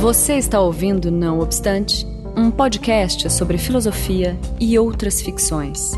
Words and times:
Você 0.00 0.36
está 0.36 0.58
ouvindo 0.58 1.10
Não 1.10 1.40
Obstante, 1.40 2.06
um 2.34 2.50
podcast 2.50 3.30
sobre 3.30 3.58
filosofia 3.58 4.34
e 4.58 4.78
outras 4.78 5.20
ficções. 5.20 5.92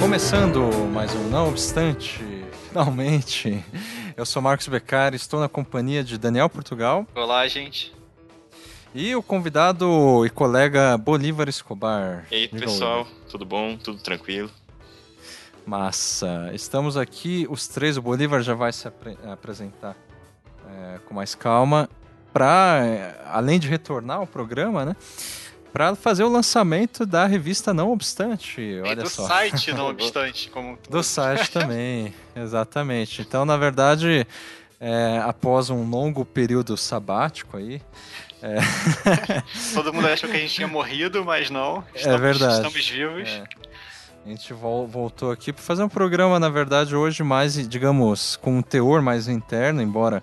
Começando 0.00 0.70
mais 0.92 1.12
um 1.16 1.28
Não 1.30 1.48
Obstante, 1.48 2.39
finalmente. 2.70 3.64
Eu 4.16 4.24
sou 4.24 4.40
Marcos 4.40 4.68
Beccari, 4.68 5.16
estou 5.16 5.40
na 5.40 5.48
companhia 5.48 6.04
de 6.04 6.16
Daniel 6.16 6.48
Portugal 6.48 7.04
Olá, 7.14 7.46
gente. 7.48 7.92
e 8.94 9.14
o 9.16 9.22
convidado 9.22 10.24
e 10.24 10.30
colega 10.30 10.96
Bolívar 10.96 11.48
Escobar. 11.48 12.26
E 12.30 12.34
aí, 12.34 12.46
Diga 12.46 12.60
pessoal, 12.60 13.06
tudo 13.28 13.44
bom? 13.44 13.76
Tudo 13.76 14.00
tranquilo? 14.00 14.50
Massa. 15.66 16.50
Estamos 16.54 16.96
aqui, 16.96 17.46
os 17.50 17.66
três. 17.68 17.96
O 17.96 18.02
Bolívar 18.02 18.40
já 18.42 18.54
vai 18.54 18.72
se 18.72 18.86
apre- 18.88 19.18
apresentar 19.30 19.96
é, 20.68 20.98
com 21.06 21.14
mais 21.14 21.34
calma, 21.34 21.88
para, 22.32 23.16
além 23.26 23.58
de 23.58 23.68
retornar 23.68 24.18
ao 24.18 24.26
programa, 24.26 24.84
né? 24.84 24.96
Para 25.72 25.94
fazer 25.94 26.24
o 26.24 26.28
lançamento 26.28 27.06
da 27.06 27.26
revista 27.26 27.72
Não 27.72 27.92
Obstante. 27.92 28.60
E 28.60 28.80
Olha 28.80 29.02
do 29.04 29.08
só. 29.08 29.26
site, 29.26 29.72
não 29.72 29.86
obstante, 29.90 30.50
como 30.50 30.78
Do 30.88 31.02
site 31.02 31.50
também, 31.50 32.12
exatamente. 32.34 33.22
Então, 33.22 33.44
na 33.44 33.56
verdade, 33.56 34.26
é, 34.80 35.20
após 35.24 35.70
um 35.70 35.88
longo 35.88 36.24
período 36.24 36.76
sabático 36.76 37.56
aí, 37.56 37.80
todo 39.74 39.92
mundo 39.92 40.06
achou 40.08 40.28
que 40.28 40.36
a 40.36 40.40
gente 40.40 40.54
tinha 40.54 40.68
morrido, 40.68 41.24
mas 41.24 41.50
não. 41.50 41.84
É 41.94 42.16
verdade. 42.16 42.54
Estamos 42.54 42.88
vivos. 42.88 43.28
É. 43.28 43.44
A 44.24 44.28
gente 44.28 44.52
vol- 44.52 44.86
voltou 44.86 45.30
aqui 45.30 45.52
para 45.52 45.62
fazer 45.62 45.82
um 45.82 45.88
programa, 45.88 46.38
na 46.38 46.48
verdade, 46.48 46.94
hoje 46.94 47.22
mais, 47.22 47.54
digamos, 47.68 48.36
com 48.36 48.58
um 48.58 48.62
teor 48.62 49.00
mais 49.00 49.28
interno, 49.28 49.80
embora 49.80 50.22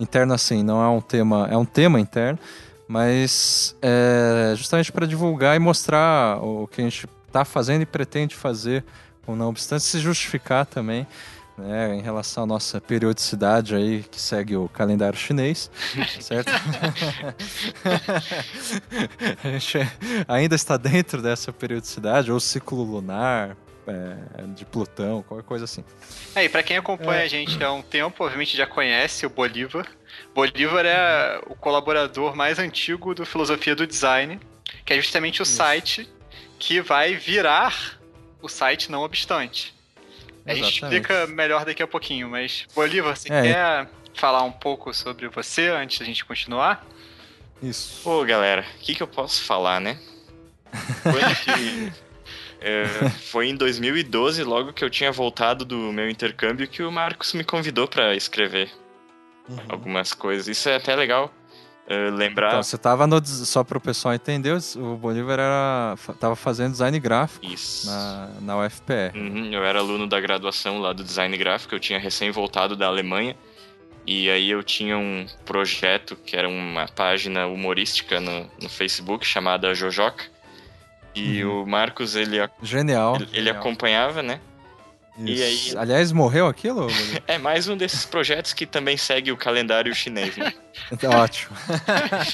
interno 0.00 0.32
assim, 0.34 0.62
não 0.62 0.82
é 0.82 0.88
um 0.88 1.00
tema, 1.00 1.48
é 1.50 1.56
um 1.56 1.64
tema 1.64 2.00
interno, 2.00 2.38
mas 2.86 3.74
é 3.80 4.54
justamente 4.56 4.92
para 4.92 5.06
divulgar 5.06 5.56
e 5.56 5.58
mostrar 5.58 6.38
o 6.42 6.66
que 6.66 6.80
a 6.80 6.84
gente 6.84 7.08
está 7.26 7.44
fazendo 7.44 7.82
e 7.82 7.86
pretende 7.86 8.34
fazer, 8.34 8.84
com 9.24 9.34
não 9.34 9.48
obstante 9.48 9.84
se 9.84 9.98
justificar 9.98 10.66
também. 10.66 11.06
Né, 11.56 11.94
em 11.94 12.02
relação 12.02 12.42
à 12.42 12.46
nossa 12.46 12.80
periodicidade 12.80 13.76
aí 13.76 14.04
que 14.10 14.20
segue 14.20 14.56
o 14.56 14.68
calendário 14.68 15.16
chinês, 15.16 15.70
certo? 16.20 16.50
a 19.40 19.50
gente 19.50 19.78
ainda 20.26 20.56
está 20.56 20.76
dentro 20.76 21.22
dessa 21.22 21.52
periodicidade, 21.52 22.32
ou 22.32 22.40
ciclo 22.40 22.82
lunar, 22.82 23.56
é, 23.86 24.42
de 24.54 24.64
Plutão, 24.64 25.22
qualquer 25.22 25.46
coisa 25.46 25.64
assim. 25.64 25.84
É, 26.34 26.44
e 26.44 26.48
pra 26.48 26.62
quem 26.62 26.76
acompanha 26.76 27.22
a 27.22 27.28
gente 27.28 27.62
há 27.62 27.72
um 27.72 27.82
tempo, 27.82 28.24
obviamente 28.24 28.56
já 28.56 28.66
conhece 28.66 29.26
o 29.26 29.30
Bolívar. 29.30 29.86
Bolívar 30.34 30.84
é 30.86 31.40
o 31.46 31.54
colaborador 31.54 32.34
mais 32.36 32.58
antigo 32.58 33.14
do 33.14 33.24
Filosofia 33.26 33.74
do 33.74 33.86
Design, 33.86 34.40
que 34.84 34.92
é 34.92 34.96
justamente 34.96 35.42
o 35.42 35.44
site 35.44 36.08
que 36.58 36.80
vai 36.80 37.14
virar 37.14 37.98
o 38.40 38.48
site 38.48 38.90
não 38.90 39.02
obstante. 39.02 39.74
A 40.46 40.54
gente 40.54 40.68
Exatamente. 40.78 41.00
explica 41.02 41.26
melhor 41.26 41.64
daqui 41.64 41.82
a 41.82 41.86
pouquinho, 41.86 42.28
mas 42.28 42.66
Bolívar, 42.74 43.16
você 43.16 43.32
É. 43.32 43.42
quer 43.42 43.88
falar 44.12 44.42
um 44.42 44.52
pouco 44.52 44.92
sobre 44.92 45.26
você 45.28 45.68
antes 45.68 45.98
da 45.98 46.04
gente 46.04 46.24
continuar? 46.24 46.86
Isso. 47.62 48.02
Pô, 48.02 48.22
galera, 48.24 48.64
o 48.76 48.78
que, 48.80 48.94
que 48.94 49.02
eu 49.02 49.06
posso 49.06 49.42
falar, 49.42 49.80
né? 49.80 49.98
Foi, 51.02 51.20
que, 51.44 51.92
é, 52.64 53.08
foi 53.10 53.48
em 53.48 53.56
2012, 53.56 54.42
logo 54.42 54.72
que 54.72 54.84
eu 54.84 54.90
tinha 54.90 55.12
voltado 55.12 55.64
do 55.64 55.92
meu 55.92 56.08
intercâmbio, 56.08 56.66
que 56.66 56.82
o 56.82 56.90
Marcos 56.90 57.32
me 57.34 57.44
convidou 57.44 57.86
pra 57.86 58.14
escrever 58.14 58.70
Uhum. 59.48 59.58
algumas 59.68 60.14
coisas. 60.14 60.48
Isso 60.48 60.68
é 60.68 60.76
até 60.76 60.96
legal 60.96 61.30
é, 61.86 62.10
lembrar. 62.10 62.48
Então, 62.48 62.62
você 62.62 62.78
tava 62.78 63.06
no. 63.06 63.24
Só 63.24 63.62
para 63.62 63.76
o 63.76 63.80
pessoal 63.80 64.14
entender, 64.14 64.56
o 64.76 64.96
Bolívar 64.96 65.34
era, 65.34 65.94
tava 66.18 66.34
fazendo 66.34 66.72
design 66.72 66.98
gráfico 66.98 67.44
Isso. 67.44 67.86
na, 67.86 68.28
na 68.40 68.58
UFPR. 68.58 69.14
Uhum, 69.14 69.52
eu 69.52 69.62
era 69.64 69.78
aluno 69.80 70.06
da 70.06 70.18
graduação 70.20 70.78
lá 70.78 70.92
do 70.92 71.04
design 71.04 71.36
gráfico, 71.36 71.74
eu 71.74 71.80
tinha 71.80 71.98
recém 71.98 72.30
voltado 72.30 72.74
da 72.74 72.86
Alemanha. 72.86 73.36
E 74.06 74.28
aí 74.28 74.50
eu 74.50 74.62
tinha 74.62 74.98
um 74.98 75.26
projeto 75.46 76.14
que 76.14 76.36
era 76.36 76.46
uma 76.46 76.86
página 76.86 77.46
humorística 77.46 78.20
no, 78.20 78.50
no 78.60 78.68
Facebook 78.68 79.26
chamada 79.26 79.74
Jojoca. 79.74 80.24
E 81.14 81.44
o 81.44 81.64
Marcos, 81.66 82.16
ele, 82.16 82.38
Genial. 82.62 83.16
ele, 83.16 83.24
ele 83.24 83.32
genial. 83.36 83.56
acompanhava, 83.56 84.22
né? 84.22 84.40
e 85.16 85.32
Isso. 85.32 85.76
aí- 85.76 85.82
Aliás, 85.82 86.10
morreu 86.10 86.46
aquilo? 86.48 86.88
É 87.28 87.38
mais 87.38 87.68
um 87.68 87.76
desses 87.76 88.04
projetos 88.04 88.52
que 88.52 88.66
também 88.66 88.96
segue 88.96 89.30
o 89.30 89.36
calendário 89.36 89.94
chinês, 89.94 90.36
né? 90.36 90.52
Então, 90.90 91.12
Ótimo. 91.12 91.56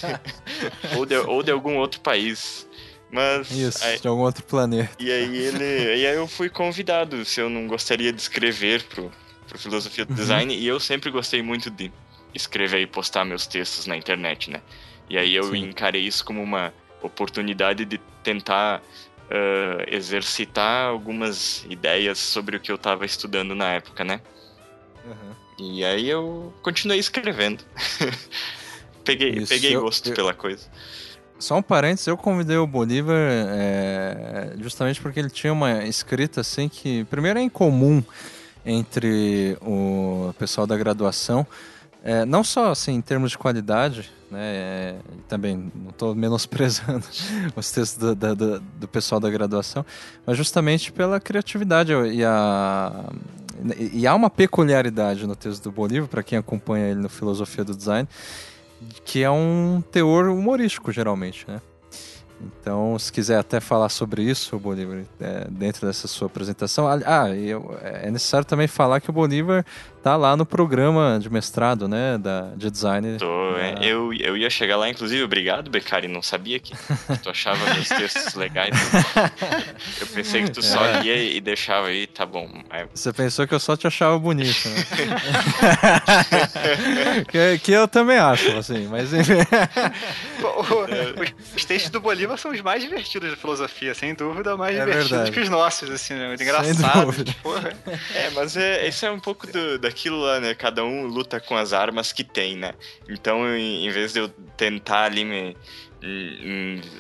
ou, 0.97 1.05
de, 1.07 1.17
ou 1.17 1.43
de 1.43 1.51
algum 1.51 1.77
outro 1.77 2.01
país. 2.01 2.67
Mas. 3.13 3.51
Isso, 3.51 3.85
aí- 3.85 3.99
de 3.99 4.07
algum 4.09 4.23
outro 4.23 4.43
planeta. 4.45 4.91
e 4.99 5.11
aí 5.11 5.37
ele. 5.37 5.97
E 6.01 6.07
aí 6.07 6.15
eu 6.17 6.27
fui 6.27 6.49
convidado 6.49 7.25
se 7.25 7.41
eu 7.41 7.51
não 7.51 7.67
gostaria 7.67 8.13
de 8.13 8.21
escrever 8.21 8.83
pro, 8.85 9.11
pro 9.49 9.59
Filosofia 9.59 10.05
do 10.05 10.11
Uhum. 10.11 10.17
Design. 10.17 10.55
E 10.57 10.67
eu 10.67 10.79
sempre 10.81 11.11
gostei 11.11 11.43
muito 11.43 11.71
de 11.71 11.91
escrever 12.35 12.81
e 12.81 12.87
postar 12.87 13.25
meus 13.25 13.47
textos 13.47 13.87
na 13.87 13.97
internet, 13.97 14.49
né? 14.51 14.61
E 15.09 15.19
aí 15.19 15.35
eu 15.35 15.45
Sim. 15.51 15.65
encarei 15.65 16.03
isso 16.07 16.25
como 16.25 16.41
uma 16.43 16.73
oportunidade 17.03 17.85
de 17.85 17.99
tentar 18.23 18.83
ah, 19.31 19.85
exercitar 19.89 20.87
algumas 20.89 21.65
ideias 21.69 22.19
sobre 22.19 22.57
o 22.57 22.61
que 22.61 22.71
eu 22.71 22.79
tava 22.79 23.05
estudando 23.07 23.55
na 23.55 23.73
época, 23.73 24.05
né? 24.05 24.21
Uhum. 25.05 25.35
E 25.73 25.85
aí 25.85 26.09
eu 26.09 26.53
continuei 26.63 26.99
escrevendo. 26.99 27.63
peguei 29.05 29.31
Isso, 29.31 29.49
peguei 29.49 29.77
eu- 29.77 29.83
gosto 29.83 30.09
eu- 30.11 30.15
pela 30.15 30.35
coisa. 30.35 30.67
Só 31.39 31.57
um 31.57 31.63
parênteses, 31.63 32.07
eu 32.07 32.19
convidei 32.19 32.59
o 32.59 32.67
Bolívar 32.67 33.17
é, 33.17 34.53
justamente 34.61 35.01
porque 35.01 35.19
ele 35.19 35.31
tinha 35.31 35.51
uma 35.51 35.85
escrita 35.87 36.43
assim 36.43 36.69
que, 36.69 37.05
primeiro, 37.05 37.39
é 37.39 37.43
incomum 37.43 38.03
entre 38.65 39.57
o 39.63 40.35
pessoal 40.39 40.67
da 40.67 40.77
graduação, 40.77 41.47
é, 42.03 42.25
não 42.25 42.43
só 42.43 42.71
assim 42.71 42.93
em 42.95 43.01
termos 43.01 43.31
de 43.33 43.39
qualidade, 43.39 44.11
né, 44.31 44.41
é, 44.43 44.95
também 45.29 45.71
não 45.75 45.91
estou 45.91 46.15
menosprezando 46.15 47.05
os 47.57 47.71
textos 47.71 47.99
do, 47.99 48.15
da- 48.15 48.35
do 48.35 48.89
pessoal 48.89 49.21
da 49.21 49.29
graduação, 49.31 49.85
mas 50.25 50.37
justamente 50.37 50.93
pela 50.93 51.21
criatividade 51.21 51.93
e 51.93 52.25
a 52.25 53.05
e 53.93 54.07
há 54.07 54.15
uma 54.15 54.31
peculiaridade 54.31 55.27
no 55.27 55.37
texto 55.37 55.65
do 55.65 55.71
Bolívar 55.71 56.09
para 56.09 56.23
quem 56.23 56.39
acompanha 56.39 56.87
ele 56.87 57.01
no 57.01 57.11
Filosofia 57.11 57.63
do 57.63 57.77
Design 57.77 58.09
que 59.05 59.23
é 59.23 59.31
um 59.31 59.83
teor 59.93 60.29
humorístico, 60.31 60.91
geralmente, 60.91 61.45
né? 61.47 61.61
Então, 62.43 62.99
se 62.99 63.13
quiser 63.13 63.39
até 63.39 63.61
falar 63.61 63.91
sobre 63.91 64.23
isso, 64.23 64.59
Bolívar, 64.59 65.03
é, 65.21 65.47
dentro 65.51 65.87
dessa 65.87 66.09
sua 66.09 66.27
apresentação. 66.27 66.89
Ah, 66.89 66.99
Ah, 67.05 67.29
eu- 67.31 67.79
é 67.83 68.11
necessário 68.11 68.47
também 68.47 68.67
falar 68.67 68.99
que 69.01 69.11
o 69.11 69.13
Bolívar 69.13 69.63
tá 70.03 70.17
lá 70.17 70.35
no 70.35 70.47
programa 70.47 71.19
de 71.21 71.29
mestrado, 71.29 71.87
né, 71.87 72.17
da, 72.17 72.53
de 72.57 72.71
design. 72.71 73.19
Tô, 73.19 73.57
é, 73.59 73.75
da- 73.75 73.83
eu, 73.85 74.15
eu 74.15 74.35
ia 74.37 74.49
chegar 74.49 74.79
lá, 74.79 74.89
inclusive, 74.89 75.23
obrigado, 75.23 75.71
Becari, 75.71 76.09
não 76.09 76.23
sabia 76.23 76.59
que 76.59 76.73
tu 77.23 77.29
achava 77.29 77.63
meus 77.75 77.89
textos 77.91 78.35
legais. 78.35 78.75
Eu 80.01 80.07
pensei 80.07 80.43
que 80.45 80.51
tu 80.51 80.63
só 80.63 80.83
É. 80.87 81.03
lia 81.03 81.23
e 81.23 81.41
deixava 81.41 81.89
aí, 81.89 82.07
tá 82.07 82.25
bom. 82.25 82.49
É, 82.71 82.87
Você 82.95 83.13
pensou 83.13 83.47
que 83.47 83.55
eu 83.55 83.61
só 83.61 83.77
te 83.77 83.87
achava 83.87 84.19
bonito, 84.19 84.67
né? 84.71 84.77
que, 87.31 87.59
que 87.59 87.73
eu 87.73 87.87
também 87.87 88.17
acho, 88.19 88.57
assim, 88.57 88.87
mas 88.87 89.13
enfim. 89.13 89.35
O- 90.43 90.47
o- 90.47 91.57
os 91.57 91.65
textos 91.65 91.91
do 91.91 92.01
Bolívar 92.01 92.30
são 92.37 92.51
os 92.53 92.61
mais 92.61 92.83
divertidos 92.83 93.31
da 93.31 93.37
filosofia, 93.37 93.95
sem 93.95 94.15
dúvida, 94.15 94.57
mais 94.57 94.77
É 94.77 94.81
divertidos 94.81 95.11
verdade. 95.11 95.33
que 95.33 95.41
os 95.41 95.49
nossos, 95.49 95.91
assim, 95.91 96.15
né? 96.15 96.27
Muito 96.29 96.39
Sem 96.39 96.47
engraçados. 96.49 97.05
dúvida. 97.17 97.35
Porra. 97.43 97.73
É, 98.15 98.31
mas 98.31 98.57
é, 98.57 98.87
isso 98.89 99.05
é 99.07 99.11
um 99.11 99.21
pouco 99.21 99.47
do- 99.47 99.79
daquilo 99.79 100.21
lá, 100.21 100.41
né? 100.41 100.55
Cada 100.55 100.85
um 100.85 101.07
luta 101.07 101.41
com 101.41 101.57
as 101.57 101.73
armas 101.73 102.13
que 102.13 102.23
tem, 102.25 102.57
né? 102.57 102.73
Então, 103.09 103.47
em, 103.57 103.87
em 103.87 103.91
vez 103.91 104.13
de 104.13 104.21
eu 104.21 104.29
tentar 104.57 105.05
ali 105.05 105.25
me 105.25 105.57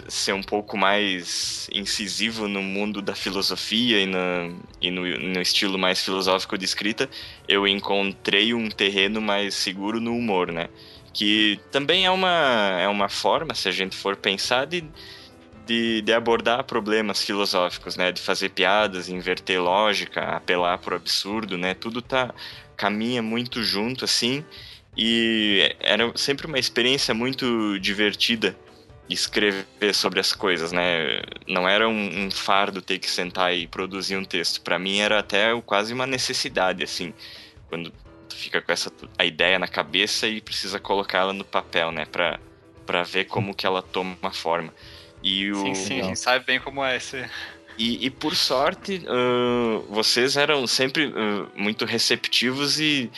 ser 0.08 0.32
um 0.34 0.42
pouco 0.42 0.76
mais 0.76 1.68
incisivo 1.72 2.46
no 2.48 2.62
mundo 2.62 3.00
da 3.00 3.14
filosofia 3.14 3.98
e, 4.00 4.06
na, 4.06 4.50
e 4.80 4.90
no, 4.90 5.02
no 5.06 5.40
estilo 5.40 5.78
mais 5.78 6.04
filosófico 6.04 6.58
de 6.58 6.64
escrita, 6.66 7.08
eu 7.48 7.66
encontrei 7.66 8.52
um 8.52 8.68
terreno 8.68 9.20
mais 9.20 9.54
seguro 9.54 10.00
no 10.00 10.14
humor, 10.14 10.52
né? 10.52 10.68
Que 11.12 11.58
também 11.72 12.04
é 12.06 12.10
uma, 12.10 12.76
é 12.78 12.86
uma 12.88 13.08
forma, 13.08 13.54
se 13.54 13.68
a 13.68 13.72
gente 13.72 13.96
for 13.96 14.16
pensar, 14.16 14.66
de, 14.66 14.84
de, 15.70 16.02
de 16.02 16.12
abordar 16.12 16.64
problemas 16.64 17.22
filosóficos, 17.22 17.96
né? 17.96 18.10
De 18.10 18.20
fazer 18.20 18.48
piadas, 18.48 19.08
inverter 19.08 19.62
lógica, 19.62 20.20
apelar 20.20 20.78
pro 20.78 20.96
absurdo, 20.96 21.56
né? 21.56 21.74
Tudo 21.74 22.02
tá 22.02 22.34
caminha 22.76 23.22
muito 23.22 23.62
junto 23.62 24.04
assim. 24.04 24.44
E 24.96 25.76
era 25.78 26.10
sempre 26.16 26.48
uma 26.48 26.58
experiência 26.58 27.14
muito 27.14 27.78
divertida 27.78 28.56
escrever 29.08 29.94
sobre 29.94 30.18
as 30.18 30.32
coisas, 30.32 30.72
né? 30.72 31.22
Não 31.46 31.68
era 31.68 31.88
um, 31.88 32.26
um 32.26 32.30
fardo 32.32 32.82
ter 32.82 32.98
que 32.98 33.08
sentar 33.08 33.54
e 33.54 33.68
produzir 33.68 34.16
um 34.16 34.24
texto. 34.24 34.60
Para 34.62 34.76
mim 34.76 34.98
era 34.98 35.20
até 35.20 35.60
quase 35.62 35.94
uma 35.94 36.06
necessidade, 36.06 36.82
assim, 36.82 37.14
quando 37.68 37.92
tu 38.28 38.34
fica 38.34 38.60
com 38.60 38.72
essa 38.72 38.92
a 39.16 39.24
ideia 39.24 39.58
na 39.58 39.68
cabeça 39.68 40.26
e 40.26 40.40
precisa 40.40 40.80
colocá-la 40.80 41.32
no 41.32 41.44
papel, 41.44 41.92
né? 41.92 42.06
Para 42.06 42.40
para 42.86 43.04
ver 43.04 43.26
como 43.26 43.54
que 43.54 43.64
ela 43.64 43.82
toma 43.82 44.16
uma 44.20 44.32
forma. 44.32 44.74
E 45.22 45.50
o... 45.50 45.56
Sim, 45.56 45.74
sim, 45.74 46.00
a 46.00 46.04
gente 46.04 46.18
sabe 46.18 46.44
bem 46.44 46.60
como 46.60 46.84
é 46.84 46.96
esse. 46.96 47.24
E, 47.78 48.06
e 48.06 48.10
por 48.10 48.34
sorte, 48.34 49.04
uh, 49.06 49.80
vocês 49.88 50.36
eram 50.36 50.66
sempre 50.66 51.06
uh, 51.06 51.48
muito 51.56 51.84
receptivos 51.84 52.78
e, 52.78 53.10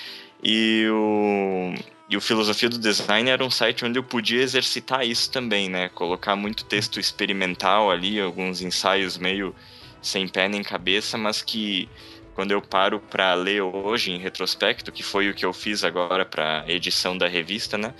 e 0.42 0.86
o 0.90 1.74
e 2.12 2.16
o 2.16 2.20
Filosofia 2.20 2.68
do 2.68 2.78
Design 2.78 3.30
era 3.30 3.42
um 3.42 3.50
site 3.50 3.86
onde 3.86 3.98
eu 3.98 4.02
podia 4.02 4.42
exercitar 4.42 5.02
isso 5.02 5.32
também, 5.32 5.70
né? 5.70 5.88
Colocar 5.88 6.36
muito 6.36 6.62
texto 6.62 7.00
experimental 7.00 7.90
ali, 7.90 8.20
alguns 8.20 8.60
ensaios 8.60 9.16
meio 9.16 9.54
sem 10.02 10.28
pé 10.28 10.46
nem 10.46 10.62
cabeça, 10.62 11.16
mas 11.16 11.40
que 11.40 11.88
quando 12.34 12.50
eu 12.50 12.60
paro 12.60 13.00
para 13.00 13.32
ler 13.32 13.62
hoje 13.62 14.10
em 14.10 14.18
retrospecto, 14.18 14.92
que 14.92 15.02
foi 15.02 15.30
o 15.30 15.34
que 15.34 15.46
eu 15.46 15.54
fiz 15.54 15.84
agora 15.84 16.26
para 16.26 16.64
edição 16.68 17.16
da 17.16 17.26
revista, 17.26 17.78
né? 17.78 17.94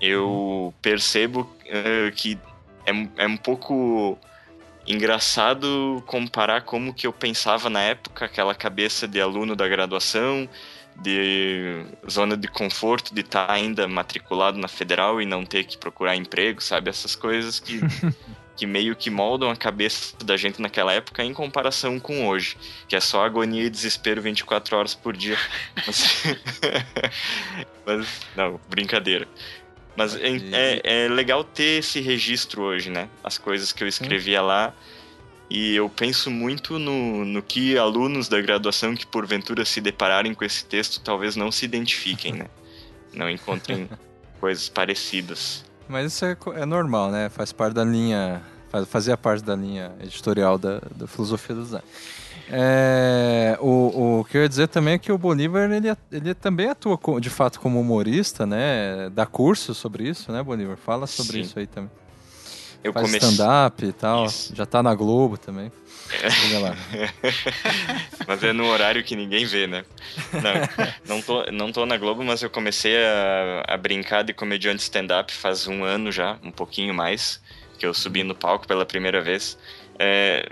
Eu 0.00 0.72
percebo 0.80 1.42
uh, 1.42 2.10
que 2.16 2.38
é, 2.86 3.24
é 3.24 3.26
um 3.26 3.36
pouco 3.36 4.18
engraçado 4.86 6.02
comparar 6.06 6.62
como 6.62 6.92
que 6.92 7.06
eu 7.06 7.12
pensava 7.12 7.70
na 7.70 7.80
época, 7.80 8.24
aquela 8.24 8.54
cabeça 8.54 9.06
de 9.06 9.20
aluno 9.20 9.54
da 9.54 9.68
graduação, 9.68 10.48
de 10.96 11.84
zona 12.10 12.36
de 12.36 12.48
conforto 12.48 13.14
de 13.14 13.22
estar 13.22 13.46
tá 13.46 13.52
ainda 13.52 13.88
matriculado 13.88 14.58
na 14.58 14.68
federal 14.68 15.22
e 15.22 15.26
não 15.26 15.44
ter 15.44 15.64
que 15.64 15.78
procurar 15.78 16.16
emprego, 16.16 16.62
sabe? 16.62 16.90
Essas 16.90 17.14
coisas 17.14 17.58
que, 17.58 17.80
que 18.56 18.66
meio 18.66 18.94
que 18.94 19.08
moldam 19.08 19.50
a 19.50 19.56
cabeça 19.56 20.14
da 20.24 20.36
gente 20.36 20.60
naquela 20.60 20.92
época 20.92 21.24
em 21.24 21.32
comparação 21.32 21.98
com 21.98 22.26
hoje, 22.26 22.56
que 22.86 22.94
é 22.94 23.00
só 23.00 23.24
agonia 23.24 23.64
e 23.64 23.70
desespero 23.70 24.20
24 24.20 24.76
horas 24.76 24.94
por 24.94 25.16
dia. 25.16 25.38
Mas, 25.86 26.22
mas 27.86 28.20
não, 28.36 28.60
brincadeira. 28.68 29.26
Mas 29.96 30.16
é, 30.16 30.28
é, 30.52 31.04
é, 31.04 31.08
legal 31.08 31.44
ter 31.44 31.80
esse 31.80 32.00
registro 32.00 32.62
hoje, 32.62 32.90
né? 32.90 33.08
As 33.22 33.36
coisas 33.36 33.72
que 33.72 33.84
eu 33.84 33.88
escrevia 33.88 34.40
lá 34.40 34.72
e 35.50 35.74
eu 35.74 35.88
penso 35.88 36.30
muito 36.30 36.78
no, 36.78 37.24
no 37.24 37.42
que 37.42 37.76
alunos 37.76 38.26
da 38.26 38.40
graduação 38.40 38.94
que 38.94 39.06
porventura 39.06 39.64
se 39.64 39.80
depararem 39.80 40.32
com 40.32 40.44
esse 40.44 40.64
texto 40.64 41.00
talvez 41.00 41.36
não 41.36 41.52
se 41.52 41.64
identifiquem, 41.64 42.32
né? 42.32 42.46
Não 43.12 43.28
encontrem 43.28 43.90
coisas 44.40 44.70
parecidas. 44.70 45.66
Mas 45.86 46.14
isso 46.14 46.24
é, 46.24 46.34
é, 46.54 46.64
normal, 46.64 47.10
né? 47.10 47.28
Faz 47.28 47.52
parte 47.52 47.74
da 47.74 47.84
linha. 47.84 48.40
Faz, 48.70 48.88
fazia 48.88 49.18
parte 49.18 49.44
da 49.44 49.54
linha 49.54 49.92
editorial 50.02 50.56
da, 50.56 50.80
da 50.96 51.06
filosofia 51.06 51.54
do 51.54 51.62
design. 51.62 51.84
É, 52.50 53.56
o, 53.60 54.20
o 54.20 54.24
que 54.24 54.36
eu 54.36 54.42
ia 54.42 54.48
dizer 54.48 54.68
também 54.68 54.94
é 54.94 54.98
que 54.98 55.12
o 55.12 55.18
Bolívar 55.18 55.70
ele, 55.70 55.88
ele 56.10 56.34
também 56.34 56.68
atua 56.68 56.98
de 57.20 57.30
fato 57.30 57.60
como 57.60 57.80
humorista, 57.80 58.44
né? 58.44 59.10
Dá 59.10 59.24
curso 59.24 59.74
sobre 59.74 60.08
isso, 60.08 60.32
né, 60.32 60.42
Bolívar? 60.42 60.76
Fala 60.76 61.06
sobre 61.06 61.34
Sim. 61.34 61.40
isso 61.40 61.58
aí 61.58 61.66
também. 61.66 61.90
Eu 62.84 62.92
Faz 62.92 63.14
stand-up 63.14 63.84
e 63.84 63.92
tal. 63.92 64.26
Isso. 64.26 64.54
Já 64.56 64.66
tá 64.66 64.82
na 64.82 64.94
Globo 64.94 65.38
também. 65.38 65.70
É. 66.10 66.28
mas 68.26 68.42
é 68.42 68.52
no 68.52 68.66
horário 68.66 69.04
que 69.04 69.14
ninguém 69.14 69.46
vê, 69.46 69.66
né? 69.66 69.84
Não, 70.32 71.16
não, 71.16 71.22
tô, 71.22 71.44
não 71.52 71.72
tô 71.72 71.86
na 71.86 71.96
Globo, 71.96 72.24
mas 72.24 72.42
eu 72.42 72.50
comecei 72.50 72.96
a, 72.96 73.64
a 73.68 73.76
brincar 73.76 74.22
de 74.22 74.34
comediante 74.34 74.82
stand-up 74.82 75.32
faz 75.32 75.66
um 75.68 75.84
ano 75.84 76.10
já, 76.10 76.38
um 76.42 76.50
pouquinho 76.50 76.92
mais, 76.92 77.40
que 77.78 77.86
eu 77.86 77.94
subi 77.94 78.24
no 78.24 78.34
palco 78.34 78.66
pela 78.66 78.84
primeira 78.84 79.22
vez. 79.22 79.56
É, 79.98 80.48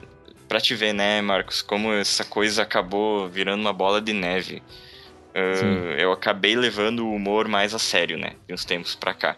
pra 0.50 0.61
te 0.61 0.75
ver, 0.75 0.93
né, 0.93 1.23
Marcos, 1.23 1.62
como 1.62 1.93
essa 1.93 2.25
coisa 2.25 2.62
acabou 2.62 3.29
virando 3.29 3.61
uma 3.61 3.73
bola 3.73 4.00
de 4.00 4.12
neve. 4.12 4.61
Uh, 5.31 5.94
eu 5.97 6.11
acabei 6.11 6.56
levando 6.56 7.06
o 7.06 7.14
humor 7.14 7.47
mais 7.47 7.73
a 7.73 7.79
sério, 7.79 8.19
né, 8.19 8.32
de 8.49 8.52
uns 8.52 8.64
tempos 8.64 8.97
pra 8.97 9.14
cá. 9.14 9.37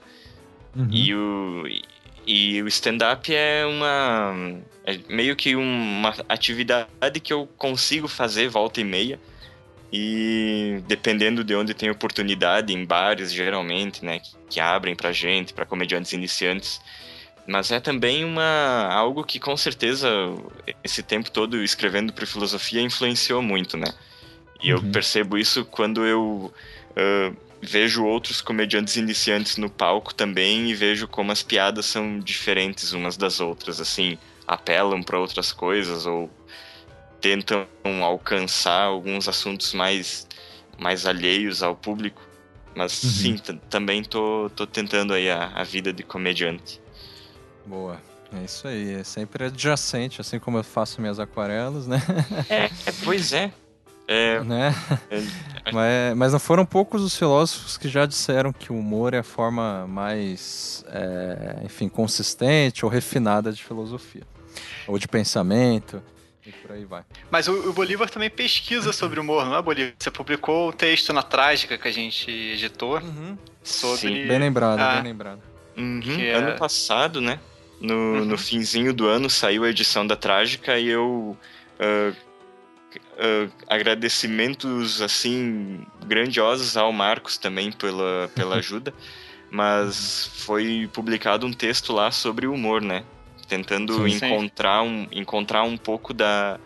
Uhum. 0.75 0.89
E, 0.91 1.15
o, 1.15 1.65
e 2.27 2.63
o 2.63 2.67
stand-up 2.67 3.31
é 3.31 3.67
uma. 3.67 4.59
É 4.87 4.99
meio 5.11 5.37
que 5.37 5.55
uma 5.55 6.15
atividade 6.31 7.21
que 7.23 7.31
eu 7.31 7.47
consigo 7.59 8.09
fazer 8.09 8.49
volta 8.49 8.81
e 8.81 8.85
meia. 8.85 9.21
E 9.93 10.83
dependendo 10.87 11.45
de 11.45 11.55
onde 11.55 11.75
tem 11.75 11.91
oportunidade, 11.91 12.73
em 12.73 12.87
bares 12.87 13.31
geralmente, 13.31 14.03
né, 14.03 14.19
que, 14.19 14.31
que 14.49 14.61
abrem 14.61 14.97
pra 14.97 15.13
gente, 15.13 15.53
para 15.53 15.67
comediantes 15.67 16.15
iniciantes. 16.15 16.81
Mas 17.47 17.73
é 17.73 17.81
também 17.81 18.25
uma 18.25 18.89
algo 18.93 19.25
que 19.25 19.41
com 19.41 19.57
certeza 19.57 20.09
esse 20.85 21.03
tempo 21.03 21.31
todo 21.31 21.63
escrevendo 21.63 22.13
para 22.13 22.25
filosofia 22.25 22.81
influenciou 22.81 23.43
muito, 23.43 23.77
né? 23.77 23.93
E 24.63 24.73
uhum. 24.73 24.79
eu 24.79 24.93
percebo 24.93 25.37
isso 25.37 25.65
quando 25.65 26.07
eu 26.07 26.53
uh, 26.91 27.37
vejo 27.61 28.05
outros 28.05 28.41
comediantes 28.41 28.97
iniciantes 28.97 29.57
no 29.57 29.69
palco 29.69 30.15
também 30.15 30.71
e 30.71 30.75
vejo 30.75 31.09
como 31.09 31.33
as 31.33 31.43
piadas 31.43 31.87
são 31.87 32.21
diferentes 32.21 32.93
umas 32.93 33.17
das 33.17 33.41
outras, 33.41 33.81
assim, 33.81 34.17
apelam 34.47 35.03
para 35.03 35.19
outras 35.19 35.53
coisas 35.53 36.07
ou 36.07 36.31
tentam 37.21 37.67
alcançar 38.03 38.83
alguns 38.83 39.29
assuntos 39.29 39.73
mais 39.75 40.27
mais 40.79 41.07
alheios 41.07 41.63
ao 41.63 41.77
público. 41.77 42.21
Mas 42.75 43.03
uhum. 43.03 43.11
sim, 43.11 43.37
também 43.71 44.03
tô, 44.03 44.51
tô 44.57 44.67
tentando 44.67 45.13
aí 45.13 45.31
a, 45.31 45.53
a 45.55 45.63
vida 45.63 45.93
de 45.93 46.03
comediante. 46.03 46.82
Boa. 47.67 48.01
É 48.35 48.45
isso 48.45 48.67
aí, 48.67 48.95
é 48.95 49.05
sempre 49.05 49.45
adjacente, 49.45 50.21
assim 50.21 50.39
como 50.39 50.57
eu 50.57 50.65
faço 50.65 51.01
minhas 51.01 51.21
aquarelas, 51.21 51.87
né? 51.87 52.03
É, 52.49 52.65
é 52.87 52.93
pois 53.05 53.33
é. 53.33 53.53
É, 54.09 54.41
né? 54.41 54.75
É, 55.11 55.23
mas, 55.73 56.17
mas, 56.17 56.33
não 56.33 56.41
foram 56.41 56.67
poucos 56.67 57.03
os 57.03 57.17
filósofos 57.17 57.79
que 57.79 57.89
já 57.89 58.05
disseram 58.05 58.53
que 58.53 58.73
o 58.73 58.77
humor 58.77 59.15
é 59.15 59.19
a 59.19 59.23
forma 59.23 59.87
mais, 59.87 60.85
é, 60.89 61.61
enfim, 61.65 61.89
consistente 61.89 62.85
ou 62.85 62.91
refinada 62.91 63.53
de 63.53 63.63
filosofia. 63.63 64.23
Ou 64.87 64.99
de 64.99 65.07
pensamento, 65.07 66.03
e 66.45 66.51
por 66.51 66.73
aí 66.73 66.85
vai. 66.85 67.05
Mas 67.31 67.47
o, 67.47 67.71
o 67.71 67.73
Bolívar 67.73 68.11
também 68.11 68.29
pesquisa 68.29 68.93
sobre 68.93 69.21
humor, 69.21 69.45
não 69.45 69.57
é, 69.57 69.63
Bolívar? 69.63 69.95
Você 69.97 70.11
publicou 70.11 70.71
o 70.71 70.73
texto 70.73 71.13
na 71.13 71.23
Trágica 71.23 71.79
que 71.79 71.87
a 71.87 71.93
gente 71.93 72.31
editou 72.31 72.99
uhum. 72.99 73.39
sobre... 73.63 74.23
Sim, 74.23 74.27
bem 74.27 74.39
lembrado, 74.39 74.81
ah, 74.81 74.95
bem 74.95 75.05
lembrado. 75.05 75.41
Uhum. 75.77 76.21
É... 76.21 76.33
Ano 76.35 76.59
passado, 76.59 77.21
né? 77.21 77.39
No, 77.83 77.95
uhum. 77.95 78.25
no 78.25 78.39
finzinho 78.39 78.95
do 78.95 79.09
ano 79.09 79.29
saiu 79.29 79.65
a 79.65 79.71
edição 79.71 80.07
da 80.07 80.17
Trágica 80.17 80.79
e 80.79 80.89
eu... 80.89 81.37
Uh, 81.79 82.33
Uh, 83.13 83.51
agradecimentos 83.69 85.01
assim 85.01 85.87
grandiosos 86.05 86.77
ao 86.77 86.93
Marcos 86.93 87.39
também 87.39 87.73
pela, 87.73 88.31
pela 88.35 88.57
ajuda, 88.61 88.93
mas 89.51 90.31
foi 90.35 90.91
publicado 90.93 91.47
um 91.47 91.53
texto 91.55 91.93
lá 91.93 92.11
sobre 92.11 92.47
o 92.47 92.53
humor, 92.53 92.83
né? 92.83 93.03
Tentando 93.49 94.09
sim, 94.09 94.17
encontrar, 94.17 94.83
Um, 94.83 95.07
encontrar 95.11 95.63
um 95.63 95.77
pouco 95.77 96.13
da, 96.13 96.59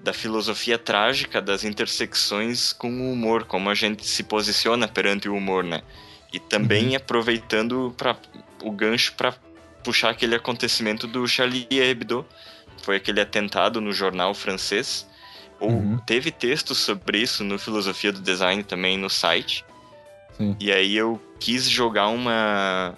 da 0.00 0.12
filosofia 0.12 0.78
trágica 0.78 1.40
das 1.40 1.64
intersecções 1.64 2.72
com 2.72 2.90
o 2.90 3.12
humor, 3.12 3.44
como 3.44 3.68
a 3.68 3.74
gente 3.74 4.06
se 4.06 4.22
posiciona 4.22 4.88
perante 4.88 5.28
o 5.28 5.34
humor, 5.34 5.64
né? 5.64 5.82
E 6.32 6.38
também 6.38 6.88
uhum. 6.88 6.96
aproveitando 6.96 7.94
pra, 7.96 8.16
o 8.62 8.70
gancho 8.70 9.14
para 9.14 9.34
puxar 9.82 10.10
aquele 10.10 10.34
acontecimento 10.34 11.06
do 11.06 11.26
Charlie 11.26 11.66
Hebdo, 11.70 12.26
foi 12.82 12.96
aquele 12.96 13.20
atentado 13.20 13.80
no 13.80 13.92
jornal 13.92 14.34
francês, 14.34 15.06
ou 15.60 15.70
uhum. 15.70 15.98
teve 15.98 16.30
textos 16.30 16.78
sobre 16.78 17.18
isso 17.18 17.42
no 17.42 17.58
Filosofia 17.58 18.12
do 18.12 18.20
Design 18.20 18.62
também 18.62 18.96
no 18.96 19.10
site. 19.10 19.64
Sim. 20.36 20.56
E 20.60 20.72
aí 20.72 20.96
eu 20.96 21.20
quis 21.40 21.68
jogar 21.68 22.08
uma. 22.08 22.96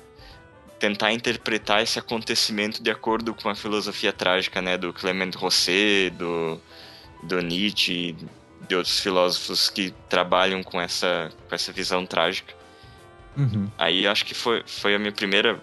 tentar 0.78 1.12
interpretar 1.12 1.82
esse 1.82 1.98
acontecimento 1.98 2.82
de 2.82 2.90
acordo 2.90 3.34
com 3.34 3.48
a 3.48 3.54
filosofia 3.54 4.12
trágica, 4.12 4.60
né? 4.60 4.76
Do 4.76 4.92
Clement 4.92 5.32
Rosset, 5.36 6.10
do, 6.10 6.60
do 7.22 7.40
Nietzsche, 7.40 8.14
de 8.68 8.76
outros 8.76 9.00
filósofos 9.00 9.70
que 9.70 9.94
trabalham 10.08 10.62
com 10.62 10.80
essa, 10.80 11.32
com 11.48 11.54
essa 11.54 11.72
visão 11.72 12.04
trágica. 12.04 12.54
Uhum. 13.36 13.70
Aí 13.78 14.06
acho 14.06 14.24
que 14.24 14.34
foi, 14.34 14.62
foi 14.66 14.94
a 14.94 14.98
minha 14.98 15.12
primeira 15.12 15.60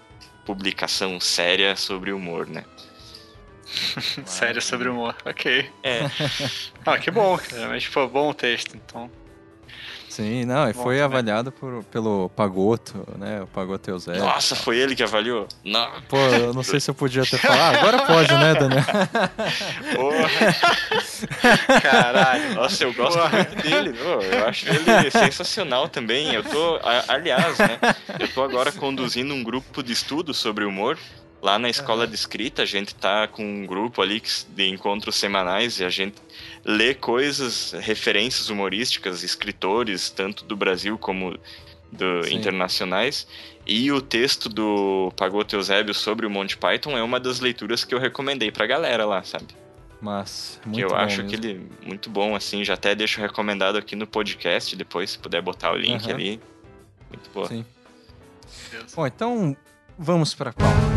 publicação 0.47 1.19
séria 1.19 1.75
sobre 1.75 2.13
humor, 2.13 2.47
né? 2.47 2.63
Sério 4.25 4.61
sobre 4.61 4.87
humor, 4.87 5.13
ok. 5.25 5.69
É. 5.83 5.99
ah, 6.85 6.97
que 6.97 7.11
bom, 7.11 7.37
mas 7.67 7.83
foi 7.83 8.07
bom 8.07 8.29
o 8.29 8.33
texto, 8.33 8.77
então. 8.77 9.11
Sim, 10.17 10.45
não, 10.45 10.67
e 10.67 10.74
foi 10.74 10.95
também. 10.95 11.01
avaliado 11.01 11.51
por, 11.51 11.83
pelo 11.91 12.27
Pagoto, 12.29 13.05
né? 13.19 13.43
O 13.43 13.47
Pagoto 13.47 13.91
Eusébio. 13.91 14.21
Nossa, 14.24 14.55
foi 14.55 14.77
ele 14.79 14.95
que 14.95 15.03
avaliou? 15.03 15.47
Não. 15.63 15.88
Pô, 16.09 16.17
eu 16.17 16.55
não 16.55 16.63
sei 16.63 16.79
se 16.79 16.89
eu 16.89 16.95
podia 16.95 17.24
ter 17.24 17.38
falado. 17.38 17.75
Ah, 17.75 17.79
agora 17.79 18.05
pode, 18.05 18.33
né, 18.33 18.53
Daniel? 18.55 18.83
Porra. 19.95 21.79
Caralho. 21.81 22.55
Nossa, 22.55 22.83
eu 22.83 22.93
gosto 22.93 23.19
Porra. 23.19 23.29
muito 23.38 23.55
dele. 23.62 23.93
pô, 23.93 24.21
Eu 24.24 24.47
acho 24.47 24.65
ele 24.69 25.12
sensacional 25.12 25.88
também. 25.88 26.33
Eu 26.33 26.43
tô, 26.43 26.79
aliás, 27.07 27.57
né? 27.59 27.77
Eu 28.19 28.27
tô 28.27 28.41
agora 28.43 28.71
conduzindo 28.71 29.33
um 29.36 29.43
grupo 29.43 29.83
de 29.83 29.93
estudo 29.93 30.33
sobre 30.33 30.65
humor. 30.65 30.97
Lá 31.41 31.60
na 31.60 31.70
escola 31.70 32.08
de 32.08 32.15
escrita, 32.15 32.63
a 32.63 32.65
gente 32.65 32.96
tá 32.96 33.27
com 33.27 33.44
um 33.44 33.65
grupo 33.65 34.01
ali 34.01 34.22
de 34.50 34.67
encontros 34.70 35.15
semanais 35.15 35.79
e 35.79 35.86
a 35.86 35.89
gente 35.89 36.15
lê 36.65 36.96
coisas, 36.96 37.74
referências 37.74 38.50
humorísticas, 38.50 39.24
escritores, 39.24 40.10
tanto 40.10 40.44
do 40.44 40.56
Brasil 40.56 40.98
como 40.98 41.38
do 41.91 42.24
Sim. 42.24 42.36
internacionais. 42.36 43.27
E 43.65 43.91
o 43.91 44.01
texto 44.01 44.50
do 44.50 45.12
Pagoto 45.15 45.56
Eusébio 45.56 45.94
sobre 45.94 46.25
o 46.25 46.29
Monty 46.29 46.58
Python 46.58 46.98
é 46.98 47.03
uma 47.03 47.20
das 47.20 47.39
leituras 47.39 47.84
que 47.84 47.94
eu 47.94 48.00
recomendei 48.00 48.51
pra 48.51 48.65
galera 48.65 49.06
lá, 49.06 49.22
sabe? 49.24 49.48
Mas, 50.01 50.60
muito 50.65 50.77
que 50.77 50.84
eu 50.84 50.89
bom 50.89 50.96
acho 50.96 51.24
mesmo. 51.24 51.29
que 51.29 51.36
ele 51.48 51.70
muito 51.84 52.10
bom, 52.10 52.36
assim, 52.36 52.63
já 52.63 52.75
até 52.75 52.96
deixo 52.96 53.20
recomendado 53.20 53.77
aqui 53.77 53.96
no 53.96 54.08
podcast, 54.08 54.75
depois, 54.75 55.12
se 55.12 55.20
puder 55.20 55.41
botar 55.41 55.72
o 55.72 55.75
link 55.75 56.03
Aham. 56.06 56.13
ali. 56.13 56.39
Muito 57.10 57.29
boa. 57.34 57.48
Sim. 57.48 57.65
Bom, 58.96 59.08
então 59.08 59.58
vamos 59.98 60.34
pra 60.34 60.53
qual? 60.53 60.70
Deus. 60.70 60.96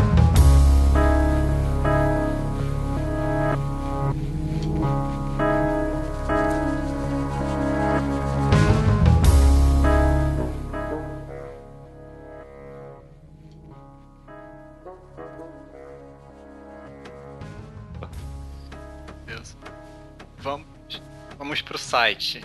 Site. 21.91 22.41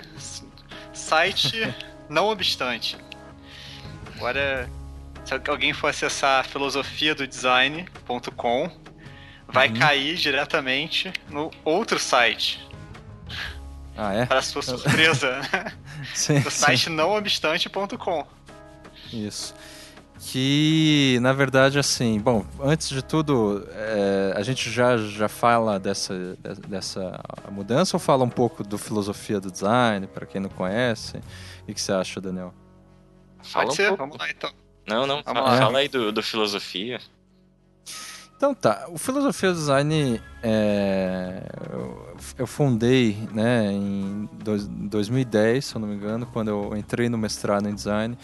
Site 0.93 1.73
não 2.11 2.27
obstante. 2.27 2.97
Agora, 4.17 4.69
se 5.25 5.35
alguém 5.49 5.73
for 5.73 5.87
acessar 5.89 6.45
filosofiadodesign.com, 6.47 8.71
vai 9.49 9.69
Uhum. 9.69 9.79
cair 9.79 10.17
diretamente 10.17 11.13
no 11.29 11.53
outro 11.65 12.01
site. 12.01 12.67
Ah, 13.97 14.13
é? 14.15 14.27
Para 14.27 14.43
sua 14.43 14.63
surpresa, 14.63 15.41
Sim, 16.13 16.41
no 16.41 16.51
site 16.51 16.91
nãoobstante.com. 16.91 18.27
Isso. 19.13 19.55
Que, 20.19 21.19
na 21.21 21.33
verdade, 21.33 21.79
assim, 21.79 22.19
bom, 22.19 22.45
antes 22.61 22.89
de 22.89 23.03
tudo, 23.03 23.67
é, 23.73 24.33
a 24.35 24.43
gente 24.43 24.71
já, 24.71 24.97
já 24.97 25.29
fala 25.29 25.79
dessa, 25.79 26.15
de- 26.43 26.61
dessa 26.69 27.21
mudança 27.51 27.97
ou 27.97 28.01
fala 28.01 28.25
um 28.25 28.29
pouco 28.31 28.65
do 28.65 28.79
filosofia 28.79 29.39
do 29.41 29.51
design, 29.51 30.07
para 30.07 30.25
quem 30.27 30.41
não 30.41 30.49
conhece? 30.49 31.19
O 31.69 31.73
que 31.73 31.81
você 31.81 31.93
acha, 31.93 32.21
Daniel? 32.21 32.53
Fala 33.43 33.67
Pode 33.67 33.75
um 33.75 33.77
ser, 33.77 33.89
pouco. 33.89 34.03
vamos 34.05 34.19
lá 34.19 34.31
então. 34.31 34.51
Não, 34.87 35.07
não, 35.07 35.23
Vamos 35.23 35.43
fa- 35.43 35.49
lá. 35.51 35.59
fala 35.59 35.79
aí 35.81 35.89
do, 35.89 36.11
do 36.11 36.23
filosofia. 36.23 36.99
Então 38.37 38.55
tá, 38.55 38.87
o 38.91 38.99
Filosofia 38.99 39.51
do 39.51 39.57
Design 39.57 40.21
é, 40.43 41.43
eu, 41.73 42.17
eu 42.39 42.47
fundei 42.47 43.17
né, 43.33 43.73
em 43.73 44.29
dois- 44.45 44.67
2010, 44.69 45.65
se 45.65 45.75
eu 45.75 45.81
não 45.81 45.89
me 45.89 45.95
engano, 45.95 46.27
quando 46.27 46.49
eu 46.49 46.77
entrei 46.77 47.09
no 47.09 47.17
mestrado 47.17 47.67
em 47.67 47.75
design, 47.75 48.17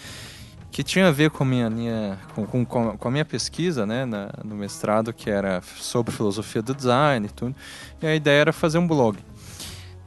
que 0.72 0.82
tinha 0.82 1.06
a 1.08 1.10
ver 1.12 1.30
com 1.30 1.44
a 1.44 1.46
minha 1.46 1.68
linha, 1.68 2.18
com, 2.34 2.46
com, 2.46 2.96
com 2.96 3.08
a 3.08 3.10
minha 3.10 3.24
pesquisa 3.26 3.84
né, 3.86 4.06
na- 4.06 4.30
no 4.42 4.54
mestrado, 4.56 5.12
que 5.12 5.28
era 5.30 5.60
sobre 5.76 6.12
filosofia 6.12 6.62
do 6.62 6.74
design 6.74 7.26
e 7.26 7.30
tudo, 7.30 7.54
e 8.00 8.06
a 8.06 8.14
ideia 8.14 8.40
era 8.40 8.52
fazer 8.52 8.78
um 8.78 8.86
blog. 8.88 9.18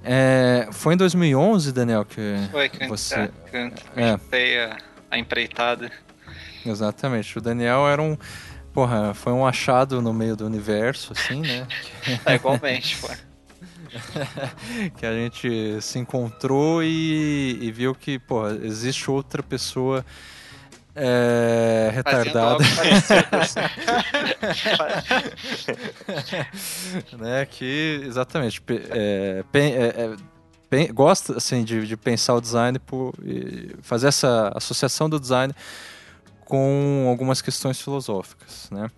É, 0.04 0.68
foi 0.72 0.96
em 0.96 0.98
2011, 0.98 1.72
Daniel, 1.72 2.04
que 2.04 2.36
Foi 2.52 2.68
que 2.70 2.88
você... 2.88 3.16
é, 3.16 3.28
que 3.50 3.58
eu 3.58 3.72
É. 3.96 4.66
a, 4.66 4.78
a 5.12 5.18
empreitada. 5.20 5.92
Exatamente, 6.66 7.38
o 7.38 7.42
Daniel 7.42 7.88
era 7.88 8.02
um... 8.02 8.18
Porra, 8.74 9.14
foi 9.14 9.32
um 9.32 9.46
achado 9.48 10.02
no 10.02 10.14
meio 10.14 10.36
do 10.36 10.46
universo, 10.46 11.14
assim, 11.14 11.42
né? 11.42 11.66
É, 12.26 12.36
igualmente, 12.36 12.98
pô. 12.98 13.08
que 14.98 15.06
a 15.06 15.14
gente 15.14 15.80
se 15.82 15.98
encontrou 16.00 16.84
e, 16.84 17.58
e 17.62 17.72
viu 17.72 17.96
que, 17.96 18.20
pô, 18.20 18.48
existe 18.50 19.10
outra 19.10 19.42
pessoa 19.42 20.06
é, 20.96 21.90
retardada, 21.94 22.64
né? 27.20 27.46
Que 27.46 28.02
exatamente 28.06 28.62
é, 28.92 29.44
pen- 29.52 29.74
é, 29.74 29.88
é, 29.88 30.16
pen- 30.70 30.94
gosta 30.94 31.38
assim 31.38 31.64
de, 31.64 31.86
de 31.86 31.98
pensar 31.98 32.36
o 32.36 32.42
design 32.42 32.80
por 32.80 33.14
e 33.24 33.75
fazer 33.82 34.08
essa 34.08 34.52
associação 34.56 35.10
do 35.10 35.20
design 35.20 35.54
com 36.46 37.08
algumas 37.10 37.42
questões 37.42 37.82
filosóficas, 37.82 38.70
né? 38.72 38.90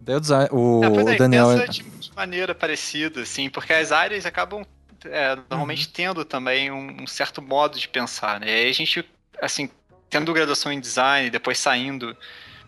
Daí 0.00 0.16
o, 0.16 0.20
design, 0.20 0.48
o 0.52 0.84
É, 0.84 0.90
pois 0.90 1.06
é, 1.06 1.16
Daniel 1.16 1.48
pensa 1.48 1.68
de, 1.68 1.84
maneira 2.14 2.54
parecida, 2.54 3.22
assim, 3.22 3.48
porque 3.48 3.72
as 3.72 3.92
áreas 3.92 4.26
acabam 4.26 4.62
é, 5.06 5.36
normalmente 5.50 5.88
tendo 5.88 6.24
também 6.24 6.70
um, 6.70 7.02
um 7.02 7.06
certo 7.06 7.40
modo 7.40 7.78
de 7.78 7.88
pensar, 7.88 8.40
né? 8.40 8.48
E 8.48 8.64
aí 8.64 8.70
a 8.70 8.74
gente, 8.74 9.04
assim, 9.40 9.70
tendo 10.14 10.32
graduação 10.32 10.70
em 10.72 10.78
design, 10.78 11.28
depois 11.28 11.58
saindo, 11.58 12.16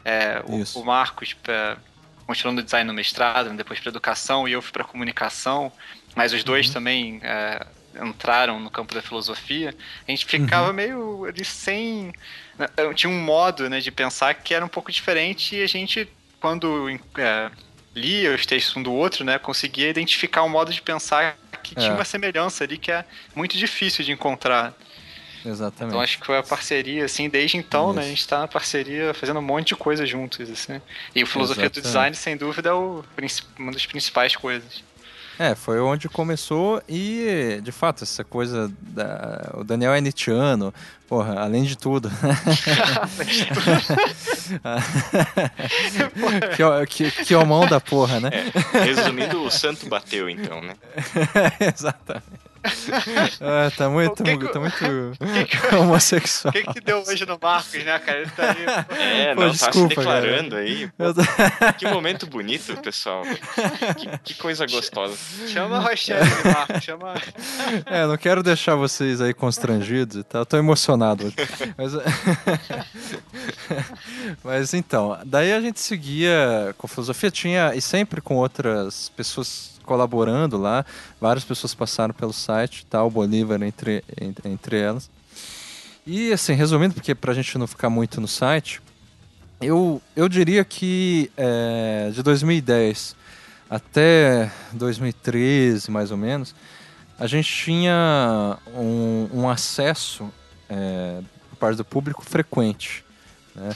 é, 0.05 0.43
o, 0.45 0.81
o 0.81 0.85
Marcos 0.85 1.33
pra, 1.33 1.79
continuando 2.27 2.61
design 2.63 2.87
no 2.87 2.93
mestrado, 2.93 3.51
depois 3.57 3.79
para 3.79 3.89
educação, 3.91 4.49
e 4.49 4.53
eu 4.53 4.61
fui 4.61 4.73
para 4.73 4.83
comunicação, 4.85 5.71
mas 6.17 6.33
os 6.33 6.43
dois 6.43 6.71
também 6.71 7.21
é, 7.23 7.65
entraram 8.03 8.59
no 8.59 8.69
campo 8.71 8.95
da 8.95 9.01
filosofia, 9.01 9.75
a 10.07 10.11
gente 10.11 10.27
ficava 10.27 10.73
meio 10.73 11.25
ali 11.25 11.45
sem... 11.45 12.13
né, 12.59 12.67
Tinha 12.95 13.11
um 13.11 13.21
modo 13.23 13.71
né, 13.71 13.79
de 13.81 13.93
pensar 13.93 14.35
que 14.35 14.53
era 14.53 14.65
um 14.65 14.69
pouco 14.69 14.91
diferente 14.91 15.55
e 15.57 15.63
a 15.63 15.67
gente, 15.69 16.09
quando 16.41 16.89
é, 17.17 17.51
lia 17.95 18.35
os 18.35 18.45
textos 18.45 18.77
um 18.77 18.83
do 18.83 18.93
outro, 18.93 19.25
né, 19.25 19.39
conseguia 19.39 19.89
identificar 19.89 20.43
um 20.43 20.49
modo 20.49 20.73
de 20.73 20.83
pensar 20.83 21.37
que 21.63 21.75
tinha 21.77 21.93
É. 21.93 21.95
uma 21.95 22.05
semelhança 22.05 22.65
ali 22.65 22.77
que 22.77 22.91
é 22.91 23.05
muito 23.35 23.57
difícil 23.57 24.05
de 24.05 24.13
encontrar. 24.13 24.75
Exatamente. 25.47 25.93
Então 25.93 26.01
acho 26.01 26.19
que 26.19 26.27
foi 26.27 26.37
a 26.39 26.43
parceria, 26.43 27.05
assim, 27.05 27.29
desde 27.29 27.57
então, 27.57 27.93
né, 27.93 28.01
a 28.01 28.05
Isso. 28.05 28.11
gente 28.11 28.29
tá 28.29 28.41
na 28.41 28.49
parceria 28.49 29.15
fazendo 29.15 29.39
um 29.39 29.43
monte 29.43 29.69
de 29.69 29.77
coisa 29.77 30.05
juntos, 30.05 30.51
assim. 30.51 30.81
E 31.15 31.23
o 31.23 31.27
filosofia 31.27 31.71
do 31.71 31.79
Exatamente. 31.79 31.87
design, 31.87 32.17
sem 32.17 32.37
dúvida, 32.37 32.71
é 32.71 32.73
o 32.73 33.05
uma 33.59 33.73
das 33.73 33.87
principais 33.87 34.35
coisas. 34.37 34.83
É, 35.39 35.55
foi 35.55 35.79
onde 35.81 36.09
começou 36.09 36.83
e, 36.89 37.61
de 37.63 37.71
fato, 37.71 38.05
essa 38.05 38.25
coisa 38.25 38.73
da... 38.81 39.51
O 39.55 39.63
Daniel 39.63 39.93
é 39.93 40.01
Nietzscheano, 40.01 40.73
porra, 41.07 41.39
além 41.41 41.65
de 41.65 41.77
tudo. 41.77 42.11
que, 46.57 47.11
que, 47.11 47.25
que 47.25 47.35
homão 47.35 47.67
da 47.67 47.79
porra, 47.79 48.19
né? 48.19 48.31
Resumindo, 48.73 49.43
o 49.43 49.51
santo 49.51 49.87
bateu, 49.87 50.31
então, 50.31 50.63
né? 50.63 50.75
Exatamente. 51.61 52.46
Ah, 53.41 53.71
tá 53.77 53.89
muito, 53.89 54.23
que 54.23 54.37
que- 54.37 54.49
tá 54.49 54.61
muito 54.61 54.77
que- 54.79 55.77
homossexual. 55.77 56.51
O 56.51 56.53
que 56.53 56.65
que 56.75 56.81
deu 56.81 57.03
hoje 57.07 57.25
no 57.27 57.39
Marcos, 57.41 57.85
né, 57.85 57.99
cara? 57.99 58.21
Ele 58.21 58.31
tá 58.31 58.51
aí... 58.51 58.57
É, 58.99 59.35
Pô, 59.35 59.43
não, 59.43 59.49
tá 59.51 59.55
se 59.57 59.65
desculpa, 59.67 59.95
declarando 59.97 60.57
aí. 60.57 60.91
Eu 60.99 61.15
tô- 61.15 61.23
Que 61.79 61.87
momento 61.89 62.27
bonito, 62.27 62.77
pessoal. 62.79 63.23
Que, 63.97 64.19
que 64.19 64.35
coisa 64.35 64.67
gostosa. 64.67 65.17
Chama 65.49 65.77
a 65.79 65.81
Rochelle, 65.81 66.29
Marcos, 66.45 66.85
chama... 66.85 67.15
É, 67.87 68.07
não 68.07 68.17
quero 68.17 68.43
deixar 68.43 68.75
vocês 68.75 69.21
aí 69.21 69.33
constrangidos 69.35 70.17
e 70.17 70.23
tal. 70.25 70.43
Eu 70.43 70.47
tô 70.47 70.57
emocionado. 70.57 71.33
Mas, 71.77 71.93
Mas 74.43 74.75
então, 74.75 75.19
daí 75.25 75.53
a 75.53 75.61
gente 75.61 75.81
seguia 75.81 76.75
com 76.79 76.89
filosofia, 76.89 77.31
tinha, 77.31 77.73
e 77.75 77.81
sempre 77.81 78.21
com 78.21 78.37
outras 78.37 79.09
pessoas 79.11 79.76
colaborando 79.87 80.59
lá. 80.59 80.85
Várias 81.19 81.45
pessoas 81.45 81.75
passaram 81.75 82.13
pelo 82.13 82.33
site, 82.33 82.85
tal, 82.85 83.11
Bolívar 83.11 83.63
entre, 83.63 84.05
entre, 84.21 84.49
entre 84.51 84.79
elas. 84.79 85.09
E 86.07 86.33
assim, 86.33 86.53
resumindo, 86.53 86.95
porque 86.95 87.15
pra 87.15 87.33
gente 87.33 87.57
não 87.57 87.67
ficar 87.67 87.89
muito 87.89 88.21
no 88.21 88.29
site, 88.29 88.83
eu, 89.61 90.03
eu 90.15 90.29
diria 90.29 90.65
que 90.65 91.31
é, 91.37 92.11
de 92.13 92.23
2010 92.23 93.17
até 93.69 94.53
2013, 94.73 95.91
mais 95.91 96.11
ou 96.11 96.17
menos, 96.17 96.55
a 97.19 97.27
gente 97.27 97.53
tinha 97.53 98.59
um, 98.75 99.29
um 99.33 99.49
acesso 99.49 100.31
é, 100.69 101.21
por 101.51 101.57
parte 101.57 101.77
do 101.77 101.85
público 101.85 102.23
frequente. 102.23 103.05
Né? 103.55 103.71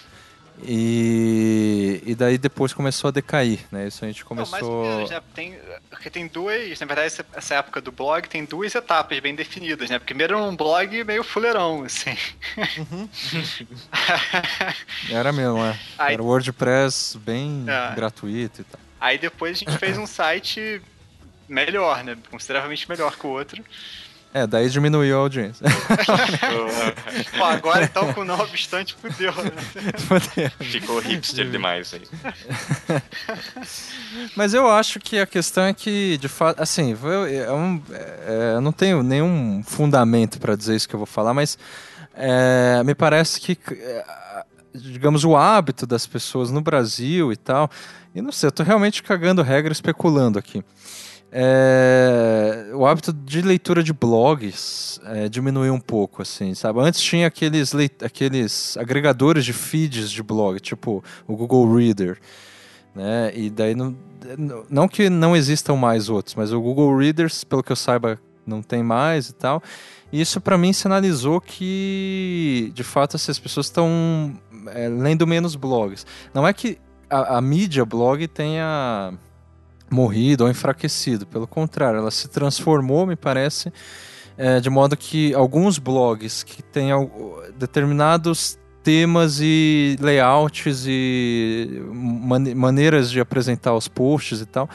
E, 0.64 2.02
e 2.04 2.14
daí 2.14 2.36
depois 2.36 2.72
começou 2.72 3.08
a 3.08 3.10
decair, 3.10 3.60
né? 3.70 3.88
Isso 3.88 4.04
a 4.04 4.08
gente 4.08 4.24
começou. 4.24 4.84
Não, 4.84 5.06
né? 5.06 5.22
Tem, 5.34 5.58
porque 5.88 6.10
tem 6.10 6.26
duas. 6.26 6.78
Na 6.80 6.86
verdade, 6.86 7.14
essa 7.34 7.54
época 7.54 7.80
do 7.80 7.90
blog 7.90 8.28
tem 8.28 8.44
duas 8.44 8.74
etapas 8.74 9.18
bem 9.20 9.34
definidas, 9.34 9.88
né? 9.90 9.98
Primeiro 9.98 10.36
era 10.36 10.44
um 10.44 10.54
blog 10.54 11.04
meio 11.04 11.24
fuleirão, 11.24 11.84
assim. 11.84 12.16
Uhum. 12.78 13.08
era 15.10 15.32
mesmo, 15.32 15.58
é. 15.64 15.78
Aí, 15.98 16.14
era 16.14 16.22
WordPress 16.22 17.16
bem 17.18 17.64
é. 17.66 17.94
gratuito 17.94 18.60
e 18.60 18.64
tal. 18.64 18.80
Aí 19.00 19.18
depois 19.18 19.56
a 19.56 19.58
gente 19.58 19.78
fez 19.78 19.96
um 19.96 20.06
site 20.06 20.82
melhor, 21.48 22.04
né? 22.04 22.16
Consideravelmente 22.30 22.88
melhor 22.88 23.16
que 23.16 23.26
o 23.26 23.30
outro. 23.30 23.64
É, 24.32 24.46
daí 24.46 24.70
diminuiu 24.70 25.16
a 25.16 25.20
audiência. 25.22 25.66
Pô, 27.36 27.44
agora 27.44 27.84
então 27.84 28.12
com 28.12 28.24
não 28.24 28.38
obstante 28.38 28.94
fudeu, 28.94 29.32
né? 29.32 30.50
Ficou 30.60 31.00
hipster 31.00 31.50
demais 31.50 31.92
aí. 31.92 32.06
Mas 34.36 34.54
eu 34.54 34.70
acho 34.70 35.00
que 35.00 35.18
a 35.18 35.26
questão 35.26 35.64
é 35.64 35.74
que, 35.74 36.16
de 36.18 36.28
fato, 36.28 36.62
assim, 36.62 36.96
eu, 37.02 37.26
é 37.26 37.52
um, 37.52 37.82
é, 37.90 38.52
eu 38.54 38.60
não 38.60 38.70
tenho 38.70 39.02
nenhum 39.02 39.64
fundamento 39.66 40.38
para 40.38 40.54
dizer 40.54 40.76
isso 40.76 40.88
que 40.88 40.94
eu 40.94 41.00
vou 41.00 41.06
falar, 41.06 41.34
mas 41.34 41.58
é, 42.14 42.82
me 42.84 42.94
parece 42.94 43.40
que, 43.40 43.58
é, 43.72 44.04
digamos, 44.72 45.24
o 45.24 45.36
hábito 45.36 45.86
das 45.86 46.06
pessoas 46.06 46.52
no 46.52 46.60
Brasil 46.60 47.32
e 47.32 47.36
tal, 47.36 47.68
e 48.14 48.22
não 48.22 48.30
sei, 48.30 48.46
eu 48.46 48.52
tô 48.52 48.62
realmente 48.62 49.02
cagando 49.02 49.42
regra 49.42 49.72
especulando 49.72 50.38
aqui 50.38 50.64
é, 51.32 52.72
o 52.74 52.84
hábito 52.84 53.12
de 53.12 53.40
leitura 53.40 53.82
de 53.82 53.92
blogs 53.92 55.00
é, 55.04 55.28
diminuiu 55.28 55.72
um 55.72 55.80
pouco, 55.80 56.22
assim, 56.22 56.54
sabe? 56.54 56.80
Antes 56.80 57.00
tinha 57.00 57.26
aqueles, 57.26 57.72
aqueles 58.02 58.76
agregadores 58.76 59.44
de 59.44 59.52
feeds 59.52 60.10
de 60.10 60.22
blog, 60.22 60.58
tipo 60.58 61.04
o 61.28 61.36
Google 61.36 61.72
Reader, 61.72 62.18
né? 62.94 63.30
E 63.34 63.48
daí 63.48 63.76
não, 63.76 63.96
não 64.68 64.88
que 64.88 65.08
não 65.08 65.36
existam 65.36 65.76
mais 65.76 66.08
outros, 66.08 66.34
mas 66.34 66.52
o 66.52 66.60
Google 66.60 66.96
Readers, 66.96 67.44
pelo 67.44 67.62
que 67.62 67.70
eu 67.70 67.76
saiba, 67.76 68.20
não 68.44 68.60
tem 68.60 68.82
mais 68.82 69.28
e 69.28 69.34
tal. 69.34 69.62
E 70.12 70.20
isso 70.20 70.40
para 70.40 70.58
mim 70.58 70.72
sinalizou 70.72 71.40
que, 71.40 72.72
de 72.74 72.82
fato, 72.82 73.14
assim, 73.14 73.30
as 73.30 73.38
pessoas 73.38 73.66
estão 73.66 74.36
é, 74.66 74.88
lendo 74.88 75.24
menos 75.28 75.54
blogs. 75.54 76.04
Não 76.34 76.46
é 76.46 76.52
que 76.52 76.78
a, 77.08 77.36
a 77.36 77.40
mídia 77.40 77.84
blog 77.84 78.26
tenha 78.26 79.12
morrido 79.90 80.44
ou 80.44 80.50
enfraquecido. 80.50 81.26
Pelo 81.26 81.46
contrário, 81.46 81.98
ela 81.98 82.10
se 82.10 82.28
transformou, 82.28 83.06
me 83.06 83.16
parece, 83.16 83.72
é, 84.38 84.60
de 84.60 84.70
modo 84.70 84.96
que 84.96 85.34
alguns 85.34 85.78
blogs 85.78 86.42
que 86.42 86.62
têm 86.62 86.90
determinados 87.58 88.58
temas 88.82 89.40
e 89.42 89.96
layouts 90.00 90.84
e 90.86 91.82
man 91.92 92.54
maneiras 92.54 93.10
de 93.10 93.20
apresentar 93.20 93.74
os 93.74 93.88
posts 93.88 94.40
e 94.40 94.46
tal 94.46 94.68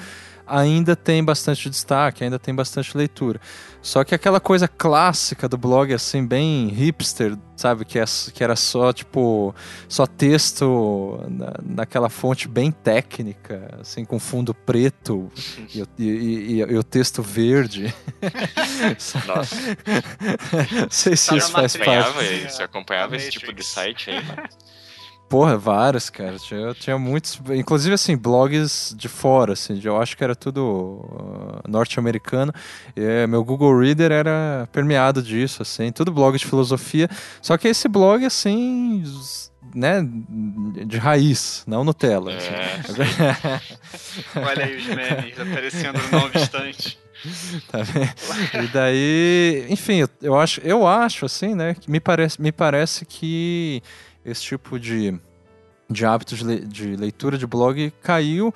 ainda 0.46 0.96
tem 0.96 1.24
bastante 1.24 1.70
destaque, 1.70 2.24
ainda 2.24 2.38
tem 2.40 2.54
bastante 2.54 2.96
leitura. 2.96 3.40
Só 3.82 4.04
que 4.04 4.16
aquela 4.16 4.40
coisa 4.40 4.68
clássica 4.68 5.48
do 5.48 5.58
blog, 5.58 5.94
assim, 5.94 6.26
bem 6.26 6.68
hipster, 6.70 7.38
sabe? 7.56 7.86
Que, 7.86 8.00
é, 8.00 8.06
que 8.34 8.44
era 8.44 8.56
só, 8.56 8.92
tipo, 8.92 9.54
só 9.88 10.08
texto 10.08 11.24
na, 11.30 11.54
naquela 11.64 12.10
fonte 12.10 12.48
bem 12.48 12.72
técnica, 12.72 13.78
assim, 13.80 14.04
com 14.04 14.20
fundo 14.20 14.54
preto 14.54 15.32
e, 15.74 15.84
e, 15.98 16.04
e, 16.04 16.60
e 16.60 16.78
o 16.78 16.84
texto 16.84 17.22
verde. 17.22 17.94
Nossa. 19.28 19.56
Não 20.82 20.90
sei 20.90 21.16
se 21.16 21.36
isso 21.38 21.52
faz 21.52 21.78
parte. 21.78 22.50
Você 22.50 22.64
acompanhava 22.64 23.16
esse 23.16 23.30
tipo 23.30 23.54
de 23.54 23.64
site 23.64 24.10
aí, 24.10 24.24
mano? 24.24 24.50
Porra, 25.28 25.58
vários, 25.58 26.10
cara. 26.10 26.38
Tinha, 26.38 26.74
tinha 26.74 26.98
muitos. 26.98 27.42
Inclusive, 27.50 27.96
assim, 27.96 28.16
blogs 28.16 28.94
de 28.96 29.08
fora, 29.08 29.54
assim. 29.54 29.80
Eu 29.84 30.00
acho 30.00 30.16
que 30.16 30.24
era 30.24 30.36
tudo 30.36 30.62
uh, 30.64 31.62
norte-americano. 31.68 32.54
meu 33.28 33.44
Google 33.44 33.80
Reader 33.80 34.12
era 34.12 34.70
permeado 34.72 35.24
disso, 35.24 35.64
assim. 35.64 35.92
Tudo 35.92 36.12
blog 36.12 36.38
de 36.38 36.46
filosofia. 36.46 37.10
Só 37.42 37.58
que 37.58 37.68
esse 37.68 37.88
blog, 37.88 38.24
assim. 38.24 39.04
Né, 39.74 40.08
de 40.86 40.98
raiz, 40.98 41.64
não 41.68 41.84
Nutella. 41.84 42.32
É. 42.32 42.80
Assim. 42.80 44.40
Olha 44.40 44.64
aí 44.64 44.78
os 44.78 44.86
memes 44.86 45.38
aparecendo 45.38 46.00
não 46.12 46.26
obstante. 46.26 46.98
Tá 47.72 47.80
e 48.62 48.68
daí, 48.68 49.66
enfim, 49.70 50.02
eu, 50.02 50.10
eu, 50.22 50.40
acho, 50.40 50.62
eu 50.62 50.86
acho 50.86 51.26
assim, 51.26 51.56
né, 51.56 51.74
que 51.74 51.90
me 51.90 52.00
parece, 52.00 52.40
me 52.40 52.52
parece 52.52 53.04
que 53.04 53.82
esse 54.26 54.42
tipo 54.42 54.80
de, 54.80 55.18
de 55.90 56.06
hábito 56.06 56.36
de, 56.36 56.44
le, 56.44 56.60
de 56.62 56.96
leitura 56.96 57.38
de 57.38 57.46
blog 57.46 57.92
caiu. 58.02 58.54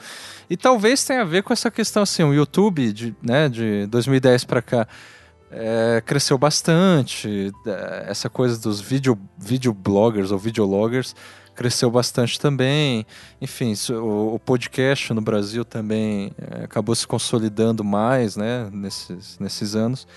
E 0.50 0.58
talvez 0.58 1.04
tenha 1.04 1.22
a 1.22 1.26
ver 1.26 1.44
com 1.44 1.54
essa 1.54 1.70
questão 1.70 2.04
assim, 2.04 2.24
o 2.24 2.34
YouTube 2.34 2.92
de, 2.92 3.16
né, 3.22 3.48
de 3.48 3.86
2010 3.88 4.44
para 4.46 4.62
cá 4.62 4.88
é, 5.52 6.02
cresceu 6.06 6.38
bastante. 6.38 7.52
É, 7.66 8.06
essa 8.08 8.30
coisa 8.30 8.60
dos 8.60 8.80
video, 8.80 9.18
video 9.38 9.74
bloggers 9.74 10.32
ou 10.32 10.38
videologgers 10.38 11.16
cresceu 11.56 11.92
bastante 11.92 12.40
também. 12.40 13.06
Enfim, 13.42 13.74
o, 13.92 14.36
o 14.36 14.40
podcast 14.40 15.14
no 15.14 15.22
Brasil 15.22 15.66
também 15.66 16.32
é, 16.38 16.64
acabou 16.64 16.96
se 16.96 17.06
consolidando 17.06 17.84
mais 17.84 18.38
né, 18.38 18.70
nesses, 18.72 19.38
nesses 19.40 19.76
anos. 19.76 20.08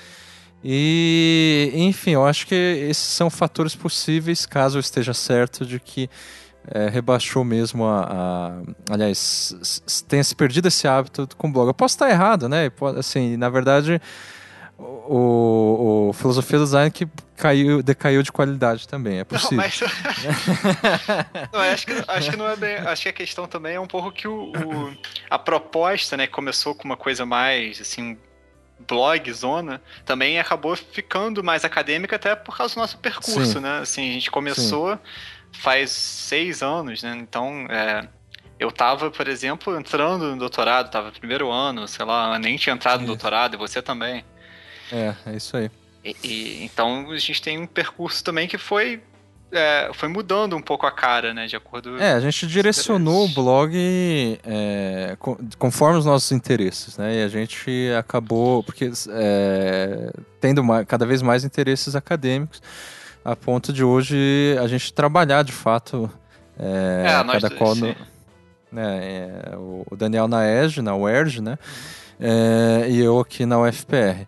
E, 0.65 1.73
enfim, 1.75 2.13
eu 2.13 2.25
acho 2.25 2.47
que 2.47 2.55
esses 2.55 3.05
são 3.05 3.29
fatores 3.29 3.75
possíveis, 3.75 4.47
caso 4.47 4.79
eu 4.79 4.81
esteja 4.81 5.13
certo, 5.13 5.67
de 5.67 5.81
que 5.81 6.09
é, 6.69 6.89
rebaixou 6.89 7.43
mesmo 7.43 7.85
a, 7.85 8.05
a, 8.89 8.93
Aliás, 8.95 9.83
tenha 10.07 10.23
se 10.23 10.37
perdido 10.37 10.69
esse 10.69 10.87
hábito 10.87 11.29
com 11.37 11.49
o 11.49 11.53
blog. 11.53 11.67
Eu 11.67 11.75
posso 11.75 11.95
estar 11.95 12.09
errado, 12.09 12.49
né? 12.49 12.71
Assim, 12.97 13.37
na 13.37 13.49
verdade, 13.49 14.01
o, 14.79 16.09
o 16.09 16.13
Filosofia 16.13 16.59
do 16.59 16.65
Design 16.65 16.91
que 16.91 17.09
caiu, 17.37 17.83
decaiu 17.83 18.23
de 18.23 18.31
qualidade 18.31 18.87
também, 18.87 19.19
é 19.19 19.25
possível. 19.25 19.57
Não, 19.59 19.65
mas... 19.65 21.53
não, 21.53 21.61
acho, 21.61 21.87
que, 21.87 22.05
acho 22.07 22.31
que 22.31 22.37
não 22.37 22.49
é 22.49 22.57
bem. 22.57 22.77
Acho 22.77 23.03
que 23.03 23.09
a 23.09 23.13
questão 23.13 23.49
também 23.49 23.75
é 23.75 23.81
um 23.81 23.87
pouco 23.87 24.13
que 24.13 24.29
o, 24.29 24.53
o 24.53 24.97
a 25.29 25.39
proposta, 25.39 26.17
né, 26.17 26.29
começou 26.29 26.75
com 26.75 26.85
uma 26.85 26.97
coisa 26.97 27.27
mais 27.27 27.81
assim 27.81 28.17
blog, 28.87 29.33
zona, 29.33 29.81
também 30.05 30.39
acabou 30.39 30.77
ficando 30.77 31.43
mais 31.43 31.65
acadêmica 31.65 32.17
até 32.17 32.35
por 32.35 32.57
causa 32.57 32.75
do 32.75 32.81
nosso 32.81 32.99
percurso, 32.99 33.55
Sim. 33.55 33.61
né? 33.61 33.79
Assim, 33.79 34.11
a 34.11 34.13
gente 34.13 34.31
começou 34.31 34.93
Sim. 34.93 35.01
faz 35.53 35.91
seis 35.91 36.63
anos, 36.63 37.03
né? 37.03 37.17
Então, 37.19 37.67
é, 37.69 38.09
eu 38.59 38.71
tava, 38.71 39.11
por 39.11 39.29
exemplo, 39.29 39.79
entrando 39.79 40.27
no 40.31 40.37
doutorado, 40.37 40.91
tava 40.91 41.07
no 41.07 41.13
primeiro 41.13 41.51
ano, 41.51 41.89
sei 41.89 42.05
lá, 42.05 42.39
nem 42.39 42.57
tinha 42.57 42.75
entrado 42.75 43.01
no 43.01 43.07
doutorado, 43.07 43.55
e 43.55 43.57
você 43.57 43.83
também. 43.83 44.25
É, 44.91 45.15
é 45.27 45.37
isso 45.37 45.57
aí. 45.57 45.71
E, 46.05 46.17
e, 46.23 46.65
então 46.65 47.11
a 47.11 47.19
gente 47.19 47.41
tem 47.41 47.59
um 47.59 47.67
percurso 47.67 48.23
também 48.25 48.49
que 48.49 48.59
foi 48.59 49.03
é, 49.53 49.91
foi 49.93 50.09
mudando 50.09 50.57
um 50.57 50.63
pouco 50.63 50.87
a 50.87 50.91
cara, 50.91 51.35
né? 51.35 51.47
De 51.47 51.55
acordo. 51.55 51.99
É, 51.99 52.13
a 52.13 52.21
gente 52.21 52.47
direcionou 52.47 53.27
o 53.27 53.29
blog 53.29 53.73
é, 54.45 55.17
conforme 55.59 55.99
os 55.99 56.07
nossos 56.07 56.33
interesses, 56.33 56.97
né? 56.97 57.17
E 57.17 57.23
a 57.23 57.29
gente 57.29 57.71
acabou 57.99 58.63
porque 58.63 58.91
é, 59.11 60.11
tendo 60.41 60.65
mais, 60.65 60.87
cada 60.87 61.05
vez 61.05 61.21
mais 61.21 61.45
interesses 61.45 61.95
acadêmicos, 61.95 62.63
a 63.25 63.37
ponto 63.37 63.73
de 63.73 63.85
hoje 63.85 64.57
a 64.61 64.67
gente 64.67 64.93
trabalhar 64.93 65.45
de 65.45 65.53
fato 65.53 66.11
é, 66.59 67.05
é 67.07 67.33
cada 67.33 67.51
qual 67.51 67.75
no, 67.75 67.95
né, 68.73 69.01
é, 69.03 69.57
o 69.57 69.95
Daniel 69.95 70.27
na 70.27 70.47
ESG, 70.47 70.81
na 70.81 70.97
UERJ, 70.97 71.41
né? 71.41 71.59
Uhum. 72.19 72.91
e 72.91 73.01
eu 73.01 73.21
aqui 73.21 73.45
na 73.45 73.61
UFPR. 73.61 74.27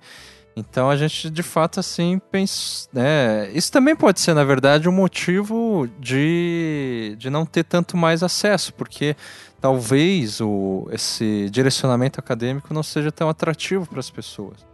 Então 0.57 0.89
a 0.89 0.97
gente 0.97 1.29
de 1.31 1.43
fato 1.43 1.81
assim 1.81 2.21
pensa, 2.31 2.89
né? 2.93 3.51
Isso 3.53 3.73
também 3.73 3.97
pode 3.97 4.21
ser 4.21 4.35
na 4.35 4.45
verdade 4.45 4.89
um 4.89 4.93
motivo 4.93 5.89
de, 5.99 7.17
de 7.19 7.29
não 7.29 7.45
ter 7.45 7.65
tanto 7.65 7.97
mais 7.97 8.23
acesso, 8.23 8.73
porque 8.75 9.17
talvez 9.61 10.41
o, 10.41 10.89
esse 10.93 11.51
direcionamento 11.51 12.21
acadêmico 12.21 12.73
não 12.73 12.85
seja 12.85 13.11
tão 13.11 13.29
atrativo 13.29 13.85
para 13.87 13.99
as 13.99 14.11
pessoas, 14.11 14.65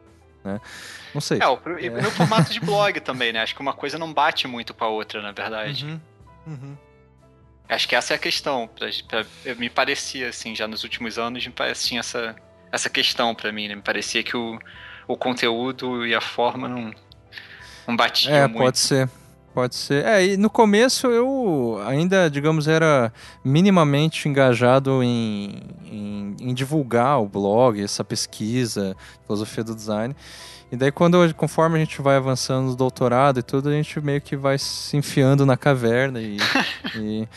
né? 0.44 0.60
Não 1.14 1.20
sei. 1.20 1.38
É, 1.40 1.48
o, 1.48 1.58
é. 1.78 1.88
no 2.02 2.10
formato 2.10 2.52
de 2.52 2.60
blog 2.60 3.00
também, 3.00 3.32
né? 3.32 3.40
Acho 3.40 3.54
que 3.54 3.60
uma 3.62 3.72
coisa 3.72 3.98
não 3.98 4.12
bate 4.12 4.46
muito 4.46 4.74
com 4.74 4.84
a 4.84 4.88
outra, 4.88 5.22
na 5.22 5.32
verdade. 5.32 5.86
Uhum, 5.86 6.00
uhum. 6.46 6.76
Acho 7.68 7.88
que 7.88 7.96
essa 7.96 8.14
é 8.14 8.16
a 8.16 8.18
questão. 8.18 8.68
Pra, 8.68 8.88
pra, 9.08 9.54
me 9.54 9.70
parecia 9.70 10.28
assim, 10.28 10.54
já 10.54 10.68
nos 10.68 10.84
últimos 10.84 11.18
anos, 11.18 11.46
me 11.46 11.52
parecia 11.52 12.00
essa 12.00 12.36
essa 12.72 12.88
questão 12.88 13.34
para 13.34 13.50
mim, 13.50 13.68
né? 13.68 13.74
Me 13.74 13.82
parecia 13.82 14.22
que 14.22 14.36
o 14.36 14.58
o 15.12 15.16
conteúdo 15.16 16.06
e 16.06 16.14
a 16.14 16.20
forma 16.20 16.68
não, 16.68 16.92
não 17.86 17.96
batiam 17.96 18.34
é, 18.34 18.46
muito. 18.46 18.58
pode 18.58 18.78
ser. 18.78 19.10
Pode 19.52 19.74
ser. 19.74 20.04
É, 20.04 20.24
e 20.24 20.36
no 20.36 20.48
começo 20.48 21.08
eu 21.08 21.82
ainda, 21.84 22.30
digamos, 22.30 22.68
era 22.68 23.12
minimamente 23.44 24.28
engajado 24.28 25.02
em, 25.02 25.60
em, 25.84 26.36
em 26.40 26.54
divulgar 26.54 27.20
o 27.20 27.26
blog, 27.26 27.82
essa 27.82 28.04
pesquisa, 28.04 28.96
filosofia 29.26 29.64
do 29.64 29.74
design. 29.74 30.14
E 30.72 30.76
daí, 30.76 30.92
quando, 30.92 31.34
conforme 31.34 31.76
a 31.76 31.80
gente 31.80 32.00
vai 32.00 32.16
avançando 32.16 32.68
no 32.68 32.76
doutorado 32.76 33.40
e 33.40 33.42
tudo, 33.42 33.68
a 33.68 33.72
gente 33.72 34.00
meio 34.00 34.20
que 34.20 34.36
vai 34.36 34.56
se 34.56 34.96
enfiando 34.96 35.44
na 35.44 35.56
caverna 35.56 36.20
e, 36.20 36.36
e, 36.94 37.28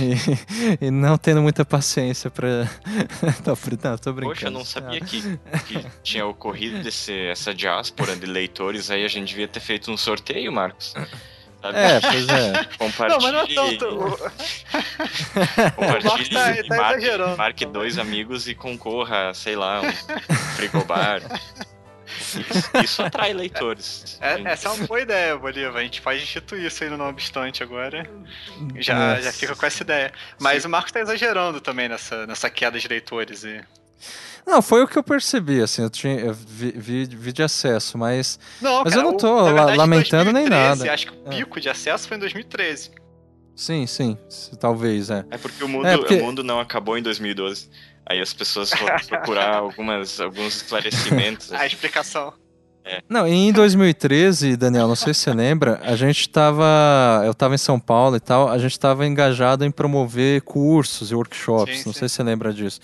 e, 0.80 0.86
e, 0.86 0.90
não 0.90 1.18
tendo 1.18 1.42
muita 1.42 1.66
paciência 1.66 2.30
pra. 2.30 2.48
não, 3.84 3.98
tô 3.98 4.12
brincando. 4.12 4.34
Poxa, 4.34 4.46
eu 4.46 4.50
não 4.50 4.64
sabia 4.64 5.00
que, 5.02 5.38
que 5.66 5.86
tinha 6.02 6.24
ocorrido 6.24 6.82
desse, 6.82 7.12
essa 7.26 7.52
diáspora 7.52 8.16
de 8.16 8.24
leitores 8.24 8.90
aí. 8.90 9.04
A 9.04 9.08
gente 9.08 9.28
devia 9.28 9.46
ter 9.46 9.60
feito 9.60 9.90
um 9.90 9.96
sorteio, 9.96 10.50
Marcos. 10.50 10.94
Sabe? 11.60 11.78
É, 11.78 12.00
pois 12.00 12.28
é. 12.28 12.64
Compartilhe. 12.78 13.08
Não, 13.08 13.20
mas 13.20 13.32
não 13.32 13.40
é 13.40 13.46
tanto. 13.54 13.86
Compartilhe 15.76 16.30
tá, 16.30 16.54
tá 16.56 16.76
marque, 16.76 17.36
marque 17.36 17.66
dois 17.66 17.98
amigos 17.98 18.48
e 18.48 18.54
concorra, 18.54 19.32
sei 19.34 19.56
lá, 19.56 19.82
um 19.82 19.92
frigobar. 20.56 21.20
Isso, 22.40 22.70
isso 22.82 23.02
atrai 23.02 23.32
leitores. 23.32 24.18
É, 24.20 24.40
essa 24.44 24.68
é 24.68 24.72
uma 24.72 24.86
boa 24.86 25.00
ideia, 25.00 25.36
Bolívar. 25.36 25.76
A 25.76 25.82
gente 25.82 26.00
pode 26.00 26.22
instituir 26.22 26.66
isso 26.66 26.82
aí 26.84 26.90
no 26.90 26.96
Não 26.96 27.08
Obstante 27.08 27.62
agora. 27.62 28.08
Já, 28.76 29.20
já 29.20 29.32
fica 29.32 29.54
com 29.54 29.66
essa 29.66 29.82
ideia. 29.82 30.12
Mas 30.38 30.62
Sim. 30.62 30.68
o 30.68 30.70
Marcos 30.70 30.92
tá 30.92 31.00
exagerando 31.00 31.60
também 31.60 31.88
nessa, 31.88 32.26
nessa 32.26 32.48
queda 32.50 32.78
de 32.78 32.88
leitores. 32.88 33.44
E... 33.44 33.60
Não, 34.46 34.60
foi 34.60 34.82
o 34.82 34.88
que 34.88 34.98
eu 34.98 35.02
percebi, 35.02 35.62
assim, 35.62 35.82
eu 35.82 35.90
tinha 35.90 36.14
eu 36.14 36.34
vi, 36.34 36.72
vi, 36.72 37.04
vi, 37.04 37.32
de 37.32 37.42
acesso, 37.42 37.96
mas. 37.96 38.38
Não, 38.60 38.82
mas 38.82 38.92
cara, 38.92 39.06
eu 39.06 39.10
não 39.10 39.16
tô 39.16 39.40
o, 39.40 39.44
verdade, 39.44 39.76
lamentando 39.76 40.32
2013, 40.32 40.32
nem 40.32 40.48
nada. 40.48 40.92
Acho 40.92 41.06
que 41.06 41.12
o 41.12 41.22
é. 41.26 41.36
pico 41.36 41.58
é. 41.58 41.62
de 41.62 41.68
acesso 41.68 42.08
foi 42.08 42.16
em 42.16 42.20
2013. 42.20 42.90
Sim, 43.54 43.86
sim, 43.86 44.18
talvez, 44.58 45.10
é. 45.10 45.24
É 45.30 45.38
porque 45.38 45.62
o 45.62 45.68
mundo, 45.68 45.86
é 45.86 45.96
porque... 45.96 46.14
o 46.14 46.24
mundo 46.24 46.42
não 46.42 46.58
acabou 46.58 46.96
em 46.96 47.02
2012. 47.02 47.70
Aí 48.06 48.20
as 48.20 48.32
pessoas 48.32 48.70
foram 48.70 48.96
procurar 49.06 49.56
algumas, 49.56 50.20
alguns 50.20 50.56
esclarecimentos. 50.56 51.52
A 51.52 51.66
explicação. 51.66 52.34
É. 52.84 53.00
Não, 53.08 53.28
em 53.28 53.52
2013, 53.52 54.56
Daniel, 54.56 54.88
não 54.88 54.96
sei 54.96 55.14
se 55.14 55.20
você 55.20 55.32
lembra, 55.32 55.80
a 55.84 55.94
gente 55.94 56.22
estava, 56.22 57.22
eu 57.24 57.30
estava 57.30 57.54
em 57.54 57.58
São 57.58 57.78
Paulo 57.78 58.16
e 58.16 58.20
tal, 58.20 58.48
a 58.48 58.58
gente 58.58 58.72
estava 58.72 59.06
engajado 59.06 59.64
em 59.64 59.70
promover 59.70 60.42
cursos 60.42 61.12
e 61.12 61.14
workshops, 61.14 61.78
sim, 61.78 61.84
não 61.86 61.92
sim. 61.92 62.00
sei 62.00 62.08
se 62.08 62.16
você 62.16 62.22
lembra 62.24 62.52
disso. 62.52 62.80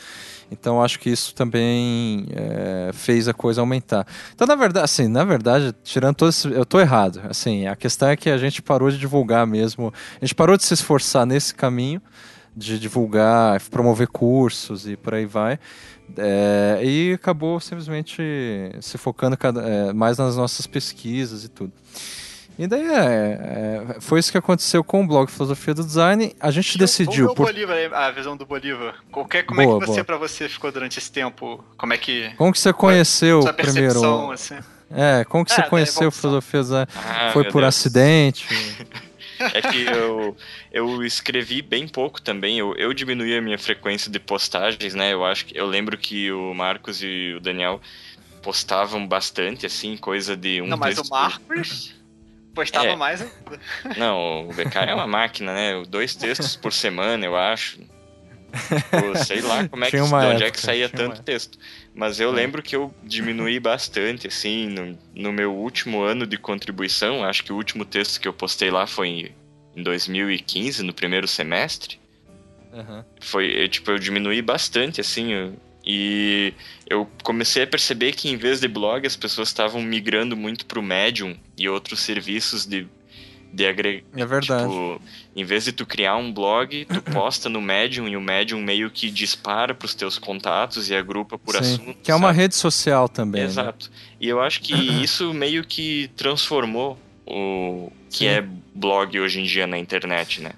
Então 0.53 0.81
acho 0.83 1.01
que 1.01 1.11
isso 1.11 1.35
também 1.35 2.27
é, 2.31 2.91
fez 2.93 3.27
a 3.27 3.35
coisa 3.35 3.61
aumentar. 3.61 4.07
Então 4.33 4.47
na 4.47 4.55
verdade, 4.55 4.85
assim, 4.85 5.09
na 5.09 5.25
verdade, 5.25 5.75
tirando 5.83 6.15
todo 6.15 6.29
esse, 6.29 6.47
eu 6.49 6.63
estou 6.63 6.81
errado. 6.81 7.21
Assim, 7.29 7.67
a 7.67 7.75
questão 7.75 8.09
é 8.09 8.17
que 8.17 8.31
a 8.31 8.39
gente 8.39 8.63
parou 8.63 8.91
de 8.91 8.99
divulgar 8.99 9.49
mesmo, 9.49 9.93
a 10.21 10.25
gente 10.25 10.35
parou 10.35 10.57
de 10.57 10.65
se 10.65 10.75
esforçar 10.75 11.27
nesse 11.27 11.53
caminho 11.53 12.01
de 12.59 12.79
divulgar, 12.79 13.61
promover 13.71 14.09
cursos 14.09 14.87
e 14.87 14.97
por 14.97 15.15
aí 15.15 15.25
vai. 15.25 15.59
É, 16.17 16.81
e 16.83 17.13
acabou 17.13 17.61
simplesmente 17.61 18.23
se 18.81 18.99
focando 18.99 19.37
cada, 19.37 19.63
é, 19.63 19.93
mais 19.93 20.19
nas 20.19 20.37
nossas 20.37 20.67
pesquisas 20.67 21.45
e 21.45 21.49
tudo. 21.49 21.73
E 22.59 22.67
daí 22.67 22.83
é, 22.83 22.97
é, 22.97 24.01
foi 24.01 24.19
isso 24.19 24.33
que 24.33 24.39
aconteceu 24.39 24.83
com 24.83 25.05
o 25.05 25.07
blog 25.07 25.31
Filosofia 25.31 25.73
do 25.75 25.85
Design. 25.85 26.35
A 26.41 26.51
gente 26.51 26.77
Deixa 26.77 27.05
decidiu. 27.05 27.33
Por... 27.33 27.47
Bolívar, 27.47 27.77
a 27.95 28.11
visão 28.11 28.37
do 28.37 28.45
Bolívar. 28.45 28.97
Qualquer, 29.13 29.45
como 29.45 29.63
boa, 29.63 29.77
é 29.77 29.81
que 29.81 29.87
você, 29.87 30.03
para 30.03 30.17
você, 30.17 30.49
ficou 30.49 30.73
durante 30.73 30.99
esse 30.99 31.13
tempo? 31.13 31.65
Como 31.77 31.93
é 31.93 31.99
que. 31.99 32.31
Como 32.37 32.53
que 32.53 32.59
você 32.59 32.73
conheceu 32.73 33.41
o 33.41 33.55
primeiro? 33.55 34.33
Assim? 34.33 34.57
É, 34.91 35.25
como 35.25 35.45
que 35.45 35.53
você 35.53 35.61
é, 35.61 35.65
conheceu 35.65 36.11
Filosofia 36.11 36.61
do 36.61 36.65
Design? 36.65 36.89
Ah, 36.97 37.31
foi 37.33 37.45
por 37.45 37.61
Deus. 37.61 37.77
acidente? 37.77 38.49
É 39.39 39.63
que 39.63 39.83
eu, 39.83 40.37
eu 40.73 41.05
escrevi 41.05 41.63
bem 41.63 41.87
pouco 41.87 42.21
também. 42.21 42.59
Eu, 42.59 42.75
eu 42.77 42.93
diminuí 42.93 43.37
a 43.37 43.41
minha 43.41 43.59
frequência 43.59 44.11
de 44.11 44.19
postagens, 44.19 44.95
né? 44.95 45.13
Eu 45.13 45.25
acho 45.25 45.47
que 45.47 45.59
eu 45.59 45.67
lembro 45.67 45.97
que 45.97 46.31
o 46.33 46.55
Marcos 46.55 47.03
e 47.03 47.35
o 47.37 47.41
Daniel 47.41 47.81
postavam 48.43 49.07
bastante, 49.07 49.67
assim, 49.67 49.97
coisa 49.97 50.37
de 50.37 50.63
um. 50.63 50.67
Não, 50.67 50.77
mas 50.77 50.99
o 50.99 51.09
Marcos 51.09 51.95
postava 52.55 52.87
é. 52.87 52.97
mais 52.97 53.21
ainda. 53.23 53.61
Não, 53.97 54.49
o 54.49 54.53
BK 54.53 54.77
é 54.89 54.95
uma 54.95 55.07
máquina, 55.07 55.55
né? 55.55 55.83
Dois 55.89 56.15
textos 56.15 56.57
por 56.57 56.73
semana, 56.73 57.25
eu 57.25 57.37
acho. 57.37 57.79
Pô, 58.51 59.25
sei 59.25 59.41
lá 59.41 59.69
como 59.69 59.85
é 59.85 59.91
que, 59.91 59.97
de 59.97 60.03
onde 60.03 60.15
época, 60.15 60.45
é 60.45 60.51
que 60.51 60.61
saía 60.61 60.89
tanto 60.89 61.23
texto. 61.23 61.59
Mas 61.95 62.19
eu 62.21 62.31
é. 62.31 62.33
lembro 62.33 62.63
que 62.63 62.75
eu 62.75 62.95
diminuí 63.03 63.61
bastante, 63.61 64.27
assim, 64.27 64.69
no, 64.69 64.99
no, 65.15 65.33
meu 65.33 65.55
último 65.55 66.03
ano 66.03 66.27
de 66.27 66.39
contribuição. 66.39 67.25
Acho 67.25 67.45
que 67.45 67.53
o 67.53 67.57
último 67.57 67.85
texto 67.85 68.21
que 68.21 68.29
eu 68.29 68.33
postei 68.33 68.71
lá 68.71 68.87
foi 68.87 69.09
em, 69.09 69.35
em 69.77 69.83
2015, 69.83 70.83
no 70.83 70.95
primeiro 70.95 71.29
semestre. 71.29 71.99
Uhum. 72.73 73.05
Foi, 73.21 73.47
eu, 73.65 73.69
tipo, 73.69 73.91
eu 73.91 73.99
diminuí 73.99 74.41
bastante, 74.41 75.01
assim, 75.01 75.33
eu, 75.33 75.55
e 75.85 76.53
eu 76.89 77.09
comecei 77.23 77.63
a 77.63 77.67
perceber 77.67 78.13
que 78.13 78.29
em 78.29 78.37
vez 78.37 78.61
de 78.61 78.69
blog, 78.69 79.07
as 79.07 79.17
pessoas 79.17 79.49
estavam 79.49 79.81
migrando 79.81 80.37
muito 80.37 80.67
para 80.67 80.79
o 80.79 80.83
Medium 80.83 81.35
e 81.57 81.67
outros 81.69 82.01
serviços 82.01 82.67
de 82.67 82.87
de 83.53 83.67
agregar. 83.67 84.05
É 84.17 84.27
verdade. 84.27 84.65
Tipo, 84.65 85.01
em 85.35 85.45
vez 85.45 85.65
de 85.65 85.73
tu 85.73 85.87
criar 85.87 86.17
um 86.17 86.33
blog, 86.33 86.85
tu 86.85 87.03
posta 87.13 87.49
no 87.49 87.61
Medium 87.61 88.09
e 88.09 88.17
o 88.17 88.21
Medium 88.21 88.61
meio 88.61 88.91
que 88.91 89.11
dispara 89.11 89.75
para 89.75 89.87
os 89.87 89.95
teus 89.95 90.19
contatos 90.19 90.91
e 90.91 90.95
agrupa 90.95 91.39
por 91.39 91.55
Sim, 91.55 91.61
assunto. 91.61 91.99
Que 92.03 92.11
é 92.11 92.15
uma 92.15 92.33
rede 92.33 92.55
social 92.55 93.09
também. 93.09 93.43
Né? 93.43 93.47
Exato. 93.47 93.91
Né? 93.91 93.97
E 94.21 94.29
eu 94.29 94.41
acho 94.41 94.61
que 94.61 94.75
isso 95.03 95.33
meio 95.33 95.65
que 95.65 96.11
transformou 96.17 96.99
o 97.27 97.93
que 98.11 98.19
Sim. 98.19 98.27
é 98.27 98.45
blog 98.75 99.19
hoje 99.19 99.41
em 99.41 99.45
dia 99.45 99.67
na 99.67 99.79
internet, 99.79 100.41
né? 100.41 100.53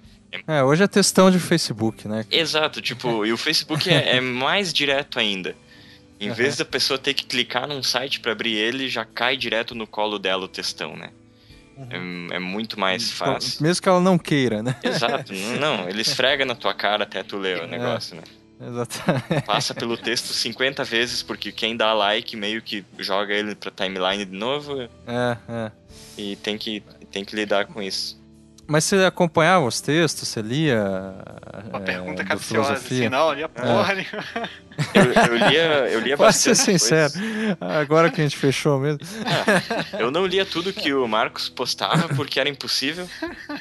É, 0.47 0.63
hoje 0.63 0.85
é 0.85 0.87
testão 0.87 1.29
de 1.31 1.41
Facebook, 1.41 2.07
né? 2.07 2.25
Exato, 2.31 2.81
tipo, 2.81 3.25
e 3.27 3.33
o 3.33 3.37
Facebook 3.37 3.91
é, 3.91 4.17
é 4.17 4.21
mais 4.21 4.73
direto 4.73 5.19
ainda. 5.19 5.57
Em 6.21 6.29
uhum. 6.29 6.35
vez 6.35 6.57
da 6.57 6.65
pessoa 6.65 6.99
ter 6.99 7.15
que 7.15 7.25
clicar 7.25 7.67
num 7.67 7.83
site 7.83 8.21
para 8.21 8.33
abrir 8.33 8.55
ele, 8.55 8.89
já 8.89 9.05
cai 9.05 9.37
direto 9.37 9.75
no 9.75 9.87
colo 9.87 10.19
dela 10.19 10.45
o 10.45 10.49
textão, 10.49 10.95
né? 10.95 11.11
É, 11.89 12.37
é, 12.37 12.39
muito 12.39 12.79
mais 12.79 13.13
então, 13.13 13.35
fácil. 13.35 13.63
Mesmo 13.63 13.83
que 13.83 13.89
ela 13.89 14.01
não 14.01 14.19
queira, 14.19 14.63
né? 14.63 14.77
Exato. 14.83 15.33
Não, 15.61 15.89
ele 15.89 16.03
esfrega 16.03 16.45
na 16.45 16.55
tua 16.55 16.75
cara 16.75 17.05
até 17.05 17.23
tu 17.23 17.39
ler 17.39 17.61
o 17.61 17.65
é, 17.65 17.67
negócio, 17.67 18.17
né? 18.17 18.23
Exatamente. 18.61 19.47
Passa 19.47 19.75
pelo 19.75 19.97
texto 19.97 20.27
50 20.27 20.85
vezes, 20.85 21.23
porque 21.23 21.51
quem 21.51 21.77
dá 21.77 21.95
like 21.95 22.37
meio 22.37 22.61
que 22.61 22.85
joga 22.99 23.33
ele 23.33 23.55
pra 23.55 23.71
timeline 23.71 24.27
de 24.27 24.37
novo. 24.37 24.83
É, 24.83 24.89
é. 25.49 25.73
E 26.19 26.37
tem 26.37 26.59
que, 26.59 26.83
tem 27.11 27.25
que 27.25 27.35
lidar 27.35 27.65
com 27.67 27.81
isso. 27.81 28.20
Mas 28.71 28.85
você 28.85 29.05
acompanhava 29.05 29.67
os 29.67 29.81
textos, 29.81 30.29
você 30.29 30.41
lia. 30.41 30.81
Uma 31.69 31.81
é, 31.81 31.83
pergunta 31.83 32.25
capciosa, 32.25 32.75
assim, 32.75 33.09
não, 33.09 33.33
lia 33.33 33.49
porra 33.49 33.95
é. 33.95 34.07
eu, 34.95 35.13
eu, 35.13 35.49
lia, 35.49 35.63
eu 35.89 36.01
lia 36.01 36.17
Pode 36.17 36.37
ser 36.37 36.55
sincero, 36.55 37.13
agora 37.61 38.13
que 38.13 38.21
a 38.21 38.25
gente 38.25 38.37
fechou 38.37 38.79
mesmo. 38.79 39.01
É, 39.27 40.01
eu 40.01 40.13
não 40.13 40.25
lia 40.25 40.47
tudo 40.47 40.73
que 40.73 40.95
o 40.95 41.09
Marcos 41.09 41.49
postava 41.49 42.15
porque 42.15 42.39
era 42.39 42.49
impossível. 42.49 43.09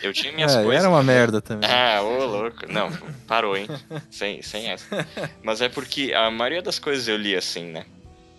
Eu 0.04 0.14
tinha 0.14 0.32
minhas 0.32 0.54
é, 0.56 0.62
coisas. 0.62 0.84
Era 0.84 0.94
uma 0.94 1.02
merda 1.02 1.42
também. 1.42 1.68
Ah, 1.68 2.04
ô 2.04 2.26
louco. 2.28 2.72
Não, 2.72 2.92
parou, 3.26 3.58
hein? 3.58 3.66
Sem, 4.12 4.44
sem 4.44 4.70
essa. 4.70 5.08
Mas 5.42 5.60
é 5.60 5.68
porque 5.68 6.14
a 6.14 6.30
maioria 6.30 6.62
das 6.62 6.78
coisas 6.78 7.08
eu 7.08 7.18
lia 7.18 7.40
assim, 7.40 7.64
né? 7.64 7.84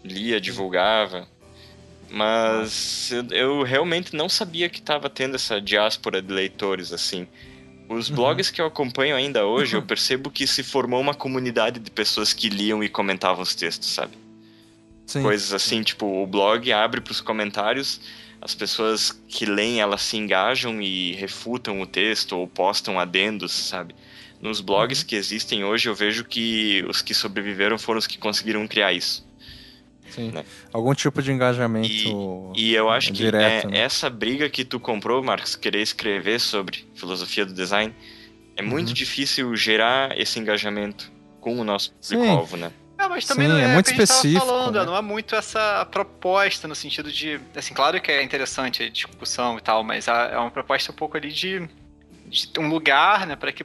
Lia, 0.05 0.41
divulgava. 0.41 1.27
Mas 2.11 3.13
eu, 3.13 3.27
eu 3.31 3.63
realmente 3.63 4.17
não 4.17 4.29
sabia 4.29 4.69
que 4.69 4.81
estava 4.81 5.09
tendo 5.09 5.37
essa 5.37 5.61
diáspora 5.61 6.21
de 6.21 6.33
leitores 6.33 6.93
assim. 6.93 7.27
Os 7.89 8.09
uhum. 8.09 8.17
blogs 8.17 8.51
que 8.51 8.61
eu 8.61 8.67
acompanho 8.67 9.17
ainda 9.17 9.47
hoje, 9.47 9.75
eu 9.77 9.83
percebo 9.83 10.31
que 10.31 10.47
se 10.47 10.63
formou 10.63 11.01
uma 11.01 11.15
comunidade 11.15 11.81
de 11.81 11.91
pessoas 11.91 12.33
que 12.33 12.49
liam 12.49 12.83
e 12.83 12.89
comentavam 12.89 13.43
os 13.43 13.55
textos, 13.55 13.89
sabe? 13.89 14.13
Sim. 15.07 15.23
Coisas 15.23 15.53
assim, 15.53 15.83
tipo, 15.83 16.07
o 16.07 16.27
blog 16.27 16.73
abre 16.73 17.01
para 17.01 17.11
os 17.11 17.21
comentários, 17.21 18.01
as 18.41 18.55
pessoas 18.55 19.11
que 19.29 19.45
leem 19.45 19.81
elas 19.81 20.03
se 20.03 20.17
engajam 20.17 20.81
e 20.81 21.15
refutam 21.15 21.81
o 21.81 21.87
texto 21.87 22.37
ou 22.37 22.47
postam 22.47 22.99
adendos, 22.99 23.53
sabe? 23.53 23.95
Nos 24.41 24.61
blogs 24.61 25.01
uhum. 25.01 25.07
que 25.07 25.17
existem 25.17 25.65
hoje, 25.65 25.89
eu 25.89 25.95
vejo 25.95 26.25
que 26.25 26.85
os 26.89 27.03
que 27.03 27.13
sobreviveram 27.13 27.77
foram 27.77 27.99
os 27.99 28.07
que 28.07 28.19
conseguiram 28.19 28.67
criar 28.69 28.93
isso. 28.93 29.29
Sim. 30.11 30.31
Né? 30.31 30.45
Algum 30.73 30.95
tipo 30.95 31.23
de 31.23 31.33
engajamento. 31.33 31.89
E, 31.89 32.71
e 32.71 32.75
eu 32.75 32.91
acho 32.91 33.13
direto, 33.13 33.63
que 33.63 33.67
é, 33.69 33.71
né? 33.71 33.79
essa 33.79 34.11
briga 34.11 34.49
que 34.49 34.65
tu 34.65 34.79
comprou, 34.79 35.23
Marcos, 35.23 35.57
querer 35.57 35.81
escrever 35.81 36.41
sobre 36.41 36.85
filosofia 36.95 37.47
do 37.47 37.53
design, 37.53 37.95
é 38.57 38.63
muito 38.63 38.89
uhum. 38.89 38.95
difícil 38.95 39.55
gerar 39.57 40.19
esse 40.19 40.39
engajamento 40.39 41.11
com 41.41 41.59
o 41.59 41.65
nosso 41.65 41.93
público-alvo, 41.93 42.57
né? 42.57 42.73
É, 42.99 43.09
mas 43.09 43.25
também 43.25 43.47
Sim, 43.47 43.55
não 43.55 43.61
é, 43.61 43.65
é 43.65 43.75
muito 43.75 43.91
específico. 43.91 44.45
Falando, 44.45 44.79
né? 44.79 44.85
Não 44.85 44.95
é 44.95 45.01
muito 45.01 45.35
essa 45.35 45.87
proposta 45.87 46.69
no 46.69 46.75
sentido 46.75 47.11
de. 47.11 47.41
Assim, 47.57 47.73
claro 47.73 47.99
que 47.99 48.13
é 48.13 48.23
interessante 48.23 48.83
a 48.83 48.91
discussão 48.91 49.57
e 49.57 49.61
tal, 49.63 49.83
mas 49.83 50.07
é 50.07 50.37
uma 50.37 50.51
proposta 50.51 50.93
um 50.93 50.95
pouco 50.95 51.17
ali 51.17 51.33
de, 51.33 51.67
de 52.27 52.61
um 52.61 52.69
lugar, 52.69 53.27
né, 53.27 53.37
para 53.37 53.53
que 53.53 53.65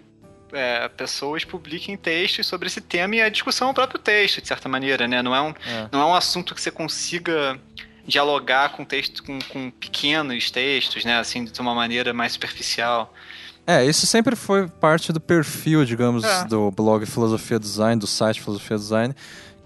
é, 0.54 0.88
pessoas 0.90 1.44
publiquem 1.44 1.98
textos 1.98 2.48
sobre 2.48 2.68
esse 2.68 2.82
tema 2.82 3.16
e 3.16 3.22
a 3.22 3.30
discussão 3.30 3.70
é 3.70 3.72
o 3.72 3.74
próprio 3.74 4.00
texto, 4.00 4.42
de 4.42 4.48
certa 4.48 4.70
maneira, 4.70 5.08
né? 5.08 5.22
Não 5.22 5.36
é 5.36 5.42
um, 5.42 5.50
é. 5.50 5.90
Não 5.92 6.02
é 6.02 6.06
um 6.06 6.16
assunto 6.16 6.54
que 6.54 6.62
você 6.62 6.72
consiga 6.72 7.60
dialogar 8.08 8.70
com 8.70 8.86
texto 8.86 9.24
com, 9.24 9.40
com 9.50 9.72
pequenos 9.72 10.52
textos, 10.52 11.04
né? 11.04 11.18
Assim, 11.18 11.46
de 11.46 11.60
uma 11.60 11.74
maneira 11.74 12.14
mais 12.14 12.34
superficial. 12.34 13.14
É, 13.68 13.84
isso 13.84 14.06
sempre 14.06 14.36
foi 14.36 14.68
parte 14.68 15.12
do 15.12 15.20
perfil, 15.20 15.84
digamos, 15.84 16.24
é. 16.24 16.46
do 16.46 16.70
blog 16.70 17.06
Filosofia 17.06 17.60
Design, 17.60 18.00
do 18.00 18.06
site 18.06 18.40
Filosofia 18.40 18.78
Design, 18.78 19.16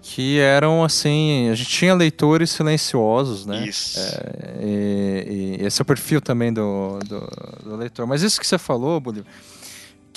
que 0.02 0.40
eram 0.40 0.86
assim, 0.86 1.50
a 1.50 1.56
gente 1.56 1.70
tinha 1.70 1.94
leitores 1.94 2.50
silenciosos, 2.50 3.46
né? 3.46 3.68
Isso. 3.68 4.00
É, 4.00 4.64
e, 4.64 5.58
e 5.60 5.66
esse 5.66 5.82
é 5.82 5.84
o 5.84 5.86
perfil 5.86 6.22
também 6.22 6.54
do, 6.54 7.00
do, 7.06 7.30
do 7.64 7.76
leitor. 7.76 8.08
Mas 8.08 8.22
isso 8.22 8.40
que 8.40 8.48
você 8.48 8.58
falou, 8.58 9.02
Bolívar, 9.02 9.30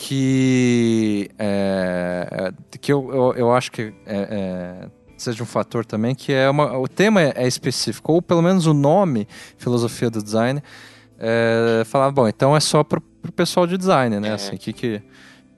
que, 0.04 1.30
é, 1.38 2.52
que 2.80 2.92
eu, 2.92 3.08
eu, 3.14 3.34
eu, 3.34 3.52
acho 3.52 3.70
que 3.70 3.94
é, 4.04 4.16
é, 4.84 4.88
seja 5.16 5.44
um 5.44 5.46
fator 5.46 5.86
também, 5.86 6.12
que 6.12 6.32
é 6.32 6.50
uma, 6.50 6.76
o 6.76 6.88
tema 6.88 7.22
é, 7.22 7.32
é 7.36 7.46
específico, 7.46 8.14
ou 8.14 8.20
pelo 8.20 8.42
menos 8.42 8.66
o 8.66 8.74
nome, 8.74 9.28
filosofia 9.56 10.10
do 10.10 10.20
design, 10.20 10.60
é, 11.20 11.84
falar, 11.84 12.10
bom, 12.10 12.26
então 12.26 12.56
é 12.56 12.58
só 12.58 12.82
para 12.82 12.98
o 12.98 13.30
pessoal 13.30 13.64
de 13.64 13.78
design, 13.78 14.18
né? 14.18 14.32
Assim, 14.32 14.56
que, 14.56 14.72
que, 14.72 15.00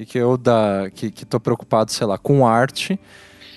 que 0.04 0.18
eu 0.18 0.36
da, 0.36 0.90
que, 0.94 1.10
que 1.10 1.24
tô 1.24 1.40
preocupado, 1.40 1.90
sei 1.90 2.06
lá, 2.06 2.18
com 2.18 2.46
arte, 2.46 3.00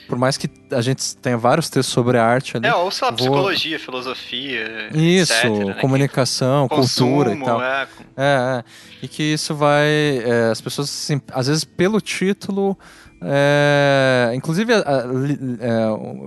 por 0.08 0.18
mais 0.18 0.38
que 0.38 0.50
a 0.72 0.82
gente 0.82 1.16
tenha 1.18 1.38
vários 1.38 1.70
textos 1.70 1.94
sobre 1.94 2.18
arte 2.18 2.58
ali. 2.58 2.68
É, 2.68 2.74
ou 2.74 2.90
sei 2.90 3.06
lá, 3.06 3.12
vou... 3.12 3.18
psicologia, 3.18 3.80
filosofia. 3.80 4.90
Isso, 4.94 5.34
etc, 5.34 5.50
né? 5.50 5.74
comunicação, 5.76 6.68
Consumo, 6.68 7.24
cultura 7.24 7.36
e 7.36 7.44
tal. 7.44 7.62
É. 7.62 7.88
é, 8.16 8.58
é. 8.58 8.64
E 9.02 9.08
que 9.08 9.22
isso 9.22 9.54
vai. 9.54 9.88
É, 10.24 10.50
as 10.52 10.62
pessoas, 10.62 10.90
assim, 10.90 11.22
às 11.32 11.48
vezes, 11.48 11.64
pelo 11.64 12.00
título. 12.00 12.78
É, 13.20 14.32
inclusive, 14.36 14.74
é, 14.74 14.80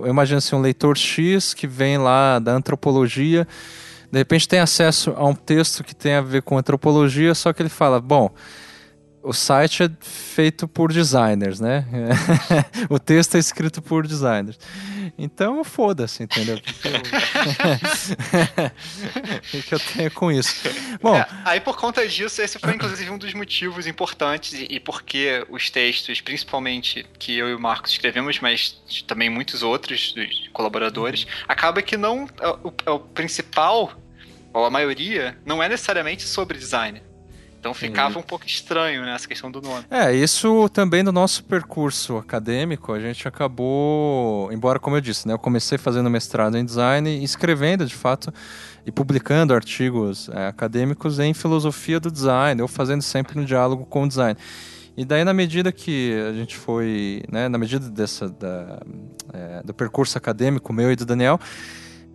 eu 0.03 0.07
imagino 0.07 0.39
assim, 0.39 0.55
um 0.55 0.61
leitor 0.61 0.97
X 0.97 1.53
que 1.53 1.65
vem 1.65 1.97
lá 1.97 2.37
da 2.37 2.51
antropologia, 2.51 3.47
de 4.11 4.17
repente 4.17 4.45
tem 4.45 4.59
acesso 4.59 5.13
a 5.15 5.25
um 5.25 5.33
texto 5.33 5.85
que 5.85 5.95
tem 5.95 6.15
a 6.15 6.21
ver 6.21 6.41
com 6.41 6.57
antropologia, 6.57 7.33
só 7.33 7.53
que 7.53 7.61
ele 7.61 7.69
fala: 7.69 7.99
bom 8.01 8.29
o 9.23 9.33
site 9.33 9.83
é 9.83 9.89
feito 10.01 10.67
por 10.67 10.91
designers, 10.91 11.59
né? 11.59 11.85
o 12.89 12.97
texto 12.99 13.35
é 13.35 13.39
escrito 13.39 13.81
por 13.81 14.07
designers. 14.07 14.57
Então, 15.17 15.63
foda-se, 15.63 16.23
entendeu? 16.23 16.59
O 19.41 19.51
que, 19.51 19.57
eu... 19.57 19.63
que 19.63 19.75
eu 19.75 19.79
tenho 19.79 20.11
com 20.11 20.31
isso? 20.31 20.55
Bom, 21.01 21.15
é, 21.15 21.27
aí 21.45 21.59
por 21.59 21.77
conta 21.77 22.07
disso, 22.07 22.41
esse 22.41 22.57
foi 22.57 22.73
inclusive 22.73 23.09
um 23.09 23.17
dos 23.17 23.33
motivos 23.33 23.85
importantes 23.87 24.53
e, 24.53 24.67
e 24.69 24.79
porque 24.79 25.45
os 25.49 25.69
textos, 25.69 26.21
principalmente 26.21 27.05
que 27.19 27.37
eu 27.37 27.49
e 27.49 27.53
o 27.53 27.59
Marcos 27.59 27.91
escrevemos, 27.91 28.39
mas 28.39 28.81
também 29.07 29.29
muitos 29.29 29.63
outros 29.63 30.15
colaboradores, 30.53 31.27
acaba 31.47 31.81
que 31.81 31.97
não 31.97 32.27
é 32.39 32.47
o, 32.47 32.73
é 32.85 32.91
o 32.91 32.99
principal 32.99 33.91
ou 34.53 34.65
a 34.65 34.69
maioria 34.69 35.37
não 35.45 35.61
é 35.61 35.69
necessariamente 35.69 36.23
sobre 36.23 36.57
design. 36.57 37.01
Então 37.61 37.75
ficava 37.75 38.17
um 38.17 38.23
pouco 38.23 38.43
estranho 38.47 39.03
né, 39.03 39.13
essa 39.13 39.27
questão 39.27 39.51
do 39.51 39.61
nome. 39.61 39.85
É, 39.91 40.11
isso 40.11 40.67
também 40.69 41.03
no 41.03 41.11
nosso 41.11 41.43
percurso 41.43 42.17
acadêmico, 42.17 42.91
a 42.91 42.99
gente 42.99 43.27
acabou, 43.27 44.51
embora 44.51 44.79
como 44.79 44.95
eu 44.95 45.01
disse, 45.01 45.27
né, 45.27 45.35
eu 45.35 45.37
comecei 45.37 45.77
fazendo 45.77 46.09
mestrado 46.09 46.57
em 46.57 46.65
design 46.65 47.23
escrevendo 47.23 47.85
de 47.85 47.93
fato 47.93 48.33
e 48.83 48.91
publicando 48.91 49.53
artigos 49.53 50.27
é, 50.29 50.47
acadêmicos 50.47 51.19
em 51.19 51.35
filosofia 51.35 51.99
do 51.99 52.09
design, 52.09 52.59
ou 52.63 52.67
fazendo 52.67 53.03
sempre 53.03 53.39
um 53.39 53.45
diálogo 53.45 53.85
com 53.85 54.05
o 54.05 54.07
design. 54.07 54.35
E 54.97 55.05
daí, 55.05 55.23
na 55.23 55.33
medida 55.33 55.71
que 55.71 56.19
a 56.29 56.33
gente 56.33 56.57
foi, 56.57 57.21
né, 57.31 57.47
na 57.47 57.59
medida 57.59 57.87
dessa, 57.91 58.27
da, 58.27 58.81
é, 59.33 59.61
do 59.63 59.71
percurso 59.71 60.17
acadêmico 60.17 60.73
meu 60.73 60.91
e 60.91 60.95
do 60.95 61.05
Daniel, 61.05 61.39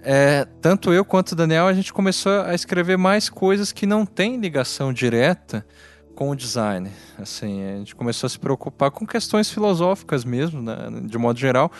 é, 0.08 0.46
tanto 0.60 0.92
eu 0.92 1.04
quanto 1.04 1.32
o 1.32 1.34
Daniel, 1.34 1.66
a 1.66 1.72
gente 1.72 1.92
começou 1.92 2.42
a 2.42 2.54
escrever 2.54 2.96
mais 2.96 3.28
coisas 3.28 3.72
que 3.72 3.86
não 3.86 4.06
têm 4.06 4.36
ligação 4.36 4.92
direta 4.92 5.66
com 6.14 6.30
o 6.30 6.36
design. 6.36 6.88
Assim, 7.18 7.64
a 7.64 7.78
gente 7.78 7.96
começou 7.96 8.28
a 8.28 8.30
se 8.30 8.38
preocupar 8.38 8.92
com 8.92 9.04
questões 9.04 9.50
filosóficas 9.50 10.24
mesmo, 10.24 10.62
né, 10.62 10.76
de 11.06 11.18
modo 11.18 11.40
geral. 11.40 11.72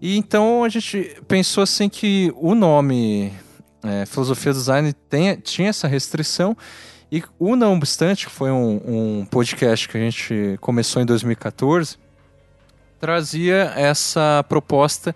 E 0.00 0.16
então 0.16 0.64
a 0.64 0.68
gente 0.70 1.14
pensou 1.28 1.62
assim 1.62 1.90
que 1.90 2.32
o 2.36 2.54
nome 2.54 3.30
é, 3.82 4.06
Filosofia 4.06 4.54
do 4.54 4.58
Design 4.58 4.90
tem, 5.10 5.36
tinha 5.36 5.68
essa 5.68 5.86
restrição. 5.86 6.56
E 7.10 7.22
o 7.38 7.54
Não 7.54 7.74
Obstante, 7.74 8.24
que 8.26 8.32
foi 8.32 8.50
um, 8.50 8.80
um 8.86 9.26
podcast 9.26 9.86
que 9.86 9.98
a 9.98 10.00
gente 10.00 10.56
começou 10.58 11.02
em 11.02 11.04
2014, 11.04 11.98
trazia 12.98 13.74
essa 13.76 14.42
proposta 14.48 15.14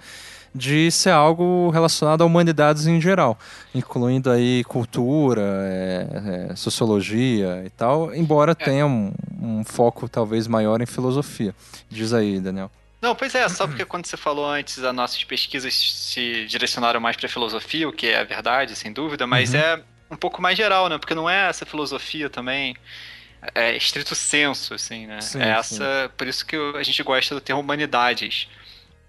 de 0.56 0.90
ser 0.90 1.10
algo 1.10 1.70
relacionado 1.70 2.22
a 2.22 2.24
humanidades 2.24 2.86
em 2.86 3.00
geral, 3.00 3.38
incluindo 3.74 4.30
aí 4.30 4.64
cultura, 4.64 5.42
é, 5.42 6.48
é, 6.50 6.56
sociologia 6.56 7.62
e 7.64 7.70
tal, 7.70 8.14
embora 8.14 8.52
é. 8.52 8.54
tenha 8.54 8.86
um, 8.86 9.12
um, 9.40 9.62
foco 9.64 10.08
talvez 10.08 10.48
maior 10.48 10.80
em 10.80 10.86
filosofia. 10.86 11.54
Diz 11.90 12.12
aí, 12.12 12.40
Daniel. 12.40 12.70
Não, 13.02 13.14
pois 13.14 13.34
é, 13.34 13.46
só 13.48 13.66
porque 13.66 13.84
quando 13.84 14.06
você 14.06 14.16
falou 14.16 14.48
antes, 14.48 14.82
as 14.82 14.94
nossas 14.94 15.22
pesquisas 15.22 15.74
se 15.74 16.46
direcionaram 16.46 16.98
mais 16.98 17.16
para 17.16 17.28
filosofia, 17.28 17.88
o 17.88 17.92
que 17.92 18.06
é 18.06 18.20
a 18.20 18.24
verdade, 18.24 18.74
sem 18.74 18.92
dúvida, 18.92 19.26
mas 19.26 19.52
uhum. 19.52 19.60
é 19.60 19.82
um 20.10 20.16
pouco 20.16 20.40
mais 20.40 20.56
geral, 20.56 20.88
né? 20.88 20.98
Porque 20.98 21.14
não 21.14 21.28
é 21.28 21.48
essa 21.48 21.66
filosofia 21.66 22.30
também 22.30 22.74
é 23.54 23.76
estrito 23.76 24.14
senso, 24.14 24.74
assim, 24.74 25.06
né? 25.06 25.20
Sim, 25.20 25.40
é 25.40 25.48
essa, 25.50 26.04
sim. 26.04 26.14
por 26.16 26.26
isso 26.26 26.44
que 26.44 26.56
a 26.56 26.82
gente 26.82 27.02
gosta 27.02 27.34
do 27.34 27.40
termo 27.40 27.60
humanidades. 27.60 28.48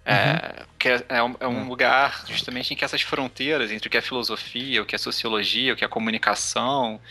É, 0.10 0.62
uhum. 0.62 0.65
que 0.80 0.88
é, 0.88 1.06
é, 1.10 1.22
um, 1.22 1.36
é 1.38 1.48
um 1.50 1.67
lugar 1.67 2.24
justamente 2.30 2.74
em 2.74 2.78
que 2.78 2.86
essas 2.86 3.02
fronteiras 3.02 3.70
entre 3.72 3.89
o 3.89 3.91
que 3.91 3.98
é 3.98 4.02
filosofia, 4.02 4.82
o 4.82 4.86
que 4.86 4.96
é 4.96 4.98
sociologia, 4.98 5.74
o 5.74 5.76
que 5.76 5.84
é 5.84 5.88
comunicação, 5.89 7.02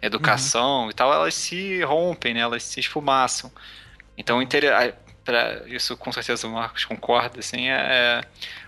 educação 0.00 0.84
uhum. 0.84 0.90
e 0.90 0.94
tal, 0.94 1.12
elas 1.12 1.34
se 1.34 1.82
rompem, 1.82 2.32
né? 2.32 2.40
elas 2.40 2.62
se 2.62 2.80
esfumaçam. 2.80 3.52
Então, 4.16 4.40
para 5.22 5.64
isso 5.66 5.98
com 5.98 6.10
certeza 6.10 6.46
o 6.46 6.50
Marcos 6.50 6.86
concorda, 6.86 7.40
assim, 7.40 7.68
é, 7.68 7.74
é, 7.74 8.20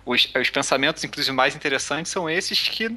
os, 0.05 0.29
os 0.39 0.51
pensamentos, 0.51 1.03
inclusive, 1.03 1.35
mais 1.35 1.57
interessantes 1.57 2.13
são 2.13 2.29
esses 2.29 2.69
que 2.69 2.95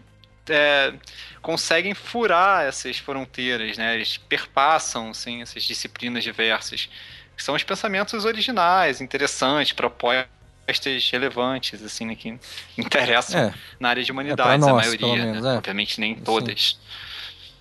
é, 0.49 0.93
conseguem 1.41 1.93
furar 1.93 2.65
essas 2.65 2.97
fronteiras, 2.97 3.77
né? 3.77 3.95
Eles 3.95 4.17
perpassam, 4.17 5.11
assim, 5.11 5.41
essas 5.41 5.63
disciplinas 5.63 6.21
diversas. 6.21 6.89
São 7.37 7.55
os 7.55 7.63
pensamentos 7.63 8.25
originais, 8.25 8.99
interessantes, 8.99 9.71
propostos 9.71 10.40
respostas 10.71 11.09
relevantes, 11.11 11.83
assim, 11.83 12.05
né, 12.05 12.15
que 12.15 12.37
interessam 12.77 13.39
é, 13.39 13.53
na 13.79 13.89
área 13.89 14.03
de 14.03 14.11
é 14.11 14.13
humanidades, 14.13 14.67
é 14.67 14.69
nós, 14.69 14.69
a 14.69 14.73
maioria, 14.73 15.25
menos, 15.25 15.43
né? 15.43 15.53
é. 15.53 15.57
obviamente 15.57 15.99
nem 15.99 16.15
todas. 16.15 16.79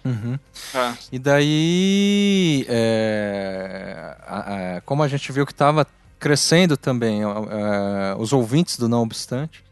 Uhum. 0.04 0.38
É. 0.74 0.94
E 1.12 1.18
daí, 1.18 2.66
é, 2.68 4.16
a, 4.26 4.76
a, 4.76 4.80
como 4.82 5.02
a 5.02 5.08
gente 5.08 5.30
viu 5.30 5.44
que 5.44 5.52
estava 5.52 5.86
crescendo 6.18 6.76
também 6.76 7.22
a, 7.22 8.16
os 8.18 8.32
ouvintes 8.32 8.78
do 8.78 8.88
Não 8.88 9.02
Obstante, 9.02 9.62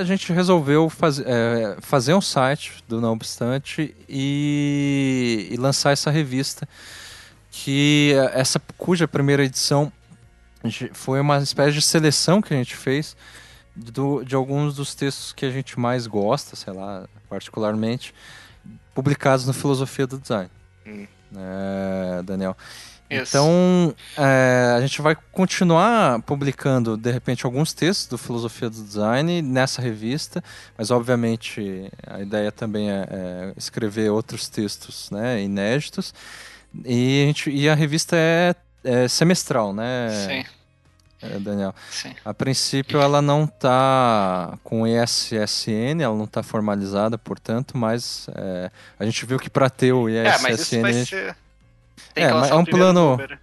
a 0.00 0.04
gente 0.04 0.32
resolveu 0.32 0.88
faz, 0.88 1.18
é, 1.18 1.76
fazer 1.80 2.14
um 2.14 2.20
site 2.22 2.82
do 2.88 3.00
Não 3.00 3.12
Obstante 3.12 3.94
e, 4.08 5.48
e 5.50 5.56
lançar 5.56 5.92
essa 5.92 6.10
revista 6.10 6.66
que 7.50 8.14
essa 8.32 8.60
cuja 8.78 9.08
primeira 9.08 9.44
edição 9.44 9.92
foi 10.92 11.20
uma 11.20 11.38
espécie 11.38 11.72
de 11.72 11.82
seleção 11.82 12.42
que 12.42 12.52
a 12.52 12.56
gente 12.56 12.74
fez 12.74 13.16
do, 13.74 14.24
de 14.24 14.34
alguns 14.34 14.74
dos 14.74 14.94
textos 14.94 15.32
que 15.32 15.46
a 15.46 15.50
gente 15.50 15.78
mais 15.78 16.06
gosta, 16.06 16.56
sei 16.56 16.72
lá, 16.72 17.06
particularmente, 17.28 18.14
publicados 18.94 19.46
no 19.46 19.52
Filosofia 19.52 20.06
do 20.06 20.18
Design. 20.18 20.50
Hum. 20.86 21.06
É, 21.36 22.22
Daniel. 22.22 22.56
Isso. 23.10 23.22
Então, 23.30 23.94
é, 24.18 24.74
a 24.76 24.80
gente 24.82 25.00
vai 25.00 25.16
continuar 25.32 26.20
publicando, 26.22 26.94
de 26.94 27.10
repente, 27.10 27.46
alguns 27.46 27.72
textos 27.72 28.06
do 28.06 28.18
Filosofia 28.18 28.68
do 28.68 28.82
Design 28.82 29.40
nessa 29.40 29.80
revista, 29.80 30.44
mas, 30.76 30.90
obviamente, 30.90 31.90
a 32.06 32.20
ideia 32.20 32.52
também 32.52 32.90
é, 32.90 33.06
é 33.10 33.52
escrever 33.56 34.10
outros 34.10 34.48
textos 34.48 35.10
né, 35.10 35.42
inéditos. 35.42 36.12
E 36.84 37.22
a, 37.22 37.26
gente, 37.26 37.50
e 37.50 37.68
a 37.68 37.74
revista 37.74 38.14
é 38.14 38.54
é 38.84 39.08
semestral, 39.08 39.72
né? 39.72 40.08
Sim. 40.26 40.44
É, 41.20 41.38
Daniel. 41.38 41.74
Sim. 41.90 42.14
A 42.24 42.32
princípio 42.32 43.00
ela 43.00 43.20
não 43.20 43.44
está 43.44 44.56
com 44.62 44.86
ESSN, 44.86 46.00
ela 46.00 46.14
não 46.14 46.24
está 46.24 46.42
formalizada, 46.42 47.18
portanto, 47.18 47.76
mas 47.76 48.28
é, 48.34 48.70
a 48.98 49.04
gente 49.04 49.26
viu 49.26 49.38
que 49.38 49.50
para 49.50 49.68
ter 49.68 49.92
o 49.92 50.08
ESSN. 50.08 50.28
É, 50.28 50.38
mas 50.42 50.60
isso 50.60 50.80
vai 50.80 50.92
ser... 50.92 51.36
é, 52.14 52.32
mas 52.32 52.50
é 52.50 52.54
um 52.54 52.64
plano. 52.64 53.10
Número. 53.10 53.38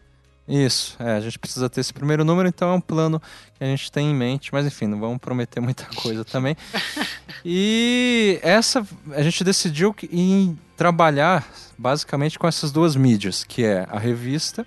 Isso, 0.48 0.96
é, 1.00 1.14
a 1.14 1.20
gente 1.20 1.40
precisa 1.40 1.68
ter 1.68 1.82
esse 1.82 1.92
primeiro 1.92 2.24
número, 2.24 2.48
então 2.48 2.70
é 2.70 2.74
um 2.76 2.82
plano 2.82 3.20
que 3.58 3.64
a 3.64 3.68
gente 3.68 3.92
tem 3.92 4.12
em 4.12 4.14
mente, 4.14 4.54
mas 4.54 4.66
enfim, 4.68 4.86
não 4.86 5.00
vamos 5.00 5.18
prometer 5.18 5.60
muita 5.60 5.86
coisa 5.96 6.24
também. 6.24 6.56
e 7.44 8.40
essa, 8.44 8.86
a 9.12 9.24
gente 9.24 9.44
decidiu 9.44 9.94
em 10.12 10.58
trabalhar 10.78 11.48
basicamente 11.76 12.38
com 12.38 12.48
essas 12.48 12.72
duas 12.72 12.96
mídias, 12.96 13.44
que 13.44 13.66
é 13.66 13.88
a 13.90 13.98
revista 13.98 14.66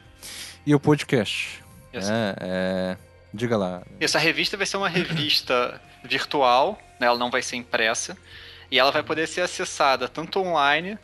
e 0.68 0.74
o 0.74 0.78
podcast. 0.78 1.64
É, 1.94 2.34
é, 2.40 2.96
diga 3.32 3.56
lá. 3.56 3.82
Essa 3.98 4.18
revista 4.18 4.54
vai 4.54 4.66
ser 4.66 4.76
uma 4.76 4.88
revista 4.88 5.80
virtual, 6.04 6.78
né? 7.00 7.06
ela 7.06 7.18
não 7.18 7.30
vai 7.30 7.40
ser 7.40 7.56
impressa, 7.56 8.14
e 8.70 8.78
ela 8.78 8.90
vai 8.92 9.02
poder 9.02 9.26
ser 9.26 9.40
acessada 9.40 10.06
tanto 10.10 10.38
online, 10.40 10.98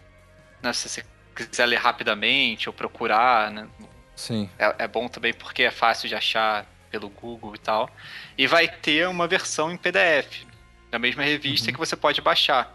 né? 0.62 0.70
se 0.74 0.87
você 0.87 1.03
quiser 1.35 1.64
ler 1.64 1.79
rapidamente 1.79 2.68
ou 2.68 2.74
procurar, 2.74 3.50
né? 3.50 3.66
Sim. 4.14 4.50
É, 4.59 4.74
é 4.81 4.87
bom 4.87 5.09
também 5.09 5.33
porque 5.33 5.62
é 5.62 5.70
fácil 5.70 6.11
de 6.11 6.14
achar 6.14 6.66
pelo 6.90 7.09
Google 7.09 7.55
e 7.55 7.59
tal. 7.59 7.88
E 8.37 8.46
vai 8.46 8.68
ter 8.68 9.09
uma 9.09 9.27
versão 9.27 9.72
em 9.72 9.79
PDF 9.79 10.44
da 10.90 10.98
mesma 10.98 11.22
revista 11.22 11.68
Uhum. 11.68 11.72
que 11.72 11.79
você 11.79 11.96
pode 11.96 12.20
baixar. 12.20 12.70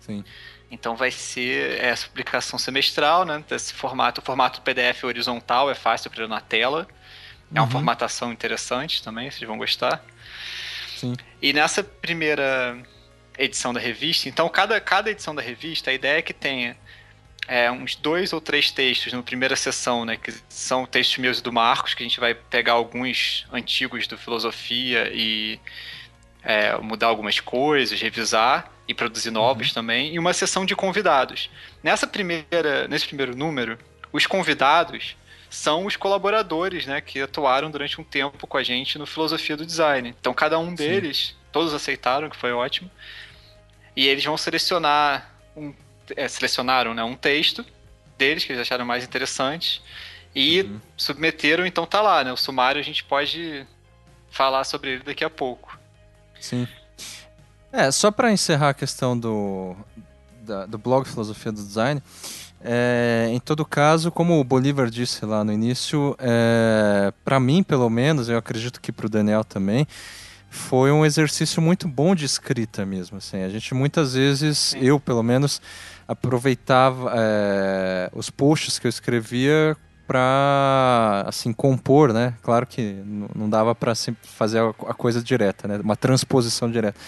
Sim. 0.00 0.24
Então 0.70 0.94
vai 0.96 1.10
ser 1.10 1.82
essa 1.82 2.06
publicação 2.06 2.58
semestral, 2.58 3.24
né? 3.24 3.42
Desse 3.48 3.72
formato. 3.72 4.20
O 4.20 4.24
formato 4.24 4.60
PDF 4.60 5.04
horizontal 5.04 5.70
é 5.70 5.74
fácil 5.74 6.10
para 6.10 6.22
ler 6.22 6.28
na 6.28 6.40
tela. 6.40 6.86
É 7.54 7.58
uma 7.58 7.64
Uhum. 7.64 7.70
formatação 7.70 8.30
interessante 8.32 9.02
também, 9.02 9.30
vocês 9.30 9.46
vão 9.48 9.56
gostar. 9.56 10.04
Sim. 10.96 11.14
E 11.40 11.52
nessa 11.52 11.82
primeira 11.82 12.76
edição 13.38 13.72
da 13.72 13.80
revista, 13.80 14.28
então 14.28 14.48
cada, 14.48 14.78
cada 14.80 15.10
edição 15.10 15.34
da 15.34 15.40
revista, 15.40 15.90
a 15.90 15.94
ideia 15.94 16.18
é 16.18 16.22
que 16.22 16.34
tenha 16.34 16.76
é, 17.46 17.70
uns 17.70 17.94
dois 17.94 18.32
ou 18.34 18.40
três 18.40 18.70
textos 18.70 19.12
na 19.12 19.22
primeira 19.22 19.56
sessão, 19.56 20.04
né? 20.04 20.16
Que 20.18 20.34
são 20.50 20.84
textos 20.84 21.16
meus 21.18 21.38
e 21.38 21.42
do 21.42 21.50
Marcos, 21.52 21.94
que 21.94 22.02
a 22.02 22.06
gente 22.06 22.20
vai 22.20 22.34
pegar 22.34 22.74
alguns 22.74 23.46
antigos 23.50 24.06
do 24.06 24.18
Filosofia 24.18 25.10
e 25.14 25.58
é, 26.42 26.76
mudar 26.78 27.06
algumas 27.06 27.40
coisas, 27.40 27.98
revisar 28.00 28.70
e 28.88 28.94
produzir 28.94 29.30
novos 29.30 29.72
também, 29.72 30.14
e 30.14 30.18
uma 30.18 30.32
sessão 30.32 30.64
de 30.64 30.74
convidados. 30.74 31.50
Nessa 31.82 32.06
primeira, 32.06 32.88
nesse 32.88 33.06
primeiro 33.06 33.36
número, 33.36 33.78
os 34.10 34.26
convidados 34.26 35.14
são 35.50 35.86
os 35.86 35.94
colaboradores, 35.96 36.86
né, 36.86 37.00
que 37.00 37.20
atuaram 37.20 37.70
durante 37.70 38.00
um 38.00 38.04
tempo 38.04 38.46
com 38.46 38.56
a 38.56 38.62
gente 38.62 38.98
no 38.98 39.06
Filosofia 39.06 39.56
do 39.56 39.64
Design. 39.66 40.14
Então 40.20 40.32
cada 40.34 40.58
um 40.58 40.74
deles, 40.74 41.36
todos 41.52 41.72
aceitaram, 41.74 42.28
que 42.30 42.36
foi 42.36 42.52
ótimo, 42.52 42.90
e 43.94 44.06
eles 44.06 44.24
vão 44.24 44.36
selecionar 44.36 45.30
um, 45.56 45.74
é, 46.16 46.26
selecionaram, 46.28 46.94
né, 46.94 47.02
um 47.04 47.14
texto 47.14 47.64
deles 48.16 48.44
que 48.44 48.52
eles 48.52 48.62
acharam 48.62 48.84
mais 48.84 49.04
interessante 49.04 49.82
e 50.34 50.62
Uhum. 50.62 50.80
submeteram, 50.96 51.66
então 51.66 51.86
tá 51.86 52.00
lá, 52.00 52.22
né, 52.24 52.32
o 52.32 52.36
sumário 52.36 52.80
a 52.80 52.84
gente 52.84 53.02
pode 53.04 53.66
falar 54.30 54.64
sobre 54.64 54.90
ele 54.92 55.02
daqui 55.02 55.24
a 55.24 55.30
pouco. 55.30 55.78
Sim. 56.38 56.68
É, 57.78 57.92
só 57.92 58.10
para 58.10 58.32
encerrar 58.32 58.70
a 58.70 58.74
questão 58.74 59.16
do, 59.16 59.76
da- 60.42 60.66
do 60.66 60.76
blog 60.76 61.06
Filosofia 61.06 61.52
do 61.52 61.62
Design, 61.62 62.02
é, 62.60 63.28
em 63.30 63.38
todo 63.38 63.64
caso, 63.64 64.10
como 64.10 64.40
o 64.40 64.42
Bolívar 64.42 64.90
disse 64.90 65.24
lá 65.24 65.44
no 65.44 65.52
início, 65.52 66.16
é, 66.18 67.12
para 67.24 67.38
mim, 67.38 67.62
pelo 67.62 67.88
menos, 67.88 68.28
eu 68.28 68.36
acredito 68.36 68.80
que 68.80 68.90
para 68.90 69.06
o 69.06 69.08
Daniel 69.08 69.44
também, 69.44 69.86
foi 70.50 70.90
um 70.90 71.06
exercício 71.06 71.62
muito 71.62 71.86
bom 71.86 72.16
de 72.16 72.24
escrita 72.24 72.84
mesmo. 72.84 73.18
Assim. 73.18 73.44
A 73.44 73.48
gente 73.48 73.72
muitas 73.74 74.14
vezes, 74.14 74.58
Sim. 74.58 74.80
eu 74.80 74.98
pelo 74.98 75.22
menos, 75.22 75.62
aproveitava 76.08 77.12
é, 77.14 78.10
os 78.12 78.28
posts 78.28 78.76
que 78.80 78.88
eu 78.88 78.90
escrevia 78.90 79.76
para 80.04 81.22
assim 81.28 81.52
compor, 81.52 82.12
né? 82.12 82.34
Claro 82.42 82.66
que 82.66 82.96
não 83.36 83.48
dava 83.48 83.72
para 83.72 83.92
fazer 84.22 84.58
a 84.58 84.70
a 84.88 84.94
coisa 84.94 85.22
direta, 85.22 85.68
né? 85.68 85.78
Uma 85.84 85.94
transposição 85.96 86.68
direta. 86.68 86.98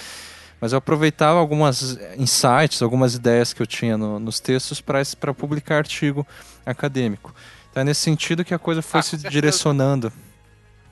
Mas 0.60 0.72
eu 0.72 0.78
aproveitava 0.78 1.38
algumas 1.38 1.98
insights, 2.18 2.82
algumas 2.82 3.14
ideias 3.14 3.52
que 3.52 3.62
eu 3.62 3.66
tinha 3.66 3.96
no- 3.96 4.18
nos 4.18 4.40
textos 4.40 4.80
para 4.80 5.32
publicar 5.34 5.76
artigo 5.78 6.26
acadêmico. 6.66 7.34
Então 7.70 7.80
é 7.80 7.84
nesse 7.84 8.02
sentido 8.02 8.44
que 8.44 8.52
a 8.52 8.58
coisa 8.58 8.82
foi 8.82 9.00
Ah, 9.00 9.02
se 9.02 9.10
certeza. 9.10 9.30
direcionando. 9.30 10.12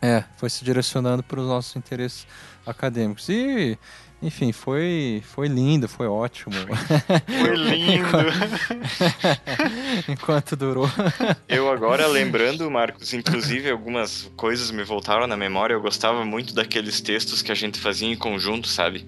É, 0.00 0.24
foi 0.36 0.48
se 0.48 0.64
direcionando 0.64 1.22
para 1.22 1.40
os 1.40 1.46
nossos 1.46 1.74
interesses 1.76 2.26
acadêmicos. 2.64 3.28
E, 3.28 3.76
enfim, 4.22 4.52
foi, 4.52 5.22
foi 5.34 5.48
lindo, 5.48 5.88
foi 5.88 6.06
ótimo. 6.06 6.54
Foi 6.54 7.56
lindo. 7.56 8.08
Enquanto 10.08 10.56
durou. 10.56 10.88
Eu 11.48 11.70
agora 11.70 12.06
lembrando, 12.06 12.70
Marcos, 12.70 13.12
inclusive 13.12 13.70
algumas 13.70 14.30
coisas 14.36 14.70
me 14.70 14.82
voltaram 14.84 15.26
na 15.26 15.36
memória. 15.36 15.74
Eu 15.74 15.80
gostava 15.82 16.24
muito 16.24 16.54
daqueles 16.54 17.00
textos 17.00 17.42
que 17.42 17.52
a 17.52 17.54
gente 17.54 17.78
fazia 17.78 18.08
em 18.08 18.16
conjunto, 18.16 18.68
sabe? 18.68 19.06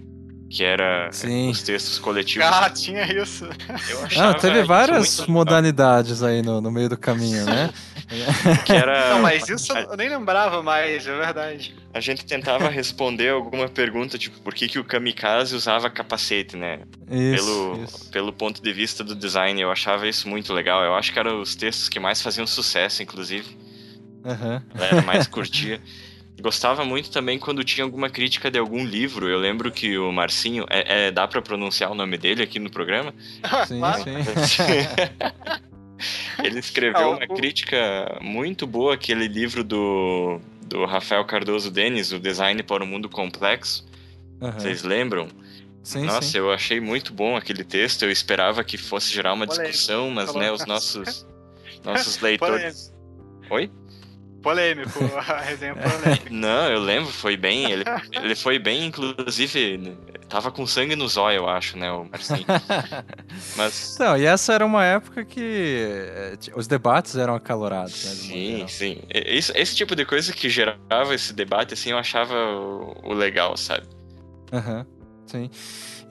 Que 0.52 0.64
era 0.64 1.08
Sim. 1.12 1.48
os 1.48 1.62
textos 1.62 1.96
coletivos. 2.00 2.44
ah, 2.48 2.68
tinha 2.68 3.04
isso. 3.22 3.44
Eu 3.88 4.00
Ah, 4.00 4.06
achava 4.06 4.34
teve 4.34 4.58
isso 4.58 4.66
várias 4.66 5.26
modalidades 5.28 6.24
aí 6.24 6.42
no, 6.42 6.60
no 6.60 6.72
meio 6.72 6.88
do 6.88 6.98
caminho, 6.98 7.44
né? 7.46 7.70
legal, 8.10 8.56
que 8.66 8.72
era 8.72 9.10
Não, 9.10 9.22
mas 9.22 9.48
isso 9.48 9.72
eu 9.72 9.96
nem 9.96 10.08
lembrava 10.08 10.60
mais, 10.60 11.06
é 11.06 11.16
verdade. 11.16 11.76
a 11.94 12.00
gente 12.00 12.24
tentava 12.24 12.68
responder 12.68 13.28
alguma 13.28 13.68
pergunta, 13.68 14.18
tipo, 14.18 14.40
por 14.40 14.52
que, 14.52 14.66
que 14.66 14.80
o 14.80 14.84
kamikaze 14.84 15.54
usava 15.54 15.88
capacete, 15.88 16.56
né? 16.56 16.80
Isso, 17.08 17.44
Pelo, 17.46 17.84
isso. 17.84 18.10
pelo 18.10 18.32
ponto 18.32 18.60
de 18.60 18.72
vista 18.72 19.04
do 19.04 19.14
design, 19.14 19.60
eu 19.60 19.70
achava 19.70 20.08
isso 20.08 20.28
muito 20.28 20.52
legal. 20.52 20.82
Eu 20.82 20.96
acho 20.96 21.12
que 21.12 21.18
eram 21.20 21.40
os 21.40 21.54
textos 21.54 21.88
que 21.88 22.00
mais 22.00 22.20
faziam 22.20 22.44
sucesso, 22.44 23.04
inclusive. 23.04 23.56
Aham. 24.24 24.60
A 24.74 24.78
galera 24.78 25.02
mais 25.02 25.28
curtia. 25.28 25.80
Gostava 26.40 26.84
muito 26.84 27.10
também 27.10 27.38
quando 27.38 27.62
tinha 27.64 27.84
alguma 27.84 28.08
crítica 28.08 28.50
de 28.50 28.58
algum 28.58 28.84
livro. 28.84 29.28
Eu 29.28 29.38
lembro 29.38 29.70
que 29.70 29.98
o 29.98 30.10
Marcinho, 30.12 30.64
é, 30.70 31.06
é- 31.06 31.10
dá 31.10 31.26
pra 31.28 31.42
pronunciar 31.42 31.90
o 31.90 31.94
nome 31.94 32.16
dele 32.16 32.42
aqui 32.42 32.58
no 32.58 32.70
programa? 32.70 33.12
Sim, 33.66 33.80
sim. 34.46 34.62
Ele 36.42 36.58
escreveu 36.58 37.10
uma 37.10 37.26
crítica 37.26 38.18
muito 38.22 38.66
boa, 38.66 38.94
aquele 38.94 39.28
livro 39.28 39.62
do, 39.62 40.40
do 40.62 40.86
Rafael 40.86 41.22
Cardoso 41.26 41.70
Denis, 41.70 42.10
O 42.12 42.18
Design 42.18 42.62
para 42.62 42.82
o 42.82 42.86
Mundo 42.86 43.08
Complexo. 43.08 43.86
Aham. 44.40 44.58
Vocês 44.58 44.82
lembram? 44.82 45.28
Sim, 45.82 46.04
Nossa, 46.06 46.22
sim. 46.22 46.38
eu 46.38 46.50
achei 46.50 46.80
muito 46.80 47.12
bom 47.12 47.36
aquele 47.36 47.64
texto. 47.64 48.02
Eu 48.04 48.10
esperava 48.10 48.64
que 48.64 48.78
fosse 48.78 49.12
gerar 49.12 49.34
uma 49.34 49.46
Polêmico. 49.46 49.70
discussão, 49.72 50.10
mas 50.10 50.26
Falou. 50.26 50.40
né, 50.40 50.50
os 50.52 50.64
nossos, 50.66 51.26
nossos 51.84 52.18
leitores. 52.20 52.90
Oi? 53.50 53.70
Polêmico, 54.42 54.98
a 55.16 55.40
resenha 55.40 55.74
polêmica. 55.76 56.30
Não, 56.30 56.68
eu 56.70 56.80
lembro, 56.80 57.10
foi 57.10 57.36
bem. 57.36 57.70
Ele, 57.70 57.84
ele 58.12 58.34
foi 58.34 58.58
bem, 58.58 58.86
inclusive, 58.86 59.96
tava 60.28 60.50
com 60.50 60.66
sangue 60.66 60.96
nos 60.96 61.16
olhos, 61.16 61.42
eu 61.42 61.48
acho, 61.48 61.76
né, 61.76 61.90
o 61.92 62.04
Marcinho. 62.04 62.46
Mas. 63.56 63.94
Então, 63.94 64.16
e 64.16 64.24
essa 64.24 64.52
era 64.54 64.64
uma 64.64 64.84
época 64.84 65.24
que 65.24 65.84
eh, 65.86 66.38
os 66.54 66.66
debates 66.66 67.16
eram 67.16 67.34
acalorados, 67.34 68.04
né? 68.04 68.10
Sim, 68.10 68.68
sim. 68.68 69.02
Esse, 69.10 69.52
esse 69.56 69.76
tipo 69.76 69.94
de 69.94 70.04
coisa 70.04 70.32
que 70.32 70.48
gerava 70.48 71.14
esse 71.14 71.32
debate, 71.32 71.74
assim, 71.74 71.90
eu 71.90 71.98
achava 71.98 72.34
o, 72.34 73.10
o 73.10 73.12
legal, 73.12 73.56
sabe? 73.56 73.86
Aham, 74.52 74.86
sim. 75.26 75.50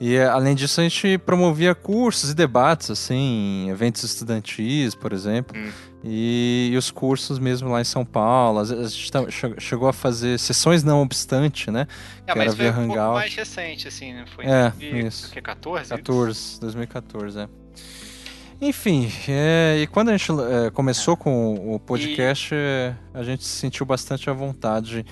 E 0.00 0.14
eh, 0.14 0.26
além 0.26 0.54
disso, 0.54 0.80
a 0.80 0.84
gente 0.84 1.18
promovia 1.18 1.74
cursos 1.74 2.30
e 2.30 2.34
debates, 2.34 2.90
assim, 2.90 3.66
em 3.66 3.68
eventos 3.70 4.02
estudantis, 4.02 4.94
por 4.94 5.12
exemplo. 5.12 5.58
Hum. 5.58 5.70
E, 6.02 6.70
e 6.72 6.76
os 6.78 6.90
cursos 6.90 7.38
mesmo 7.38 7.68
lá 7.68 7.80
em 7.80 7.84
São 7.84 8.04
Paulo. 8.04 8.58
Às 8.60 8.70
vezes 8.70 8.86
A 8.86 8.88
gente 8.88 9.12
tá- 9.12 9.30
che- 9.30 9.54
chegou 9.60 9.86
a 9.88 9.92
fazer 9.92 10.38
sessões 10.38 10.82
não 10.82 11.02
obstante, 11.02 11.70
né? 11.70 11.86
É, 12.26 12.32
Que 12.32 12.38
mas 12.38 12.48
era 12.48 12.56
foi 12.56 12.64
via 12.70 12.72
um 12.72 12.84
Hangout. 12.92 13.14
mais 13.14 13.34
recente, 13.34 13.86
assim, 13.88 14.12
né? 14.14 14.24
Foi 14.34 14.44
em 14.46 14.48
É, 14.50 14.70
2000, 14.70 15.06
isso. 15.06 15.30
Que, 15.30 15.42
14? 15.42 15.90
14, 15.90 16.60
2014, 16.60 17.40
é. 17.40 17.48
Enfim, 18.62 19.10
é, 19.28 19.78
e 19.82 19.86
quando 19.86 20.10
a 20.10 20.16
gente 20.16 20.30
é, 20.32 20.70
começou 20.70 21.16
com 21.16 21.74
o 21.74 21.78
podcast, 21.80 22.54
é, 22.54 22.94
a 23.14 23.22
gente 23.22 23.42
se 23.44 23.56
sentiu 23.56 23.86
bastante 23.86 24.28
à 24.28 24.34
vontade 24.34 25.04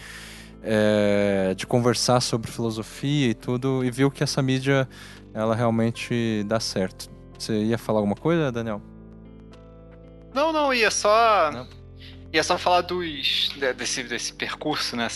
é, 0.63 1.55
de 1.57 1.67
conversar 1.67 2.21
sobre 2.21 2.51
filosofia 2.51 3.29
e 3.31 3.35
tudo, 3.35 3.83
e 3.85 3.91
viu 3.91 4.11
que 4.11 4.23
essa 4.23 4.43
mídia, 4.43 4.87
ela 5.33 5.55
realmente 5.55 6.45
dá 6.47 6.61
certo. 6.61 7.09
Você 7.39 7.55
ia 7.65 7.79
falar 7.79 8.01
alguma 8.01 8.17
coisa, 8.17 8.51
Daniel? 8.53 8.83
Não, 10.39 10.53
não, 10.53 10.73
ia 10.75 10.91
só. 10.91 11.51
Não. 11.53 11.69
Ia 12.33 12.43
só 12.45 12.57
falar 12.59 12.83
dos. 12.83 13.51
de- 13.57 13.73
desse, 13.73 14.03
desse 14.05 14.33
percurso, 14.33 14.97
né? 14.97 15.09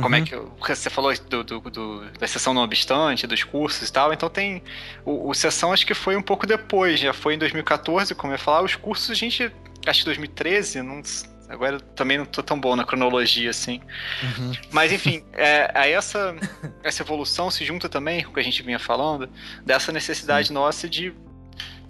Como 0.00 0.14
é 0.14 0.18
Uhum. 0.18 0.24
que. 0.24 0.36
Você 0.74 0.90
falou 0.90 1.12
do, 1.14 1.42
do, 1.44 1.60
do- 1.60 2.10
da 2.18 2.26
sessão 2.26 2.52
não 2.54 2.62
obstante, 2.62 3.26
dos 3.26 3.42
cursos 3.42 3.88
e 3.88 3.92
tal. 3.92 4.12
Então 4.12 4.28
tem. 4.28 4.62
O, 5.04 5.30
o 5.30 5.34
sessão 5.34 5.72
acho 5.72 5.86
que 5.86 5.94
foi 5.94 6.16
um 6.16 6.22
pouco 6.22 6.46
depois, 6.46 7.00
já 7.00 7.12
foi 7.12 7.34
em 7.34 7.38
2014, 7.38 8.14
como 8.14 8.32
eu 8.32 8.34
ia 8.34 8.38
falar. 8.38 8.62
Os 8.62 8.76
cursos 8.76 9.10
a 9.10 9.14
gente. 9.14 9.50
Acho 9.86 10.00
que 10.00 10.04
2013, 10.06 10.82
não, 10.82 11.00
agora 11.48 11.80
também 11.80 12.18
não 12.18 12.26
tô 12.26 12.42
tão 12.42 12.60
bom 12.60 12.76
na 12.76 12.84
cronologia 12.84 13.48
assim. 13.50 13.80
Uhum. 14.22 14.52
Mas 14.70 14.92
enfim, 14.92 15.24
é, 15.32 15.70
aí 15.74 15.92
essa, 15.92 16.36
essa 16.82 17.02
evolução 17.02 17.50
se 17.50 17.64
junta 17.64 17.88
também 17.88 18.22
com 18.22 18.30
o 18.30 18.34
que 18.34 18.40
a 18.40 18.44
gente 18.44 18.62
vinha 18.62 18.78
falando, 18.78 19.28
dessa 19.64 19.90
necessidade 19.90 20.52
nossa 20.52 20.86
de 20.88 21.14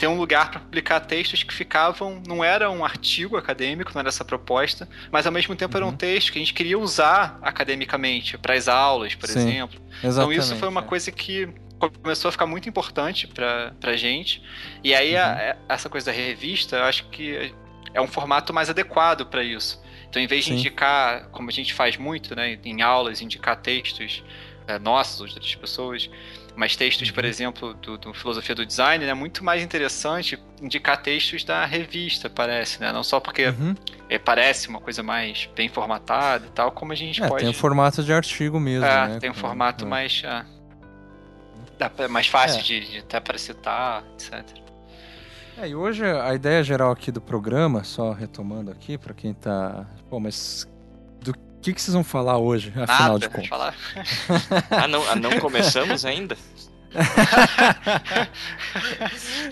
ter 0.00 0.06
um 0.06 0.16
lugar 0.16 0.50
para 0.50 0.60
publicar 0.60 0.98
textos 1.00 1.42
que 1.42 1.52
ficavam. 1.52 2.22
Não 2.26 2.42
era 2.42 2.70
um 2.70 2.82
artigo 2.82 3.36
acadêmico, 3.36 3.92
não 3.94 4.00
era 4.00 4.08
essa 4.08 4.24
proposta, 4.24 4.88
mas 5.12 5.26
ao 5.26 5.32
mesmo 5.32 5.54
tempo 5.54 5.76
era 5.76 5.84
um 5.84 5.90
Uhum. 5.90 5.96
texto 5.96 6.32
que 6.32 6.38
a 6.38 6.40
gente 6.40 6.54
queria 6.54 6.78
usar 6.78 7.38
academicamente 7.42 8.38
para 8.38 8.54
as 8.54 8.66
aulas, 8.66 9.14
por 9.14 9.28
Sim, 9.28 9.38
exemplo. 9.38 9.78
Então 10.02 10.32
isso 10.32 10.56
foi 10.56 10.68
uma 10.68 10.80
é. 10.80 10.84
coisa 10.84 11.12
que 11.12 11.48
começou 12.02 12.30
a 12.30 12.32
ficar 12.32 12.46
muito 12.46 12.66
importante 12.66 13.26
pra, 13.28 13.74
pra 13.78 13.94
gente. 13.94 14.42
E 14.82 14.94
aí 14.94 15.14
a- 15.16 15.26
Uhum. 15.28 15.32
é- 15.34 15.56
essa 15.68 15.88
coisa 15.90 16.06
da 16.10 16.16
revista, 16.16 16.76
eu 16.76 16.84
acho 16.84 17.04
que 17.10 17.54
é 17.92 18.00
um 18.00 18.08
formato 18.08 18.54
mais 18.54 18.70
adequado 18.70 19.26
para 19.26 19.44
isso. 19.44 19.82
Então, 20.08 20.20
em 20.20 20.26
vez 20.26 20.44
de 20.44 20.50
Sim. 20.52 20.56
indicar, 20.58 21.28
como 21.30 21.50
a 21.50 21.52
gente 21.52 21.74
faz 21.74 21.96
muito, 21.98 22.34
né, 22.34 22.58
em 22.64 22.80
aulas, 22.80 23.20
indicar 23.20 23.56
textos 23.60 24.24
é, 24.66 24.78
nossos 24.78 25.20
ou 25.20 25.26
de 25.26 25.34
outras 25.34 25.54
pessoas, 25.56 26.08
Mas 26.56 26.76
textos, 26.76 27.10
por 27.10 27.24
uhum. 27.24 27.30
exemplo, 27.30 27.74
do, 27.74 27.96
do 27.96 28.12
Filosofia 28.12 28.54
do 28.54 28.66
Design, 28.66 29.04
é 29.04 29.14
muito 29.14 29.44
mais 29.44 29.62
interessante 29.62 30.38
indicar 30.60 31.00
textos 31.00 31.44
da 31.44 31.64
revista, 31.64 32.28
parece, 32.28 32.80
né? 32.80 32.92
Não 32.92 33.02
só 33.02 33.20
porque 33.20 33.46
uhum. 33.46 33.74
é, 34.08 34.18
parece 34.18 34.68
uma 34.68 34.80
coisa 34.80 35.02
mais 35.02 35.48
bem 35.54 35.68
formatada 35.68 36.46
e 36.46 36.50
tal, 36.50 36.72
como 36.72 36.92
a 36.92 36.96
gente 36.96 37.22
é, 37.22 37.28
pode... 37.28 37.40
tem 37.40 37.50
um 37.50 37.54
formato 37.54 38.02
de 38.02 38.12
artigo 38.12 38.58
mesmo, 38.60 38.84
é, 38.84 39.08
né? 39.08 39.18
tem 39.18 39.30
um 39.30 39.34
formato 39.34 39.84
é. 39.84 39.88
mais... 39.88 40.22
É, 40.24 40.44
mais 42.08 42.26
fácil 42.26 42.60
é. 42.60 42.62
de, 42.62 42.90
de 42.90 42.98
até 42.98 43.18
para 43.20 43.38
citar, 43.38 44.04
etc. 44.12 44.60
É, 45.60 45.68
e 45.68 45.74
hoje 45.74 46.04
a 46.04 46.34
ideia 46.34 46.62
geral 46.62 46.90
aqui 46.90 47.12
do 47.12 47.20
programa, 47.20 47.84
só 47.84 48.12
retomando 48.12 48.70
aqui, 48.70 48.96
para 48.96 49.12
quem 49.12 49.34
tá. 49.34 49.86
Pô, 50.08 50.18
mas 50.18 50.66
do 51.60 51.62
que, 51.62 51.74
que 51.74 51.82
vocês 51.82 51.92
vão 51.92 52.02
falar 52.02 52.38
hoje, 52.38 52.72
afinal 52.74 53.12
Nada, 53.12 53.18
de 53.18 53.28
contas? 53.28 53.48
Falar. 53.48 53.74
ah, 54.70 54.88
não, 54.88 55.06
ah, 55.10 55.14
não 55.14 55.38
começamos 55.38 56.06
ainda? 56.06 56.34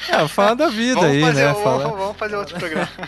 é, 0.09 0.27
fala 0.29 0.57
da 0.57 0.69
vida 0.69 0.95
vamos 0.95 1.11
aí, 1.11 1.21
fazer, 1.21 1.45
né? 1.45 1.53
Vamos, 1.53 1.63
fala... 1.63 1.89
vamos 1.89 2.17
fazer 2.17 2.37
outro 2.37 2.59
programa. 2.59 2.89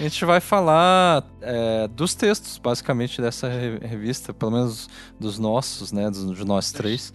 a 0.00 0.02
gente 0.02 0.24
vai 0.24 0.40
falar 0.40 1.22
é, 1.42 1.86
dos 1.88 2.14
textos, 2.14 2.56
basicamente, 2.56 3.20
dessa 3.20 3.46
revista, 3.46 4.32
pelo 4.32 4.52
menos 4.52 4.88
dos 5.20 5.38
nossos, 5.38 5.92
né? 5.92 6.08
Dos, 6.08 6.34
de 6.34 6.44
nós 6.46 6.72
três. 6.72 7.12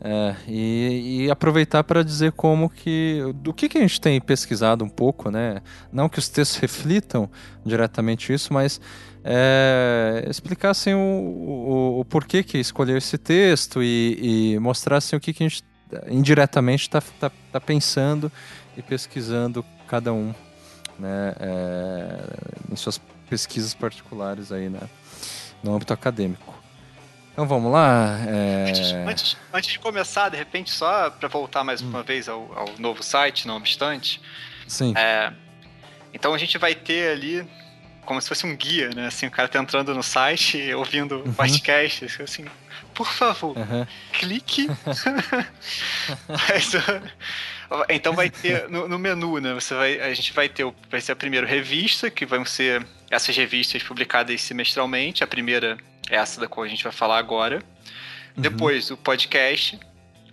É, 0.00 0.34
e, 0.48 1.24
e, 1.26 1.30
aproveitar 1.30 1.84
para 1.84 2.02
dizer 2.02 2.32
como 2.32 2.68
que 2.68 3.20
do 3.36 3.52
que, 3.52 3.68
que 3.68 3.78
a 3.78 3.80
gente 3.82 4.00
tem 4.00 4.20
pesquisado 4.20 4.84
um 4.84 4.88
pouco, 4.88 5.30
né? 5.30 5.60
Não 5.92 6.08
que 6.08 6.18
os 6.18 6.28
textos 6.28 6.58
reflitam 6.58 7.30
diretamente 7.64 8.32
isso, 8.32 8.52
mas 8.52 8.80
é, 9.22 10.24
explicassem 10.28 10.94
o, 10.94 10.98
o, 10.98 12.00
o, 12.00 12.04
porquê 12.04 12.42
que 12.42 12.58
escolher 12.58 12.96
esse 12.96 13.18
texto 13.18 13.82
e, 13.82 14.54
e 14.54 14.58
mostrassem 14.58 15.16
o 15.16 15.20
que, 15.20 15.32
que 15.32 15.44
a 15.44 15.48
gente 15.48 15.62
indiretamente 16.08 16.84
está 16.84 17.00
tá, 17.20 17.30
tá 17.52 17.60
pensando 17.60 18.32
e 18.76 18.82
pesquisando 18.82 19.64
cada 19.86 20.12
um, 20.12 20.34
né? 20.98 21.34
É, 21.38 22.18
em 22.72 22.76
suas 22.76 22.98
pesquisas 23.28 23.74
particulares 23.74 24.50
aí, 24.50 24.68
né? 24.70 24.80
No 25.62 25.74
âmbito 25.74 25.92
acadêmico. 25.92 26.61
Então 27.32 27.46
vamos 27.46 27.72
lá. 27.72 28.18
É... 28.28 28.68
Antes, 28.68 28.92
antes, 28.92 29.36
antes, 29.52 29.72
de 29.72 29.78
começar, 29.78 30.28
de 30.28 30.36
repente, 30.36 30.70
só 30.70 31.10
para 31.10 31.28
voltar 31.28 31.64
mais 31.64 31.80
hum. 31.80 31.88
uma 31.88 32.02
vez 32.02 32.28
ao, 32.28 32.52
ao, 32.56 32.68
novo 32.78 33.02
site, 33.02 33.46
não 33.46 33.56
obstante. 33.56 34.20
Sim. 34.68 34.92
É, 34.96 35.32
então 36.12 36.34
a 36.34 36.38
gente 36.38 36.58
vai 36.58 36.74
ter 36.74 37.12
ali 37.12 37.46
como 38.04 38.20
se 38.20 38.28
fosse 38.28 38.46
um 38.46 38.54
guia, 38.54 38.90
né? 38.90 39.06
Assim, 39.06 39.26
o 39.26 39.30
cara 39.30 39.48
tá 39.48 39.58
entrando 39.58 39.94
no 39.94 40.02
site, 40.02 40.72
ouvindo 40.74 41.22
uhum. 41.24 41.32
podcasts, 41.32 42.20
assim, 42.20 42.44
por 42.94 43.06
favor, 43.06 43.56
uhum. 43.56 43.86
clique. 44.12 44.68
Mas, 46.28 46.72
então 47.88 48.12
vai 48.14 48.28
ter 48.28 48.68
no, 48.68 48.88
no, 48.88 48.98
menu, 48.98 49.38
né? 49.38 49.54
Você 49.54 49.74
vai, 49.74 50.00
a 50.00 50.12
gente 50.12 50.32
vai 50.32 50.48
ter, 50.48 50.70
vai 50.90 51.00
ser 51.00 51.12
a 51.12 51.16
primeira 51.16 51.46
revista, 51.46 52.10
que 52.10 52.26
vão 52.26 52.44
ser 52.44 52.86
essas 53.10 53.34
revistas 53.34 53.82
publicadas 53.82 54.40
semestralmente. 54.42 55.24
A 55.24 55.26
primeira 55.26 55.78
essa 56.12 56.40
da 56.40 56.46
qual 56.46 56.64
a 56.64 56.68
gente 56.68 56.84
vai 56.84 56.92
falar 56.92 57.18
agora. 57.18 57.56
Uhum. 58.36 58.42
Depois, 58.42 58.90
o 58.90 58.96
podcast. 58.96 59.80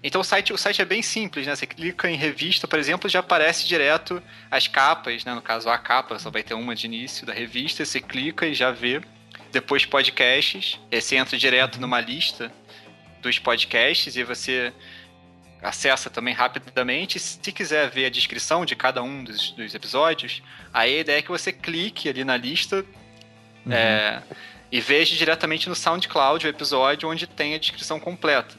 Então 0.04 0.22
o 0.22 0.24
site, 0.24 0.54
o 0.54 0.58
site 0.58 0.82
é 0.82 0.86
bem 0.86 1.02
simples, 1.02 1.48
né? 1.48 1.56
Você 1.56 1.66
clica 1.66 2.10
em 2.10 2.16
revista, 2.16 2.68
por 2.68 2.80
exemplo, 2.80 3.10
já 3.10 3.20
aparece 3.20 3.68
direto 3.68 4.22
as 4.50 4.68
capas, 4.68 5.26
né? 5.26 5.34
No 5.34 5.42
caso, 5.42 5.70
a 5.70 5.78
capa 5.78 6.18
só 6.20 6.30
vai 6.30 6.44
ter 6.44 6.54
uma 6.54 6.76
de 6.76 6.86
início 6.86 7.26
da 7.26 7.34
revista, 7.34 7.84
você 7.84 8.00
clica 8.00 8.46
e 8.46 8.54
já 8.54 8.72
vê. 8.72 9.02
Depois 9.52 9.86
podcasts, 9.86 10.80
você 10.92 11.16
entra 11.16 11.38
direto 11.38 11.76
uhum. 11.76 11.82
numa 11.82 12.00
lista 12.00 12.52
dos 13.22 13.40
podcasts 13.40 14.16
e 14.16 14.24
você 14.24 14.72
acessa 15.62 16.10
também 16.10 16.34
rapidamente. 16.34 17.20
Se 17.20 17.52
quiser 17.52 17.90
ver 17.90 18.06
a 18.06 18.10
descrição 18.10 18.66
de 18.66 18.76
cada 18.76 19.02
um 19.04 19.24
dos, 19.24 19.52
dos 19.52 19.76
episódios, 19.76 20.42
aí 20.74 20.98
a 20.98 21.02
ideia 21.02 21.20
é 21.20 21.22
que 21.22 21.30
você 21.30 21.52
clique 21.52 22.08
ali 22.08 22.24
na 22.24 22.38
lista. 22.38 22.86
Uhum. 23.66 23.74
É, 23.74 24.24
e 24.72 24.80
veja 24.80 25.16
diretamente 25.16 25.68
no 25.68 25.76
SoundCloud 25.76 26.46
o 26.46 26.50
episódio 26.50 27.10
onde 27.10 27.26
tem 27.28 27.56
a 27.56 27.58
descrição 27.58 28.00
completa. 28.00 28.56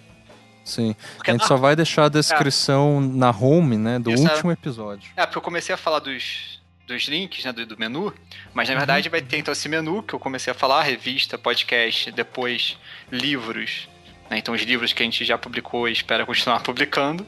Sim. 0.64 0.94
Porque 1.16 1.30
a 1.30 1.34
gente 1.34 1.42
na... 1.42 1.48
só 1.48 1.56
vai 1.56 1.74
deixar 1.74 2.04
a 2.04 2.08
descrição 2.08 2.98
é. 2.98 3.16
na 3.16 3.30
home, 3.30 3.76
né, 3.76 3.98
do 3.98 4.11
Isso 4.11 4.22
último 4.22 4.50
é... 4.50 4.54
episódio. 4.54 5.11
É, 5.16 5.24
porque 5.24 5.38
eu 5.38 5.42
comecei 5.42 5.74
a 5.74 5.78
falar 5.78 6.00
dos, 6.00 6.61
dos 6.86 7.04
links, 7.04 7.44
né, 7.44 7.52
do, 7.52 7.66
do 7.66 7.78
menu, 7.78 8.12
mas 8.52 8.68
na 8.68 8.74
uhum. 8.74 8.80
verdade 8.80 9.08
vai 9.08 9.22
ter 9.22 9.38
então 9.38 9.52
esse 9.52 9.68
menu 9.68 10.02
que 10.02 10.14
eu 10.14 10.18
comecei 10.18 10.50
a 10.50 10.54
falar, 10.54 10.82
revista, 10.82 11.38
podcast, 11.38 12.11
depois 12.12 12.76
livros, 13.11 13.88
né, 14.28 14.38
então 14.38 14.54
os 14.54 14.62
livros 14.62 14.92
que 14.92 15.02
a 15.02 15.04
gente 15.04 15.24
já 15.24 15.38
publicou 15.38 15.88
e 15.88 15.92
espera 15.92 16.26
continuar 16.26 16.61
publicando, 16.62 17.26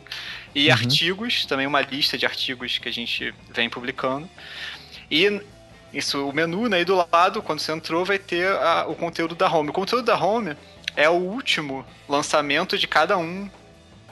e 0.55 0.66
uhum. 0.66 0.72
artigos, 0.72 1.47
também 1.47 1.66
uma 1.66 1.80
lista 1.80 2.18
de 2.18 2.26
artigos 2.26 2.78
que 2.78 2.89
a 2.89 2.93
gente 2.93 3.35
vem 3.51 3.70
publicando. 3.70 4.28
E 5.11 5.43
isso, 5.93 6.28
o 6.28 6.32
menu, 6.32 6.68
né? 6.68 6.80
E 6.80 6.84
do 6.84 6.97
lado, 6.97 7.43
quando 7.43 7.61
você 7.61 7.72
entrou, 7.72 8.05
vai 8.05 8.18
ter 8.18 8.49
a, 8.57 8.86
o 8.86 8.95
conteúdo 8.95 9.34
da 9.34 9.53
home. 9.53 9.70
O 9.70 9.72
conteúdo 9.72 10.05
da 10.05 10.16
home 10.16 10.57
é 10.97 11.09
o 11.09 11.14
último 11.14 11.84
lançamento 12.09 12.78
de 12.78 12.86
cada 12.86 13.16
um 13.18 13.51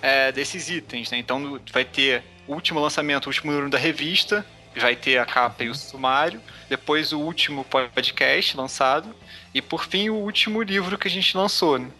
é, 0.03 0.31
desses 0.33 0.69
itens, 0.69 1.11
né? 1.11 1.19
Então 1.19 1.61
vai 1.73 1.85
ter 1.85 2.23
o 2.47 2.55
último 2.55 2.81
lançamento, 2.81 3.27
o 3.27 3.29
último 3.29 3.51
número 3.51 3.71
da 3.71 3.79
revista, 3.79 4.45
vai 4.77 4.95
ter 4.95 5.19
a 5.19 5.27
capa 5.27 5.65
e 5.65 5.69
o 5.69 5.75
sumário, 5.75 6.41
depois 6.69 7.13
o 7.13 7.19
último 7.19 7.65
podcast 7.65 8.57
lançado, 8.57 9.15
e 9.55 9.61
por 9.61 9.85
fim 9.85 10.09
o 10.09 10.17
último 10.17 10.63
livro 10.63 10.97
que 10.97 11.09
a 11.09 11.11
gente 11.11 11.37
lançou, 11.37 11.79
né? 11.79 11.91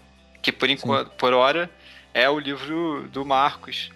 Que 0.43 0.53
por, 0.53 0.69
enquanto, 0.71 1.11
por 1.11 1.33
hora 1.33 1.71
é 2.15 2.29
o 2.29 2.39
livro 2.39 3.09
do 3.13 3.25
Marcos, 3.25 3.91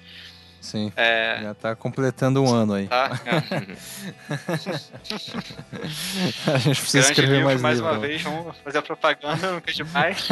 Sim. 0.64 0.90
É... 0.96 1.40
Já 1.42 1.54
tá 1.54 1.76
completando 1.76 2.42
um 2.42 2.52
ano 2.52 2.72
aí. 2.72 2.88
Tá, 2.88 3.20
é. 3.26 3.36
a 6.54 6.56
gente 6.56 6.80
precisa 6.80 7.00
Grande 7.00 7.12
escrever 7.12 7.32
livro, 7.32 7.44
mais 7.44 7.60
mais 7.60 7.76
livro. 7.76 7.92
uma 7.92 8.00
vez, 8.00 8.22
vamos 8.22 8.56
fazer 8.64 8.78
a 8.78 8.82
propaganda, 8.82 9.52
nunca 9.52 9.70
é 9.70 9.74
demais. 9.74 10.26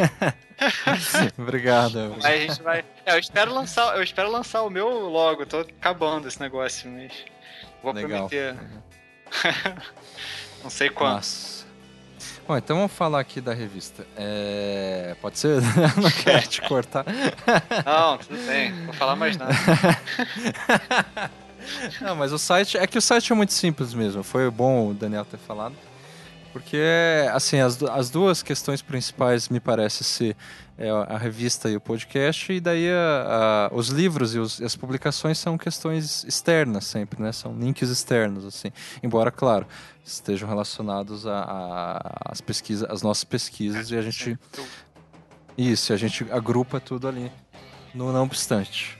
Obrigado. 1.36 2.16
A 2.24 2.34
gente 2.34 2.62
vai. 2.62 2.82
É, 3.04 3.14
eu 3.14 3.18
espero 3.18 3.52
lançar, 3.52 3.94
eu 3.94 4.02
espero 4.02 4.30
lançar 4.30 4.62
o 4.62 4.70
meu 4.70 4.88
logo. 4.88 5.44
Tô 5.44 5.58
acabando 5.58 6.26
esse 6.26 6.40
negócio, 6.40 6.90
mas 6.90 7.12
vou 7.82 7.92
Legal. 7.92 8.26
prometer. 8.26 8.56
Não 10.64 10.70
sei 10.70 10.88
quando. 10.88 11.16
Nossa. 11.16 11.51
Bom, 12.46 12.56
então 12.56 12.76
vamos 12.76 12.92
falar 12.92 13.20
aqui 13.20 13.40
da 13.40 13.54
revista. 13.54 14.06
É... 14.16 15.14
Pode 15.20 15.38
ser? 15.38 15.60
não 15.96 16.10
quero 16.22 16.46
te 16.48 16.60
cortar. 16.62 17.04
Não, 17.84 18.18
tudo 18.18 18.46
bem. 18.46 18.72
Não 18.72 18.84
vou 18.86 18.94
falar 18.94 19.16
mais 19.16 19.36
nada. 19.36 19.54
não, 22.00 22.16
mas 22.16 22.32
o 22.32 22.38
site... 22.38 22.76
É 22.76 22.86
que 22.86 22.98
o 22.98 23.02
site 23.02 23.32
é 23.32 23.34
muito 23.34 23.52
simples 23.52 23.94
mesmo. 23.94 24.22
Foi 24.22 24.50
bom 24.50 24.88
o 24.88 24.94
Daniel 24.94 25.24
ter 25.24 25.38
falado. 25.38 25.74
Porque, 26.52 26.82
assim, 27.32 27.60
as, 27.60 27.82
as 27.82 28.10
duas 28.10 28.42
questões 28.42 28.82
principais 28.82 29.48
me 29.48 29.58
parece 29.58 30.04
ser 30.04 30.36
é, 30.78 30.90
a 30.90 31.18
revista 31.18 31.68
e 31.68 31.76
o 31.76 31.80
podcast, 31.80 32.52
e 32.52 32.60
daí 32.60 32.90
a, 32.90 33.68
a, 33.70 33.74
os 33.74 33.88
livros 33.88 34.34
e 34.34 34.38
os, 34.38 34.60
as 34.60 34.74
publicações 34.74 35.38
são 35.38 35.58
questões 35.58 36.24
externas 36.24 36.86
sempre, 36.86 37.22
né? 37.22 37.32
São 37.32 37.54
links 37.54 37.88
externos, 37.88 38.44
assim. 38.44 38.72
Embora, 39.02 39.30
claro, 39.30 39.66
estejam 40.04 40.48
relacionados 40.48 41.24
às 41.26 42.40
pesquisas, 42.40 42.88
às 42.90 43.02
nossas 43.02 43.24
pesquisas, 43.24 43.90
e 43.90 43.96
a 43.96 44.02
gente... 44.02 44.38
Isso, 45.56 45.92
a 45.92 45.96
gente 45.98 46.26
agrupa 46.30 46.80
tudo 46.80 47.06
ali, 47.06 47.30
no 47.94 48.10
não 48.10 48.24
obstante. 48.24 48.98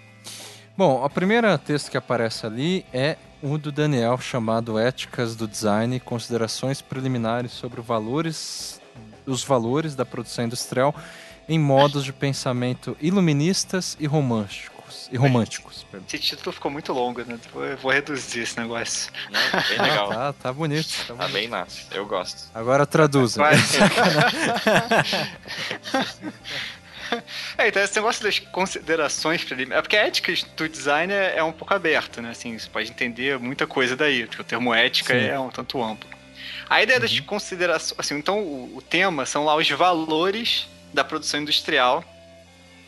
Bom, 0.76 1.02
a 1.02 1.08
primeira 1.08 1.56
texto 1.56 1.90
que 1.90 1.96
aparece 1.96 2.44
ali 2.44 2.84
é 2.92 3.16
o 3.42 3.58
do 3.58 3.72
Daniel 3.72 4.18
chamado 4.18 4.78
Éticas 4.78 5.34
do 5.34 5.48
Design, 5.48 5.98
considerações 6.00 6.80
preliminares 6.80 7.52
sobre 7.52 7.80
valores, 7.80 8.80
os 9.26 9.42
valores 9.42 9.94
da 9.94 10.04
produção 10.04 10.44
industrial 10.44 10.94
em 11.48 11.58
modos 11.58 12.04
de 12.04 12.12
pensamento 12.12 12.96
iluministas 13.00 13.96
e 14.00 14.06
românticos. 14.06 15.08
E 15.10 15.16
românticos 15.16 15.82
esse 16.06 16.18
título 16.18 16.52
ficou 16.52 16.70
muito 16.70 16.92
longo, 16.92 17.22
né? 17.24 17.38
Eu 17.54 17.76
vou 17.76 17.90
reduzir 17.90 18.40
esse 18.40 18.58
negócio. 18.58 19.12
Não, 19.30 19.40
bem 19.68 19.78
legal. 19.78 20.08
tá, 20.08 20.32
tá 20.32 20.52
bonito. 20.52 20.88
Tá, 21.06 21.14
tá 21.14 21.28
bem 21.28 21.48
massa. 21.48 21.82
Eu 21.90 22.06
gosto. 22.06 22.50
Agora 22.54 22.86
traduza. 22.86 23.42
É, 27.58 27.68
então 27.68 27.82
esse 27.82 27.94
negócio 27.96 28.24
das 28.24 28.38
considerações 28.38 29.44
preliminares. 29.44 29.80
É 29.80 29.82
porque 29.82 29.96
a 29.98 30.06
ética 30.06 30.32
do 30.56 30.66
design 30.66 31.12
é, 31.12 31.36
é, 31.36 31.42
um 31.42 31.52
pouco 31.52 31.74
aberta, 31.74 32.22
né? 32.22 32.30
Assim, 32.30 32.58
você 32.58 32.70
pode 32.70 32.88
entender 32.88 33.38
muita 33.38 33.66
coisa 33.66 33.94
daí. 33.94 34.24
Porque 34.24 34.40
o 34.40 34.44
termo 34.44 34.72
ética 34.72 35.12
Sim. 35.12 35.26
é 35.26 35.38
um 35.38 35.50
tanto 35.50 35.82
amplo. 35.82 36.08
A 36.70 36.82
ideia 36.82 36.98
uhum. 36.98 37.02
das 37.02 37.20
considerações. 37.20 38.00
Assim, 38.00 38.16
então, 38.16 38.38
o, 38.38 38.78
o 38.78 38.80
tema 38.80 39.26
são 39.26 39.44
lá 39.44 39.54
os 39.54 39.68
valores 39.68 40.66
da 40.92 41.04
produção 41.04 41.40
industrial. 41.40 42.04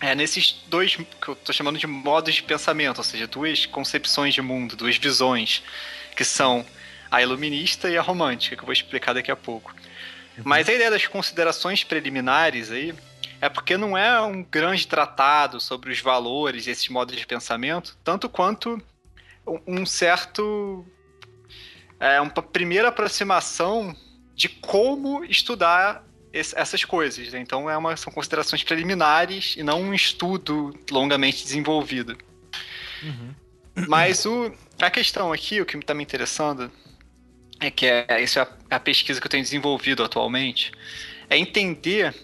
É, 0.00 0.14
nesses 0.14 0.62
dois 0.66 0.96
que 0.96 1.28
eu 1.28 1.34
estou 1.34 1.55
chamando 1.55 1.78
de 1.78 1.86
modos 1.86 2.34
de 2.34 2.42
pensamento, 2.42 2.98
ou 2.98 3.05
seja, 3.05 3.26
duas 3.26 3.64
concepções 3.66 4.34
de 4.34 4.42
mundo, 4.42 4.76
duas 4.76 4.96
visões, 4.96 5.62
que 6.14 6.24
são 6.24 6.64
a 7.11 7.22
iluminista 7.22 7.88
e 7.88 7.96
a 7.96 8.02
romântica, 8.02 8.57
que 8.57 8.62
eu 8.62 8.66
vou 8.66 8.72
explicar 8.72 9.12
daqui 9.12 9.30
a 9.30 9.36
pouco. 9.36 9.74
Uhum. 10.36 10.42
Mas 10.44 10.68
a 10.68 10.72
ideia 10.72 10.90
das 10.90 11.07
considerações 11.07 11.84
preliminares 11.84 12.70
aí 12.70 12.94
é 13.40 13.48
porque 13.48 13.76
não 13.76 13.96
é 13.96 14.20
um 14.22 14.42
grande 14.42 14.86
tratado 14.86 15.61
sobre 15.61 15.92
os 15.92 16.00
valores 16.00 16.66
e 16.66 16.70
esses 16.70 16.88
modos 16.88 17.16
de 17.16 17.26
pensamento, 17.26 17.96
tanto 18.02 18.28
quanto 18.28 18.82
um 19.66 19.84
certo. 19.84 20.84
É, 22.00 22.20
uma 22.20 22.30
primeira 22.30 22.88
aproximação 22.88 23.94
de 24.34 24.48
como 24.48 25.24
estudar 25.24 26.05
esse, 26.35 26.59
essas 26.59 26.85
coisas. 26.85 27.32
Né? 27.32 27.39
Então 27.39 27.70
é 27.70 27.76
uma, 27.76 27.97
são 27.97 28.12
considerações 28.12 28.62
preliminares 28.64 29.55
e 29.57 29.62
não 29.62 29.80
um 29.80 29.95
estudo 29.95 30.76
longamente 30.91 31.45
desenvolvido. 31.45 32.18
Uhum. 33.03 33.35
Mas 33.89 34.26
o, 34.26 34.53
a 34.80 34.91
questão 34.91 35.32
aqui, 35.32 35.61
o 35.61 35.66
que 35.66 35.76
está 35.76 35.95
me 35.95 36.03
interessando, 36.03 36.70
é 37.61 37.70
que 37.70 37.87
é, 37.87 38.20
isso 38.22 38.39
é 38.39 38.43
a, 38.43 38.76
a, 38.76 38.80
pesquisa 38.80 39.20
que 39.20 39.26
eu 39.26 39.30
tenho 39.30 39.43
desenvolvido 39.43 40.03
atualmente, 40.03 40.72
é 41.30 41.39
entender. 41.39 42.14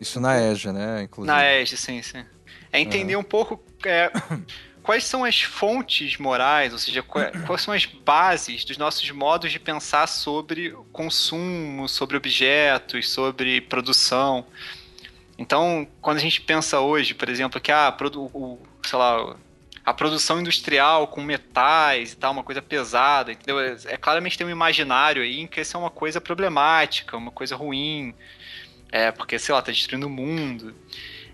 Isso 0.00 0.20
na 0.20 0.40
EJA, 0.40 0.72
né? 0.72 1.02
Inclusive. 1.02 1.34
Na 1.34 1.52
EJA, 1.52 1.76
sim, 1.76 2.02
sim. 2.02 2.24
É 2.72 2.78
entender 2.78 3.16
uhum. 3.16 3.22
um 3.22 3.24
pouco 3.24 3.62
é, 3.84 4.10
quais 4.82 5.04
são 5.04 5.24
as 5.24 5.42
fontes 5.42 6.16
morais, 6.18 6.72
ou 6.72 6.78
seja, 6.78 7.02
quais 7.46 7.62
são 7.62 7.72
as 7.74 7.84
bases 7.86 8.64
dos 8.64 8.76
nossos 8.76 9.10
modos 9.10 9.52
de 9.52 9.58
pensar 9.58 10.06
sobre 10.06 10.70
consumo, 10.92 11.88
sobre 11.88 12.16
objetos, 12.16 13.10
sobre 13.10 13.60
produção. 13.60 14.46
Então, 15.38 15.86
quando 16.00 16.18
a 16.18 16.20
gente 16.20 16.40
pensa 16.40 16.80
hoje, 16.80 17.14
por 17.14 17.28
exemplo, 17.28 17.60
que 17.60 17.72
ah, 17.72 17.96
o, 18.14 18.58
sei 18.84 18.98
lá, 18.98 19.36
a 19.84 19.94
produção 19.94 20.40
industrial 20.40 21.08
com 21.08 21.22
metais 21.22 22.12
e 22.12 22.16
tal, 22.16 22.32
uma 22.32 22.44
coisa 22.44 22.60
pesada, 22.60 23.32
entendeu? 23.32 23.58
É, 23.58 23.76
é 23.86 23.96
claramente 23.96 24.36
tem 24.36 24.46
um 24.46 24.50
imaginário 24.50 25.22
aí 25.22 25.40
em 25.40 25.46
que 25.46 25.60
isso 25.60 25.76
é 25.76 25.80
uma 25.80 25.90
coisa 25.90 26.20
problemática, 26.20 27.16
uma 27.16 27.30
coisa 27.30 27.56
ruim, 27.56 28.14
é, 28.92 29.10
porque, 29.10 29.38
sei 29.38 29.54
lá, 29.54 29.62
tá 29.62 29.72
destruindo 29.72 30.06
o 30.06 30.10
mundo. 30.10 30.74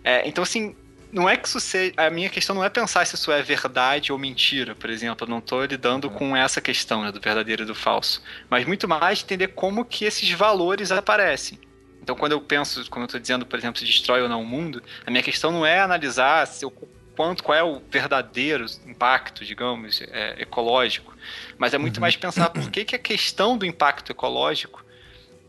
É, 0.05 0.27
então, 0.29 0.43
assim, 0.43 0.77
não 1.13 1.29
é 1.29 1.37
que 1.37 1.47
isso 1.49 1.61
seja. 1.61 1.93
A 1.97 2.11
minha 2.11 2.29
questão 2.29 2.55
não 2.55 2.65
é 2.65 2.69
pensar 2.69 3.07
se 3.07 3.15
isso 3.15 3.31
é 3.33 3.43
verdade 3.43 4.13
ou 4.13 4.19
mentira, 4.19 4.75
por 4.75 4.91
exemplo. 4.91 5.27
Eu 5.27 5.31
não 5.31 5.39
estou 5.39 5.65
lidando 5.65 6.11
com 6.11 6.37
essa 6.37 6.61
questão 6.61 7.03
né, 7.03 7.13
do 7.13 7.21
verdadeiro 7.21 7.63
e 7.63 7.67
do 7.67 7.75
falso. 7.75 8.23
Mas 8.51 8.67
muito 8.67 8.89
mais 8.89 9.23
entender 9.23 9.49
como 9.49 9.85
que 9.85 10.05
esses 10.05 10.31
valores 10.33 10.91
aparecem. 10.91 11.59
Então, 12.03 12.15
quando 12.15 12.33
eu 12.33 12.41
penso, 12.41 12.89
como 12.89 13.03
eu 13.03 13.07
estou 13.07 13.21
dizendo, 13.21 13.45
por 13.45 13.59
exemplo, 13.59 13.81
se 13.81 13.85
destrói 13.85 14.23
ou 14.23 14.29
não 14.29 14.43
o 14.43 14.47
mundo, 14.47 14.83
a 15.05 15.11
minha 15.11 15.23
questão 15.23 15.51
não 15.51 15.67
é 15.67 15.81
analisar 15.81 16.47
se 16.47 16.65
o 16.65 16.71
quanto, 17.17 17.43
qual 17.43 17.57
é 17.57 17.65
o 17.65 17.83
verdadeiro 17.91 18.67
impacto, 18.87 19.45
digamos, 19.45 20.03
é, 20.03 20.41
ecológico, 20.43 21.17
mas 21.59 21.75
é 21.75 21.79
muito 21.79 21.97
uhum. 21.97 22.03
mais 22.03 22.15
pensar 22.15 22.51
por 22.51 22.71
que, 22.71 22.85
que 22.85 22.95
a 22.95 22.99
questão 22.99 23.57
do 23.57 23.65
impacto 23.65 24.13
ecológico, 24.13 24.85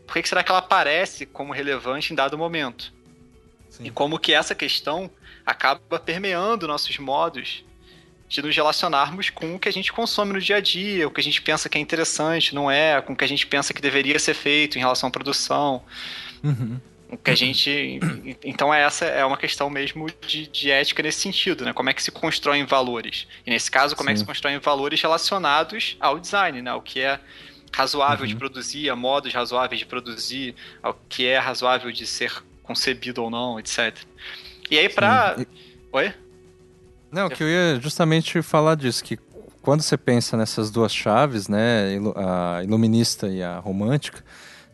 por 0.06 0.14
que, 0.14 0.22
que 0.22 0.28
será 0.28 0.42
que 0.42 0.50
ela 0.50 0.58
aparece 0.58 1.26
como 1.26 1.52
relevante 1.52 2.12
em 2.12 2.16
dado 2.16 2.38
momento? 2.38 2.92
Sim. 3.68 3.84
E 3.84 3.90
como 3.90 4.18
que 4.18 4.32
essa 4.32 4.54
questão 4.54 5.10
acaba 5.48 5.98
permeando 5.98 6.68
nossos 6.68 6.98
modos 6.98 7.64
de 8.28 8.42
nos 8.42 8.54
relacionarmos 8.54 9.30
com 9.30 9.54
o 9.54 9.58
que 9.58 9.66
a 9.66 9.72
gente 9.72 9.90
consome 9.90 10.34
no 10.34 10.40
dia 10.40 10.56
a 10.56 10.60
dia, 10.60 11.08
o 11.08 11.10
que 11.10 11.22
a 11.22 11.24
gente 11.24 11.40
pensa 11.40 11.70
que 11.70 11.78
é 11.78 11.80
interessante, 11.80 12.54
não 12.54 12.70
é, 12.70 13.00
com 13.00 13.14
o 13.14 13.16
que 13.16 13.24
a 13.24 13.28
gente 13.28 13.46
pensa 13.46 13.72
que 13.72 13.80
deveria 13.80 14.18
ser 14.18 14.34
feito 14.34 14.76
em 14.76 14.80
relação 14.80 15.08
à 15.08 15.10
produção. 15.10 15.82
Uhum. 16.44 16.78
O 17.10 17.16
que 17.16 17.30
a 17.30 17.34
gente. 17.34 17.98
Então, 18.44 18.72
essa 18.72 19.06
é 19.06 19.24
uma 19.24 19.38
questão 19.38 19.70
mesmo 19.70 20.06
de, 20.26 20.46
de, 20.48 20.70
ética 20.70 21.02
nesse 21.02 21.20
sentido, 21.20 21.64
né? 21.64 21.72
Como 21.72 21.88
é 21.88 21.94
que 21.94 22.02
se 22.02 22.10
constroem 22.10 22.66
valores? 22.66 23.26
E 23.46 23.50
nesse 23.50 23.70
caso, 23.70 23.96
como 23.96 24.10
Sim. 24.10 24.10
é 24.10 24.12
que 24.12 24.20
se 24.20 24.26
constroem 24.26 24.58
valores 24.58 25.00
relacionados 25.00 25.96
ao 25.98 26.20
design, 26.20 26.60
né? 26.60 26.74
O 26.74 26.82
que 26.82 27.00
é 27.00 27.18
razoável 27.72 28.24
uhum. 28.26 28.28
de 28.28 28.36
produzir, 28.36 28.90
a 28.90 28.96
modos 28.96 29.32
razoáveis 29.32 29.78
de 29.78 29.86
produzir, 29.86 30.54
ao 30.82 30.92
que 31.08 31.24
é 31.24 31.38
razoável 31.38 31.90
de 31.90 32.06
ser 32.06 32.30
concebido 32.62 33.22
ou 33.22 33.30
não, 33.30 33.58
etc. 33.58 33.96
E 34.70 34.78
aí, 34.78 34.88
pra. 34.88 35.36
Oi? 35.92 36.12
Não, 37.10 37.28
que 37.28 37.42
eu 37.42 37.48
ia 37.48 37.80
justamente 37.80 38.42
falar 38.42 38.74
disso, 38.74 39.02
que 39.02 39.18
quando 39.62 39.82
você 39.82 39.96
pensa 39.96 40.36
nessas 40.36 40.70
duas 40.70 40.92
chaves, 40.94 41.48
né, 41.48 41.98
a 42.16 42.62
iluminista 42.62 43.28
e 43.28 43.42
a 43.42 43.58
romântica, 43.58 44.22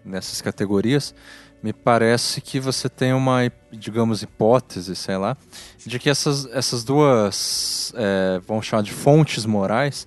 nessas 0.05 0.41
categorias, 0.41 1.15
me 1.63 1.73
parece 1.73 2.41
que 2.41 2.61
você 2.61 2.89
tem 2.89 3.13
uma, 3.13 3.51
digamos, 3.73 4.23
hipótese, 4.23 4.95
sei 4.95 5.17
lá, 5.17 5.37
de 5.87 5.99
que 5.99 6.11
essas, 6.11 6.47
essas 6.47 6.85
duas, 6.85 7.93
é, 7.97 8.41
vamos 8.47 8.67
chamar 8.67 8.83
de 8.83 8.93
fontes 8.93 9.47
morais, 9.47 10.07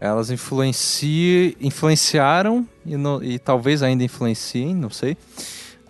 elas 0.00 0.30
influenciam, 0.30 1.54
influenciaram 1.60 2.68
e, 2.84 2.96
no, 2.96 3.22
e 3.24 3.38
talvez 3.38 3.82
ainda 3.82 4.04
influenciem, 4.04 4.74
não 4.74 4.90
sei, 4.90 5.16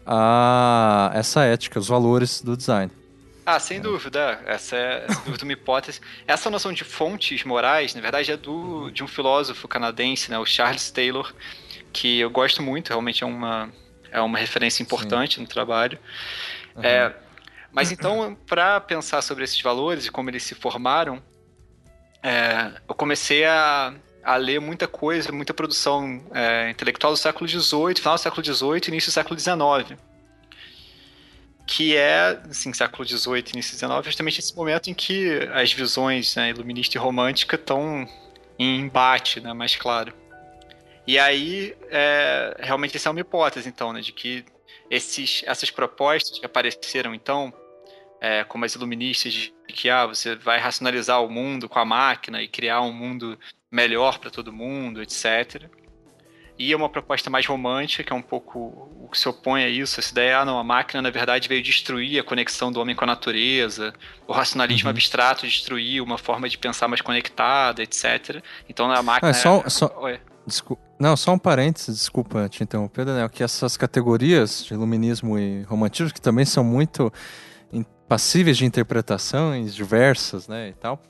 a, 0.07 1.11
essa 1.15 1.43
ética, 1.45 1.79
os 1.79 1.89
valores 1.89 2.41
do 2.41 2.57
design. 2.57 2.91
Ah, 3.51 3.59
sem 3.59 3.81
dúvida. 3.81 4.43
Essa 4.45 4.77
é, 4.77 5.07
sem 5.11 5.25
dúvida, 5.25 5.43
uma 5.43 5.55
hipótese. 5.55 6.03
Essa 6.27 6.51
noção 6.51 6.71
de 6.71 6.85
fontes 6.85 7.45
morais, 7.45 7.95
na 7.95 8.01
verdade, 8.03 8.31
é 8.31 8.37
do, 8.37 8.91
de 8.91 9.03
um 9.03 9.09
filósofo 9.09 9.67
canadense, 9.67 10.31
né, 10.31 10.39
o 10.39 10.45
Charles 10.45 10.91
Taylor, 10.91 11.33
que 11.91 12.21
eu 12.21 12.29
gosto 12.29 12.63
muito, 12.63 12.89
realmente 12.89 13.25
é 13.25 13.27
uma, 13.27 13.73
é 14.13 14.21
uma 14.21 14.37
referência 14.37 14.83
importante 14.83 15.37
Sim. 15.37 15.41
no 15.41 15.47
trabalho. 15.49 15.99
Uhum. 16.77 16.85
É, 16.85 17.15
mas 17.73 17.91
então, 17.91 18.37
para 18.47 18.83
pensar 18.83 19.23
sobre 19.23 19.45
esses 19.45 19.63
valores 19.63 20.05
e 20.05 20.11
como 20.11 20.29
eles 20.29 20.43
se 20.43 20.55
formaram, 20.55 21.23
é, 22.23 22.71
eu 22.87 22.95
comecei 22.95 23.47
a, 23.47 23.95
a, 24.23 24.37
ler 24.37 24.61
muita 24.61 24.87
coisa, 24.87 25.33
muita 25.33 25.55
produção 25.55 26.23
é, 26.35 26.69
intelectual 26.69 27.15
do 27.15 27.19
século 27.19 27.49
XVIII, 27.49 27.95
final 27.95 28.15
do 28.15 28.21
século 28.21 28.45
XVIII 28.45 28.89
início 28.89 29.11
do 29.11 29.15
século 29.15 29.41
XIX 29.41 29.99
que 31.69 31.95
é, 31.95 32.41
assim, 32.49 32.73
século 32.73 33.07
XVIII, 33.07 33.45
início 33.53 33.77
XIX, 33.77 34.03
justamente 34.03 34.41
esse 34.41 34.57
momento 34.57 34.89
em 34.89 34.95
que 34.95 35.47
as 35.53 35.71
visões 35.71 36.35
né, 36.35 36.49
iluminista 36.49 36.97
e 36.97 36.99
romântica 36.99 37.57
estão 37.57 38.09
em 38.59 38.81
embate, 38.81 39.39
né, 39.39 39.53
mais 39.53 39.77
claro. 39.77 40.15
E 41.07 41.19
aí, 41.19 41.77
é, 41.91 42.57
realmente, 42.59 42.97
essa 42.97 43.11
é 43.11 43.13
uma 43.13 43.21
hipótese, 43.21 43.69
então, 43.69 43.93
né, 43.93 44.01
de 44.01 44.13
que 44.13 44.47
esses, 44.91 45.43
essas 45.47 45.71
propostas 45.71 46.39
que 46.39 46.47
apareceram, 46.47 47.15
então, 47.15 47.53
é, 48.19 48.45
como 48.45 48.65
as 48.65 48.75
iluministas, 48.75 49.35
de 49.35 49.53
que 49.69 49.91
ah, 49.91 50.07
você 50.07 50.37
vai 50.37 50.59
racionalizar 50.59 51.23
o 51.23 51.29
mundo 51.29 51.69
com 51.69 51.79
a 51.79 51.85
máquina 51.85 52.43
e 52.43 52.49
criar 52.49 52.81
um 52.81 52.93
mundo 52.93 53.39
melhor 53.71 54.19
para 54.19 54.31
todo 54.31 54.51
mundo, 54.51 55.03
etc 55.03 55.69
e 56.59 56.73
é 56.73 56.77
uma 56.77 56.89
proposta 56.89 57.31
mais 57.31 57.47
romântica, 57.47 58.03
que 58.03 58.13
é 58.13 58.17
um 58.17 58.23
pouco 58.23 58.91
o 59.01 59.09
que 59.11 59.19
se 59.19 59.29
opõe 59.29 59.63
a 59.63 59.69
isso, 59.69 60.01
essa 60.01 60.11
ideia, 60.11 60.41
ah, 60.41 60.45
não, 60.45 60.59
a 60.59 60.65
máquina 60.65 61.01
na 61.01 61.11
verdade 61.11 61.49
veio 61.49 61.63
destruir 61.63 62.19
a 62.19 62.25
conexão 62.25 62.73
do 62.73 62.81
homem 62.81 62.97
com 62.97 63.05
a 63.05 63.07
natureza, 63.07 63.95
o 64.27 64.33
racionalismo 64.33 64.89
uhum. 64.89 64.91
abstrato 64.91 65.47
destruiu 65.47 66.03
uma 66.03 66.19
forma 66.19 66.49
de 66.49 66.59
pensar 66.59 66.89
mais 66.89 67.01
conectada, 67.01 67.83
etc. 67.83 68.43
Então 68.69 68.91
a 68.91 69.03
máquina... 69.03 69.31
É, 69.31 69.33
só, 69.33 69.63
é... 69.65 69.71
só... 69.71 69.89
Desculpa. 70.47 70.83
Não, 70.99 71.17
só 71.17 71.33
um 71.33 71.39
parênteses, 71.39 71.99
desculpa 71.99 72.49
te 72.49 72.63
interromper, 72.63 73.05
Daniel, 73.05 73.29
que 73.29 73.45
essas 73.45 73.77
categorias 73.77 74.65
de 74.65 74.75
iluminismo 74.75 75.39
e 75.39 75.63
romantismo, 75.63 76.13
que 76.13 76.21
também 76.21 76.45
são 76.45 76.65
muito 76.65 77.13
passíveis 78.09 78.57
de 78.57 78.65
interpretações 78.65 79.75
diversas, 79.75 80.49
né, 80.49 80.71
e 80.71 80.73
tal, 80.73 81.01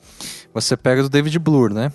você 0.53 0.75
pega 0.75 1.01
do 1.01 1.09
David 1.09 1.39
Bloor, 1.39 1.73
né? 1.73 1.91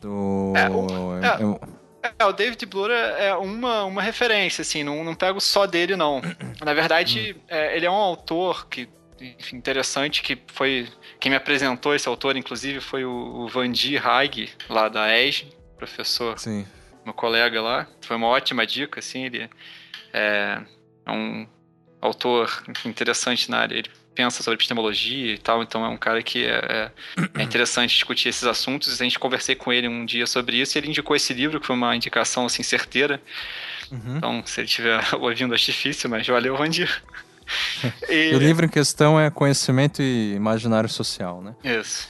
Do... 0.00 0.54
É, 0.56 0.70
o... 0.70 1.18
é, 1.22 1.42
é 1.42 1.81
é, 2.18 2.24
o 2.24 2.32
David 2.32 2.66
Bloor 2.66 2.90
é, 2.90 3.34
uma, 3.34 3.84
uma 3.84 4.02
referência, 4.02 4.62
assim, 4.62 4.82
não, 4.82 5.04
não 5.04 5.14
pego 5.14 5.40
só 5.40 5.66
dele, 5.66 5.96
não. 5.96 6.20
Na 6.64 6.74
verdade, 6.74 7.36
é, 7.48 7.76
ele 7.76 7.86
é 7.86 7.90
um 7.90 7.94
autor 7.94 8.66
que, 8.68 8.88
enfim, 9.20 9.56
interessante, 9.56 10.22
que 10.22 10.38
foi... 10.48 10.88
Quem 11.20 11.30
me 11.30 11.36
apresentou 11.36 11.94
esse 11.94 12.08
autor, 12.08 12.36
inclusive, 12.36 12.80
foi 12.80 13.04
o, 13.04 13.10
o 13.10 13.48
Vandi 13.48 13.96
Haig, 13.96 14.50
lá 14.68 14.88
da 14.88 15.16
ESG, 15.16 15.52
professor, 15.76 16.38
Sim. 16.38 16.66
meu 17.04 17.14
colega 17.14 17.62
lá. 17.62 17.86
Foi 18.00 18.16
uma 18.16 18.26
ótima 18.26 18.66
dica, 18.66 19.00
assim, 19.00 19.24
ele 19.26 19.48
é, 20.12 20.60
é 21.06 21.10
um 21.10 21.46
autor 22.00 22.64
interessante 22.84 23.50
na 23.50 23.58
área. 23.58 23.76
Ele 23.76 23.90
pensa 24.14 24.42
sobre 24.42 24.56
epistemologia 24.56 25.34
e 25.34 25.38
tal, 25.38 25.62
então 25.62 25.84
é 25.84 25.88
um 25.88 25.96
cara 25.96 26.22
que 26.22 26.44
é, 26.44 26.90
é, 27.16 27.40
é 27.40 27.42
interessante 27.42 27.94
discutir 27.94 28.28
esses 28.28 28.44
assuntos. 28.44 29.00
A 29.00 29.04
gente 29.04 29.18
conversei 29.18 29.54
com 29.54 29.72
ele 29.72 29.88
um 29.88 30.04
dia 30.04 30.26
sobre 30.26 30.56
isso 30.56 30.76
e 30.76 30.78
ele 30.78 30.88
indicou 30.88 31.16
esse 31.16 31.32
livro, 31.32 31.60
que 31.60 31.66
foi 31.66 31.76
uma 31.76 31.94
indicação 31.94 32.46
assim 32.46 32.62
certeira. 32.62 33.20
Uhum. 33.90 34.16
Então, 34.16 34.42
se 34.44 34.60
ele 34.60 34.66
estiver 34.66 35.02
ouvindo, 35.16 35.54
é 35.54 35.56
difícil, 35.56 36.08
mas 36.08 36.26
valeu, 36.26 36.56
Vandir. 36.56 37.02
e... 38.08 38.34
o 38.34 38.38
livro 38.38 38.64
em 38.64 38.68
questão 38.68 39.18
é 39.18 39.30
Conhecimento 39.30 40.02
e 40.02 40.34
Imaginário 40.34 40.88
Social, 40.88 41.42
né? 41.42 41.54
Isso. 41.64 42.08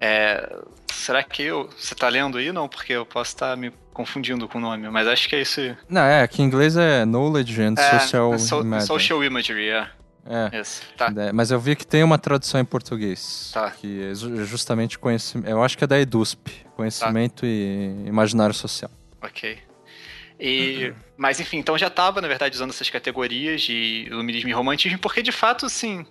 É, 0.00 0.58
será 0.92 1.22
que 1.22 1.42
eu, 1.42 1.68
você 1.78 1.94
está 1.94 2.08
lendo 2.08 2.38
aí? 2.38 2.50
Não, 2.52 2.68
porque 2.68 2.92
eu 2.92 3.06
posso 3.06 3.30
estar 3.30 3.50
tá 3.50 3.56
me 3.56 3.72
confundindo 3.92 4.48
com 4.48 4.58
o 4.58 4.60
nome, 4.60 4.88
mas 4.88 5.06
acho 5.06 5.28
que 5.28 5.36
é 5.36 5.42
isso. 5.42 5.60
Não, 5.88 6.02
é, 6.02 6.26
que 6.26 6.42
em 6.42 6.44
inglês 6.44 6.76
é 6.76 7.04
Knowledge 7.04 7.60
and 7.62 7.74
é, 7.78 7.98
Social 7.98 8.38
so, 8.38 8.60
Imagery. 8.60 8.86
Social 8.86 9.24
Imagery, 9.24 9.68
é. 9.68 9.88
É. 10.24 10.60
Isso, 10.60 10.82
tá. 10.96 11.12
É, 11.16 11.32
mas 11.32 11.50
eu 11.50 11.58
vi 11.58 11.74
que 11.74 11.86
tem 11.86 12.02
uma 12.02 12.18
tradução 12.18 12.60
em 12.60 12.64
português. 12.64 13.50
Tá. 13.52 13.70
Que 13.70 14.10
é 14.10 14.14
justamente 14.14 14.98
conhecimento. 14.98 15.48
Eu 15.48 15.62
acho 15.62 15.76
que 15.76 15.84
é 15.84 15.86
da 15.86 15.98
EDUSP. 15.98 16.66
Conhecimento 16.76 17.40
tá. 17.40 17.46
e 17.46 18.04
imaginário 18.06 18.54
social. 18.54 18.90
Ok. 19.20 19.58
E, 20.38 20.92
mas 21.16 21.38
enfim, 21.38 21.58
então 21.58 21.78
já 21.78 21.86
estava, 21.86 22.20
na 22.20 22.26
verdade, 22.26 22.54
usando 22.54 22.70
essas 22.70 22.90
categorias 22.90 23.62
de 23.62 24.06
iluminismo 24.08 24.48
e 24.48 24.52
romantismo, 24.52 24.98
porque 24.98 25.22
de 25.22 25.30
fato, 25.30 25.66
assim, 25.66 26.04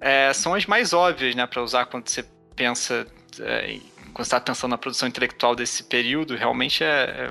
é, 0.00 0.32
são 0.32 0.54
as 0.54 0.64
mais 0.64 0.94
óbvias, 0.94 1.34
né, 1.34 1.46
para 1.46 1.62
usar 1.62 1.84
quando 1.84 2.08
você 2.08 2.24
pensa, 2.54 3.06
é, 3.40 3.78
quando 4.14 4.24
está 4.24 4.40
pensando 4.40 4.70
na 4.70 4.78
produção 4.78 5.06
intelectual 5.06 5.54
desse 5.54 5.84
período, 5.84 6.34
realmente 6.34 6.82
é, 6.82 7.30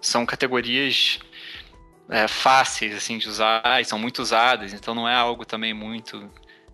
são 0.00 0.24
categorias 0.24 1.18
é, 2.10 2.26
fáceis, 2.26 2.94
assim, 2.94 3.18
de 3.18 3.28
usar 3.28 3.80
e 3.80 3.84
são 3.84 3.98
muito 3.98 4.20
usadas, 4.20 4.72
então 4.72 4.94
não 4.94 5.08
é 5.08 5.14
algo 5.14 5.44
também 5.44 5.74
muito... 5.74 6.30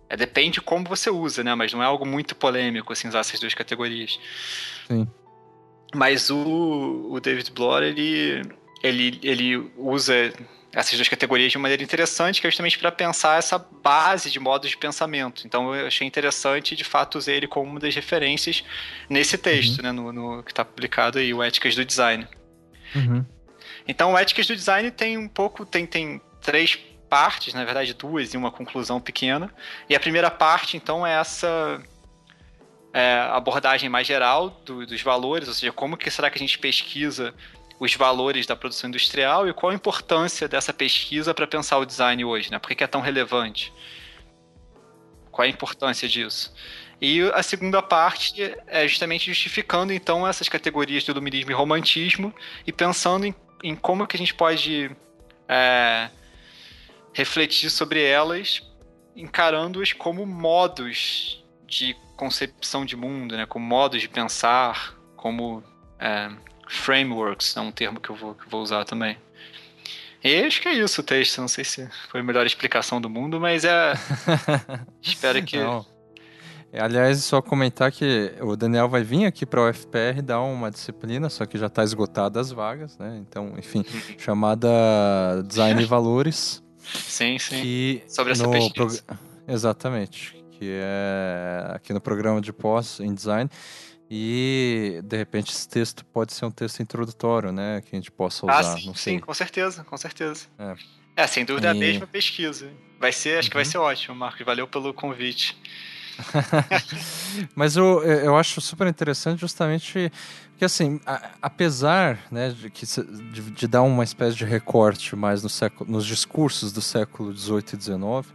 É, 0.07 0.15
depende 0.15 0.55
de 0.55 0.61
como 0.61 0.85
você 0.85 1.09
usa, 1.09 1.43
né, 1.43 1.55
mas 1.55 1.73
não 1.73 1.81
é 1.81 1.85
algo 1.85 2.05
muito 2.05 2.35
polêmico, 2.35 2.93
assim, 2.93 3.07
usar 3.07 3.19
essas 3.19 3.39
duas 3.39 3.53
categorias. 3.53 4.19
Sim. 4.87 5.07
Mas 5.93 6.29
o, 6.29 7.09
o 7.11 7.19
David 7.19 7.51
Bloor, 7.51 7.81
ele, 7.81 8.41
ele, 8.83 9.19
ele 9.23 9.71
usa 9.77 10.33
essas 10.75 10.93
duas 10.95 11.07
categorias 11.07 11.51
de 11.51 11.57
maneira 11.57 11.81
interessante, 11.81 12.41
que 12.41 12.47
é 12.47 12.49
justamente 12.49 12.77
para 12.77 12.91
pensar 12.91 13.39
essa 13.39 13.57
base 13.57 14.29
de 14.29 14.39
modos 14.39 14.69
de 14.69 14.77
pensamento. 14.77 15.47
Então 15.47 15.73
eu 15.73 15.87
achei 15.87 16.05
interessante 16.05 16.75
de 16.75 16.83
fato 16.83 17.17
usei 17.17 17.37
ele 17.37 17.47
como 17.47 17.71
uma 17.71 17.79
das 17.79 17.95
referências 17.95 18.63
nesse 19.09 19.37
texto, 19.37 19.77
uhum. 19.77 19.83
né, 19.83 19.91
no, 19.93 20.11
no, 20.11 20.43
que 20.43 20.51
está 20.51 20.65
publicado 20.65 21.17
aí, 21.17 21.33
o 21.33 21.41
Éticas 21.41 21.75
do 21.75 21.85
Design. 21.85 22.27
Uhum. 22.93 23.25
Então 23.87 24.17
Éticas 24.17 24.47
do 24.47 24.55
Design 24.55 24.89
tem 24.91 25.17
um 25.17 25.27
pouco, 25.27 25.65
tem, 25.65 25.85
tem 25.85 26.21
três 26.41 26.77
partes, 27.09 27.53
na 27.53 27.63
verdade 27.63 27.93
duas 27.93 28.33
e 28.33 28.37
uma 28.37 28.51
conclusão 28.51 28.99
pequena. 28.99 29.53
E 29.89 29.95
a 29.95 29.99
primeira 29.99 30.31
parte, 30.31 30.75
então, 30.75 31.05
é 31.05 31.13
essa 31.13 31.81
é, 32.93 33.19
abordagem 33.31 33.89
mais 33.89 34.07
geral 34.07 34.49
do, 34.65 34.85
dos 34.85 35.01
valores, 35.01 35.47
ou 35.47 35.53
seja, 35.53 35.71
como 35.71 35.97
que 35.97 36.09
será 36.09 36.29
que 36.29 36.37
a 36.37 36.39
gente 36.39 36.57
pesquisa 36.57 37.33
os 37.79 37.93
valores 37.93 38.45
da 38.45 38.55
produção 38.55 38.89
industrial 38.89 39.47
e 39.47 39.53
qual 39.53 39.71
a 39.71 39.75
importância 39.75 40.47
dessa 40.47 40.73
pesquisa 40.73 41.33
para 41.33 41.45
pensar 41.45 41.77
o 41.77 41.85
design 41.85 42.23
hoje, 42.23 42.49
né? 42.49 42.57
Por 42.57 42.73
que 42.73 42.83
é 42.83 42.87
tão 42.87 43.01
relevante? 43.01 43.73
Qual 45.29 45.45
a 45.45 45.49
importância 45.49 46.07
disso? 46.07 46.53
E 47.01 47.21
a 47.33 47.43
segunda 47.43 47.81
parte 47.81 48.55
é 48.67 48.87
justamente 48.87 49.25
justificando 49.25 49.91
então 49.91 50.25
essas 50.25 50.47
categorias 50.47 51.03
do 51.03 51.11
iluminismo 51.11 51.51
e 51.51 51.53
romantismo 51.53 52.33
e 52.65 52.71
pensando 52.71 53.25
em, 53.25 53.35
em 53.63 53.75
como 53.75 54.05
que 54.07 54.15
a 54.15 54.19
gente 54.19 54.33
pode 54.33 54.91
é, 55.47 56.09
refletir 57.13 57.69
sobre 57.69 58.03
elas, 58.03 58.61
encarando-as 59.15 59.93
como 59.93 60.25
modos 60.25 61.43
de 61.65 61.95
concepção 62.15 62.85
de 62.85 62.95
mundo, 62.95 63.35
né, 63.35 63.45
como 63.45 63.65
modos 63.65 64.01
de 64.01 64.09
pensar, 64.09 64.95
como 65.15 65.63
é, 65.99 66.29
frameworks, 66.67 67.55
é 67.55 67.61
um 67.61 67.71
termo 67.71 67.99
que 67.99 68.09
eu 68.09 68.15
vou, 68.15 68.35
que 68.35 68.49
vou 68.49 68.61
usar 68.61 68.85
também. 68.85 69.17
E 70.23 70.43
acho 70.43 70.59
que 70.59 70.67
é 70.67 70.73
isso 70.73 71.01
o 71.01 71.03
texto, 71.03 71.39
não 71.39 71.47
sei 71.47 71.63
se 71.63 71.87
foi 72.09 72.21
a 72.21 72.23
melhor 72.23 72.47
explicação 72.47 72.99
do 72.99 73.07
mundo, 73.07 73.39
mas 73.39 73.63
é. 73.63 73.93
Espero 74.99 75.43
que. 75.43 75.57
Não. 75.57 75.85
Aliás, 76.79 77.23
só 77.23 77.41
comentar 77.41 77.91
que 77.91 78.33
o 78.41 78.55
Daniel 78.55 78.89
vai 78.89 79.03
vir 79.03 79.25
aqui 79.25 79.45
para 79.45 79.61
o 79.61 79.69
UFPR 79.69 80.21
dar 80.23 80.41
uma 80.41 80.69
disciplina, 80.69 81.29
só 81.29 81.45
que 81.45 81.57
já 81.57 81.67
está 81.67 81.83
esgotada 81.83 82.39
as 82.39 82.51
vagas, 82.51 82.97
né? 82.97 83.17
Então, 83.21 83.53
enfim, 83.57 83.79
uhum. 83.79 84.19
chamada 84.19 84.69
Design 85.47 85.81
e 85.81 85.85
Valores. 85.85 86.63
Sim, 86.79 87.39
sim. 87.39 88.01
Sobre 88.07 88.33
essa 88.33 88.47
pesquisa. 88.47 89.03
Prog... 89.03 89.19
Exatamente 89.47 90.45
que 90.57 90.79
é 90.81 91.75
aqui 91.75 91.93
no 91.93 92.01
programa 92.01 92.41
de 92.41 92.53
pós 92.53 92.99
em 92.99 93.13
design. 93.13 93.49
E 94.09 95.01
de 95.03 95.17
repente 95.17 95.51
esse 95.51 95.67
texto 95.67 96.05
pode 96.05 96.31
ser 96.31 96.45
um 96.45 96.51
texto 96.51 96.79
introdutório, 96.79 97.51
né? 97.51 97.81
Que 97.81 97.95
a 97.95 97.99
gente 97.99 98.11
possa 98.11 98.45
ah, 98.45 98.59
usar. 98.59 98.73
Ah, 98.73 98.77
sim, 98.77 98.93
sim 98.93 99.19
com 99.19 99.33
certeza, 99.33 99.83
com 99.83 99.97
certeza. 99.97 100.45
É, 100.59 101.23
é 101.23 101.27
sem 101.27 101.43
dúvida 101.43 101.67
e... 101.67 101.71
a 101.71 101.73
mesma 101.73 102.07
pesquisa. 102.07 102.71
Vai 102.99 103.11
ser, 103.11 103.39
acho 103.39 103.47
uhum. 103.47 103.49
que 103.49 103.55
vai 103.55 103.65
uhum. 103.65 103.71
ser 103.71 103.77
ótimo, 103.79 104.15
Marcos. 104.15 104.45
Valeu 104.45 104.67
pelo 104.67 104.93
convite. 104.93 105.57
Mas 107.55 107.75
eu, 107.75 108.03
eu 108.03 108.37
acho 108.37 108.61
super 108.61 108.87
interessante 108.87 109.39
justamente 109.39 110.11
que 110.57 110.63
assim, 110.63 110.99
a, 111.05 111.31
apesar 111.41 112.19
né, 112.31 112.49
de, 112.49 112.69
que, 112.69 112.85
de, 112.85 113.41
de, 113.41 113.67
dar 113.67 113.81
uma 113.81 114.03
espécie 114.03 114.37
de 114.37 114.45
recorte 114.45 115.15
mais 115.15 115.43
no 115.43 115.49
século, 115.49 115.91
nos 115.91 116.05
discursos 116.05 116.71
do 116.71 116.81
século 116.81 117.35
XVIII 117.35 117.63
e 117.73 117.81
XIX, 117.81 118.33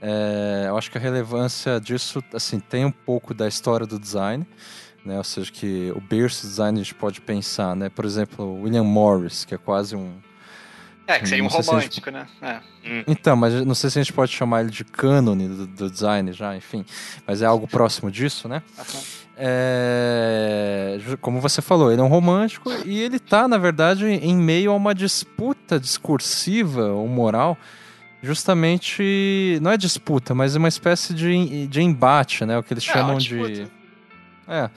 é, 0.00 0.64
eu 0.66 0.76
acho 0.76 0.90
que 0.90 0.98
a 0.98 1.00
relevância 1.00 1.80
disso, 1.80 2.22
assim, 2.34 2.58
tem 2.58 2.84
um 2.84 2.90
pouco 2.90 3.32
da 3.32 3.46
história 3.46 3.86
do 3.86 4.00
design, 4.00 4.44
né? 5.04 5.16
Ou 5.18 5.24
seja, 5.24 5.50
que 5.52 5.92
o 5.94 6.00
berço 6.00 6.46
design 6.46 6.80
a 6.80 6.82
gente 6.82 6.94
pode 6.94 7.20
pensar, 7.20 7.76
né? 7.76 7.88
Por 7.88 8.04
exemplo, 8.04 8.62
William 8.62 8.82
Morris, 8.82 9.44
que 9.44 9.54
é 9.54 9.58
quase 9.58 9.94
um... 9.94 10.14
É, 11.06 11.18
que 11.18 11.28
seria 11.28 11.44
um 11.44 11.48
romântico, 11.48 12.10
gente... 12.10 12.10
né? 12.10 12.26
É. 12.40 12.60
Hum. 12.88 13.04
Então, 13.06 13.36
mas 13.36 13.64
não 13.64 13.74
sei 13.74 13.90
se 13.90 13.98
a 13.98 14.02
gente 14.02 14.12
pode 14.12 14.32
chamar 14.32 14.62
ele 14.62 14.70
de 14.70 14.84
cânone 14.84 15.48
do, 15.48 15.66
do, 15.66 15.90
design 15.90 16.32
já, 16.32 16.56
enfim. 16.56 16.84
Mas 17.26 17.42
é 17.42 17.46
algo 17.46 17.66
próximo 17.66 18.10
disso, 18.10 18.48
né? 18.48 18.62
Uhum. 18.78 19.00
É, 19.36 20.98
como 21.20 21.40
você 21.40 21.62
falou, 21.62 21.90
ele 21.90 22.00
é 22.00 22.04
um 22.04 22.08
romântico 22.08 22.70
e 22.84 23.00
ele 23.00 23.16
está, 23.16 23.48
na 23.48 23.58
verdade, 23.58 24.06
em 24.06 24.36
meio 24.36 24.70
a 24.70 24.74
uma 24.74 24.94
disputa 24.94 25.80
discursiva 25.80 26.88
ou 26.92 27.08
moral 27.08 27.56
justamente 28.22 29.58
não 29.60 29.72
é 29.72 29.76
disputa, 29.76 30.34
mas 30.34 30.54
é 30.54 30.58
uma 30.58 30.68
espécie 30.68 31.12
de, 31.12 31.66
de 31.66 31.82
embate, 31.82 32.44
né? 32.44 32.56
O 32.56 32.62
que 32.62 32.72
eles 32.72 32.88
é, 32.88 32.92
chamam 32.92 33.18
de 33.18 33.66
é, 34.46 34.70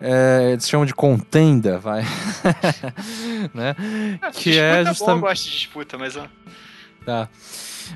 é, 0.00 0.50
eles 0.52 0.68
chamam 0.68 0.86
de 0.86 0.94
contenda, 0.94 1.78
vai, 1.78 2.02
né? 3.52 3.74
É, 4.22 4.30
que 4.30 4.58
é 4.58 4.84
justamente. 4.84 5.10
É 5.10 5.12
eu 5.12 5.20
gosto 5.20 5.44
de 5.44 5.50
disputa, 5.50 5.98
mas 5.98 6.18
tá. 7.04 7.28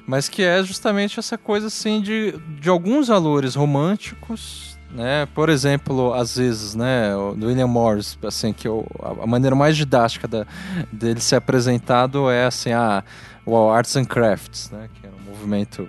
Mas 0.07 0.29
que 0.29 0.43
é 0.43 0.63
justamente 0.63 1.19
essa 1.19 1.37
coisa 1.37 1.67
assim 1.67 2.01
de, 2.01 2.33
de 2.61 2.69
alguns 2.69 3.09
valores 3.09 3.55
românticos, 3.55 4.79
né? 4.91 5.27
Por 5.35 5.49
exemplo, 5.49 6.13
às 6.15 6.37
vezes, 6.37 6.75
né, 6.75 7.13
do 7.37 7.47
William 7.47 7.67
Morris, 7.67 8.19
assim, 8.25 8.53
que 8.53 8.67
eu, 8.67 8.87
a 9.21 9.27
maneira 9.27 9.55
mais 9.55 9.77
didática 9.77 10.27
da, 10.27 10.47
dele 10.91 11.21
ser 11.21 11.37
apresentado 11.37 12.31
é 12.31 12.47
assim, 12.47 12.73
ah, 12.73 13.05
o 13.45 13.71
Arts 13.71 13.97
and 13.97 14.05
Crafts, 14.05 14.71
né? 14.71 14.89
Que 14.95 15.07
é 15.07 15.11
um 15.11 15.31
movimento 15.31 15.89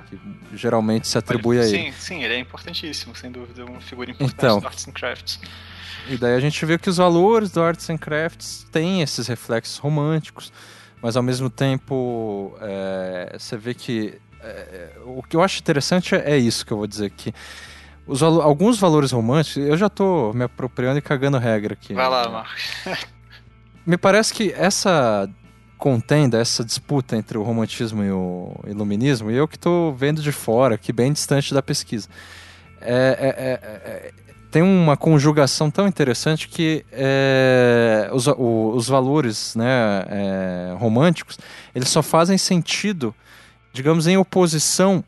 que 0.00 0.18
geralmente 0.56 1.08
se 1.08 1.18
atribui 1.18 1.58
a 1.58 1.64
ele. 1.64 1.92
Sim, 1.92 1.92
sim, 1.92 2.22
ele 2.22 2.34
é 2.34 2.38
importantíssimo, 2.38 3.14
sem 3.14 3.30
dúvida, 3.30 3.64
uma 3.64 3.80
figura 3.80 4.10
importante 4.10 4.34
então, 4.36 4.60
do 4.60 4.66
Arts 4.66 4.88
and 4.88 4.92
Crafts. 4.92 5.40
E 6.08 6.16
daí 6.16 6.34
a 6.34 6.40
gente 6.40 6.64
vê 6.66 6.78
que 6.78 6.90
os 6.90 6.96
valores 6.96 7.50
do 7.50 7.62
Arts 7.62 7.88
and 7.90 7.98
Crafts 7.98 8.66
têm 8.72 9.02
esses 9.02 9.26
reflexos 9.26 9.78
românticos, 9.78 10.52
mas 11.00 11.16
ao 11.16 11.22
mesmo 11.22 11.48
tempo 11.48 12.56
é, 12.60 13.36
você 13.38 13.56
vê 13.56 13.74
que 13.74 14.18
é, 14.40 14.92
o 15.04 15.22
que 15.22 15.36
eu 15.36 15.42
acho 15.42 15.60
interessante 15.60 16.14
é 16.14 16.36
isso 16.36 16.66
que 16.66 16.72
eu 16.72 16.76
vou 16.76 16.86
dizer 16.86 17.10
que 17.10 17.32
os, 18.06 18.22
alguns 18.22 18.78
valores 18.78 19.12
românticos, 19.12 19.58
eu 19.58 19.76
já 19.76 19.86
estou 19.86 20.34
me 20.34 20.44
apropriando 20.44 20.98
e 20.98 21.02
cagando 21.02 21.38
regra 21.38 21.74
aqui. 21.74 21.94
Vai 21.94 22.08
lá, 22.08 22.28
Marcos. 22.28 22.62
me 23.86 23.96
parece 23.96 24.34
que 24.34 24.52
essa 24.52 25.28
contenda, 25.82 26.38
essa 26.38 26.64
disputa 26.64 27.16
entre 27.16 27.36
o 27.36 27.42
romantismo 27.42 28.04
e 28.04 28.10
o 28.12 28.54
iluminismo, 28.68 29.32
e 29.32 29.34
eu 29.34 29.48
que 29.48 29.56
estou 29.56 29.92
vendo 29.92 30.22
de 30.22 30.30
fora, 30.30 30.76
aqui 30.76 30.92
bem 30.92 31.12
distante 31.12 31.52
da 31.52 31.60
pesquisa, 31.60 32.08
é, 32.80 33.18
é, 33.18 33.26
é, 33.26 33.90
é 33.90 34.12
tem 34.48 34.62
uma 34.62 34.96
conjugação 34.96 35.72
tão 35.72 35.88
interessante 35.88 36.46
que 36.46 36.84
é, 36.92 38.08
os, 38.12 38.28
o, 38.28 38.72
os 38.76 38.86
valores 38.86 39.56
né, 39.56 40.04
é, 40.06 40.76
românticos 40.78 41.36
eles 41.74 41.88
só 41.88 42.00
fazem 42.00 42.38
sentido, 42.38 43.12
digamos, 43.72 44.06
em 44.06 44.16
oposição 44.16 45.02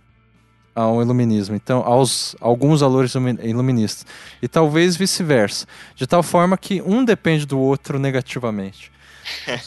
ao 0.75 1.01
iluminismo, 1.01 1.55
então 1.55 1.85
aos 1.87 2.35
alguns 2.41 2.81
valores 2.81 3.15
iluministas 3.15 4.05
e 4.43 4.49
talvez 4.49 4.97
vice-versa, 4.97 5.69
de 5.95 6.05
tal 6.05 6.23
forma 6.25 6.59
que 6.59 6.83
um 6.83 7.05
depende 7.05 7.47
do 7.47 7.61
outro 7.61 7.97
negativamente. 7.97 8.93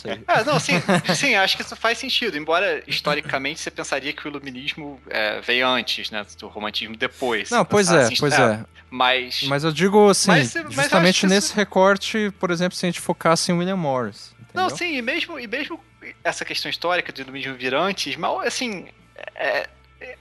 Não 0.05 0.17
ah, 0.27 0.43
não, 0.43 0.59
sim, 0.59 0.73
sim, 1.15 1.35
acho 1.35 1.57
que 1.57 1.63
isso 1.63 1.75
faz 1.75 1.97
sentido. 1.97 2.37
Embora 2.37 2.83
historicamente 2.87 3.59
você 3.59 3.71
pensaria 3.71 4.13
que 4.13 4.25
o 4.25 4.29
iluminismo 4.29 4.99
é, 5.09 5.41
veio 5.41 5.67
antes, 5.67 6.11
né? 6.11 6.25
Do 6.37 6.47
romantismo 6.47 6.95
depois. 6.95 7.49
Não, 7.49 7.65
pois 7.65 7.91
é, 7.91 8.03
assim, 8.03 8.15
pois 8.19 8.33
é. 8.33 8.41
é. 8.41 8.65
Mas. 8.89 9.43
Mas 9.43 9.63
eu 9.63 9.71
digo 9.71 10.09
assim, 10.09 10.31
mas, 10.31 10.53
justamente 10.69 11.25
mas 11.25 11.31
nesse 11.31 11.47
isso... 11.47 11.55
recorte, 11.55 12.31
por 12.39 12.51
exemplo, 12.51 12.77
se 12.77 12.85
a 12.85 12.89
gente 12.89 13.01
focasse 13.01 13.51
em 13.51 13.55
William 13.55 13.75
Morris. 13.75 14.33
Entendeu? 14.39 14.63
Não, 14.63 14.69
sim, 14.69 14.95
e 14.95 15.01
mesmo, 15.01 15.39
e 15.39 15.47
mesmo 15.47 15.79
essa 16.23 16.45
questão 16.45 16.69
histórica 16.69 17.11
do 17.11 17.21
iluminismo 17.21 17.55
vir 17.55 17.73
antes, 17.73 18.15
mas 18.15 18.47
assim. 18.47 18.87
É, 19.35 19.67
é, 19.99 20.17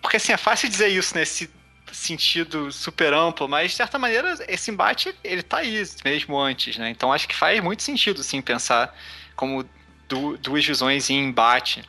porque 0.00 0.16
assim, 0.16 0.32
é 0.32 0.36
fácil 0.36 0.68
dizer 0.68 0.88
isso 0.88 1.14
nesse 1.14 1.50
sentido 1.92 2.70
super 2.72 3.12
amplo, 3.12 3.48
mas 3.48 3.70
de 3.70 3.76
certa 3.76 3.98
maneira 3.98 4.36
esse 4.48 4.70
embate 4.70 5.14
ele 5.22 5.42
tá 5.42 5.58
aí 5.58 5.82
mesmo 6.04 6.38
antes, 6.38 6.76
né? 6.76 6.90
Então 6.90 7.12
acho 7.12 7.28
que 7.28 7.34
faz 7.34 7.62
muito 7.62 7.82
sentido 7.82 8.22
sim 8.22 8.40
pensar 8.40 8.94
como 9.36 9.68
du 10.08 10.36
duas 10.38 10.64
visões 10.64 11.10
em 11.10 11.24
embate. 11.24 11.82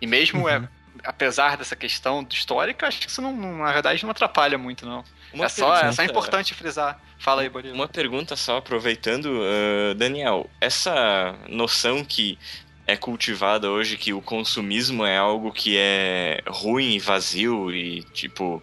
E 0.00 0.06
mesmo 0.06 0.48
é, 0.48 0.58
uhum. 0.58 0.64
é, 0.64 0.68
apesar 1.04 1.56
dessa 1.56 1.76
questão 1.76 2.26
histórica, 2.30 2.86
acho 2.86 3.00
que 3.00 3.08
isso 3.08 3.22
não, 3.22 3.34
não, 3.34 3.58
na 3.58 3.72
verdade 3.72 4.02
não 4.02 4.10
atrapalha 4.10 4.58
muito 4.58 4.86
não. 4.86 5.04
é, 5.34 5.48
só, 5.48 5.76
é 5.76 5.92
só 5.92 6.02
importante 6.02 6.54
frisar. 6.54 7.00
Fala 7.18 7.42
aí, 7.42 7.48
Bolívar. 7.48 7.74
Uma 7.74 7.88
pergunta 7.88 8.36
só, 8.36 8.58
aproveitando, 8.58 9.26
uh, 9.26 9.94
Daniel. 9.94 10.50
Essa 10.60 11.34
noção 11.48 12.04
que 12.04 12.38
é 12.86 12.96
cultivada 12.96 13.70
hoje 13.70 13.96
que 13.96 14.12
o 14.12 14.20
consumismo 14.20 15.06
é 15.06 15.16
algo 15.16 15.50
que 15.50 15.76
é 15.78 16.42
ruim 16.46 16.94
e 16.94 16.98
vazio 16.98 17.72
e, 17.74 18.02
tipo, 18.12 18.62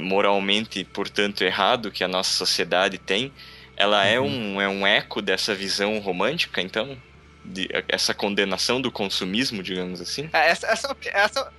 moralmente, 0.00 0.84
portanto, 0.84 1.42
errado 1.42 1.90
que 1.90 2.04
a 2.04 2.08
nossa 2.08 2.32
sociedade 2.32 2.98
tem, 2.98 3.32
ela 3.80 4.04
é 4.04 4.20
uhum. 4.20 4.26
é, 4.26 4.28
um, 4.28 4.60
é 4.60 4.68
um 4.68 4.86
eco 4.86 5.22
dessa 5.22 5.54
visão 5.54 5.98
romântica, 6.00 6.60
então? 6.60 7.00
De, 7.42 7.66
essa 7.88 8.12
condenação 8.12 8.78
do 8.78 8.92
consumismo, 8.92 9.62
digamos 9.62 10.02
assim? 10.02 10.28
É, 10.34 10.50
essa, 10.50 10.66
essa, 10.66 10.96
essa, 11.06 11.52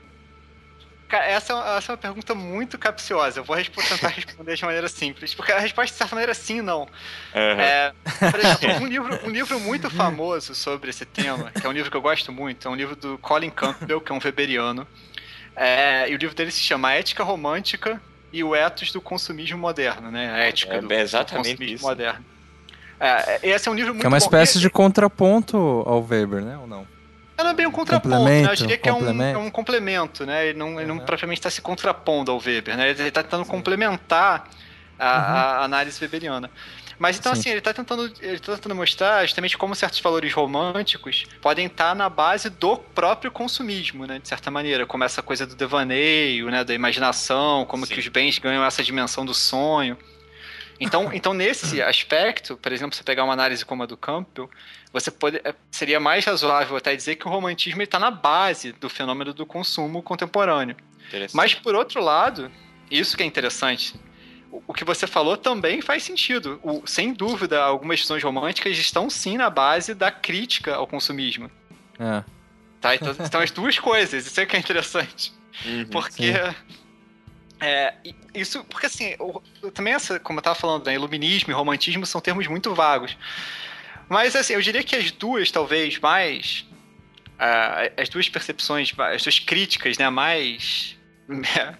essa, 1.09 1.17
é 1.17 1.31
essa 1.31 1.53
é 1.53 1.91
uma 1.93 1.97
pergunta 1.97 2.35
muito 2.35 2.77
capciosa. 2.77 3.39
Eu 3.39 3.43
vou 3.43 3.57
tentar 3.89 4.09
responder 4.09 4.55
de 4.55 4.63
maneira 4.63 4.87
simples. 4.87 5.33
Porque 5.33 5.51
a 5.51 5.57
resposta, 5.57 5.93
de 5.93 5.97
certa 5.97 6.13
maneira, 6.13 6.35
sim 6.35 6.61
não. 6.61 6.81
Uhum. 6.81 7.59
É, 7.59 7.91
por 8.29 8.39
exemplo, 8.39 8.69
um 8.85 8.87
livro, 8.87 9.19
um 9.25 9.29
livro 9.31 9.59
muito 9.59 9.89
famoso 9.89 10.53
sobre 10.53 10.91
esse 10.91 11.05
tema, 11.05 11.49
que 11.49 11.65
é 11.65 11.69
um 11.69 11.73
livro 11.73 11.89
que 11.89 11.97
eu 11.97 12.01
gosto 12.03 12.31
muito, 12.31 12.67
é 12.67 12.71
um 12.71 12.75
livro 12.75 12.95
do 12.95 13.17
Colin 13.17 13.49
Campbell, 13.49 13.99
que 13.99 14.11
é 14.11 14.15
um 14.15 14.19
weberiano. 14.23 14.87
É, 15.55 16.07
e 16.07 16.13
o 16.13 16.17
livro 16.17 16.35
dele 16.35 16.51
se 16.51 16.61
chama 16.61 16.93
Ética 16.93 17.23
Romântica 17.23 17.99
e 18.31 18.43
o 18.43 18.55
Ethos 18.55 18.91
do 18.91 19.01
Consumismo 19.01 19.57
Moderno, 19.57 20.09
né? 20.09 20.31
A 20.31 20.37
ética 20.39 20.75
é, 20.75 20.81
do, 20.81 20.91
é 20.91 21.01
exatamente 21.01 21.49
do 21.49 21.51
consumismo 21.51 21.75
isso. 21.75 21.85
moderno. 21.85 22.25
É, 22.99 23.39
esse 23.41 23.67
é 23.67 23.71
um 23.71 23.75
livro 23.75 23.93
muito 23.93 24.01
Que 24.01 24.05
é 24.05 24.09
uma 24.09 24.19
bom. 24.19 24.23
espécie 24.23 24.59
de 24.59 24.69
contraponto 24.69 25.57
ao 25.57 26.05
Weber, 26.07 26.43
né? 26.43 26.57
Ou 26.57 26.67
não? 26.67 26.87
Não 27.37 27.49
é 27.49 27.53
bem 27.55 27.65
um 27.65 27.71
contraponto, 27.71 28.23
né? 28.23 28.45
Eu 28.45 28.55
diria 28.55 28.77
que 28.77 28.87
é 28.87 28.93
um, 28.93 29.21
é 29.23 29.37
um, 29.37 29.49
complemento, 29.49 30.25
né? 30.25 30.47
Ele 30.47 30.59
não, 30.59 30.79
ele 30.79 30.87
não 30.87 30.99
propriamente 30.99 31.39
está 31.39 31.49
se 31.49 31.59
contrapondo 31.59 32.31
ao 32.31 32.39
Weber, 32.39 32.77
né? 32.77 32.91
Ele 32.91 33.07
está 33.07 33.23
tentando 33.23 33.45
Sim. 33.45 33.49
complementar 33.49 34.47
a, 34.99 35.05
uhum. 35.05 35.35
a, 35.35 35.63
análise 35.63 35.99
weberiana. 35.99 36.51
Mas 37.01 37.17
então, 37.17 37.33
Sim. 37.33 37.39
assim, 37.39 37.49
ele 37.49 37.57
está 37.57 37.73
tentando, 37.73 38.13
ele 38.21 38.37
tá 38.37 38.53
tentando 38.53 38.75
mostrar 38.75 39.25
justamente 39.25 39.57
como 39.57 39.73
certos 39.73 39.99
valores 39.99 40.31
românticos 40.31 41.25
podem 41.41 41.65
estar 41.65 41.89
tá 41.89 41.95
na 41.95 42.07
base 42.07 42.47
do 42.47 42.77
próprio 42.77 43.31
consumismo, 43.31 44.05
né? 44.05 44.19
De 44.19 44.27
certa 44.27 44.51
maneira, 44.51 44.85
como 44.85 45.03
essa 45.03 45.19
coisa 45.23 45.47
do 45.47 45.55
devaneio, 45.55 46.51
né? 46.51 46.63
Da 46.63 46.75
imaginação, 46.75 47.65
como 47.65 47.87
Sim. 47.87 47.95
que 47.95 47.99
os 47.99 48.07
bens 48.07 48.37
ganham 48.37 48.63
essa 48.63 48.83
dimensão 48.83 49.25
do 49.25 49.33
sonho. 49.33 49.97
Então, 50.79 51.09
então, 51.11 51.33
nesse 51.33 51.81
aspecto, 51.81 52.55
por 52.55 52.71
exemplo, 52.71 52.95
você 52.95 53.03
pegar 53.03 53.23
uma 53.23 53.33
análise 53.33 53.65
como 53.65 53.81
a 53.81 53.87
do 53.87 53.97
Campbell, 53.97 54.47
você 54.93 55.09
pode, 55.09 55.37
é, 55.37 55.55
seria 55.71 55.99
mais 55.99 56.23
razoável 56.23 56.77
até 56.77 56.95
dizer 56.95 57.15
que 57.15 57.27
o 57.27 57.31
romantismo 57.31 57.81
está 57.81 57.97
na 57.97 58.11
base 58.11 58.73
do 58.73 58.87
fenômeno 58.91 59.33
do 59.33 59.43
consumo 59.43 60.03
contemporâneo. 60.03 60.75
Mas, 61.33 61.55
por 61.55 61.73
outro 61.73 61.99
lado, 61.99 62.51
isso 62.91 63.17
que 63.17 63.23
é 63.23 63.25
interessante, 63.25 63.95
o, 64.67 64.73
que 64.73 64.83
você 64.83 65.07
falou 65.07 65.37
também 65.37 65.81
faz 65.81 66.03
sentido. 66.03 66.59
O, 66.63 66.85
sem 66.85 67.13
dúvida, 67.13 67.61
algumas 67.61 67.99
visões 67.99 68.23
românticas 68.23 68.77
estão 68.77 69.09
sim 69.09 69.37
na 69.37 69.49
base 69.49 69.93
da 69.93 70.11
crítica 70.11 70.75
ao 70.75 70.85
consumismo. 70.85 71.49
É. 71.99 72.23
Tá? 72.79 72.95
Então, 72.95 73.15
então 73.23 73.41
as 73.41 73.51
duas 73.51 73.79
coisas, 73.79 74.25
isso 74.25 74.39
é 74.39 74.45
que 74.45 74.55
é 74.55 74.59
interessante. 74.59 75.33
Uhum, 75.65 75.85
porque... 75.85 76.33
É, 77.63 77.93
isso, 78.33 78.63
porque 78.63 78.87
assim, 78.87 79.15
também 79.75 79.93
essa, 79.93 80.19
como 80.19 80.39
eu 80.39 80.41
estava 80.41 80.55
falando, 80.55 80.87
né, 80.87 80.95
iluminismo 80.95 81.51
e 81.51 81.53
romantismo 81.53 82.07
são 82.07 82.19
termos 82.19 82.47
muito 82.47 82.73
vagos. 82.73 83.15
Mas 84.09 84.35
assim, 84.35 84.53
eu 84.53 84.61
diria 84.61 84.83
que 84.83 84.95
as 84.95 85.11
duas, 85.11 85.51
talvez, 85.51 85.99
mais. 85.99 86.65
Uh, 87.39 88.01
as 88.01 88.09
duas 88.09 88.27
percepções, 88.27 88.91
as 88.97 89.23
duas 89.23 89.39
críticas, 89.39 89.97
né, 89.97 90.09
mais 90.09 90.97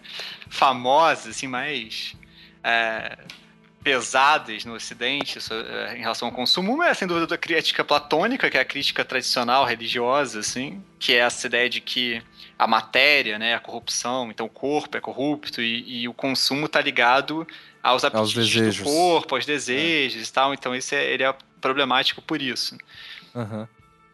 famosas, 0.49 1.35
assim, 1.35 1.47
mais. 1.47 2.15
Uh, 2.61 3.41
pesadas 3.83 4.63
no 4.63 4.75
Ocidente 4.75 5.39
uh, 5.39 5.95
em 5.95 6.01
relação 6.01 6.27
ao 6.27 6.33
consumo. 6.33 6.73
Uma 6.73 6.89
é, 6.89 6.93
sem 6.93 7.07
dúvida, 7.07 7.33
a 7.33 7.37
crítica 7.37 7.83
platônica, 7.83 8.49
que 8.49 8.57
é 8.57 8.61
a 8.61 8.65
crítica 8.65 9.03
tradicional, 9.03 9.65
religiosa, 9.65 10.39
assim, 10.39 10.83
que 10.99 11.13
é 11.13 11.17
essa 11.17 11.47
ideia 11.47 11.69
de 11.69 11.81
que 11.81 12.21
a 12.57 12.67
matéria, 12.67 13.39
né, 13.39 13.55
a 13.55 13.59
corrupção, 13.59 14.29
então 14.29 14.45
o 14.45 14.49
corpo 14.49 14.95
é 14.95 15.01
corrupto 15.01 15.61
e, 15.61 16.03
e 16.03 16.07
o 16.07 16.13
consumo 16.13 16.67
está 16.67 16.79
ligado 16.79 17.47
aos 17.81 18.03
apetites 18.03 18.77
do 18.77 18.83
corpo, 18.83 19.33
aos 19.35 19.45
desejos 19.45 20.21
é. 20.21 20.25
e 20.25 20.31
tal. 20.31 20.53
Então 20.53 20.75
esse 20.75 20.95
é, 20.95 21.11
ele 21.11 21.23
é 21.23 21.35
problemático 21.59 22.21
por 22.21 22.39
isso. 22.39 22.77
Uhum. 23.33 23.67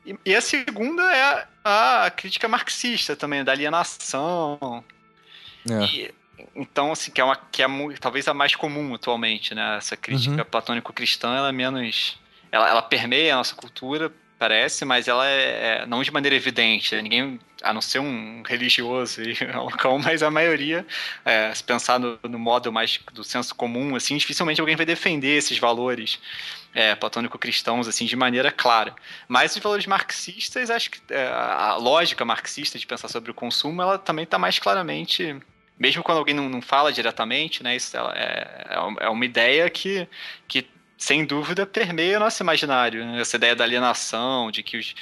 E, 0.05 0.15
e, 0.25 0.33
a 0.35 0.39
segunda 0.39 1.03
é 1.13 1.45
a, 1.65 2.05
a, 2.05 2.11
crítica 2.11 2.47
marxista 2.47 3.17
também, 3.17 3.43
da 3.43 3.51
alienação. 3.51 4.81
É. 5.69 5.83
E, 5.83 6.15
então, 6.55 6.91
assim, 6.91 7.11
que 7.11 7.21
é, 7.21 7.23
uma, 7.23 7.35
que 7.35 7.63
é 7.63 7.67
talvez 7.99 8.27
a 8.27 8.33
mais 8.33 8.55
comum 8.55 8.93
atualmente, 8.93 9.53
né? 9.55 9.77
Essa 9.77 9.97
crítica 9.97 10.37
uhum. 10.37 10.45
platônico-cristã, 10.45 11.35
ela 11.35 11.49
é 11.49 11.51
menos... 11.51 12.19
Ela, 12.51 12.69
ela 12.69 12.81
permeia 12.81 13.33
a 13.33 13.37
nossa 13.37 13.55
cultura, 13.55 14.11
parece, 14.37 14.85
mas 14.85 15.07
ela 15.07 15.27
é, 15.27 15.81
é, 15.81 15.85
não 15.85 16.01
de 16.01 16.11
maneira 16.11 16.35
evidente. 16.35 16.95
Né? 16.95 17.01
Ninguém, 17.01 17.39
a 17.61 17.73
não 17.73 17.81
ser 17.81 17.99
um 17.99 18.43
religioso 18.45 19.21
e 19.21 19.33
um 19.87 19.99
mas 19.99 20.23
a 20.23 20.31
maioria, 20.31 20.85
é, 21.25 21.53
se 21.53 21.63
pensar 21.63 21.99
no, 21.99 22.19
no, 22.23 22.39
modo 22.39 22.71
mais 22.71 22.99
do 23.13 23.23
senso 23.23 23.53
comum, 23.55 23.95
assim, 23.95 24.15
dificilmente 24.17 24.61
alguém 24.61 24.75
vai 24.75 24.85
defender 24.85 25.37
esses 25.37 25.57
valores 25.57 26.19
é, 26.73 26.95
platônico-cristãos 26.95 27.87
assim 27.87 28.05
de 28.05 28.15
maneira 28.15 28.51
clara. 28.51 28.95
Mas 29.27 29.55
os 29.55 29.61
valores 29.61 29.85
marxistas, 29.87 30.69
acho 30.69 30.91
que 30.91 30.99
é, 31.09 31.27
a 31.27 31.75
lógica 31.75 32.23
marxista 32.23 32.77
de 32.77 32.85
pensar 32.85 33.07
sobre 33.07 33.31
o 33.31 33.33
consumo, 33.33 33.81
ela 33.81 33.97
também 33.97 34.23
está 34.23 34.37
mais 34.37 34.59
claramente 34.59 35.35
mesmo 35.79 36.03
quando 36.03 36.17
alguém 36.17 36.35
não, 36.35 36.49
não 36.49 36.61
fala 36.61 36.91
diretamente, 36.91 37.63
né, 37.63 37.75
isso 37.75 37.95
é, 37.97 38.01
é, 38.01 39.05
é 39.05 39.09
uma 39.09 39.25
ideia 39.25 39.69
que, 39.69 40.07
que 40.47 40.67
sem 40.97 41.23
dúvida, 41.23 41.65
permeia 41.65 42.17
o 42.17 42.19
nosso 42.19 42.41
imaginário. 42.41 43.05
Né? 43.05 43.21
Essa 43.21 43.35
ideia 43.37 43.55
da 43.55 43.63
alienação, 43.63 44.49
de 44.49 44.63
que 44.63 44.77
os. 44.77 44.95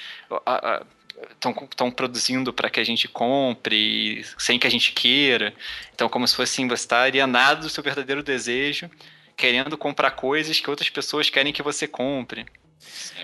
Estão 1.71 1.89
produzindo 1.89 2.51
para 2.51 2.69
que 2.69 2.79
a 2.79 2.83
gente 2.83 3.07
compre 3.07 4.25
sem 4.37 4.59
que 4.59 4.67
a 4.67 4.69
gente 4.69 4.91
queira. 4.91 5.53
Então, 5.93 6.09
como 6.09 6.27
se 6.27 6.35
fosse 6.35 6.53
assim, 6.53 6.67
você 6.67 6.83
está 6.83 7.03
alienado 7.03 7.61
do 7.61 7.69
seu 7.69 7.81
verdadeiro 7.81 8.21
desejo, 8.21 8.91
querendo 9.37 9.77
comprar 9.77 10.11
coisas 10.11 10.59
que 10.59 10.69
outras 10.69 10.89
pessoas 10.89 11.29
querem 11.29 11.53
que 11.53 11.63
você 11.63 11.87
compre. 11.87 12.45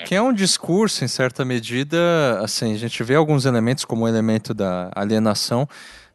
Que 0.05 0.15
é 0.15 0.21
um 0.21 0.31
discurso, 0.31 1.03
em 1.03 1.07
certa 1.07 1.43
medida, 1.43 2.39
assim, 2.41 2.73
a 2.73 2.77
gente 2.77 3.03
vê 3.03 3.15
alguns 3.15 3.45
elementos 3.45 3.83
como 3.83 4.05
o 4.05 4.07
elemento 4.07 4.53
da 4.53 4.89
alienação, 4.95 5.67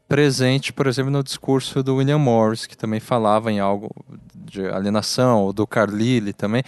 presente, 0.08 0.72
por 0.72 0.86
exemplo, 0.86 1.10
no 1.10 1.22
discurso 1.22 1.82
do 1.82 1.96
William 1.96 2.18
Morris, 2.18 2.66
que 2.66 2.76
também 2.76 3.00
falava 3.00 3.50
em 3.50 3.58
algo 3.58 3.90
de 4.46 4.64
alienação, 4.66 5.42
ou 5.42 5.52
do 5.52 5.66
Carlyle 5.66 6.32
também. 6.32 6.62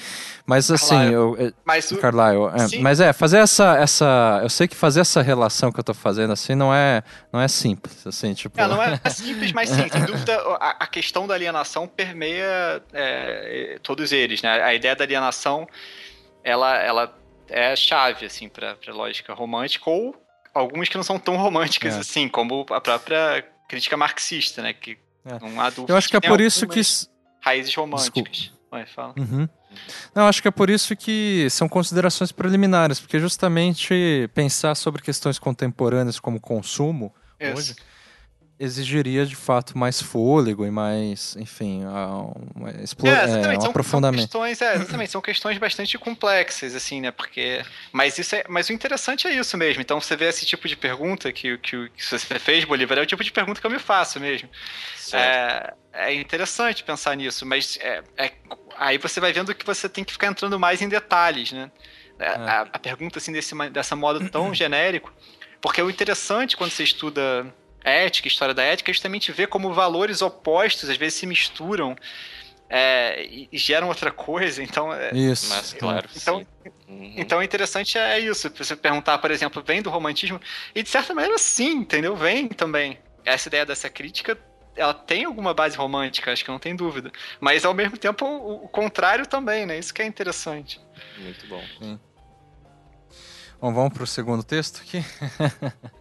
Mas 0.44 0.70
assim, 0.70 0.88
Carlyle. 0.88 1.14
eu, 1.14 1.36
é, 1.38 1.52
mas. 1.64 1.92
Carlyle, 1.92 2.46
é, 2.46 2.78
mas 2.80 3.00
é, 3.00 3.12
fazer 3.12 3.38
essa 3.38 3.76
essa, 3.76 4.40
eu 4.42 4.48
sei 4.48 4.66
que 4.66 4.74
fazer 4.74 5.00
essa 5.00 5.22
relação 5.22 5.70
que 5.70 5.78
eu 5.78 5.82
estou 5.82 5.94
fazendo 5.94 6.32
assim 6.32 6.54
não 6.54 6.74
é 6.74 7.02
não 7.32 7.40
é 7.40 7.46
simples, 7.48 8.06
assim, 8.06 8.34
tipo. 8.34 8.60
É, 8.60 8.66
não 8.66 8.82
é, 8.82 9.00
é 9.02 9.10
simples, 9.10 9.52
mas 9.52 9.68
sim, 9.68 9.88
sem 9.88 10.04
dúvida 10.04 10.36
a, 10.60 10.84
a 10.84 10.86
questão 10.86 11.26
da 11.26 11.34
alienação 11.34 11.86
permeia 11.86 12.82
é, 12.92 13.78
todos 13.82 14.12
eles, 14.12 14.42
né? 14.42 14.62
A 14.62 14.74
ideia 14.74 14.96
da 14.96 15.04
alienação 15.04 15.66
ela 16.42 16.76
ela 16.76 17.14
é 17.48 17.74
chave 17.76 18.26
assim 18.26 18.48
para 18.48 18.76
a 18.86 18.92
lógica 18.92 19.32
romântica 19.32 19.88
ou 19.88 20.14
algumas 20.58 20.88
que 20.88 20.96
não 20.96 21.04
são 21.04 21.18
tão 21.18 21.36
românticas 21.36 21.94
é. 21.94 21.98
assim, 21.98 22.28
como 22.28 22.66
a 22.70 22.80
própria 22.80 23.44
crítica 23.68 23.96
marxista, 23.96 24.62
né? 24.62 24.72
Que 24.72 24.98
é. 25.24 25.38
não 25.40 25.60
há 25.60 25.70
dúvida. 25.70 25.92
Eu 25.92 25.96
acho 25.96 26.08
que 26.08 26.16
é 26.16 26.20
por 26.20 26.40
isso 26.40 26.66
que. 26.66 26.80
Raízes 27.40 27.74
românticas. 27.74 28.52
Vai, 28.70 28.84
fala. 28.86 29.14
Uhum. 29.16 29.48
Não, 30.14 30.26
acho 30.26 30.42
que 30.42 30.48
é 30.48 30.50
por 30.50 30.68
isso 30.68 30.96
que 30.96 31.46
são 31.50 31.68
considerações 31.68 32.32
preliminares, 32.32 32.98
porque 33.00 33.18
justamente 33.18 34.28
pensar 34.34 34.74
sobre 34.74 35.02
questões 35.02 35.38
contemporâneas 35.38 36.18
como 36.18 36.40
consumo 36.40 37.14
isso. 37.38 37.56
hoje 37.56 37.76
exigiria 38.60 39.24
de 39.24 39.36
fato 39.36 39.78
mais 39.78 40.02
fôlego 40.02 40.66
e 40.66 40.70
mais, 40.70 41.36
enfim, 41.36 41.84
um, 41.84 42.68
explore, 42.82 43.14
é, 43.14 43.54
é, 43.54 43.56
um 43.56 43.60
são, 43.60 43.70
aprofundamento. 43.70 44.32
São 44.32 44.42
questões, 44.42 44.62
é, 44.62 44.74
exatamente, 44.74 45.10
são 45.12 45.20
questões 45.20 45.58
bastante 45.58 45.96
complexas, 45.96 46.74
assim, 46.74 47.00
né? 47.00 47.12
Porque, 47.12 47.64
mas 47.92 48.18
isso 48.18 48.34
é, 48.34 48.44
mas 48.48 48.68
o 48.68 48.72
interessante 48.72 49.28
é 49.28 49.32
isso 49.32 49.56
mesmo. 49.56 49.80
Então 49.80 50.00
você 50.00 50.16
vê 50.16 50.26
esse 50.26 50.44
tipo 50.44 50.66
de 50.66 50.76
pergunta 50.76 51.30
que, 51.32 51.56
que, 51.58 51.88
que 51.90 52.04
você 52.04 52.18
fez, 52.18 52.64
Bolívar, 52.64 52.98
é 52.98 53.02
o 53.02 53.06
tipo 53.06 53.22
de 53.22 53.30
pergunta 53.30 53.60
que 53.60 53.66
eu 53.66 53.70
me 53.70 53.78
faço 53.78 54.18
mesmo. 54.18 54.48
É, 55.12 55.74
é, 55.92 56.14
interessante 56.14 56.82
pensar 56.82 57.16
nisso, 57.16 57.46
mas 57.46 57.78
é, 57.80 58.02
é, 58.16 58.32
aí 58.76 58.98
você 58.98 59.20
vai 59.20 59.32
vendo 59.32 59.54
que 59.54 59.64
você 59.64 59.88
tem 59.88 60.02
que 60.02 60.12
ficar 60.12 60.26
entrando 60.26 60.58
mais 60.58 60.82
em 60.82 60.88
detalhes, 60.88 61.52
né? 61.52 61.70
É. 62.18 62.28
A, 62.28 62.66
a 62.72 62.78
pergunta 62.80 63.18
assim 63.18 63.30
desse 63.30 63.54
dessa 63.70 63.94
modo 63.94 64.28
tão 64.28 64.52
genérico, 64.54 65.12
porque 65.60 65.80
o 65.80 65.88
interessante 65.88 66.56
quando 66.56 66.72
você 66.72 66.82
estuda 66.82 67.46
ética, 67.88 68.28
história 68.28 68.54
da 68.54 68.62
ética, 68.62 68.90
é 68.90 68.94
justamente 68.94 69.32
ver 69.32 69.48
como 69.48 69.72
valores 69.72 70.22
opostos 70.22 70.88
às 70.88 70.96
vezes 70.96 71.18
se 71.18 71.26
misturam 71.26 71.96
é, 72.68 73.26
e, 73.26 73.48
geram 73.52 73.88
outra 73.88 74.10
coisa. 74.10 74.62
Então, 74.62 74.92
é, 74.92 75.10
isso, 75.14 75.48
mas, 75.48 75.72
claro. 75.72 76.08
Então, 76.14 76.46
uhum. 76.88 77.14
então, 77.16 77.42
interessante 77.42 77.98
é 77.98 78.18
isso. 78.20 78.50
Você 78.56 78.76
perguntar, 78.76 79.18
por 79.18 79.30
exemplo, 79.30 79.62
vem 79.64 79.80
do 79.80 79.90
romantismo? 79.90 80.40
E 80.74 80.82
de 80.82 80.88
certa 80.88 81.14
maneira, 81.14 81.38
sim, 81.38 81.78
entendeu? 81.78 82.14
Vem 82.14 82.48
também. 82.48 82.98
Essa 83.24 83.48
ideia 83.48 83.66
dessa 83.66 83.88
crítica 83.90 84.38
ela 84.76 84.94
tem 84.94 85.24
alguma 85.24 85.52
base 85.52 85.76
romântica, 85.76 86.32
acho 86.32 86.44
que 86.44 86.50
não 86.50 86.58
tem 86.58 86.76
dúvida. 86.76 87.10
Mas 87.40 87.64
ao 87.64 87.74
mesmo 87.74 87.98
tempo 87.98 88.24
o, 88.24 88.64
o 88.64 88.68
contrário 88.68 89.26
também, 89.26 89.66
né? 89.66 89.76
Isso 89.76 89.92
que 89.92 90.00
é 90.00 90.06
interessante. 90.06 90.80
Muito 91.18 91.46
bom. 91.48 91.62
Sim. 91.80 91.98
Bom, 93.60 93.74
vamos 93.74 93.92
pro 93.92 94.06
segundo 94.06 94.44
texto 94.44 94.80
aqui. 94.80 95.04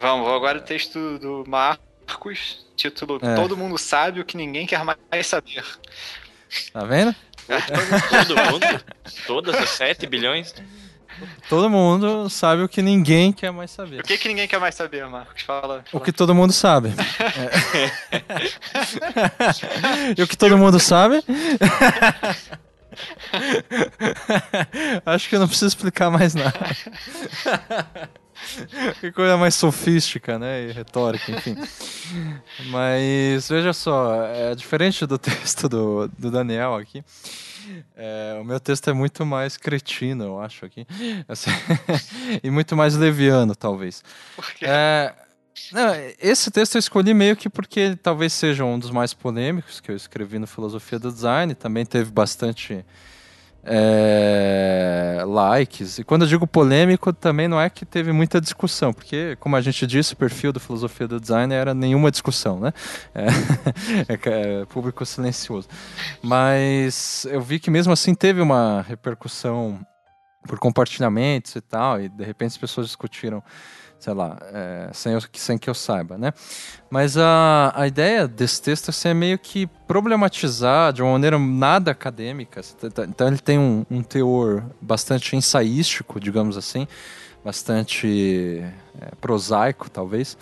vamos, 0.00 0.28
agora 0.28 0.58
o 0.58 0.62
texto 0.62 1.18
do 1.18 1.44
Marcos, 1.46 2.64
título 2.76 3.18
é. 3.22 3.34
Todo 3.34 3.56
mundo 3.56 3.78
sabe 3.78 4.20
o 4.20 4.24
que 4.24 4.36
ninguém 4.36 4.66
quer 4.66 4.84
mais 4.84 5.26
saber. 5.26 5.64
Tá 6.72 6.84
vendo? 6.84 7.14
Todo 7.46 8.52
mundo? 8.52 8.84
Todas 9.26 9.56
as 9.56 9.70
7 9.70 10.06
bilhões? 10.06 10.54
Todo 11.48 11.70
mundo 11.70 12.28
sabe 12.28 12.62
o 12.62 12.68
que 12.68 12.82
ninguém 12.82 13.32
quer 13.32 13.52
mais 13.52 13.70
saber. 13.70 14.00
O 14.00 14.02
que, 14.02 14.18
que 14.18 14.26
ninguém 14.28 14.48
quer 14.48 14.58
mais 14.58 14.74
saber, 14.74 15.06
Marcos? 15.06 15.42
Fala. 15.42 15.62
fala. 15.62 15.84
O 15.92 16.00
que 16.00 16.10
todo 16.12 16.34
mundo 16.34 16.52
sabe. 16.52 16.92
É. 18.10 18.24
e 20.18 20.22
o 20.22 20.26
que 20.26 20.36
todo 20.36 20.58
mundo 20.58 20.80
sabe? 20.80 21.22
Acho 25.06 25.28
que 25.28 25.36
eu 25.36 25.40
não 25.40 25.48
preciso 25.48 25.68
explicar 25.68 26.10
mais 26.10 26.34
nada. 26.34 26.52
que 29.00 29.12
coisa 29.12 29.36
mais 29.36 29.54
sofística, 29.54 30.38
né? 30.38 30.68
E 30.68 30.72
retórica, 30.72 31.30
enfim. 31.32 31.56
Mas 32.70 33.48
veja 33.48 33.72
só, 33.72 34.24
é 34.24 34.54
diferente 34.54 35.06
do 35.06 35.16
texto 35.18 35.68
do, 35.68 36.08
do 36.18 36.30
Daniel 36.30 36.74
aqui. 36.74 37.04
É, 37.96 38.38
o 38.40 38.44
meu 38.44 38.58
texto 38.58 38.90
é 38.90 38.92
muito 38.92 39.24
mais 39.24 39.56
cretino, 39.56 40.24
eu 40.24 40.40
acho 40.40 40.64
aqui. 40.64 40.86
Assim, 41.28 41.50
e 42.42 42.50
muito 42.50 42.76
mais 42.76 42.96
leviano, 42.96 43.54
talvez. 43.54 44.02
Por 44.34 44.52
quê? 44.54 44.66
É, 44.66 45.14
não, 45.70 45.94
esse 46.20 46.50
texto 46.50 46.74
eu 46.74 46.80
escolhi 46.80 47.14
meio 47.14 47.36
que 47.36 47.48
porque 47.48 47.96
talvez 48.02 48.32
seja 48.32 48.64
um 48.64 48.78
dos 48.78 48.90
mais 48.90 49.14
polêmicos 49.14 49.80
que 49.80 49.90
eu 49.90 49.96
escrevi 49.96 50.38
no 50.38 50.46
Filosofia 50.46 50.98
do 50.98 51.12
Design. 51.12 51.54
Também 51.54 51.86
teve 51.86 52.10
bastante 52.10 52.84
é, 53.64 55.22
likes. 55.26 55.98
E 55.98 56.04
quando 56.04 56.22
eu 56.22 56.28
digo 56.28 56.46
polêmico, 56.46 57.12
também 57.12 57.46
não 57.46 57.60
é 57.60 57.70
que 57.70 57.84
teve 57.84 58.12
muita 58.12 58.40
discussão, 58.40 58.92
porque, 58.92 59.36
como 59.38 59.56
a 59.56 59.60
gente 59.60 59.86
disse, 59.86 60.14
o 60.14 60.16
perfil 60.16 60.52
do 60.52 60.60
Filosofia 60.60 61.06
do 61.06 61.20
Design 61.20 61.52
era 61.54 61.72
nenhuma 61.72 62.10
discussão, 62.10 62.58
né? 62.58 62.72
É, 63.14 63.26
é, 64.12 64.60
é 64.62 64.64
público 64.66 65.04
silencioso. 65.06 65.68
Mas 66.22 67.26
eu 67.30 67.40
vi 67.40 67.58
que 67.58 67.70
mesmo 67.70 67.92
assim 67.92 68.14
teve 68.14 68.40
uma 68.40 68.82
repercussão 68.82 69.80
por 70.46 70.58
compartilhamentos 70.58 71.54
e 71.54 71.60
tal, 71.60 72.00
e 72.00 72.08
de 72.08 72.24
repente 72.24 72.50
as 72.50 72.58
pessoas 72.58 72.88
discutiram 72.88 73.42
sei 74.02 74.14
lá, 74.14 74.36
é, 74.52 74.90
sem, 74.92 75.12
eu, 75.12 75.22
sem 75.32 75.56
que 75.56 75.70
eu 75.70 75.74
saiba, 75.74 76.18
né? 76.18 76.32
Mas 76.90 77.16
a, 77.16 77.72
a 77.72 77.86
ideia 77.86 78.26
desse 78.26 78.60
texto 78.60 78.88
assim, 78.88 79.10
é 79.10 79.14
meio 79.14 79.38
que 79.38 79.68
problematizar 79.86 80.92
de 80.92 81.00
uma 81.00 81.12
maneira 81.12 81.38
nada 81.38 81.92
acadêmica. 81.92 82.60
Então 83.08 83.28
ele 83.28 83.38
tem 83.38 83.60
um, 83.60 83.86
um 83.88 84.02
teor 84.02 84.64
bastante 84.80 85.36
ensaístico, 85.36 86.18
digamos 86.18 86.56
assim, 86.56 86.88
bastante 87.44 88.60
é, 89.00 89.14
prosaico, 89.20 89.88
talvez, 89.88 90.36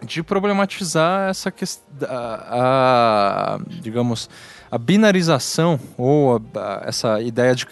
de 0.00 0.22
problematizar 0.22 1.28
essa 1.28 1.50
questão, 1.50 1.84
a, 2.08 3.58
digamos, 3.68 4.30
a 4.70 4.78
binarização 4.78 5.78
ou 5.98 6.40
a, 6.54 6.84
essa 6.86 7.20
ideia 7.20 7.54
de 7.54 7.66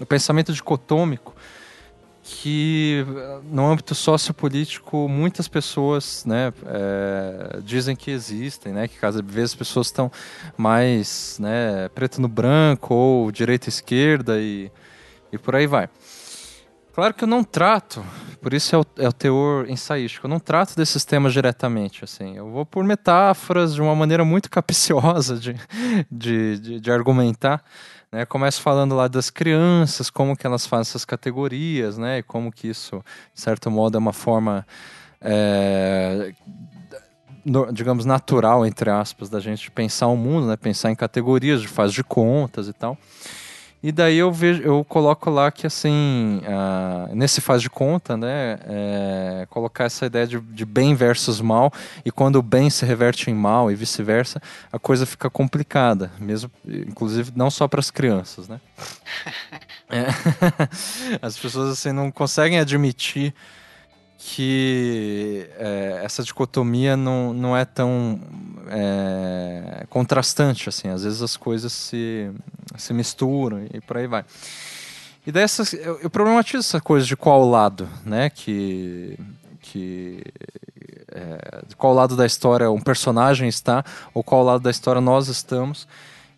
o 0.00 0.06
pensamento 0.06 0.52
dicotômico 0.52 1.36
que 2.28 3.06
no 3.44 3.64
âmbito 3.64 3.94
sociopolítico 3.94 5.08
muitas 5.08 5.46
pessoas 5.46 6.24
né, 6.24 6.52
é, 6.66 7.60
dizem 7.62 7.94
que 7.94 8.10
existem, 8.10 8.72
né, 8.72 8.88
que 8.88 9.06
às 9.06 9.20
vezes 9.20 9.52
as 9.52 9.54
pessoas 9.54 9.86
estão 9.86 10.10
mais 10.56 11.38
né, 11.38 11.88
preto 11.94 12.20
no 12.20 12.26
branco 12.26 12.92
ou 12.92 13.30
direita 13.30 13.68
esquerda 13.68 14.40
e, 14.40 14.72
e 15.30 15.38
por 15.38 15.54
aí 15.54 15.68
vai. 15.68 15.88
Claro 16.92 17.14
que 17.14 17.22
eu 17.22 17.28
não 17.28 17.44
trato, 17.44 18.04
por 18.40 18.52
isso 18.52 18.74
é 18.74 18.78
o, 18.78 18.84
é 18.96 19.08
o 19.08 19.12
teor 19.12 19.70
ensaístico, 19.70 20.26
eu 20.26 20.30
não 20.30 20.40
trato 20.40 20.74
desses 20.74 21.04
temas 21.04 21.32
diretamente, 21.32 22.02
assim, 22.02 22.36
eu 22.36 22.50
vou 22.50 22.66
por 22.66 22.82
metáforas 22.82 23.74
de 23.74 23.82
uma 23.82 23.94
maneira 23.94 24.24
muito 24.24 24.50
capciosa 24.50 25.36
de, 25.36 25.54
de, 26.10 26.58
de, 26.58 26.80
de 26.80 26.90
argumentar, 26.90 27.62
né, 28.12 28.24
começo 28.24 28.60
falando 28.60 28.94
lá 28.94 29.08
das 29.08 29.30
crianças, 29.30 30.10
como 30.10 30.36
que 30.36 30.46
elas 30.46 30.66
fazem 30.66 30.90
essas 30.90 31.04
categorias, 31.04 31.98
né, 31.98 32.18
e 32.18 32.22
como 32.22 32.52
que 32.52 32.68
isso, 32.68 33.02
de 33.34 33.40
certo 33.40 33.70
modo, 33.70 33.96
é 33.96 33.98
uma 33.98 34.12
forma, 34.12 34.66
é, 35.20 36.32
digamos, 37.72 38.04
natural, 38.04 38.64
entre 38.66 38.90
aspas, 38.90 39.28
da 39.28 39.40
gente 39.40 39.70
pensar 39.70 40.06
o 40.06 40.16
mundo, 40.16 40.46
né, 40.46 40.56
pensar 40.56 40.90
em 40.90 40.94
categorias 40.96 41.60
de 41.60 41.68
faz 41.68 41.92
de 41.92 42.02
contas 42.02 42.68
e 42.68 42.72
tal. 42.72 42.96
E 43.86 43.92
daí 43.92 44.18
eu 44.18 44.32
vejo, 44.32 44.60
eu 44.62 44.82
coloco 44.82 45.30
lá 45.30 45.48
que 45.52 45.64
assim, 45.64 46.40
uh, 46.42 47.14
nesse 47.14 47.40
faz 47.40 47.62
de 47.62 47.70
conta, 47.70 48.16
né, 48.16 48.58
é, 48.66 49.46
colocar 49.48 49.84
essa 49.84 50.06
ideia 50.06 50.26
de, 50.26 50.40
de, 50.40 50.64
bem 50.64 50.96
versus 50.96 51.40
mal, 51.40 51.72
e 52.04 52.10
quando 52.10 52.34
o 52.34 52.42
bem 52.42 52.68
se 52.68 52.84
reverte 52.84 53.30
em 53.30 53.34
mal 53.34 53.70
e 53.70 53.76
vice-versa, 53.76 54.42
a 54.72 54.78
coisa 54.80 55.06
fica 55.06 55.30
complicada, 55.30 56.10
mesmo, 56.18 56.50
inclusive 56.66 57.30
não 57.36 57.48
só 57.48 57.68
para 57.68 57.78
as 57.78 57.88
crianças, 57.88 58.48
né? 58.48 58.60
é, 59.88 60.06
as 61.22 61.38
pessoas 61.38 61.70
assim 61.70 61.92
não 61.92 62.10
conseguem 62.10 62.58
admitir 62.58 63.32
que 64.18 65.48
é, 65.58 66.00
essa 66.02 66.22
dicotomia 66.22 66.96
não, 66.96 67.32
não 67.32 67.56
é 67.56 67.64
tão 67.64 68.20
é, 68.68 69.86
contrastante 69.88 70.68
assim. 70.68 70.88
Às 70.88 71.04
vezes 71.04 71.22
as 71.22 71.36
coisas 71.36 71.72
se, 71.72 72.30
se 72.76 72.92
misturam 72.92 73.66
e 73.72 73.80
por 73.80 73.96
aí 73.96 74.06
vai. 74.06 74.24
E 75.26 75.32
dessas 75.32 75.72
eu, 75.72 75.98
eu 76.00 76.10
problematizo 76.10 76.58
essa 76.58 76.80
coisa 76.80 77.04
de 77.06 77.16
qual 77.16 77.48
lado 77.48 77.88
né 78.04 78.30
que 78.30 79.18
que 79.60 80.22
é, 81.10 81.62
de 81.66 81.74
qual 81.74 81.92
lado 81.92 82.16
da 82.16 82.24
história 82.24 82.70
um 82.70 82.80
personagem 82.80 83.48
está 83.48 83.84
ou 84.14 84.22
qual 84.22 84.44
lado 84.44 84.60
da 84.62 84.70
história 84.70 85.00
nós 85.00 85.28
estamos. 85.28 85.86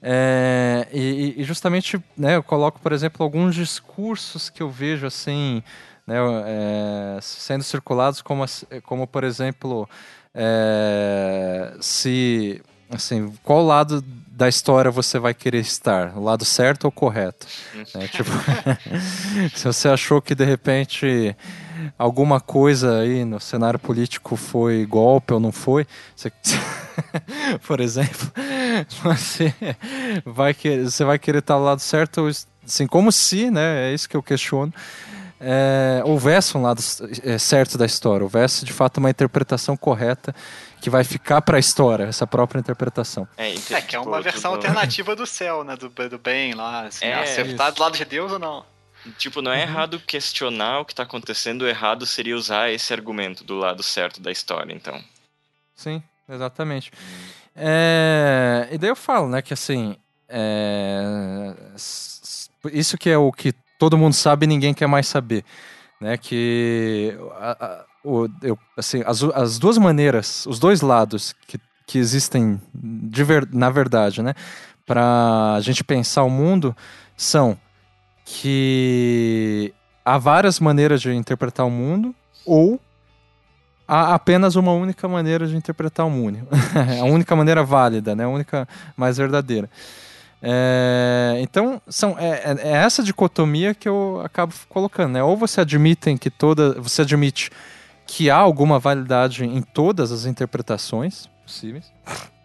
É, 0.01 0.87
e, 0.93 1.35
e, 1.39 1.45
justamente 1.45 2.01
né, 2.17 2.37
eu 2.37 2.43
coloco 2.43 2.79
por 2.79 2.93
exemplo 2.93 3.25
alguns 3.25 3.55
discursos 3.57 4.49
que 4.49 4.63
eu 4.63 4.71
vejo 4.71 5.05
assim 5.05 5.61
né, 6.09 6.17
é, 6.47 7.19
sendo 7.21 7.63
circulados 7.63 8.23
como, 8.23 8.43
como 8.85 9.07
por 9.07 9.25
exemplo, 9.25 9.87
é, 10.35 11.77
se 11.83 12.63
assim, 12.91 13.31
qual 13.43 13.63
lado 13.63 14.03
da 14.31 14.49
história 14.49 14.91
você 14.91 15.19
vai 15.19 15.35
querer 15.35 15.59
estar, 15.59 16.17
o 16.17 16.23
lado 16.23 16.47
certo 16.47 16.87
ou 16.87 16.91
correto? 16.91 17.47
É, 17.95 18.07
tipo, 18.09 18.31
se 19.55 19.65
você 19.67 19.89
achou 19.89 20.23
que 20.23 20.35
de 20.35 20.47
repente 20.47 21.37
alguma 21.99 22.41
coisa 22.41 23.01
aí 23.01 23.27
no 23.27 23.39
cenário 23.39 23.79
político 23.79 24.35
foi 24.35 24.87
golpe 24.87 25.35
ou 25.35 25.41
não 25.41 25.53
foi, 25.53 25.87
você, 26.17 26.33
por 27.67 27.81
exemplo, 27.81 28.33
você 29.05 29.53
vai 30.25 30.55
querer, 30.55 30.85
você 30.85 31.05
vai 31.05 31.19
querer 31.19 31.41
estar 31.41 31.59
do 31.59 31.65
lado 31.65 31.81
certo, 31.81 32.27
assim, 32.65 32.87
como 32.87 33.13
se, 33.13 33.51
né? 33.51 33.91
É 33.91 33.93
isso 33.93 34.09
que 34.09 34.17
eu 34.17 34.23
questiono 34.23 34.73
é, 35.41 36.03
houvesse 36.05 36.57
um 36.57 36.63
lado 36.63 36.83
é, 37.23 37.39
certo 37.39 37.79
da 37.79 37.87
história, 37.87 38.25
houvesse 38.25 38.65
de 38.65 38.73
fato 38.73 38.99
uma 38.99 39.11
interpretação 39.11 39.77
correta 39.77 40.35
que 40.81 40.91
vai 40.91 41.05
ficar 41.05 41.43
para 41.43 41.57
a 41.57 41.61
história, 41.61 42.05
essa 42.05 42.27
própria 42.27 42.61
interpretação. 42.61 43.27
É, 43.37 43.53
é 43.55 43.81
que 43.81 43.97
é 43.97 44.01
uma 44.01 44.21
versão 44.21 44.53
alternativa 44.53 45.15
do 45.15 45.27
céu, 45.27 45.65
né? 45.65 45.77
Do, 45.77 45.89
do 45.89 46.19
bem 46.19 46.55
lá. 46.55 46.87
Assim, 46.87 47.05
é, 47.05 47.25
você 47.25 47.55
tá 47.55 47.71
do 47.71 47.81
lado 47.81 47.97
de 47.97 48.05
Deus 48.05 48.33
ou 48.33 48.39
não? 48.39 48.65
Tipo, 49.17 49.41
não 49.41 49.53
é 49.53 49.57
uhum. 49.57 49.63
errado 49.63 50.01
questionar 50.01 50.81
o 50.81 50.85
que 50.85 50.93
está 50.93 51.05
acontecendo, 51.05 51.63
o 51.63 51.69
errado 51.69 52.05
seria 52.05 52.37
usar 52.37 52.71
esse 52.71 52.93
argumento 52.93 53.45
do 53.45 53.57
lado 53.57 53.83
certo 53.83 54.21
da 54.21 54.31
história, 54.31 54.73
então. 54.73 55.03
Sim, 55.75 56.03
exatamente. 56.29 56.91
É, 57.55 58.69
e 58.71 58.79
daí 58.79 58.91
eu 58.91 58.97
falo, 58.97 59.29
né, 59.29 59.41
que 59.41 59.55
assim. 59.55 59.97
É, 60.29 61.55
isso 62.73 62.99
que 62.99 63.09
é 63.09 63.17
o 63.17 63.33
que 63.33 63.55
todo 63.79 63.97
mundo 63.97 64.13
sabe 64.13 64.45
e 64.45 64.49
ninguém 64.49 64.75
quer 64.75 64.87
mais 64.87 65.07
saber. 65.07 65.45
Né, 66.01 66.17
que 66.17 67.19
a, 67.41 67.65
a, 67.65 67.85
o, 68.05 68.29
eu, 68.41 68.57
assim, 68.77 69.03
as, 69.05 69.21
as 69.23 69.59
duas 69.59 69.77
maneiras, 69.79 70.47
os 70.47 70.61
dois 70.61 70.81
lados 70.81 71.35
que, 71.49 71.59
que 71.87 71.99
existem 71.99 72.61
ver, 72.73 73.49
na 73.53 73.69
verdade, 73.69 74.23
né, 74.23 74.33
para 74.87 75.55
a 75.55 75.61
gente 75.61 75.83
pensar 75.83 76.23
o 76.23 76.31
mundo 76.31 76.77
são 77.17 77.59
que 78.25 79.75
há 80.05 80.19
várias 80.19 80.61
maneiras 80.61 81.01
de 81.01 81.13
interpretar 81.13 81.67
o 81.67 81.71
mundo 81.71 82.15
ou 82.47 82.81
há 83.89 84.15
apenas 84.15 84.55
uma 84.55 84.73
única 84.73 85.09
maneira 85.09 85.47
de 85.47 85.57
interpretar 85.57 86.07
o 86.07 86.11
mundo. 86.11 86.47
a 87.01 87.05
única 87.05 87.35
maneira 87.35 87.65
válida, 87.65 88.15
né, 88.15 88.25
a 88.25 88.29
única 88.29 88.69
mais 88.97 89.17
verdadeira. 89.17 89.69
É, 90.41 91.37
então, 91.41 91.83
são, 91.89 92.17
é, 92.19 92.29
é, 92.29 92.57
é, 92.61 92.73
essa 92.77 93.03
dicotomia 93.03 93.75
que 93.75 93.89
eu 93.89 94.23
acabo 94.25 94.55
colocando, 94.69 95.13
né? 95.15 95.23
Ou 95.23 95.37
você 95.37 95.61
admitem 95.61 96.17
que 96.17 96.31
toda. 96.31 96.81
Você 96.81 97.03
admite 97.03 97.51
que 98.07 98.31
há 98.31 98.37
alguma 98.37 98.79
validade 98.79 99.45
em 99.45 99.61
todas 99.61 100.13
as 100.13 100.25
interpretações, 100.25 101.29
possíveis. 101.45 101.93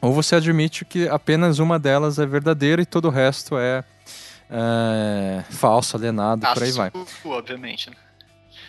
Ou 0.00 0.12
você 0.12 0.34
admite 0.34 0.84
que 0.84 1.08
apenas 1.08 1.60
uma 1.60 1.78
delas 1.78 2.18
é 2.18 2.26
verdadeira 2.26 2.82
e 2.82 2.86
todo 2.86 3.06
o 3.06 3.10
resto 3.10 3.56
é, 3.56 3.84
é 4.50 5.44
falso, 5.48 5.96
alienado, 5.96 6.44
A 6.44 6.52
por 6.52 6.62
aí 6.64 6.72
vai. 6.72 6.90
obviamente. 7.24 7.88
Né? 7.88 7.96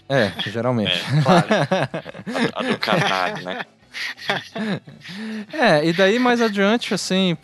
É, 0.07 0.31
geralmente. 0.47 0.91
É, 0.91 1.21
claro. 1.23 1.47
a, 2.53 2.59
a 2.59 2.63
do 2.63 2.77
carnado, 2.77 3.41
né? 3.41 3.65
É, 5.53 5.85
e 5.85 5.93
daí 5.93 6.17
mais 6.17 6.41
adiante, 6.41 6.93
assim, 6.93 7.37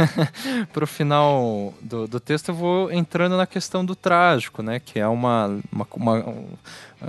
pro 0.72 0.86
final 0.86 1.74
do, 1.80 2.06
do 2.06 2.18
texto, 2.18 2.48
eu 2.48 2.54
vou 2.54 2.90
entrando 2.90 3.36
na 3.36 3.46
questão 3.46 3.84
do 3.84 3.94
trágico, 3.94 4.62
né? 4.62 4.80
Que 4.80 4.98
é 4.98 5.06
uma, 5.06 5.60
uma, 5.70 5.86
uma 5.94 6.14
um, 6.14 6.48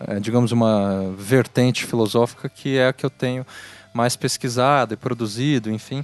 é, 0.08 0.20
digamos, 0.20 0.52
uma 0.52 1.14
vertente 1.18 1.86
filosófica 1.86 2.50
que 2.50 2.78
é 2.78 2.88
a 2.88 2.94
que 2.94 3.06
eu 3.06 3.10
tenho 3.10 3.46
mais 3.94 4.16
pesquisado 4.16 4.94
e 4.94 4.98
produzido, 4.98 5.72
enfim, 5.72 6.04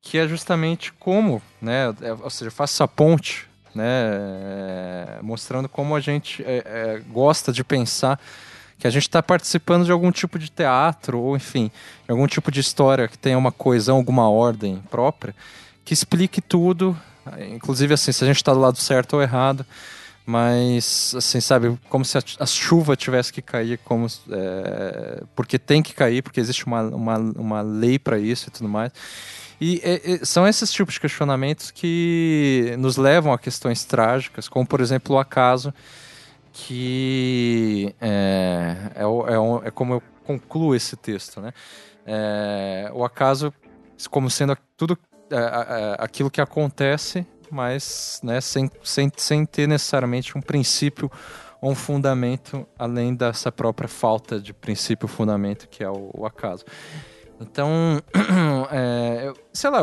que 0.00 0.18
é 0.18 0.28
justamente 0.28 0.92
como, 0.92 1.42
né? 1.60 1.94
É, 2.00 2.12
ou 2.12 2.30
seja, 2.30 2.50
faço 2.50 2.74
essa 2.74 2.88
ponte, 2.88 3.48
né? 3.74 3.84
É, 3.84 5.18
mostrando 5.22 5.68
como 5.68 5.96
a 5.96 6.00
gente 6.00 6.42
é, 6.44 6.62
é 6.64 7.02
gosta 7.10 7.52
de 7.52 7.64
pensar 7.64 8.20
que 8.78 8.86
a 8.86 8.90
gente 8.90 9.02
está 9.02 9.22
participando 9.22 9.84
de 9.84 9.92
algum 9.92 10.10
tipo 10.10 10.38
de 10.38 10.50
teatro, 10.50 11.18
ou 11.18 11.36
enfim, 11.36 11.70
de 12.04 12.10
algum 12.10 12.26
tipo 12.26 12.50
de 12.50 12.60
história 12.60 13.08
que 13.08 13.18
tenha 13.18 13.38
uma 13.38 13.52
coesão, 13.52 13.96
alguma 13.96 14.28
ordem 14.28 14.82
própria, 14.90 15.34
que 15.84 15.94
explique 15.94 16.40
tudo, 16.40 16.96
inclusive 17.50 17.94
assim, 17.94 18.12
se 18.12 18.24
a 18.24 18.26
gente 18.26 18.36
está 18.36 18.52
do 18.52 18.60
lado 18.60 18.78
certo 18.78 19.14
ou 19.14 19.22
errado, 19.22 19.64
mas 20.26 21.14
assim, 21.16 21.40
sabe, 21.40 21.78
como 21.88 22.04
se 22.04 22.16
a, 22.16 22.22
a 22.40 22.46
chuva 22.46 22.96
tivesse 22.96 23.32
que 23.32 23.42
cair, 23.42 23.78
como 23.84 24.06
é, 24.30 25.22
porque 25.36 25.58
tem 25.58 25.82
que 25.82 25.92
cair, 25.92 26.22
porque 26.22 26.40
existe 26.40 26.66
uma, 26.66 26.82
uma, 26.82 27.18
uma 27.18 27.60
lei 27.60 27.98
para 27.98 28.18
isso 28.18 28.48
e 28.48 28.50
tudo 28.50 28.68
mais. 28.68 28.90
E, 29.60 29.80
e, 29.84 30.26
são 30.26 30.48
esses 30.48 30.72
tipos 30.72 30.94
de 30.94 31.00
questionamentos 31.00 31.70
que 31.70 32.74
nos 32.78 32.96
levam 32.96 33.32
a 33.32 33.38
questões 33.38 33.84
trágicas, 33.84 34.48
como 34.48 34.66
por 34.66 34.80
exemplo 34.80 35.16
o 35.16 35.18
acaso 35.18 35.72
que 36.56 37.92
é, 38.00 38.76
é, 38.94 39.02
é, 39.02 39.68
é 39.68 39.70
como 39.72 39.94
eu 39.94 40.02
concluo 40.24 40.74
esse 40.74 40.96
texto, 40.96 41.40
né? 41.40 41.52
É, 42.06 42.90
o 42.94 43.04
acaso 43.04 43.52
como 44.08 44.30
sendo 44.30 44.56
tudo 44.76 44.96
é, 45.30 45.96
aquilo 45.98 46.30
que 46.30 46.40
acontece, 46.40 47.26
mas 47.50 48.20
né, 48.22 48.40
sem, 48.40 48.70
sem, 48.84 49.10
sem 49.16 49.44
ter 49.44 49.66
necessariamente 49.66 50.38
um 50.38 50.40
princípio 50.40 51.10
ou 51.60 51.72
um 51.72 51.74
fundamento 51.74 52.66
além 52.78 53.14
dessa 53.14 53.50
própria 53.50 53.88
falta 53.88 54.38
de 54.38 54.54
princípio 54.54 55.08
fundamento 55.08 55.68
que 55.68 55.82
é 55.82 55.90
o, 55.90 56.10
o 56.14 56.24
acaso. 56.24 56.64
Então, 57.50 58.02
é, 58.72 59.32
sei 59.52 59.70
lá, 59.70 59.80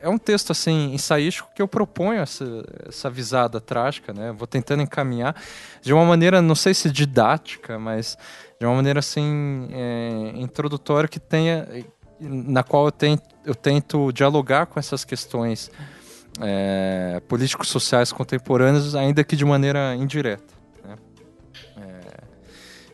é 0.00 0.08
um 0.08 0.18
texto 0.18 0.50
assim 0.50 0.92
ensaístico 0.92 1.48
que 1.54 1.62
eu 1.62 1.68
proponho 1.68 2.20
essa, 2.20 2.44
essa 2.88 3.08
visada 3.08 3.60
trágica, 3.60 4.12
né? 4.12 4.32
Vou 4.32 4.46
tentando 4.46 4.82
encaminhar 4.82 5.34
de 5.80 5.92
uma 5.92 6.04
maneira, 6.04 6.42
não 6.42 6.54
sei 6.54 6.74
se 6.74 6.90
didática, 6.90 7.78
mas 7.78 8.18
de 8.58 8.66
uma 8.66 8.74
maneira 8.74 8.98
assim 8.98 9.68
é, 9.72 10.32
introdutória 10.34 11.08
que 11.08 11.20
tenha, 11.20 11.66
na 12.20 12.62
qual 12.62 12.86
eu 12.86 12.92
tento, 12.92 13.22
eu 13.44 13.54
tento 13.54 14.12
dialogar 14.12 14.66
com 14.66 14.78
essas 14.78 15.04
questões 15.04 15.70
é, 16.40 17.22
políticos 17.28 17.68
sociais 17.68 18.12
contemporâneas, 18.12 18.94
ainda 18.94 19.22
que 19.22 19.36
de 19.36 19.44
maneira 19.44 19.94
indireta. 19.94 20.52
Né? 20.84 20.96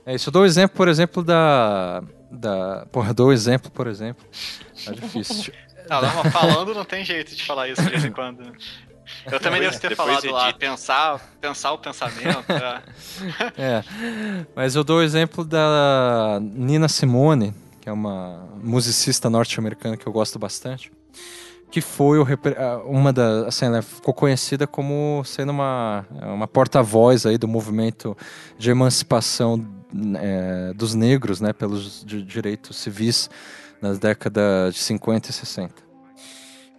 É, 0.04 0.12
é 0.12 0.14
isso. 0.14 0.28
Eu 0.28 0.32
dou 0.32 0.42
o 0.42 0.46
exemplo, 0.46 0.76
por 0.76 0.88
exemplo, 0.88 1.24
da 1.24 2.02
da. 2.31 2.87
Porra, 2.93 3.12
dou 3.12 3.33
exemplo, 3.33 3.70
por 3.70 3.87
exemplo. 3.87 4.24
Tá 4.85 4.93
difícil. 4.93 5.53
Não, 5.89 6.01
não, 6.01 6.31
falando 6.31 6.72
não 6.72 6.85
tem 6.85 7.05
jeito 7.05 7.35
de 7.35 7.45
falar 7.45 7.68
isso 7.68 7.83
de 7.83 7.91
vez 7.91 8.05
em 8.05 8.12
quando. 8.12 8.53
Eu 9.31 9.41
também 9.41 9.61
devo 9.61 9.78
ter 9.78 9.97
falado 9.97 10.18
edita. 10.18 10.33
lá, 10.33 10.53
pensar, 10.53 11.20
pensar 11.41 11.72
o 11.72 11.78
pensamento. 11.78 12.45
É. 13.59 13.62
é. 13.62 13.85
Mas 14.55 14.76
eu 14.76 14.85
dou 14.85 14.99
o 14.99 15.03
exemplo 15.03 15.45
da 15.45 16.39
Nina 16.41 16.89
Simone, 16.89 17.53
que 17.81 17.89
é 17.89 17.93
uma 17.93 18.49
musicista 18.62 19.28
norte-americana 19.28 19.97
que 19.97 20.07
eu 20.07 20.12
gosto 20.12 20.39
bastante. 20.39 20.93
Que 21.70 21.81
foi 21.81 22.18
o, 22.18 22.26
uma 22.87 23.12
da. 23.12 23.49
Assim, 23.49 23.66
ela 23.66 23.83
ficou 23.83 24.14
conhecida 24.14 24.66
como 24.66 25.22
sendo 25.24 25.51
uma, 25.51 26.07
uma 26.11 26.49
porta-voz 26.49 27.26
aí 27.26 27.37
do 27.37 27.47
movimento 27.47 28.16
de 28.59 28.70
emancipação 28.70 29.80
é, 30.18 30.72
dos 30.74 30.95
negros 30.95 31.41
né, 31.41 31.53
pelos 31.53 32.05
direitos 32.05 32.76
civis 32.76 33.30
nas 33.80 33.99
décadas 33.99 34.74
de 34.74 34.80
50 34.80 35.30
e 35.30 35.32
60. 35.32 35.74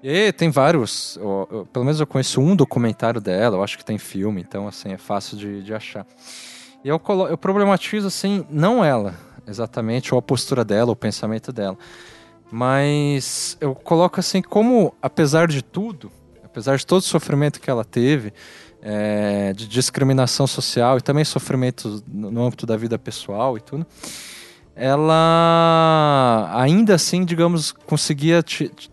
E 0.03 0.31
tem 0.31 0.49
vários, 0.49 1.15
eu, 1.17 1.47
eu, 1.51 1.65
pelo 1.65 1.85
menos 1.85 1.99
eu 1.99 2.07
conheço 2.07 2.41
um 2.41 2.55
documentário 2.55 3.21
dela, 3.21 3.57
eu 3.57 3.63
acho 3.63 3.77
que 3.77 3.85
tem 3.85 3.99
filme, 3.99 4.41
então 4.41 4.67
assim, 4.67 4.91
é 4.91 4.97
fácil 4.97 5.37
de, 5.37 5.61
de 5.61 5.73
achar. 5.73 6.05
E 6.83 6.89
eu, 6.89 6.99
eu 7.29 7.37
problematizo 7.37 8.07
assim, 8.07 8.45
não 8.49 8.83
ela 8.83 9.13
exatamente, 9.47 10.13
ou 10.13 10.19
a 10.19 10.21
postura 10.21 10.63
dela, 10.63 10.91
o 10.91 10.95
pensamento 10.95 11.51
dela, 11.51 11.77
mas 12.51 13.57
eu 13.61 13.75
coloco 13.75 14.19
assim 14.19 14.41
como, 14.41 14.93
apesar 15.01 15.47
de 15.47 15.61
tudo, 15.61 16.11
apesar 16.43 16.75
de 16.77 16.85
todo 16.85 16.99
o 16.99 17.05
sofrimento 17.05 17.61
que 17.61 17.69
ela 17.69 17.85
teve, 17.85 18.33
é, 18.81 19.53
de 19.53 19.67
discriminação 19.67 20.47
social 20.47 20.97
e 20.97 21.01
também 21.01 21.23
sofrimento 21.23 22.03
no 22.07 22.43
âmbito 22.43 22.65
da 22.65 22.75
vida 22.75 22.97
pessoal 22.97 23.57
e 23.57 23.61
tudo, 23.61 23.85
ela 24.75 26.49
ainda 26.53 26.95
assim, 26.95 27.23
digamos, 27.23 27.71
conseguia 27.71 28.43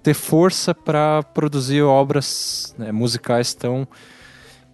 ter 0.02 0.14
força 0.14 0.74
para 0.74 1.22
produzir 1.22 1.82
obras 1.82 2.74
né, 2.76 2.92
musicais 2.92 3.54
tão 3.54 3.86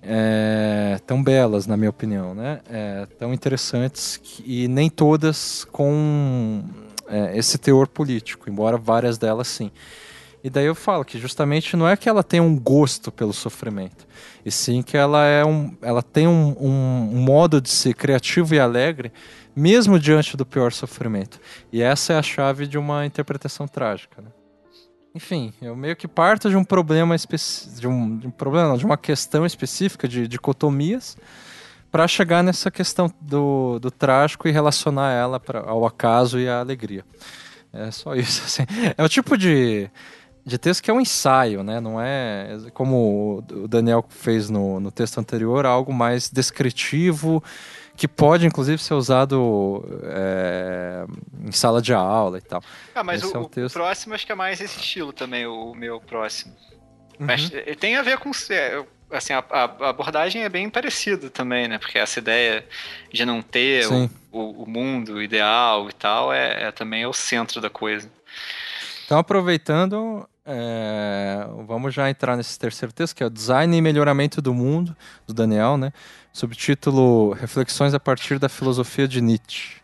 é, 0.07 0.99
tão 1.07 1.23
belas, 1.23 1.67
na 1.67 1.77
minha 1.77 1.89
opinião, 1.89 2.35
né? 2.35 2.61
É, 2.69 3.07
tão 3.19 3.33
interessantes 3.33 4.21
e 4.45 4.69
nem 4.69 4.91
todas 4.91 5.65
com 5.73 6.63
é, 7.09 7.37
esse 7.39 7.57
teor 7.57 7.89
político, 7.89 8.51
embora 8.51 8.77
várias 8.77 9.17
delas 9.17 9.49
sim. 9.49 9.71
E 10.45 10.51
daí 10.51 10.67
eu 10.67 10.75
falo 10.75 11.07
que 11.07 11.19
justamente 11.19 11.75
não 11.75 11.89
é 11.89 11.97
que 11.97 12.07
ela 12.07 12.23
tem 12.23 12.39
um 12.39 12.55
gosto 12.55 13.11
pelo 13.11 13.33
sofrimento, 13.33 14.07
e 14.45 14.51
sim 14.51 14.83
que 14.83 14.95
ela, 14.95 15.25
é 15.25 15.43
um, 15.43 15.75
ela 15.81 16.03
tem 16.03 16.29
um, 16.29 16.55
um, 16.61 17.17
modo 17.17 17.63
de 17.63 17.71
ser 17.71 17.95
criativo 17.95 18.55
e 18.55 18.61
alegre, 18.61 19.11
mesmo 19.57 19.99
diante 19.99 20.37
do 20.37 20.45
pior 20.45 20.71
sofrimento. 20.71 21.41
E 21.73 21.81
essa 21.81 22.13
é 22.13 22.19
a 22.19 22.23
chave 22.23 22.67
de 22.67 22.77
uma 22.77 23.07
interpretação 23.07 23.67
trágica. 23.67 24.21
Né? 24.21 24.29
Enfim, 25.15 25.51
eu 25.63 25.75
meio 25.75 25.97
que 25.97 26.07
parto 26.07 26.51
de 26.51 26.57
um 26.57 26.65
problema 26.65 27.17
de 27.17 27.89
um, 27.89 28.19
de 28.19 28.27
um 28.27 28.31
problema, 28.31 28.77
de 28.77 28.85
uma 28.85 28.99
questão 28.99 29.47
específica 29.47 30.07
de 30.07 30.29
dicotomias 30.29 31.17
para 31.91 32.07
chegar 32.07 32.43
nessa 32.43 32.71
questão 32.71 33.11
do, 33.19 33.79
do 33.79 33.91
trágico 33.91 34.47
e 34.47 34.51
relacionar 34.51 35.11
ela 35.11 35.41
pra, 35.41 35.61
ao 35.61 35.87
acaso 35.87 36.39
e 36.39 36.47
à 36.47 36.61
alegria. 36.61 37.03
É 37.73 37.91
só 37.91 38.15
isso. 38.15 38.43
Assim. 38.45 38.65
É 38.99 39.03
o 39.03 39.09
tipo 39.09 39.39
de 39.39 39.89
de 40.45 40.59
texto 40.59 40.83
que 40.83 40.91
é 40.91 40.95
um 40.95 41.01
ensaio, 41.01 41.63
né? 41.63 41.81
Não 41.81 42.01
é 42.01 42.59
como 42.75 43.43
o 43.51 43.69
Daniel 43.69 44.05
fez 44.09 44.51
no, 44.51 44.79
no 44.79 44.91
texto 44.91 45.19
anterior, 45.19 45.65
algo 45.65 45.93
mais 45.93 46.29
descritivo, 46.29 47.43
que 47.97 48.07
pode 48.07 48.47
inclusive 48.47 48.83
ser 48.83 48.95
usado 48.95 49.83
é, 50.03 51.07
em 51.47 51.53
sala 51.53 51.81
de 51.81 51.95
aula 51.95 52.39
e 52.39 52.43
tal. 52.43 52.63
Ah, 52.95 53.03
mas 53.03 53.23
o, 53.23 53.35
é 53.35 53.39
um 53.39 53.45
texto... 53.45 53.75
o, 53.75 53.79
próximo 53.79 54.15
acho 54.15 54.27
que 54.27 54.33
é 54.33 54.35
mais 54.35 54.61
esse 54.61 54.79
estilo 54.79 55.13
também, 55.13 55.47
o 55.47 55.75
meu 55.75 55.99
próximo. 56.01 56.55
Uhum. 57.19 57.27
Mas 57.27 57.51
tem 57.79 57.97
a 57.97 58.03
ver 58.03 58.19
com. 58.19 58.31
É, 58.51 58.85
assim, 59.11 59.33
a, 59.33 59.45
a, 59.49 59.89
abordagem 59.89 60.43
é 60.43 60.49
bem 60.49 60.69
parecida 60.69 61.31
também, 61.31 61.69
né? 61.69 61.79
Porque 61.79 61.99
essa 61.99 62.19
ideia 62.19 62.67
de 63.11 63.25
não 63.25 63.41
ter 63.41 63.87
o, 63.87 64.11
o, 64.31 64.65
o, 64.65 64.69
mundo 64.69 65.23
ideal 65.23 65.89
e 65.89 65.93
tal 65.93 66.33
é, 66.33 66.65
é 66.65 66.73
também 66.73 67.03
é 67.03 67.09
o 67.09 67.13
centro 67.13 67.61
da 67.61 67.71
coisa. 67.71 68.11
Então, 69.05 69.19
aproveitando, 69.19 70.29
é, 70.47 71.47
vamos 71.67 71.95
já 71.95 72.11
entrar 72.11 72.37
nesse 72.37 72.59
terceiro 72.59 72.93
texto, 72.93 73.17
que 73.17 73.23
é 73.23 73.27
o 73.27 73.31
Design 73.31 73.77
e 73.77 73.81
Melhoramento 73.81 74.43
do 74.43 74.53
Mundo, 74.53 74.95
do 75.27 75.33
Daniel, 75.33 75.77
né? 75.77 75.93
Subtítulo 76.33 77.33
Reflexões 77.33 77.95
a 77.95 78.01
partir 78.01 78.39
da 78.39 78.49
filosofia 78.49 79.09
de 79.09 79.21
Nietzsche. 79.21 79.77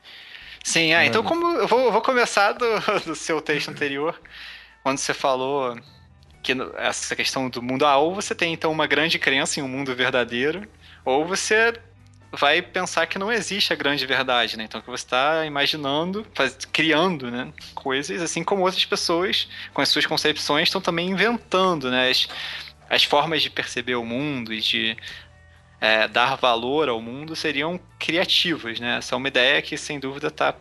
Sim, 0.63 0.93
é, 0.93 1.07
então 1.07 1.23
como 1.23 1.47
eu 1.57 1.67
vou, 1.67 1.91
vou 1.91 2.03
começar 2.03 2.53
do, 2.53 2.67
do, 3.07 3.15
seu 3.15 3.41
texto 3.41 3.71
anterior, 3.71 4.21
quando 4.83 4.99
você 4.99 5.15
falou 5.15 5.79
que 6.43 6.53
essa 6.77 7.17
questão 7.17 7.49
do 7.49 7.63
mundo, 7.63 7.87
ah, 7.87 7.97
ou 7.97 8.15
você 8.15 8.35
tem 8.35 8.53
então 8.53 8.71
uma 8.71 8.87
grande 8.87 9.19
crença 9.19 9.61
em 9.61 9.63
um 9.63 9.69
mundo 9.69 9.95
verdadeiro, 9.95 10.69
ou 11.05 11.25
você 11.25 11.73
vai 12.33 12.62
pensar 12.62 13.07
que 13.07 13.18
não 13.18 13.33
existe 13.33 13.72
a 13.72 13.76
grande 13.76 14.07
verdade, 14.07 14.57
né? 14.57 14.64
Então 14.64 14.81
que 14.81 14.89
você 14.89 15.05
está 15.05 15.45
imaginando, 15.45 16.26
faz, 16.35 16.57
criando, 16.64 17.31
né, 17.31 17.53
coisas, 17.74 18.22
assim 18.22 18.45
como 18.45 18.62
outras 18.62 18.85
pessoas 18.85 19.49
com 19.74 19.81
as 19.81 19.89
suas 19.89 20.07
concepções 20.07 20.68
estão 20.68 20.81
também 20.81 21.11
inventando, 21.11 21.91
né, 21.91 22.11
as, 22.11 22.28
as 22.89 23.05
formas 23.05 23.43
de 23.43 23.51
perceber 23.51 23.97
o 23.97 24.05
mundo 24.05 24.53
e 24.53 24.61
de 24.61 24.97
é, 25.81 26.07
dar 26.07 26.37
valor 26.37 26.89
ao 26.89 27.01
mundo 27.01 27.35
seriam 27.35 27.81
criativas, 27.99 28.78
né? 28.78 28.99
Essa 28.99 29.14
é 29.14 29.16
uma 29.16 29.28
ideia 29.28 29.61
que 29.62 29.76
sem 29.76 29.99
dúvida 29.99 30.28
está 30.28 30.55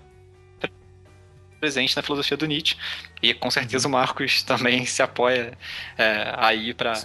presente 1.59 1.95
na 1.95 2.01
filosofia 2.01 2.38
do 2.38 2.45
Nietzsche. 2.45 2.78
E 3.22 3.34
com 3.34 3.51
certeza 3.51 3.88
o 3.88 3.91
Marcos 3.91 4.41
também 4.43 4.86
se 4.86 5.03
apoia 5.03 5.57
é, 5.97 6.34
aí 6.38 6.74
para 6.74 6.95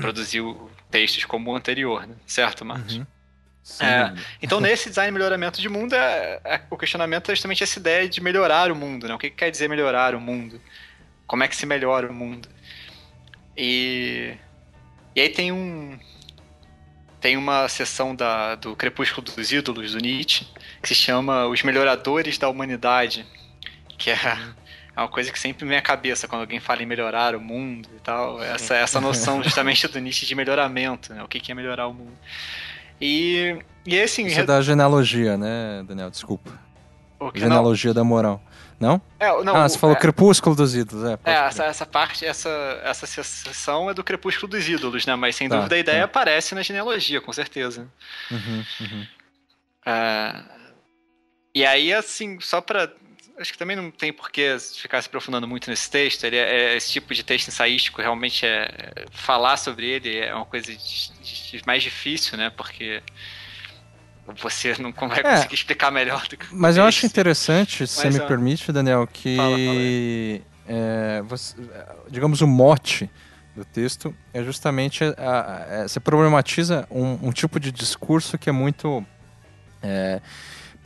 produzir 0.00 0.42
textos 0.90 1.24
como 1.24 1.50
o 1.50 1.56
anterior, 1.56 2.06
né? 2.06 2.14
certo, 2.26 2.64
Marcos? 2.64 2.96
Uhum. 2.96 3.06
É, 3.80 4.12
então, 4.40 4.60
nesse 4.60 4.88
design 4.88 5.10
melhoramento 5.10 5.60
de 5.60 5.68
mundo, 5.68 5.94
é, 5.94 6.40
é, 6.44 6.60
o 6.70 6.76
questionamento 6.76 7.30
é 7.30 7.34
justamente 7.34 7.62
essa 7.62 7.78
ideia 7.78 8.08
de 8.08 8.20
melhorar 8.20 8.70
o 8.70 8.76
mundo. 8.76 9.08
Né? 9.08 9.14
O 9.14 9.18
que, 9.18 9.28
que 9.28 9.36
quer 9.36 9.50
dizer 9.50 9.68
melhorar 9.68 10.14
o 10.14 10.20
mundo? 10.20 10.60
Como 11.26 11.42
é 11.42 11.48
que 11.48 11.56
se 11.56 11.66
melhora 11.66 12.08
o 12.08 12.14
mundo? 12.14 12.48
E, 13.56 14.34
e 15.14 15.20
aí 15.20 15.28
tem 15.28 15.50
um, 15.50 15.98
tem 17.20 17.36
uma 17.36 17.68
seção 17.68 18.14
da, 18.14 18.54
do 18.54 18.76
Crepúsculo 18.76 19.26
dos 19.26 19.50
Ídolos, 19.50 19.92
do 19.92 19.98
Nietzsche, 19.98 20.46
que 20.80 20.88
se 20.88 20.94
chama 20.94 21.46
Os 21.46 21.62
Melhoradores 21.62 22.38
da 22.38 22.48
Humanidade, 22.48 23.26
que 23.98 24.10
é, 24.10 24.14
é 24.14 25.00
uma 25.00 25.08
coisa 25.08 25.32
que 25.32 25.38
sempre 25.38 25.66
vem 25.66 25.76
à 25.76 25.82
cabeça 25.82 26.28
quando 26.28 26.42
alguém 26.42 26.60
fala 26.60 26.82
em 26.82 26.86
melhorar 26.86 27.34
o 27.34 27.40
mundo 27.40 27.88
e 27.96 28.00
tal. 28.00 28.40
Essa, 28.42 28.76
essa 28.76 29.00
noção 29.00 29.42
justamente 29.44 29.88
do 29.88 29.98
Nietzsche 29.98 30.24
de 30.24 30.34
melhoramento, 30.36 31.12
né? 31.12 31.22
o 31.22 31.26
que 31.26 31.50
é 31.50 31.54
melhorar 31.54 31.88
o 31.88 31.94
mundo. 31.94 32.16
E, 33.00 33.58
e 33.86 34.00
assim... 34.00 34.26
Isso 34.26 34.40
é 34.40 34.44
da 34.44 34.60
genealogia, 34.60 35.36
né, 35.36 35.84
Daniel? 35.86 36.10
Desculpa. 36.10 36.52
Genealogia 37.34 37.90
não? 37.90 37.94
da 37.94 38.04
moral. 38.04 38.42
Não? 38.78 39.00
É, 39.18 39.28
não 39.42 39.56
ah, 39.56 39.66
você 39.66 39.78
falou 39.78 39.96
é, 39.96 39.98
Crepúsculo 39.98 40.54
dos 40.54 40.74
Ídolos, 40.74 41.04
é. 41.04 41.18
É, 41.24 41.32
essa, 41.46 41.64
essa, 41.64 41.86
parte, 41.86 42.26
essa, 42.26 42.50
essa 42.84 43.06
sessão 43.06 43.88
é 43.88 43.94
do 43.94 44.04
Crepúsculo 44.04 44.50
dos 44.50 44.68
Ídolos, 44.68 45.06
né? 45.06 45.16
Mas 45.16 45.34
sem 45.34 45.48
tá, 45.48 45.56
dúvida 45.56 45.76
a 45.76 45.78
ideia 45.78 46.00
tá. 46.00 46.04
aparece 46.04 46.54
na 46.54 46.62
genealogia, 46.62 47.20
com 47.22 47.32
certeza. 47.32 47.88
Uhum, 48.30 48.64
uhum. 48.80 49.06
É, 49.86 50.42
e 51.56 51.64
aí, 51.64 51.90
assim, 51.90 52.38
só 52.38 52.60
pra. 52.60 52.92
Acho 53.38 53.52
que 53.52 53.58
também 53.58 53.76
não 53.76 53.90
tem 53.90 54.12
por 54.12 54.30
que 54.30 54.56
ficar 54.58 55.02
se 55.02 55.08
aprofundando 55.08 55.46
muito 55.46 55.68
nesse 55.68 55.90
texto. 55.90 56.24
Ele 56.24 56.36
é, 56.36 56.72
é 56.72 56.76
esse 56.76 56.90
tipo 56.90 57.14
de 57.14 57.22
texto 57.22 57.48
ensaístico, 57.48 58.00
realmente 58.00 58.46
é. 58.46 59.04
Falar 59.10 59.56
sobre 59.58 59.86
ele 59.86 60.18
é 60.18 60.34
uma 60.34 60.46
coisa 60.46 60.72
de, 60.72 61.12
de, 61.52 61.62
mais 61.66 61.82
difícil, 61.82 62.38
né? 62.38 62.50
Porque 62.50 63.02
você 64.42 64.74
não 64.78 64.92
vai 64.92 65.20
é, 65.20 65.22
conseguir 65.22 65.54
explicar 65.54 65.90
melhor 65.90 66.26
do 66.26 66.36
que 66.36 66.46
Mas 66.52 66.76
eu 66.76 66.84
acho 66.84 67.04
interessante, 67.04 67.86
se 67.86 67.94
você 67.94 68.10
me 68.10 68.20
permite, 68.20 68.72
Daniel, 68.72 69.06
que 69.06 69.36
fala, 69.36 69.56
fala 69.56 70.46
é, 70.68 71.22
você, 71.22 71.54
digamos 72.08 72.40
o 72.40 72.46
mote 72.46 73.08
do 73.54 73.64
texto 73.64 74.14
é 74.34 74.42
justamente 74.42 75.04
a, 75.04 75.12
a, 75.16 75.82
a, 75.82 75.88
você 75.88 76.00
problematiza 76.00 76.86
um, 76.90 77.28
um, 77.28 77.32
tipo 77.32 77.58
de 77.58 77.72
discurso 77.72 78.36
que 78.36 78.50
é 78.50 78.52
muito 78.52 79.04
é, 79.82 80.20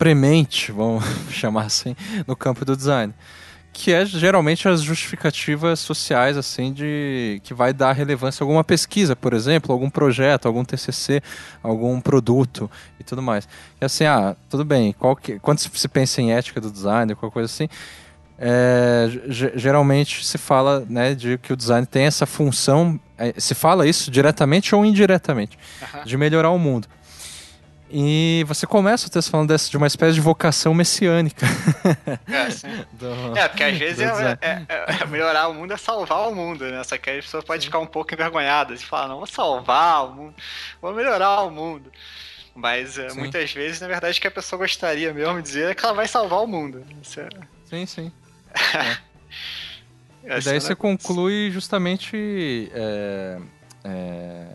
premente, 0.01 0.73
vamos 0.73 1.05
chamar 1.31 1.67
assim, 1.67 1.95
no 2.27 2.35
campo 2.35 2.65
do 2.65 2.75
design 2.75 3.13
que 3.73 3.93
é 3.93 4.05
geralmente 4.05 4.69
as 4.69 4.83
justificativas 4.83 5.79
sociais 5.79 6.37
assim 6.37 6.73
de 6.73 7.41
que 7.45 7.55
vai 7.55 7.73
dar 7.73 7.93
relevância 7.93 8.43
a 8.43 8.45
alguma 8.45 8.65
pesquisa, 8.65 9.15
por 9.15 9.33
exemplo, 9.33 9.73
algum 9.73 9.89
projeto, 9.89 10.47
algum 10.47 10.65
TCC, 10.65 11.23
algum 11.63 12.01
produto 12.01 12.69
e 12.99 13.05
tudo 13.05 13.23
mais. 13.23 13.49
E 13.81 13.85
assim, 13.85 14.05
ah, 14.05 14.37
tudo 14.49 14.65
bem. 14.65 14.93
Qual 14.93 15.15
que, 15.15 15.39
quando 15.39 15.61
se 15.61 15.89
pensa 15.89 16.21
em 16.21 16.33
ética 16.33 16.61
do 16.61 16.69
design, 16.71 17.15
qualquer 17.15 17.33
coisa 17.33 17.47
assim, 17.47 17.69
é, 18.39 19.09
geralmente 19.55 20.27
se 20.27 20.37
fala 20.37 20.85
né, 20.89 21.15
de 21.15 21.39
que 21.39 21.53
o 21.53 21.57
design 21.57 21.87
tem 21.87 22.07
essa 22.07 22.27
função, 22.27 22.99
é, 23.17 23.35
se 23.39 23.55
fala 23.55 23.87
isso 23.87 24.11
diretamente 24.11 24.75
ou 24.75 24.85
indiretamente, 24.85 25.57
de 26.05 26.17
melhorar 26.17 26.51
o 26.51 26.59
mundo. 26.59 26.89
E 27.93 28.45
você 28.47 28.67
começa 28.67 29.09
o 29.09 29.11
texto 29.11 29.31
falando 29.31 29.49
dessa, 29.49 29.69
de 29.69 29.77
uma 29.77 29.87
espécie 29.89 30.15
de 30.15 30.21
vocação 30.21 30.73
messiânica. 30.73 31.47
É, 32.31 32.51
sim. 32.51 32.69
Do, 32.93 33.37
é 33.37 33.49
porque 33.49 33.65
às 33.65 33.77
vezes 33.77 34.01
é, 34.01 34.39
é, 34.41 34.67
é, 34.69 35.07
melhorar 35.07 35.49
o 35.49 35.55
mundo 35.55 35.73
é 35.73 35.77
salvar 35.77 36.29
o 36.29 36.35
mundo, 36.35 36.65
né? 36.65 36.83
Só 36.85 36.97
que 36.97 37.11
aí 37.11 37.19
a 37.19 37.23
pessoa 37.23 37.43
pode 37.43 37.67
ficar 37.67 37.79
um 37.79 37.87
pouco 37.87 38.15
envergonhada 38.15 38.73
e 38.73 38.79
falar, 38.79 39.09
não, 39.09 39.19
vou 39.19 39.27
salvar 39.27 40.07
o 40.07 40.15
mundo, 40.15 40.35
vou 40.81 40.95
melhorar 40.95 41.43
o 41.43 41.51
mundo. 41.51 41.91
Mas 42.55 42.99
é, 42.99 43.13
muitas 43.15 43.53
vezes, 43.53 43.81
na 43.81 43.89
verdade, 43.89 44.19
o 44.19 44.21
que 44.21 44.29
a 44.29 44.31
pessoa 44.31 44.59
gostaria 44.61 45.13
mesmo 45.13 45.37
de 45.37 45.43
dizer 45.43 45.71
é 45.71 45.75
que 45.75 45.85
ela 45.85 45.95
vai 45.95 46.07
salvar 46.07 46.41
o 46.41 46.47
mundo. 46.47 46.85
É... 47.17 47.29
Sim, 47.65 47.87
sim. 47.87 48.13
e 50.23 50.41
daí 50.41 50.61
você 50.61 50.75
conclui 50.75 51.51
justamente 51.51 52.71
é, 53.85 54.47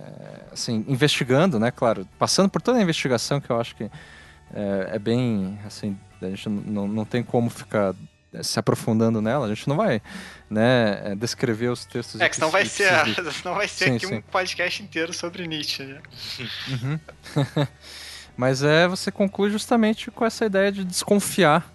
assim, 0.51 0.85
investigando, 0.87 1.59
né, 1.59 1.71
claro, 1.71 2.07
passando 2.17 2.49
por 2.49 2.61
toda 2.61 2.77
a 2.77 2.81
investigação 2.81 3.41
que 3.41 3.49
eu 3.49 3.59
acho 3.59 3.75
que 3.75 3.83
é, 4.53 4.89
é 4.93 4.99
bem, 4.99 5.59
assim, 5.65 5.97
a 6.21 6.27
gente 6.27 6.47
não, 6.49 6.87
não 6.87 7.05
tem 7.05 7.23
como 7.23 7.49
ficar 7.49 7.93
se 8.41 8.59
aprofundando 8.59 9.21
nela, 9.21 9.45
a 9.45 9.49
gente 9.49 9.67
não 9.67 9.77
vai, 9.77 10.01
né, 10.49 11.11
é, 11.11 11.15
descrever 11.15 11.69
os 11.69 11.85
textos. 11.85 12.19
É 12.19 12.29
que 12.29 12.39
não 12.39 12.49
vai 12.49 12.65
ser, 12.65 12.91
não 13.43 13.55
vai 13.55 13.67
ser 13.67 13.85
sim, 13.85 13.95
aqui 13.95 14.07
sim. 14.07 14.15
um 14.15 14.21
podcast 14.21 14.83
inteiro 14.83 15.13
sobre 15.13 15.47
Nietzsche, 15.47 15.83
né? 15.83 16.01
Uhum. 16.69 16.99
Mas 18.37 18.63
é, 18.63 18.87
você 18.87 19.11
conclui 19.11 19.49
justamente 19.49 20.11
com 20.11 20.25
essa 20.25 20.45
ideia 20.45 20.71
de 20.71 20.83
desconfiar 20.83 21.73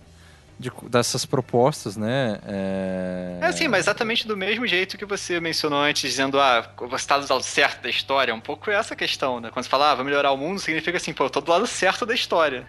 de, 0.60 0.70
dessas 0.90 1.24
propostas, 1.24 1.96
né? 1.96 2.38
É... 2.46 3.38
é 3.40 3.52
sim, 3.52 3.66
mas 3.66 3.80
exatamente 3.86 4.28
do 4.28 4.36
mesmo 4.36 4.66
jeito 4.66 4.98
que 4.98 5.06
você 5.06 5.40
mencionou 5.40 5.80
antes, 5.80 6.02
dizendo, 6.02 6.38
ah, 6.38 6.70
você 6.76 6.96
está 6.96 7.18
do 7.18 7.32
lado 7.32 7.42
certo 7.42 7.82
da 7.82 7.88
história, 7.88 8.30
é 8.30 8.34
um 8.34 8.40
pouco 8.40 8.70
essa 8.70 8.94
questão, 8.94 9.40
né? 9.40 9.50
Quando 9.50 9.64
você 9.64 9.70
fala, 9.70 9.92
ah, 9.92 9.94
vai 9.94 10.04
melhorar 10.04 10.32
o 10.32 10.36
mundo, 10.36 10.60
significa 10.60 10.98
assim, 10.98 11.14
pô, 11.14 11.24
eu 11.24 11.30
tô 11.30 11.40
do 11.40 11.50
lado 11.50 11.66
certo 11.66 12.04
da 12.04 12.14
história. 12.14 12.66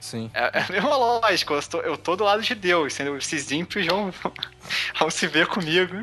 Sim. 0.00 0.28
É, 0.34 0.58
é 0.58 0.62
a 0.68 0.72
mesma 0.72 0.96
lógica, 0.96 1.54
eu 1.54 1.62
tô, 1.62 1.80
eu 1.80 1.96
tô 1.96 2.16
do 2.16 2.24
lado 2.24 2.42
de 2.42 2.54
Deus, 2.54 2.94
sendo 2.94 3.16
esses 3.16 3.52
ímpios 3.52 3.86
vão, 3.86 4.12
vão 4.98 5.08
se 5.08 5.26
ver 5.28 5.46
comigo. 5.46 6.00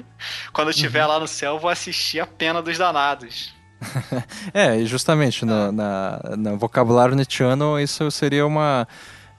Quando 0.54 0.70
eu 0.70 0.72
estiver 0.72 1.04
uhum. 1.04 1.10
lá 1.10 1.20
no 1.20 1.28
céu, 1.28 1.56
eu 1.56 1.60
vou 1.60 1.70
assistir 1.70 2.22
a 2.22 2.26
pena 2.26 2.62
dos 2.62 2.78
danados. 2.78 3.54
é, 4.54 4.80
justamente, 4.86 5.44
no, 5.44 5.54
ah. 5.54 5.72
na, 5.74 6.20
no 6.38 6.58
vocabulário 6.58 7.16
nietzscheano, 7.16 7.78
isso 7.80 8.10
seria 8.10 8.46
uma 8.46 8.88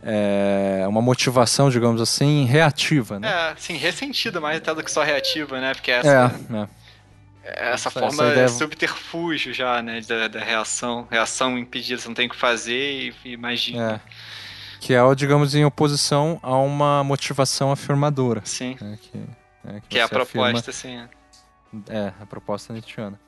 é, 0.03 0.85
uma 0.89 1.03
motivação, 1.03 1.71
digamos 1.71 2.01
assim, 2.01 2.45
reativa, 2.45 3.19
né? 3.19 3.29
É, 3.29 3.57
sim, 3.57 3.77
ressentida 3.77 4.41
mais 4.41 4.59
até 4.59 4.75
do 4.75 4.83
que 4.83 4.91
só 4.91 5.03
reativa, 5.03 5.61
né? 5.61 5.75
Porque 5.75 5.91
essa, 5.91 6.09
é, 6.09 6.57
é. 6.57 6.69
essa, 7.45 7.89
essa 7.89 7.91
forma 7.91 8.09
essa 8.09 8.33
ideia... 8.33 8.49
subterfúgio 8.49 9.53
já, 9.53 9.83
né? 9.83 10.01
Da, 10.03 10.29
da, 10.29 10.41
reação, 10.41 11.07
reação 11.11 11.59
impedida, 11.59 12.01
você 12.01 12.09
não 12.09 12.15
tem 12.15 12.27
o 12.27 12.31
que 12.31 12.37
fazer 12.37 13.15
e, 13.25 13.33
imagina. 13.33 14.03
É. 14.05 14.29
Que 14.81 14.95
é, 14.95 15.15
digamos, 15.17 15.57
em 15.57 15.65
oposição 15.65 16.39
a 16.41 16.57
uma 16.57 17.03
motivação 17.03 17.73
afirmadora. 17.73 18.43
Sim. 18.45 18.77
Né? 18.81 18.99
Que, 19.03 19.19
né? 19.19 19.81
que, 19.81 19.89
que 19.89 19.99
é 19.99 20.03
a 20.03 20.09
proposta, 20.09 20.71
afirma... 20.71 21.09
sim. 21.11 21.83
É. 21.89 21.97
é, 21.97 22.13
a 22.21 22.27
proposta 22.27 22.73
nietzscheana. 22.73 23.19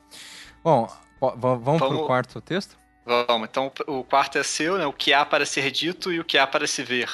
Bom, 0.63 0.89
vamos, 1.21 1.65
vamos 1.65 1.79
para 1.81 1.95
o 1.95 2.07
quarto 2.07 2.41
texto? 2.41 2.79
Vamos, 3.05 3.49
então 3.49 3.73
o 3.87 4.05
quarto 4.05 4.39
é 4.39 4.43
seu, 4.43 4.79
né? 4.79 4.87
O 4.87 4.93
que 4.93 5.13
há 5.13 5.25
para 5.25 5.47
ser 5.47 5.71
dito 5.71 6.13
e 6.13 6.21
o 6.21 6.25
que 6.25 6.39
há 6.39 6.47
para 6.47 6.67
se 6.67 6.83
ver. 6.83 7.09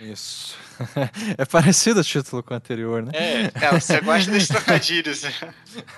Isso. 0.00 0.58
É 1.36 1.44
parecido 1.44 2.00
o 2.00 2.04
título 2.04 2.42
com 2.42 2.54
o 2.54 2.56
anterior, 2.56 3.02
né? 3.02 3.12
É, 3.12 3.66
é 3.66 3.70
você 3.78 4.00
gosta 4.00 4.30
desses 4.30 4.48
trocadilhos. 4.48 5.24
Né? 5.24 5.32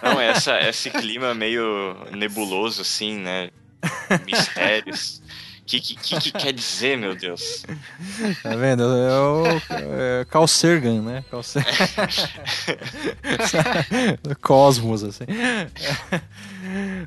Não, 0.02 0.20
essa, 0.20 0.58
esse 0.60 0.90
clima 0.90 1.32
meio 1.34 1.94
nebuloso, 2.10 2.82
assim, 2.82 3.18
né? 3.18 3.50
Mistérios. 4.26 5.22
O 5.62 5.64
que, 5.64 5.80
que, 5.80 6.20
que, 6.20 6.32
quer 6.32 6.52
dizer, 6.52 6.98
meu 6.98 7.14
Deus? 7.14 7.64
Tá 8.42 8.56
vendo? 8.56 8.82
É 8.82 9.20
o 9.20 9.44
é 10.20 10.26
Carl 10.28 10.48
Sagan, 10.48 11.00
né? 11.02 11.24
Carl 11.30 11.42
Sagan. 11.42 11.70
Cosmos, 14.42 15.04
assim. 15.04 15.24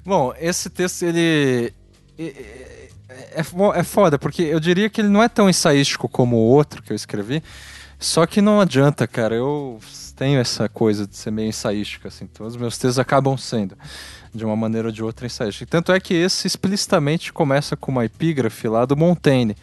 Bom, 0.05 0.33
esse 0.39 0.69
texto, 0.69 1.03
ele... 1.03 1.73
É, 2.17 3.41
é 3.75 3.83
foda, 3.83 4.17
porque 4.17 4.43
eu 4.43 4.59
diria 4.59 4.89
que 4.89 5.01
ele 5.01 5.09
não 5.09 5.21
é 5.21 5.27
tão 5.27 5.49
ensaístico 5.49 6.07
como 6.07 6.37
o 6.37 6.49
outro 6.49 6.81
que 6.81 6.93
eu 6.93 6.95
escrevi, 6.95 7.43
só 7.99 8.25
que 8.25 8.41
não 8.41 8.61
adianta, 8.61 9.05
cara. 9.05 9.35
Eu 9.35 9.79
tenho 10.15 10.39
essa 10.39 10.69
coisa 10.69 11.05
de 11.05 11.15
ser 11.15 11.31
meio 11.31 11.49
ensaístico, 11.49 12.07
assim. 12.07 12.25
Todos 12.27 12.53
os 12.53 12.59
meus 12.59 12.77
textos 12.77 12.99
acabam 12.99 13.37
sendo 13.37 13.77
de 14.35 14.45
uma 14.45 14.55
maneira 14.55 14.89
ou 14.89 14.91
de 14.91 15.03
outra 15.03 15.25
ensaística. 15.25 15.65
Tanto 15.65 15.91
é 15.91 15.99
que 15.99 16.13
esse 16.13 16.45
explicitamente 16.45 17.31
começa 17.31 17.75
com 17.75 17.91
uma 17.91 18.05
epígrafe 18.05 18.67
lá 18.67 18.85
do 18.85 18.95
Montaigne, 18.95 19.55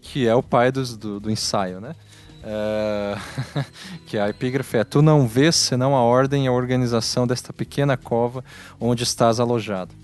que 0.00 0.26
é 0.26 0.34
o 0.34 0.42
pai 0.42 0.72
dos, 0.72 0.96
do, 0.96 1.20
do 1.20 1.30
ensaio, 1.30 1.80
né? 1.80 1.94
É... 2.42 3.16
que 4.06 4.16
a 4.16 4.28
epígrafe 4.28 4.78
é: 4.78 4.84
Tu 4.84 5.02
não 5.02 5.26
vês 5.26 5.54
senão 5.54 5.94
a 5.94 6.00
ordem 6.00 6.46
e 6.46 6.48
a 6.48 6.52
organização 6.52 7.26
desta 7.26 7.52
pequena 7.52 7.96
cova 7.96 8.44
onde 8.80 9.02
estás 9.02 9.38
alojado. 9.38 9.94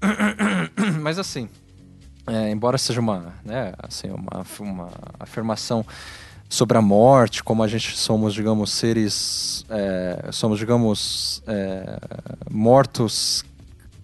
Mas 1.00 1.18
assim, 1.18 1.48
é, 2.26 2.50
embora 2.50 2.76
seja 2.76 3.00
uma, 3.00 3.34
né, 3.44 3.72
assim, 3.78 4.08
uma, 4.10 4.44
uma 4.60 4.90
afirmação 5.18 5.84
sobre 6.48 6.78
a 6.78 6.82
morte, 6.82 7.44
como 7.44 7.62
a 7.62 7.68
gente 7.68 7.96
somos, 7.96 8.32
digamos, 8.32 8.72
seres, 8.72 9.64
é, 9.68 10.30
somos, 10.32 10.58
digamos, 10.58 11.42
é, 11.46 11.98
mortos 12.50 13.44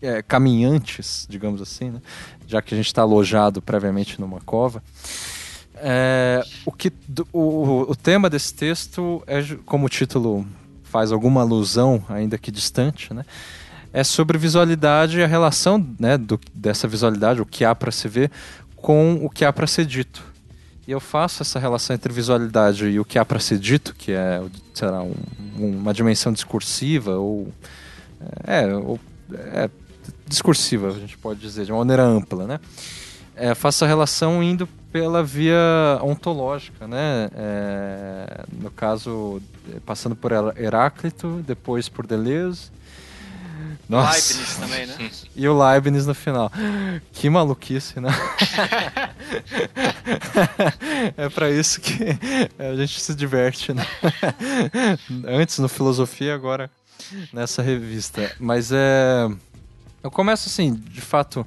é, 0.03 0.23
caminhantes, 0.23 1.27
digamos 1.29 1.63
assim, 1.63 1.91
né? 1.91 2.03
já 2.47 2.61
que 2.61 2.75
a 2.75 2.77
gente 2.77 2.87
está 2.87 3.03
alojado 3.03 3.63
previamente 3.63 4.21
numa 4.21 4.41
cova. 4.41 4.83
é, 5.77 6.45
o, 6.67 6.73
que, 6.73 6.93
o, 7.33 7.87
o 7.89 7.97
tema 7.97 8.29
desse 8.29 8.53
texto 8.53 9.23
é, 9.27 9.43
como 9.65 9.87
o 9.87 9.89
título 9.89 10.47
faz 10.85 11.11
alguma 11.11 11.41
alusão, 11.41 12.05
ainda 12.09 12.39
que 12.39 12.51
distante, 12.51 13.13
né? 13.13 13.25
É 13.93 14.03
sobre 14.03 14.37
visualidade 14.37 15.19
e 15.19 15.23
a 15.23 15.27
relação 15.27 15.85
né, 15.99 16.19
do, 16.19 16.39
dessa 16.53 16.87
visualidade, 16.89 17.41
o 17.41 17.47
que 17.47 17.65
há 17.65 17.73
para 17.75 17.93
se 17.93 18.09
ver, 18.09 18.31
com 18.77 19.21
o 19.23 19.31
que 19.31 19.45
há 19.45 19.53
para 19.53 19.69
ser 19.69 19.87
dito. 19.87 20.34
E 20.87 20.93
eu 20.93 21.01
faço 21.01 21.43
essa 21.43 21.59
relação 21.59 21.95
entre 21.95 22.13
visualidade 22.13 22.87
e 22.87 23.01
o 23.01 23.05
que 23.05 23.19
há 23.19 23.25
para 23.25 23.41
ser 23.41 23.59
dito, 23.59 23.95
que 23.95 24.13
é, 24.13 24.43
será 24.75 25.03
um, 25.03 25.15
uma 25.59 25.95
dimensão 25.95 26.33
discursiva 26.33 27.17
ou 27.17 27.49
é, 28.47 28.75
ou, 28.75 28.99
é, 29.33 29.71
discursiva, 30.27 30.89
a 30.89 30.93
gente 30.93 31.17
pode 31.19 31.41
dizer, 31.41 31.65
de 31.65 31.73
uma 31.73 31.79
maneira 31.79 32.03
ampla, 32.03 32.47
né? 32.47 32.61
É, 33.37 33.55
faço 33.55 33.85
a 33.85 33.89
relação 33.89 34.43
indo 34.43 34.69
pela 34.93 35.23
via 35.25 35.99
ontológica, 36.03 36.87
né? 36.87 37.29
É, 37.35 38.45
no 38.53 38.71
caso, 38.71 39.43
passando 39.85 40.15
por 40.15 40.33
Heráclito, 40.57 41.43
depois 41.47 41.89
por 41.89 42.07
Deleuze. 42.07 42.71
Nossa. 43.89 44.35
Leibniz 44.35 44.57
também, 44.57 44.87
né? 44.87 45.11
E 45.37 45.49
o 45.49 45.59
Leibniz 45.59 46.07
no 46.07 46.15
final. 46.15 46.51
Que 47.13 47.29
maluquice, 47.29 48.01
né? 48.01 48.11
é 51.17 51.29
para 51.29 51.51
isso 51.51 51.81
que 51.81 51.97
a 52.59 52.75
gente 52.77 53.01
se 53.01 53.15
diverte, 53.15 53.75
né? 53.75 53.87
Antes 55.27 55.59
no 55.59 55.69
filosofia, 55.69 56.35
agora 56.35 56.71
nessa 57.33 57.63
revista. 57.63 58.35
Mas 58.39 58.71
é. 58.73 59.29
Eu 60.03 60.11
começo 60.11 60.49
assim, 60.49 60.75
de 60.75 61.01
fato. 61.01 61.47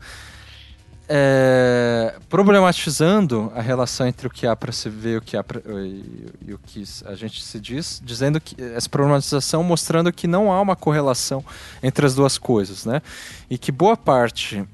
É, 1.09 2.15
problematizando 2.29 3.49
a 3.55 3.61
relação 3.61 4.05
entre 4.05 4.27
o 4.27 4.29
que 4.29 4.45
há 4.45 4.55
para 4.57 4.73
se 4.73 4.89
ver 4.89 5.13
e 5.13 5.17
o 5.17 5.21
que 5.21 5.37
há 5.37 5.43
pra, 5.43 5.61
e, 5.81 6.27
e, 6.45 6.53
o 6.53 6.59
que 6.59 6.83
a 7.05 7.15
gente 7.15 7.41
se 7.41 7.61
diz, 7.61 8.01
dizendo 8.03 8.41
que 8.41 8.61
essa 8.61 8.89
problematização 8.89 9.63
mostrando 9.63 10.11
que 10.11 10.27
não 10.27 10.51
há 10.51 10.59
uma 10.59 10.75
correlação 10.75 11.45
entre 11.81 12.05
as 12.05 12.13
duas 12.13 12.37
coisas, 12.37 12.85
né? 12.85 13.01
E 13.49 13.57
que 13.57 13.71
boa 13.71 13.95
parte 13.95 14.65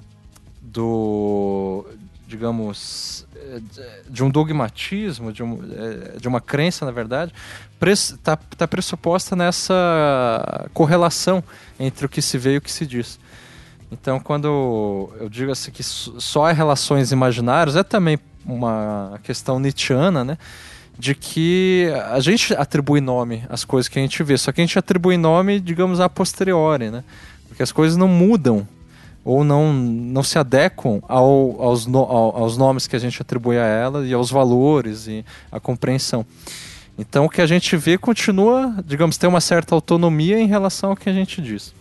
do, 0.59 1.85
digamos, 2.27 3.27
de 4.09 4.23
um 4.23 4.29
dogmatismo, 4.29 5.31
de, 5.31 5.43
um, 5.43 5.59
é, 5.71 6.17
de 6.17 6.27
uma 6.27 6.41
crença, 6.41 6.85
na 6.85 6.91
verdade, 6.91 7.33
está 7.85 8.35
tá 8.35 8.67
pressuposta 8.67 9.35
nessa 9.35 10.69
correlação 10.73 11.43
entre 11.79 12.05
o 12.05 12.09
que 12.09 12.21
se 12.21 12.37
vê 12.37 12.53
e 12.53 12.57
o 12.57 12.61
que 12.61 12.71
se 12.71 12.85
diz. 12.85 13.19
Então, 13.93 14.19
quando 14.19 15.11
eu 15.19 15.29
digo 15.29 15.51
assim 15.51 15.69
que 15.69 15.83
só 15.83 16.47
há 16.47 16.51
relações 16.51 17.11
imaginárias, 17.11 17.75
é 17.75 17.83
também 17.83 18.17
uma 18.43 19.19
questão 19.23 19.59
nietzschiana, 19.59 20.25
né? 20.25 20.37
De 20.97 21.13
que 21.13 21.91
a 22.09 22.19
gente 22.19 22.55
atribui 22.55 22.99
nome 22.99 23.43
às 23.49 23.63
coisas 23.63 23.87
que 23.87 23.99
a 23.99 24.01
gente 24.01 24.21
vê, 24.23 24.35
só 24.37 24.51
que 24.51 24.61
a 24.61 24.63
gente 24.65 24.77
atribui 24.79 25.15
nome, 25.15 25.59
digamos, 25.59 25.99
a 25.99 26.09
posteriori, 26.09 26.89
né? 26.89 27.03
Porque 27.47 27.61
as 27.61 27.71
coisas 27.71 27.95
não 27.95 28.07
mudam 28.07 28.67
ou 29.23 29.43
não, 29.43 29.71
não 29.71 30.23
se 30.23 30.39
adequam 30.39 30.99
ao, 31.07 31.61
aos, 31.61 31.85
no, 31.85 31.99
aos 31.99 32.57
nomes 32.57 32.87
que 32.87 32.95
a 32.95 32.99
gente 32.99 33.21
atribui 33.21 33.57
a 33.57 33.65
ela 33.65 34.05
e 34.05 34.13
aos 34.13 34.31
valores 34.31 35.07
e 35.07 35.23
a 35.51 35.59
compreensão. 35.59 36.25
Então 36.97 37.25
o 37.25 37.29
que 37.29 37.41
a 37.41 37.47
gente 37.47 37.77
vê 37.77 37.97
continua, 37.97 38.75
digamos, 38.85 39.17
tem 39.17 39.29
uma 39.29 39.41
certa 39.41 39.75
autonomia 39.75 40.39
em 40.39 40.47
relação 40.47 40.89
ao 40.89 40.95
que 40.95 41.09
a 41.09 41.13
gente 41.13 41.41
diz. 41.41 41.73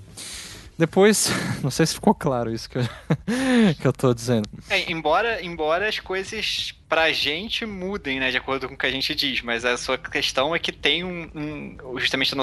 Depois, 0.78 1.30
não 1.62 1.70
sei 1.70 1.86
se 1.86 1.94
ficou 1.94 2.14
claro 2.14 2.52
isso 2.52 2.68
que 2.68 2.78
eu, 2.78 2.82
que 3.80 3.86
eu 3.86 3.92
tô 3.92 4.12
dizendo. 4.14 4.48
É, 4.68 4.90
embora, 4.90 5.44
embora 5.44 5.88
as 5.88 5.98
coisas 5.98 6.74
pra 6.88 7.12
gente 7.12 7.64
mudem, 7.64 8.20
né, 8.20 8.30
de 8.30 8.36
acordo 8.36 8.68
com 8.68 8.74
o 8.74 8.76
que 8.76 8.86
a 8.86 8.90
gente 8.90 9.14
diz, 9.14 9.40
mas 9.42 9.64
a 9.64 9.76
sua 9.76 9.96
questão 9.96 10.54
é 10.54 10.58
que 10.58 10.72
tem 10.72 11.04
um, 11.04 11.30
um 11.34 11.98
justamente, 11.98 12.34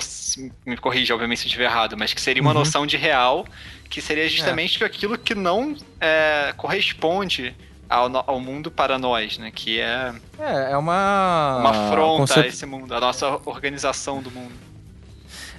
me 0.65 0.77
corrija, 0.77 1.13
obviamente, 1.13 1.39
se 1.39 1.45
eu 1.45 1.49
estiver 1.49 1.65
errado, 1.65 1.95
mas 1.97 2.13
que 2.13 2.21
seria 2.21 2.41
uma 2.41 2.51
uhum. 2.51 2.59
noção 2.59 2.87
de 2.87 2.97
real, 2.97 3.45
que 3.89 4.01
seria 4.01 4.27
justamente 4.27 4.81
é. 4.81 4.85
aquilo 4.85 5.17
que 5.17 5.35
não 5.35 5.75
é, 5.99 6.53
corresponde 6.57 7.55
ao, 7.89 8.09
ao, 8.27 8.39
mundo 8.39 8.71
para 8.71 8.97
nós, 8.97 9.37
né, 9.37 9.51
que 9.53 9.79
é... 9.79 10.13
É, 10.39 10.71
é 10.71 10.77
uma... 10.77 11.57
Uma 11.59 11.87
afronta 11.87 12.41
a 12.41 12.47
esse 12.47 12.65
mundo, 12.65 12.93
a 12.93 12.99
nossa 12.99 13.39
organização 13.45 14.21
do 14.21 14.31
mundo. 14.31 14.68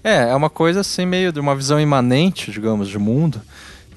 É, 0.03 0.31
é 0.31 0.35
uma 0.35 0.51
coisa 0.51 0.81
assim, 0.81 1.05
meio 1.05 1.33
de 1.33 1.41
uma 1.41 1.55
visão 1.55 1.81
imanente, 1.81 2.51
digamos, 2.51 2.89
de 2.89 2.99
mundo, 2.99 3.41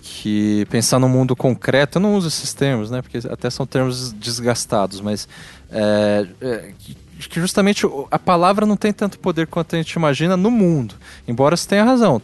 que 0.02 0.68
pensar 0.70 1.00
no 1.00 1.08
mundo 1.08 1.36
concreto, 1.36 1.98
eu 1.98 2.02
não 2.02 2.16
uso 2.16 2.28
esses 2.28 2.54
termos, 2.54 2.92
né, 2.92 3.02
porque 3.02 3.20
até 3.28 3.50
são 3.50 3.66
termos 3.66 4.12
desgastados, 4.12 5.00
mas 5.00 5.28
é, 5.72 6.28
é, 6.42 6.72
que 7.20 7.40
justamente 7.40 7.86
a 8.12 8.20
palavra 8.20 8.66
não 8.66 8.76
tem 8.76 8.92
tanto 8.92 9.18
poder 9.18 9.48
quanto 9.48 9.76
a 9.76 9.78
gente 9.78 9.94
imagina 9.94 10.36
no 10.36 10.52
mundo, 10.52 10.96
embora 11.28 11.56
você 11.56 11.68
tenha 11.68 11.84
razão. 11.84 12.22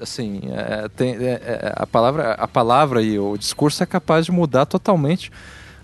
Assim, 0.00 0.40
é, 0.50 0.88
tem, 0.88 1.14
é, 1.14 1.40
é, 1.44 1.72
a, 1.76 1.86
palavra, 1.86 2.32
a 2.32 2.48
palavra 2.48 3.02
e 3.02 3.18
o 3.18 3.36
discurso 3.36 3.82
é 3.82 3.86
capaz 3.86 4.26
de 4.26 4.32
mudar 4.32 4.66
totalmente 4.66 5.30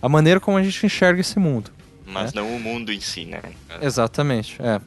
a 0.02 0.09
maneira 0.09 0.40
como 0.40 0.56
a 0.56 0.62
gente 0.62 0.85
enxerga 0.85 1.20
esse 1.20 1.39
mundo. 1.39 1.70
Mas 2.05 2.32
né? 2.32 2.40
não 2.40 2.56
o 2.56 2.59
mundo 2.59 2.93
em 2.93 3.01
si, 3.01 3.24
né? 3.24 3.40
Exatamente, 3.81 4.56
é. 4.60 4.81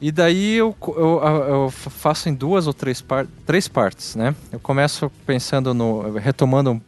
E 0.00 0.10
daí 0.12 0.56
eu, 0.56 0.76
eu, 0.88 1.22
eu, 1.48 1.70
faço 1.70 2.28
em 2.28 2.34
duas 2.34 2.66
ou 2.66 2.74
três, 2.74 3.00
par 3.00 3.26
três 3.46 3.68
partes, 3.68 4.16
né? 4.16 4.34
Eu 4.52 4.60
começo 4.60 5.10
pensando 5.24 5.72
no... 5.72 6.12
retomando 6.18 6.80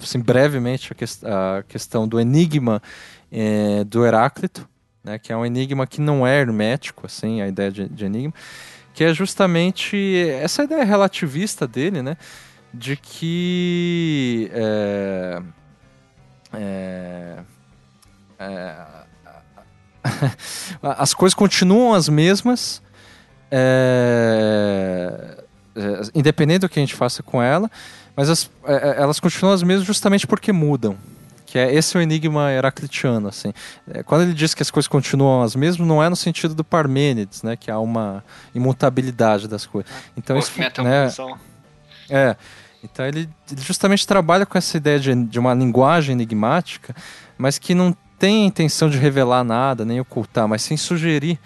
assim, 0.00 0.20
brevemente 0.20 0.92
a, 0.92 0.94
que, 0.94 1.04
a 1.04 1.62
questão 1.66 2.06
do 2.06 2.20
enigma 2.20 2.82
é, 3.30 3.84
do 3.84 4.06
Heráclito, 4.06 4.68
né? 5.02 5.18
Que 5.18 5.32
é 5.32 5.36
um 5.36 5.44
enigma 5.44 5.86
que 5.86 6.00
não 6.00 6.26
é 6.26 6.40
hermético, 6.40 7.06
assim, 7.06 7.42
a 7.42 7.48
ideia 7.48 7.70
de, 7.70 7.88
de 7.88 8.04
enigma. 8.04 8.32
Que 8.94 9.04
é 9.04 9.12
justamente 9.12 10.16
essa 10.40 10.64
ideia 10.64 10.84
relativista 10.84 11.66
dele, 11.66 12.02
né? 12.02 12.16
De 12.72 12.96
que... 12.96 14.48
É, 14.52 15.42
é, 16.52 17.38
é 18.38 19.03
as 20.82 21.14
coisas 21.14 21.34
continuam 21.34 21.94
as 21.94 22.08
mesmas, 22.08 22.82
é, 23.50 25.44
é, 25.76 26.00
independente 26.14 26.60
do 26.60 26.68
que 26.68 26.78
a 26.78 26.82
gente 26.82 26.94
faça 26.94 27.22
com 27.22 27.42
ela, 27.42 27.70
mas 28.16 28.28
as, 28.30 28.50
é, 28.64 28.74
é, 28.74 29.02
elas 29.02 29.18
continuam 29.18 29.54
as 29.54 29.62
mesmas 29.62 29.86
justamente 29.86 30.26
porque 30.26 30.52
mudam. 30.52 30.96
Que 31.46 31.58
é 31.58 31.72
esse 31.72 31.96
é 31.96 32.00
o 32.00 32.02
enigma 32.02 32.50
heraclitiano, 32.50 33.28
assim. 33.28 33.52
É, 33.88 34.02
quando 34.02 34.22
ele 34.22 34.34
diz 34.34 34.54
que 34.54 34.62
as 34.62 34.70
coisas 34.70 34.88
continuam 34.88 35.42
as 35.42 35.54
mesmas, 35.54 35.86
não 35.86 36.02
é 36.02 36.08
no 36.08 36.16
sentido 36.16 36.54
do 36.54 36.64
Parmênides, 36.64 37.42
né, 37.44 37.56
que 37.56 37.70
há 37.70 37.78
uma 37.78 38.24
imutabilidade 38.54 39.46
das 39.46 39.64
coisas. 39.64 39.90
Então 40.16 40.36
isso, 40.36 40.52
né, 40.82 41.08
é. 42.10 42.36
Então 42.82 43.06
ele, 43.06 43.28
ele 43.50 43.60
justamente 43.62 44.06
trabalha 44.06 44.44
com 44.44 44.58
essa 44.58 44.76
ideia 44.76 45.00
de, 45.00 45.14
de 45.14 45.38
uma 45.38 45.54
linguagem 45.54 46.12
enigmática, 46.12 46.94
mas 47.38 47.58
que 47.58 47.74
não 47.74 47.96
tem 48.24 48.44
a 48.44 48.46
intenção 48.46 48.88
de 48.88 48.96
revelar 48.96 49.44
nada, 49.44 49.84
nem 49.84 50.00
ocultar, 50.00 50.48
mas 50.48 50.62
sim 50.62 50.78
sugerir 50.78 51.38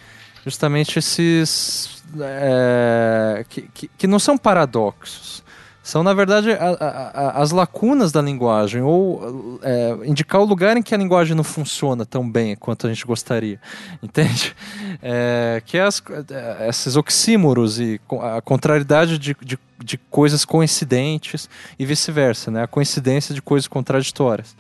justamente 0.44 0.96
esses. 0.96 2.04
É, 2.20 3.44
que, 3.48 3.62
que, 3.62 3.90
que, 3.98 4.06
não 4.06 4.20
são 4.20 4.38
paradoxos. 4.38 5.42
São, 5.82 6.04
na 6.04 6.14
verdade, 6.14 6.52
a, 6.52 6.68
a, 6.68 7.42
as 7.42 7.50
lacunas 7.50 8.12
da 8.12 8.22
linguagem, 8.22 8.80
ou 8.80 9.58
é, 9.60 9.96
indicar 10.04 10.40
o 10.40 10.44
lugar 10.44 10.76
em 10.76 10.82
que 10.82 10.94
a 10.94 10.98
linguagem 10.98 11.34
não 11.34 11.42
funciona 11.42 12.06
tão 12.06 12.30
bem 12.30 12.54
quanto 12.54 12.86
a 12.86 12.90
gente 12.90 13.04
gostaria. 13.04 13.60
Entende? 14.00 14.54
É, 15.02 15.60
que 15.66 15.78
é 15.78 15.82
as, 15.82 16.00
é, 16.30 16.68
esses 16.68 16.94
oxímoros 16.94 17.80
e 17.80 18.00
a 18.22 18.40
contrariedade 18.40 19.18
de, 19.18 19.36
de, 19.42 19.58
de 19.82 19.98
coisas 19.98 20.44
coincidentes 20.44 21.50
e 21.76 21.84
vice-versa, 21.84 22.52
né? 22.52 22.62
a 22.62 22.68
coincidência 22.68 23.34
de 23.34 23.42
coisas 23.42 23.66
contraditórias. 23.66 24.54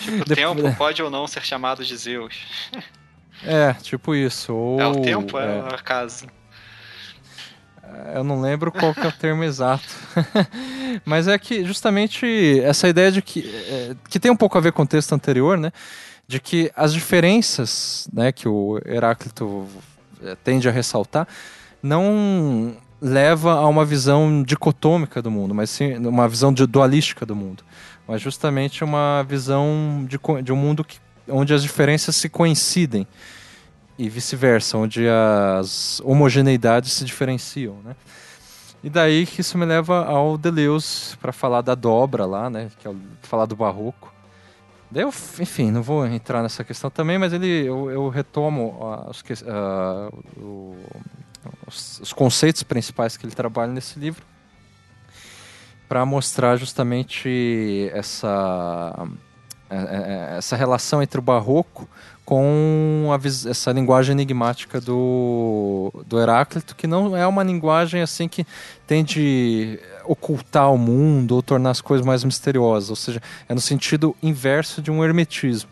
Tipo, 0.00 0.22
o 0.22 0.24
tempo 0.24 0.76
pode 0.76 1.02
ou 1.02 1.10
não 1.10 1.26
ser 1.26 1.42
chamado 1.42 1.84
de 1.84 1.96
Zeus. 1.96 2.34
É, 3.46 3.74
tipo 3.74 4.14
isso. 4.14 4.54
Ou, 4.54 4.80
é 4.80 4.86
o 4.86 5.02
tempo, 5.02 5.38
é, 5.38 5.58
é 5.58 5.62
o 5.62 5.66
acaso. 5.66 6.24
É, 7.82 8.16
eu 8.16 8.24
não 8.24 8.40
lembro 8.40 8.72
qual 8.72 8.94
que 8.94 9.00
é 9.00 9.08
o 9.08 9.12
termo 9.12 9.42
exato. 9.44 9.84
Mas 11.04 11.28
é 11.28 11.36
que 11.36 11.64
justamente 11.64 12.60
essa 12.60 12.88
ideia 12.88 13.12
de 13.12 13.20
que. 13.20 13.40
É, 13.68 13.96
que 14.08 14.18
tem 14.18 14.30
um 14.30 14.36
pouco 14.36 14.56
a 14.56 14.60
ver 14.60 14.72
com 14.72 14.82
o 14.82 14.86
texto 14.86 15.12
anterior, 15.12 15.58
né? 15.58 15.72
De 16.26 16.40
que 16.40 16.72
as 16.74 16.94
diferenças 16.94 18.08
né, 18.12 18.32
que 18.32 18.48
o 18.48 18.80
Heráclito 18.86 19.68
é, 20.22 20.34
tende 20.36 20.66
a 20.68 20.72
ressaltar 20.72 21.28
não 21.82 22.74
leva 23.02 23.52
a 23.52 23.66
uma 23.66 23.84
visão 23.84 24.42
dicotômica 24.42 25.20
do 25.20 25.30
mundo, 25.30 25.54
mas 25.54 25.68
sim 25.68 25.96
uma 25.96 26.26
visão 26.26 26.50
dualística 26.50 27.26
do 27.26 27.36
mundo 27.36 27.62
mas 28.06 28.20
justamente 28.20 28.84
uma 28.84 29.24
visão 29.28 30.06
de, 30.06 30.18
de 30.42 30.52
um 30.52 30.56
mundo 30.56 30.84
que, 30.84 30.98
onde 31.28 31.54
as 31.54 31.62
diferenças 31.62 32.16
se 32.16 32.28
coincidem 32.28 33.06
e 33.98 34.08
vice-versa, 34.08 34.76
onde 34.76 35.06
as 35.08 36.00
homogeneidades 36.04 36.92
se 36.92 37.04
diferenciam, 37.04 37.76
né? 37.84 37.96
E 38.82 38.90
daí 38.90 39.24
que 39.24 39.40
isso 39.40 39.56
me 39.56 39.64
leva 39.64 40.04
ao 40.04 40.36
Deleuze 40.36 41.16
para 41.16 41.32
falar 41.32 41.62
da 41.62 41.74
dobra 41.74 42.26
lá, 42.26 42.50
né? 42.50 42.70
Que 42.78 42.86
é 42.86 42.94
falar 43.22 43.46
do 43.46 43.56
barroco. 43.56 44.12
Daí 44.90 45.02
eu, 45.02 45.08
enfim, 45.08 45.70
não 45.70 45.82
vou 45.82 46.06
entrar 46.06 46.42
nessa 46.42 46.62
questão 46.62 46.90
também, 46.90 47.16
mas 47.16 47.32
ele, 47.32 47.66
eu, 47.66 47.90
eu 47.90 48.08
retomo 48.10 48.76
uh, 48.78 49.10
os, 51.66 52.00
os, 52.00 52.12
conceitos 52.12 52.62
principais 52.62 53.16
que 53.16 53.24
ele 53.24 53.34
trabalha 53.34 53.72
nesse 53.72 53.98
livro 53.98 54.22
para 55.94 56.04
mostrar 56.04 56.56
justamente 56.56 57.88
essa, 57.94 59.06
é, 59.70 59.76
é, 59.76 60.38
essa 60.38 60.56
relação 60.56 61.00
entre 61.00 61.20
o 61.20 61.22
barroco 61.22 61.88
com 62.24 63.10
a, 63.12 63.48
essa 63.48 63.70
linguagem 63.70 64.12
enigmática 64.12 64.80
do, 64.80 65.92
do 66.04 66.18
Heráclito, 66.18 66.74
que 66.74 66.88
não 66.88 67.16
é 67.16 67.24
uma 67.24 67.44
linguagem 67.44 68.02
assim 68.02 68.26
que 68.26 68.44
tende 68.88 69.78
ocultar 70.04 70.72
o 70.72 70.76
mundo 70.76 71.36
ou 71.36 71.42
tornar 71.42 71.70
as 71.70 71.80
coisas 71.80 72.04
mais 72.04 72.24
misteriosas, 72.24 72.90
ou 72.90 72.96
seja, 72.96 73.22
é 73.48 73.54
no 73.54 73.60
sentido 73.60 74.16
inverso 74.20 74.82
de 74.82 74.90
um 74.90 75.04
hermetismo. 75.04 75.70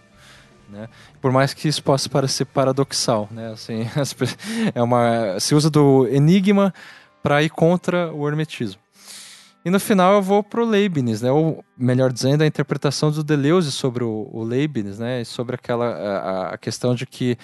Né? 0.70 0.89
Por 1.20 1.32
mais 1.32 1.53
que 1.53 1.66
isso 1.66 1.82
possa 1.82 2.09
parecer 2.09 2.44
paradoxal, 2.44 3.28
né? 3.28 3.51
assim, 3.51 3.90
é 4.73 4.81
uma, 4.81 5.40
se 5.40 5.53
usa 5.53 5.69
do 5.69 6.07
enigma 6.07 6.73
para 7.24 7.43
ir 7.43 7.51
contra 7.51 8.12
o 8.12 8.28
hermetismo. 8.28 8.82
E 9.65 9.71
no 9.71 9.79
final 9.79 10.15
eu 10.15 10.23
vou 10.23 10.43
pro 10.43 10.65
Leibniz, 10.65 11.23
né? 11.23 11.31
Ou 11.31 11.65
melhor 11.77 12.13
dizendo, 12.13 12.43
a 12.43 12.47
interpretação 12.47 13.11
do 13.11 13.23
Deleuze 13.23 13.71
sobre 13.71 14.03
o, 14.03 14.29
o 14.33 14.43
Leibniz, 14.43 14.99
né? 14.99 15.21
E 15.21 15.25
sobre 15.25 15.55
aquela 15.55 15.87
a, 15.87 16.55
a 16.55 16.59
questão 16.59 16.95
de 16.95 17.07
que 17.07 17.39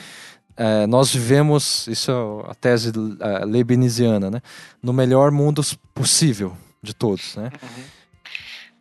é, 0.58 0.88
nós 0.88 1.14
vivemos, 1.14 1.86
isso 1.86 2.10
é 2.10 2.50
a 2.50 2.54
tese 2.54 2.90
uh, 2.90 3.44
leibniziana, 3.46 4.28
né? 4.28 4.42
No 4.82 4.92
melhor 4.92 5.30
mundo 5.30 5.62
possível 5.94 6.56
de 6.82 6.92
todos, 6.92 7.36
né? 7.36 7.52
Uhum. 7.62 7.84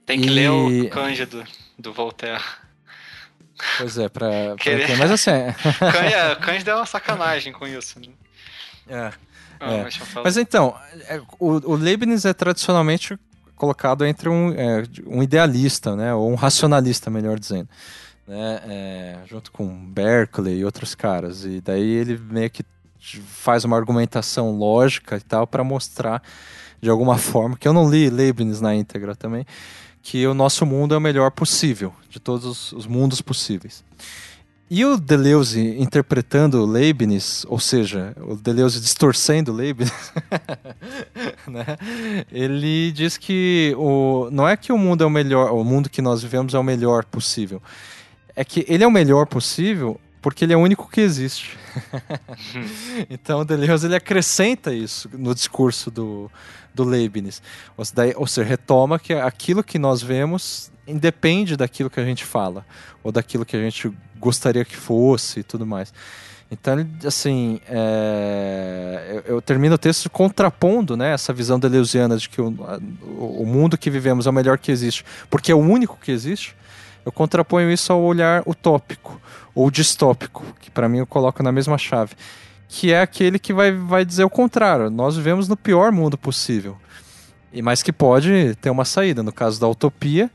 Tem 0.04 0.20
que 0.20 0.28
e... 0.28 0.32
ler 0.32 0.50
o 0.50 0.90
Cândido 0.90 1.44
do 1.78 1.94
Voltaire. 1.94 2.44
Pois 3.78 3.96
é, 4.00 4.10
pra, 4.10 4.28
pra 4.28 4.56
Querer... 4.56 4.98
mas 4.98 5.12
assim... 5.12 5.30
É. 5.32 6.36
Cândido 6.36 6.72
é 6.72 6.76
uma 6.76 6.86
sacanagem 6.88 7.54
com 7.54 7.68
isso, 7.68 8.00
né? 8.00 8.08
É. 8.88 9.12
Ah, 9.60 9.74
é. 9.74 9.88
Mas 10.24 10.38
então, 10.38 10.76
é, 11.08 11.22
o 11.40 11.76
Leibniz 11.76 12.26
é 12.26 12.34
tradicionalmente 12.34 13.18
colocado 13.58 14.06
entre 14.06 14.30
um, 14.30 14.52
é, 14.52 14.84
um 15.06 15.22
idealista, 15.22 15.96
né, 15.96 16.14
ou 16.14 16.32
um 16.32 16.36
racionalista, 16.36 17.10
melhor 17.10 17.38
dizendo, 17.38 17.68
né, 18.26 18.62
é, 18.66 19.18
junto 19.26 19.52
com 19.52 19.68
Berkeley 19.68 20.60
e 20.60 20.66
outros 20.66 20.96
caras. 20.96 21.44
E 21.44 21.60
daí 21.60 21.90
ele 21.90 22.18
meio 22.18 22.50
que 22.50 22.64
faz 23.26 23.66
uma 23.66 23.76
argumentação 23.76 24.58
lógica 24.58 25.18
e 25.18 25.22
tal 25.22 25.46
para 25.46 25.64
mostrar 25.64 26.22
de 26.82 26.90
alguma 26.90 27.18
forma 27.18 27.58
que 27.58 27.68
eu 27.68 27.74
não 27.74 27.90
li 27.90 28.10
Leibniz 28.10 28.62
na 28.62 28.76
íntegra 28.76 29.16
também, 29.16 29.46
que 30.02 30.26
o 30.26 30.34
nosso 30.34 30.66
mundo 30.66 30.94
é 30.94 30.98
o 30.98 31.02
melhor 31.02 31.32
possível 31.32 31.94
de 32.10 32.20
todos 32.20 32.72
os 32.72 32.86
mundos 32.86 33.22
possíveis. 33.22 33.84
E 34.70 34.84
o 34.84 34.98
Deleuze 34.98 35.80
interpretando 35.80 36.66
Leibniz, 36.66 37.46
ou 37.48 37.58
seja, 37.58 38.14
o 38.18 38.36
Deleuze 38.36 38.82
distorcendo 38.82 39.54
Leibniz, 39.54 40.12
né? 41.48 41.66
ele 42.30 42.92
diz 42.92 43.16
que 43.16 43.74
o, 43.78 44.28
não 44.30 44.46
é 44.46 44.58
que 44.58 44.74
o 44.74 44.78
mundo 44.78 45.06
é 45.06 45.08
o 45.08 45.10
melhor, 45.10 45.54
o 45.54 45.64
mundo 45.64 45.90
que 45.90 46.02
nós 46.02 46.22
vivemos 46.22 46.54
é 46.54 46.60
o 46.60 46.64
melhor 46.64 47.06
possível. 47.06 47.62
É 48.36 48.44
que 48.44 48.66
ele 48.68 48.84
é 48.84 48.88
o 48.88 48.92
melhor 48.92 49.26
possível 49.26 50.00
porque 50.22 50.44
ele 50.44 50.52
é 50.52 50.58
o 50.58 50.60
único 50.60 50.90
que 50.90 51.00
existe. 51.00 51.58
então 53.10 53.40
o 53.40 53.46
Deleuze 53.46 53.88
ele 53.88 53.96
acrescenta 53.96 54.74
isso 54.74 55.10
no 55.14 55.34
discurso 55.34 55.90
do, 55.90 56.30
do 56.74 56.84
Leibniz. 56.84 57.42
Ou, 57.78 57.86
ou 58.18 58.28
seja, 58.28 58.46
retoma 58.46 59.00
que 59.00 59.14
aquilo 59.14 59.64
que 59.64 59.80
nós 59.80 60.02
vemos 60.02 60.70
independe 60.86 61.56
daquilo 61.56 61.90
que 61.90 62.02
a 62.02 62.06
gente 62.06 62.26
fala, 62.26 62.66
ou 63.02 63.12
daquilo 63.12 63.46
que 63.46 63.56
a 63.56 63.62
gente 63.62 63.92
gostaria 64.20 64.66
que 64.66 64.76
fosse 64.76 65.42
e 65.42 65.44
tudo 65.44 65.66
mais. 65.66 65.94
Então, 66.50 66.86
assim, 67.06 67.60
é... 67.68 69.22
eu, 69.26 69.36
eu, 69.36 69.42
termino 69.42 69.76
o 69.76 69.78
texto 69.78 70.10
contrapondo 70.10 70.96
né, 70.96 71.14
essa 71.14 71.34
visão 71.34 71.60
deleuziana 71.60 72.18
de 72.18 72.30
que 72.30 72.42
o, 72.42 72.56
o 73.18 73.46
mundo 73.46 73.78
que 73.78 73.90
vivemos 73.90 74.28
é 74.28 74.30
o 74.30 74.34
melhor 74.34 74.58
que 74.58 74.72
existe, 74.72 75.04
porque 75.30 75.52
é 75.52 75.56
o 75.56 75.60
único 75.60 75.98
que 76.02 76.12
existe. 76.12 76.56
Eu 77.06 77.12
contraponho 77.12 77.72
isso 77.72 77.92
ao 77.92 78.02
olhar 78.02 78.44
utópico 78.46 79.20
ou 79.54 79.70
distópico, 79.70 80.44
que 80.62 80.70
para 80.70 80.88
mim 80.88 81.00
eu 81.00 81.08
coloco 81.08 81.42
na 81.44 81.52
mesma 81.52 81.78
chave, 81.78 82.16
que 82.68 82.94
é 82.94 83.02
aquele 83.02 83.40
que 83.40 83.54
vai, 83.54 83.72
vai 83.72 84.06
dizer 84.06 84.24
o 84.24 84.30
contrário. 84.30 84.90
Nós 84.90 85.18
vivemos 85.18 85.48
no 85.48 85.58
pior 85.58 85.92
mundo 85.92 86.18
possível, 86.18 86.78
e 87.52 87.62
mas 87.62 87.82
que 87.82 87.92
pode 87.92 88.56
ter 88.62 88.70
uma 88.70 88.86
saída. 88.86 89.24
No 89.24 89.34
caso 89.34 89.60
da 89.60 89.68
utopia, 89.68 90.30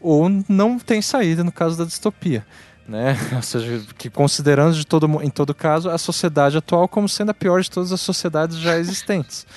ou 0.00 0.28
não 0.48 0.78
tem 0.78 1.00
saída 1.00 1.42
no 1.42 1.50
caso 1.50 1.76
da 1.76 1.84
distopia. 1.84 2.46
Né? 2.88 3.16
Ou 3.34 3.42
seja, 3.42 3.82
que 3.98 4.08
considerando 4.08 4.74
de 4.74 4.86
todo, 4.86 5.22
em 5.22 5.30
todo 5.30 5.54
caso 5.54 5.90
a 5.90 5.98
sociedade 5.98 6.56
atual 6.56 6.86
como 6.86 7.08
sendo 7.08 7.30
a 7.30 7.34
pior 7.34 7.60
de 7.60 7.70
todas 7.70 7.92
as 7.92 8.00
sociedades 8.00 8.58
já 8.58 8.78
existentes. 8.78 9.46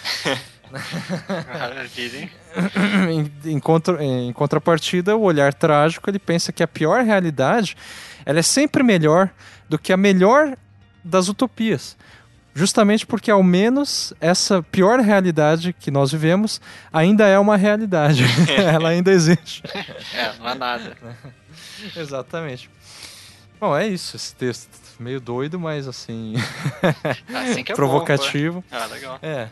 em, 3.10 3.52
em, 3.52 3.60
contra, 3.60 4.04
em 4.04 4.32
contrapartida, 4.34 5.16
o 5.16 5.22
olhar 5.22 5.54
trágico 5.54 6.10
ele 6.10 6.20
pensa 6.20 6.52
que 6.52 6.62
a 6.62 6.68
pior 6.68 7.04
realidade 7.04 7.76
ela 8.26 8.40
é 8.40 8.44
sempre 8.44 8.84
melhor 8.84 9.30
do 9.68 9.80
que 9.80 9.94
a 9.94 9.98
melhor 9.98 10.56
das 11.04 11.28
utopias 11.28 11.98
justamente 12.54 13.06
porque 13.06 13.32
ao 13.32 13.42
menos 13.42 14.14
essa 14.20 14.62
pior 14.62 15.00
realidade 15.00 15.74
que 15.74 15.90
nós 15.90 16.12
vivemos 16.12 16.60
ainda 16.92 17.26
é 17.26 17.40
uma 17.40 17.56
realidade. 17.56 18.26
Ela 18.58 18.90
ainda 18.90 19.12
existe. 19.12 19.64
É, 20.14 20.34
não 20.38 20.48
há 20.48 20.56
nada. 20.56 20.98
Exatamente. 21.96 22.70
Bom, 23.60 23.76
é 23.76 23.88
isso, 23.88 24.16
esse 24.16 24.34
texto. 24.36 24.70
Meio 25.00 25.20
doido, 25.20 25.60
mas 25.60 25.88
assim. 25.88 26.36
assim 27.34 27.64
é 27.68 27.74
provocativo. 27.74 28.64
Bom, 28.70 28.78
ah, 28.78 28.86
legal. 28.86 29.20
É. 29.22 29.50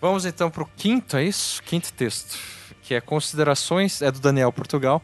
Vamos 0.00 0.24
então 0.24 0.50
para 0.50 0.62
o 0.62 0.70
quinto, 0.76 1.16
é 1.16 1.24
isso? 1.24 1.62
Quinto 1.62 1.92
texto. 1.92 2.38
Que 2.82 2.94
é 2.94 3.00
Considerações, 3.00 4.02
é 4.02 4.10
do 4.10 4.20
Daniel 4.20 4.52
Portugal. 4.52 5.02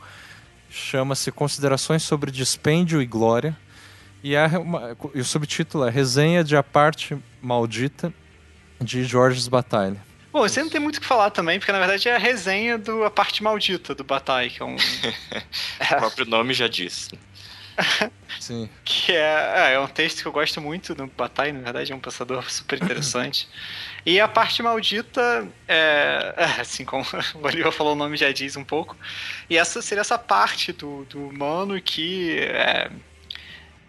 Chama-se 0.70 1.32
Considerações 1.32 2.02
sobre 2.02 2.30
Dispêndio 2.30 3.02
e 3.02 3.06
Glória 3.06 3.56
e, 4.22 4.36
é 4.36 4.46
uma, 4.56 4.96
e 5.14 5.20
o 5.20 5.24
subtítulo 5.24 5.84
é 5.84 5.90
Resenha 5.90 6.44
de 6.44 6.56
A 6.56 6.62
Parte 6.62 7.18
Maldita, 7.40 8.14
de 8.80 9.02
Jorge 9.02 9.50
Bataille. 9.50 9.98
Bom, 10.32 10.40
você 10.40 10.62
não 10.62 10.70
tem 10.70 10.80
muito 10.80 10.96
o 10.96 11.00
que 11.00 11.06
falar 11.06 11.30
também, 11.30 11.58
porque 11.58 11.72
na 11.72 11.78
verdade 11.78 12.08
é 12.08 12.14
a 12.14 12.18
resenha 12.18 12.78
do 12.78 13.04
A 13.04 13.10
Parte 13.10 13.42
Maldita 13.42 13.94
do 13.94 14.04
Bataille, 14.04 14.50
que 14.50 14.62
é 14.62 14.64
um. 14.64 14.76
o 14.76 15.96
próprio 15.98 16.24
nome 16.24 16.54
já 16.54 16.68
diz. 16.68 17.10
Sim. 18.40 18.68
Que 18.84 19.12
é, 19.12 19.54
é, 19.56 19.72
é, 19.74 19.80
um 19.80 19.86
texto 19.86 20.22
que 20.22 20.26
eu 20.26 20.32
gosto 20.32 20.60
muito 20.60 20.94
do 20.94 21.06
Bataille, 21.06 21.52
na 21.52 21.60
verdade, 21.60 21.92
é 21.92 21.94
um 21.94 22.00
pensador 22.00 22.44
super 22.50 22.82
interessante. 22.82 23.48
e 24.04 24.20
a 24.20 24.28
parte 24.28 24.62
maldita, 24.62 25.46
é, 25.66 26.34
é, 26.36 26.60
assim 26.60 26.84
como 26.84 27.04
o 27.34 27.38
Bolívar 27.38 27.72
falou, 27.72 27.92
o 27.92 27.96
nome 27.96 28.16
já 28.16 28.32
diz 28.32 28.56
um 28.56 28.64
pouco. 28.64 28.96
E 29.48 29.56
essa 29.56 29.80
seria 29.80 30.00
essa 30.00 30.18
parte 30.18 30.72
do, 30.72 31.04
do 31.06 31.28
humano 31.28 31.80
que 31.80 32.38
é, 32.40 32.90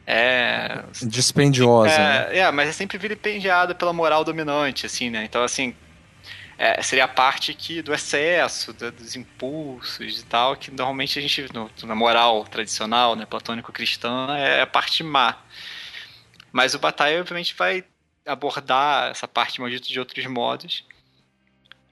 é 0.05 0.84
dispendiosa. 1.03 1.93
É, 1.93 1.97
né? 1.97 2.38
é, 2.39 2.51
mas 2.51 2.69
é 2.69 2.72
sempre 2.72 2.97
vilipendiada 2.97 3.73
pela 3.73 3.93
moral 3.93 4.23
dominante, 4.23 4.85
assim, 4.85 5.10
né? 5.10 5.23
Então, 5.23 5.43
assim, 5.43 5.76
é, 6.58 6.82
seria 6.82 7.06
a 7.06 7.08
parte 7.08 7.54
que 7.54 7.82
do 7.82 7.94
excesso, 7.94 8.74
do, 8.74 8.92
dos 8.92 9.16
impulsos 9.16 10.20
e 10.20 10.26
tal, 10.26 10.56
que 10.56 10.72
normalmente 10.72 11.18
a 11.18 11.22
gente, 11.22 11.54
no, 11.54 11.70
na 11.84 11.96
moral 11.96 12.44
tradicional, 12.46 13.16
né, 13.16 13.26
platônico-cristã, 13.26 14.28
é 14.38 14.62
a 14.62 14.68
parte 14.68 15.04
má. 15.04 15.38
Mas 16.52 16.76
o 16.76 16.80
Bataille, 16.80 17.20
obviamente, 17.20 17.56
vai 17.56 17.84
abordar 18.26 19.12
essa 19.12 19.28
parte 19.28 19.60
maldita 19.60 19.88
de 19.88 20.00
outros 20.00 20.26
modos. 20.28 20.86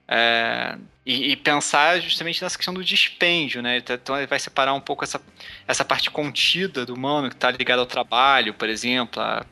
É, 0.06 0.76
e, 1.06 1.32
e, 1.32 1.36
pensar 1.36 2.00
justamente 2.00 2.42
nessa 2.42 2.56
questão 2.56 2.74
do 2.74 2.84
dispêndio, 2.84 3.62
né? 3.62 3.78
Então 3.78 4.16
ele 4.16 4.26
vai 4.26 4.38
separar 4.38 4.74
um 4.74 4.80
pouco 4.80 5.04
essa, 5.04 5.20
essa 5.66 5.84
parte 5.84 6.10
contida 6.10 6.84
do 6.84 6.94
humano 6.94 7.28
que 7.28 7.34
está 7.34 7.50
ligada 7.50 7.80
ao 7.80 7.86
trabalho, 7.86 8.52
por 8.54 8.68
exemplo, 8.68 9.22
a, 9.22 9.44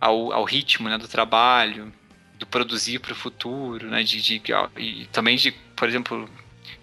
ao, 0.00 0.32
ao 0.32 0.44
ritmo 0.44 0.88
né, 0.88 0.98
do 0.98 1.08
trabalho, 1.08 1.92
do 2.38 2.46
produzir 2.46 2.98
para 2.98 3.12
o 3.12 3.16
futuro, 3.16 3.88
né? 3.88 4.02
De, 4.02 4.20
de, 4.20 4.42
e 4.76 5.06
também 5.06 5.36
de, 5.36 5.52
por 5.76 5.88
exemplo, 5.88 6.28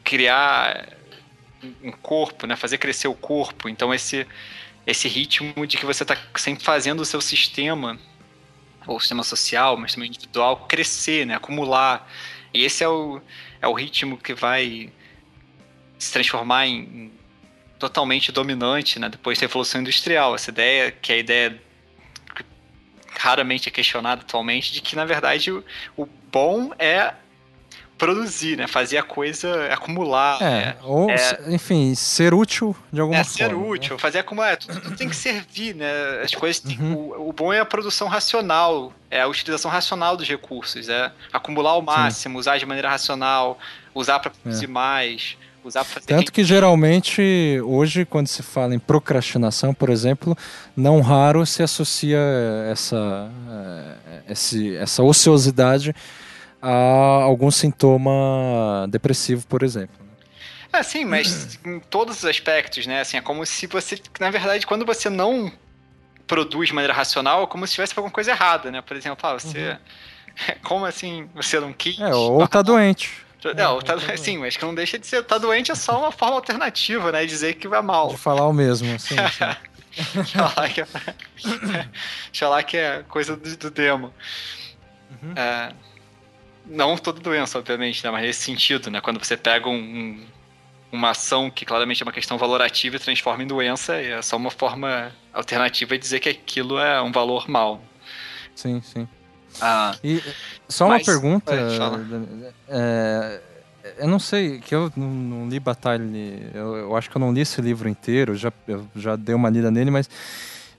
criar 0.03 0.87
um 1.83 1.91
corpo, 1.91 2.47
né? 2.47 2.55
Fazer 2.55 2.77
crescer 2.77 3.07
o 3.07 3.15
corpo. 3.15 3.69
Então 3.69 3.93
esse 3.93 4.25
esse 4.85 5.07
ritmo 5.07 5.67
de 5.67 5.77
que 5.77 5.85
você 5.85 6.03
está 6.03 6.17
sempre 6.35 6.63
fazendo 6.63 7.01
o 7.01 7.05
seu 7.05 7.21
sistema, 7.21 7.99
ou 8.87 8.99
sistema 8.99 9.23
social, 9.23 9.77
mas 9.77 9.93
também 9.93 10.09
individual, 10.09 10.65
crescer, 10.67 11.25
né? 11.25 11.35
Acumular 11.35 12.09
e 12.53 12.65
esse 12.65 12.83
é 12.83 12.87
o, 12.87 13.21
é 13.61 13.67
o 13.67 13.73
ritmo 13.73 14.17
que 14.17 14.33
vai 14.33 14.91
se 15.97 16.11
transformar 16.11 16.67
em, 16.67 16.79
em 16.79 17.11
totalmente 17.79 18.31
dominante, 18.31 18.99
né? 18.99 19.09
Depois 19.09 19.37
da 19.37 19.47
Revolução 19.47 19.81
Industrial. 19.81 20.35
Essa 20.35 20.51
ideia, 20.51 20.91
que 20.91 21.11
é 21.11 21.15
a 21.15 21.19
ideia 21.19 21.61
raramente 23.22 23.69
é 23.69 23.72
questionada 23.72 24.22
atualmente, 24.22 24.73
de 24.73 24.81
que, 24.81 24.95
na 24.95 25.06
verdade, 25.06 25.52
o, 25.52 25.64
o 25.95 26.06
bom 26.31 26.72
é 26.80 27.14
produzir, 27.98 28.57
né? 28.57 28.65
Fazer 28.65 28.98
a 28.98 29.03
coisa 29.03 29.68
acumular. 29.72 30.41
É, 30.41 30.49
né? 30.65 30.76
ou, 30.81 31.07
É. 31.11 31.38
enfim, 31.49 31.93
ser 31.93 32.34
útil 32.34 32.76
de 32.91 32.99
alguma 32.99 33.19
É, 33.19 33.23
forma. 33.23 33.38
ser 33.38 33.56
né? 33.56 33.64
útil, 33.69 33.99
fazer 33.99 34.19
acumular. 34.19 34.57
Tudo, 34.57 34.81
tudo 34.81 34.95
tem 34.98 35.07
que 35.07 35.15
servir, 35.15 35.76
né? 35.76 35.85
As 36.23 36.34
coisas 36.34 36.60
têm- 36.60 36.80
Uhum. 36.80 36.93
o, 36.95 37.30
o 37.30 37.34
bom 37.34 37.53
é 37.53 37.60
a 37.60 37.65
produção 37.65 38.07
racional, 38.07 38.91
é 39.11 39.22
a 39.22 39.27
utilização 39.27 39.69
racional 39.69 40.18
dos 40.18 40.27
recursos, 40.27 40.89
é 40.89 41.11
acumular 41.31 41.72
ao 41.72 41.81
máximo, 41.84 42.39
usar 42.39 42.57
de 42.57 42.65
maneira 42.65 42.89
racional, 42.89 43.60
usar 43.93 44.18
para 44.19 44.31
produzir 44.31 44.65
mais, 44.68 45.38
usar 45.63 45.85
para. 45.85 46.01
Tanto 46.01 46.31
que 46.31 46.43
geralmente, 46.43 47.59
hoje, 47.63 48.05
quando 48.05 48.27
se 48.27 48.43
fala 48.43 48.75
em 48.75 48.79
procrastinação, 48.79 49.73
por 49.73 49.89
exemplo, 49.89 50.38
não 50.75 51.01
raro 51.01 51.45
se 51.45 51.63
associa 51.63 52.19
essa, 52.71 53.29
eh, 54.27 54.33
essa 54.79 55.03
ociosidade 55.03 55.95
a 56.61 57.23
algum 57.23 57.49
sintoma 57.49 58.88
depressivo, 58.89 59.45
por 59.47 59.63
exemplo. 59.63 60.01
Ah, 60.71 60.83
sim, 60.83 61.03
mas 61.03 61.59
em 61.65 61.79
todos 61.79 62.19
os 62.19 62.25
aspectos, 62.25 62.88
né? 62.88 63.01
Assim, 63.01 63.17
é 63.17 63.21
como 63.21 63.45
se 63.45 63.67
você, 63.67 63.99
na 64.19 64.31
verdade, 64.31 64.65
quando 64.65 64.85
você 64.85 65.09
não 65.09 65.51
produz 66.25 66.69
de 66.69 66.73
maneira 66.75 66.93
racional, 66.93 67.43
é 67.43 67.47
como 67.47 67.67
se 67.67 67.73
tivesse 67.73 67.93
alguma 67.95 68.11
coisa 68.11 68.31
errada, 68.31 68.71
né? 68.71 68.81
Por 68.81 68.95
exemplo, 68.95 69.17
ah, 69.27 69.33
você. 69.33 69.77
Como 70.63 70.85
assim 70.85 71.27
você 71.35 71.59
não 71.59 71.73
quis? 71.73 71.97
Uhum. 71.97 72.05
É, 72.07 72.15
ou 72.15 72.47
tá 72.47 72.61
doente. 72.61 73.21
Não, 73.55 73.80
tá, 73.80 73.95
sim, 74.18 74.38
mas 74.38 74.55
que 74.55 74.63
não 74.63 74.76
deixa 74.76 74.99
de 74.99 75.07
ser. 75.07 75.23
Tá 75.23 75.38
doente 75.38 75.72
é 75.72 75.76
só 75.76 75.99
uma 75.99 76.11
forma 76.11 76.35
alternativa, 76.35 77.11
né? 77.11 77.26
Dizer 77.26 77.55
que 77.55 77.68
vai 77.68 77.81
mal. 77.81 78.09
De 78.09 78.18
falar 78.18 78.47
o 78.47 78.53
mesmo, 78.53 78.93
assim. 78.93 79.15
sim. 79.15 80.23
falar 80.38 80.69
que 80.69 80.81
é, 80.81 80.88
falar 82.34 82.63
que 82.63 82.77
é 82.77 83.03
coisa 83.09 83.35
do, 83.35 83.57
do 83.57 83.72
demo. 83.72 84.13
Uhum. 85.22 85.34
É, 85.35 85.73
não 86.65 86.95
toda 86.97 87.19
doença, 87.19 87.57
obviamente, 87.57 88.03
né? 88.03 88.11
Mas 88.11 88.22
nesse 88.22 88.43
sentido, 88.43 88.89
né? 88.91 89.01
Quando 89.01 89.23
você 89.23 89.35
pega 89.35 89.68
um- 89.68 89.73
um- 89.73 90.26
uma 90.91 91.09
ação 91.11 91.49
que 91.49 91.65
claramente 91.65 92.03
é 92.03 92.05
uma 92.05 92.11
questão 92.11 92.38
valorativa 92.38 92.95
e 92.95 92.99
transforma 92.99 93.43
em 93.43 93.47
doença, 93.47 93.95
é 93.95 94.22
só 94.22 94.38
uma 94.38 94.51
forma 94.51 95.11
alternativa 95.34 95.95
de 95.95 96.01
dizer 96.01 96.19
que 96.19 96.30
aquilo 96.30 96.77
é 96.77 97.01
um 97.01 97.11
valor 97.11 97.49
mal. 97.49 97.81
sim, 98.53 98.81
sim. 98.81 99.07
Ah, 99.59 99.95
E 100.03 100.21
só 100.69 100.87
Mas- 100.87 101.05
uma 101.07 101.13
pergunta. 101.13 101.51
é, 102.69 103.41
eu 103.97 104.07
não 104.07 104.19
sei, 104.19 104.59
que 104.59 104.73
eu 104.73 104.91
não, 104.95 105.07
não 105.09 105.49
li 105.49 105.59
Batalha. 105.59 106.03
Eu, 106.53 106.75
eu 106.77 106.95
acho 106.95 107.09
que 107.09 107.15
eu 107.17 107.19
não 107.19 107.33
li 107.33 107.41
esse 107.41 107.61
livro 107.61 107.89
inteiro, 107.89 108.35
já, 108.35 108.51
eu 108.67 108.87
já 108.95 109.15
dei 109.15 109.35
uma 109.35 109.49
lida 109.49 109.69
nele, 109.71 109.91
mas 109.91 110.09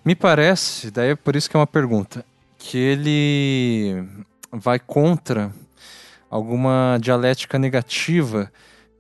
me 0.04 0.14
parece, 0.14 0.90
daí 0.90 1.10
é 1.10 1.16
por 1.16 1.36
isso 1.36 1.50
que 1.50 1.56
é 1.56 1.60
uma 1.60 1.66
pergunta, 1.66 2.24
que 2.58 2.78
ele 2.78 4.04
vai 4.50 4.78
contra 4.78 5.52
alguma 6.30 6.98
dialética 7.00 7.58
negativa 7.58 8.50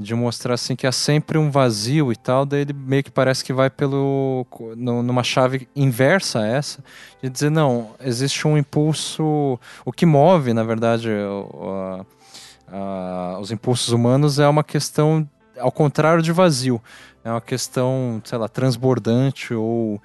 de 0.02 0.14
mostrar 0.14 0.54
assim 0.54 0.74
que 0.76 0.86
há 0.86 0.92
sempre 0.92 1.38
um 1.38 1.50
vazio 1.50 2.12
e 2.12 2.16
tal, 2.16 2.44
daí 2.44 2.62
ele 2.62 2.72
meio 2.72 3.02
que 3.04 3.10
parece 3.10 3.44
que 3.44 3.52
vai 3.52 3.70
pelo 3.70 4.46
no- 4.76 5.02
numa 5.02 5.22
chave 5.22 5.68
inversa 5.74 6.40
a 6.40 6.46
essa, 6.46 6.84
de 7.22 7.30
dizer 7.30 7.50
não, 7.50 7.90
existe 8.00 8.46
um 8.46 8.58
impulso, 8.58 9.58
o 9.84 9.92
que 9.92 10.04
move, 10.04 10.52
na 10.52 10.64
verdade, 10.64 11.08
a- 11.10 12.04
a- 12.72 13.38
os 13.40 13.50
impulsos 13.50 13.88
humanos 13.90 14.38
é 14.38 14.48
uma 14.48 14.64
questão 14.64 15.28
ao 15.58 15.70
contrário 15.70 16.22
de 16.22 16.32
vazio, 16.32 16.80
é 17.24 17.30
uma 17.30 17.40
questão, 17.40 18.20
sei 18.24 18.38
lá, 18.38 18.48
transbordante 18.48 19.54
ou 19.54 20.00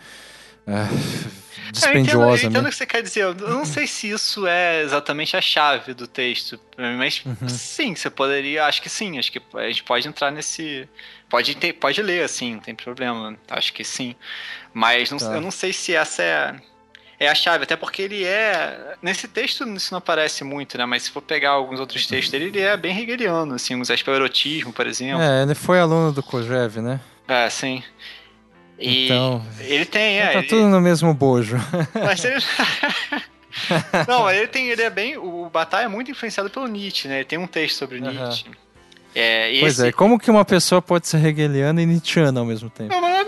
é, 0.67 0.71
Eu 0.71 0.85
entendo, 1.69 1.71
dispendiosa, 1.71 2.43
eu 2.43 2.49
entendo 2.49 2.63
né? 2.63 2.69
o 2.69 2.71
que 2.71 2.77
você 2.77 2.85
quer 2.85 3.01
dizer. 3.01 3.23
Eu 3.23 3.33
não 3.35 3.65
sei 3.65 3.87
se 3.87 4.09
isso 4.09 4.45
é 4.47 4.81
exatamente 4.83 5.35
a 5.37 5.41
chave 5.41 5.93
do 5.93 6.07
texto, 6.07 6.59
mas 6.97 7.21
Uhum. 7.25 7.49
sim, 7.49 7.95
você 7.95 8.09
poderia. 8.09 8.65
Acho 8.65 8.81
que 8.81 8.89
sim. 8.89 9.17
Acho 9.17 9.31
que 9.31 9.41
a 9.55 9.67
gente 9.67 9.83
pode 9.83 10.07
entrar 10.07 10.31
nesse. 10.31 10.87
Pode, 11.29 11.55
pode 11.73 12.01
ler, 12.01 12.23
assim, 12.23 12.53
não 12.55 12.61
tem 12.61 12.73
problema. 12.75 13.35
Acho 13.49 13.73
que 13.73 13.83
sim. 13.83 14.15
Mas 14.73 15.11
não- 15.11 15.17
Tá. 15.17 15.33
eu 15.33 15.41
não 15.41 15.51
sei 15.51 15.73
se 15.73 15.93
essa 15.95 16.21
é. 16.23 16.55
É 17.19 17.27
a 17.27 17.33
chave, 17.33 17.63
até 17.63 17.75
porque 17.75 18.03
ele 18.03 18.23
é. 18.23 18.93
Nesse 19.01 19.27
texto 19.27 19.67
isso 19.75 19.91
não 19.91 19.97
aparece 19.97 20.43
muito, 20.43 20.77
né? 20.77 20.85
Mas 20.85 21.01
se 21.03 21.11
for 21.11 21.21
pegar 21.21 21.49
alguns 21.49 21.79
outros 21.79 22.05
textos 22.05 22.29
dele, 22.31 22.45
ele 22.45 22.59
é 22.61 22.77
bem 22.77 22.95
hegeliano, 22.95 23.55
assim, 23.55 23.75
uns 23.75 23.89
aspectos 23.89 24.15
erotismo, 24.17 24.71
por 24.71 24.85
exemplo. 24.85 25.23
É, 25.23 25.41
ele 25.41 25.55
foi 25.55 25.79
aluno 25.79 26.11
do 26.11 26.21
Kojev, 26.21 26.77
né? 26.79 26.99
É, 27.27 27.49
sim. 27.49 27.83
E 28.79 29.05
Então, 29.05 29.45
ele 29.59 29.85
tem, 29.85 30.19
é. 30.19 30.31
tá 30.33 30.39
ele- 30.39 30.47
tudo 30.47 30.67
no 30.67 30.79
mesmo 30.81 31.13
bojo. 31.13 31.57
Mas 31.93 32.23
ele... 32.23 32.35
Não, 34.07 34.29
ele 34.29 34.45
tem. 34.47 34.69
Ele 34.69 34.83
é 34.83 34.89
bem. 34.89 35.17
O 35.17 35.49
Bataille 35.51 35.85
é 35.85 35.89
muito 35.89 36.11
influenciado 36.11 36.47
pelo 36.49 36.67
Nietzsche, 36.67 37.07
né? 37.07 37.15
Ele 37.17 37.25
tem 37.25 37.39
um 37.39 37.47
texto 37.47 37.77
sobre 37.77 37.97
Aham. 37.99 38.11
Nietzsche. 38.11 38.45
É, 39.15 39.57
Pois 39.61 39.79
é, 39.79 39.91
como 39.91 40.19
que 40.19 40.29
uma 40.29 40.45
pessoa 40.45 40.79
pode 40.79 41.07
ser 41.07 41.25
hegeliana 41.25 41.81
e 41.81 41.85
nietzschiana 41.87 42.39
ao 42.39 42.45
mesmo 42.45 42.69
tempo? 42.69 42.93
Não, 42.93 43.01
não 43.01 43.09
é... 43.09 43.25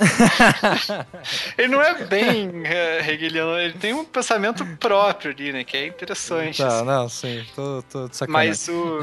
ele 1.58 1.68
não 1.68 1.82
é 1.82 2.02
bem 2.04 2.50
é, 2.64 3.10
hegeliano, 3.12 3.58
ele 3.58 3.74
tem 3.74 3.92
um 3.92 4.06
pensamento 4.06 4.64
próprio 4.80 5.32
ali, 5.32 5.52
né? 5.52 5.64
Que 5.64 5.76
é 5.76 5.86
interessante. 5.86 6.62
Tá, 6.62 6.68
assim. 6.76 6.84
não, 6.86 7.08
sim, 7.10 7.44
tô, 7.54 7.82
tô 7.92 8.08
de 8.08 8.16
sacanagem. 8.16 8.48
Mas 8.48 8.68
o. 8.68 9.00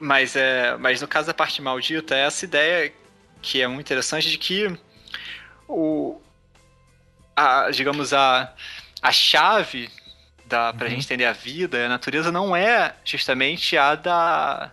mas, 0.00 0.36
é, 0.36 0.76
mas 0.76 1.00
no 1.00 1.08
caso 1.08 1.26
da 1.26 1.34
parte 1.34 1.60
maldita, 1.62 2.14
é 2.14 2.20
essa 2.26 2.44
ideia 2.44 2.92
que 3.42 3.60
é 3.62 3.66
muito 3.68 3.86
interessante 3.86 4.30
de 4.30 4.38
que 4.38 4.76
o. 5.68 6.20
A, 7.34 7.70
digamos, 7.70 8.12
a, 8.14 8.52
a 9.02 9.12
chave 9.12 9.90
da, 10.46 10.72
pra 10.72 10.84
Uhum. 10.86 10.90
gente 10.94 11.04
entender 11.04 11.26
a 11.26 11.32
vida, 11.32 11.84
a 11.84 11.88
natureza, 11.88 12.32
não 12.32 12.54
é 12.56 12.94
justamente 13.04 13.76
a 13.76 13.94
da. 13.94 14.70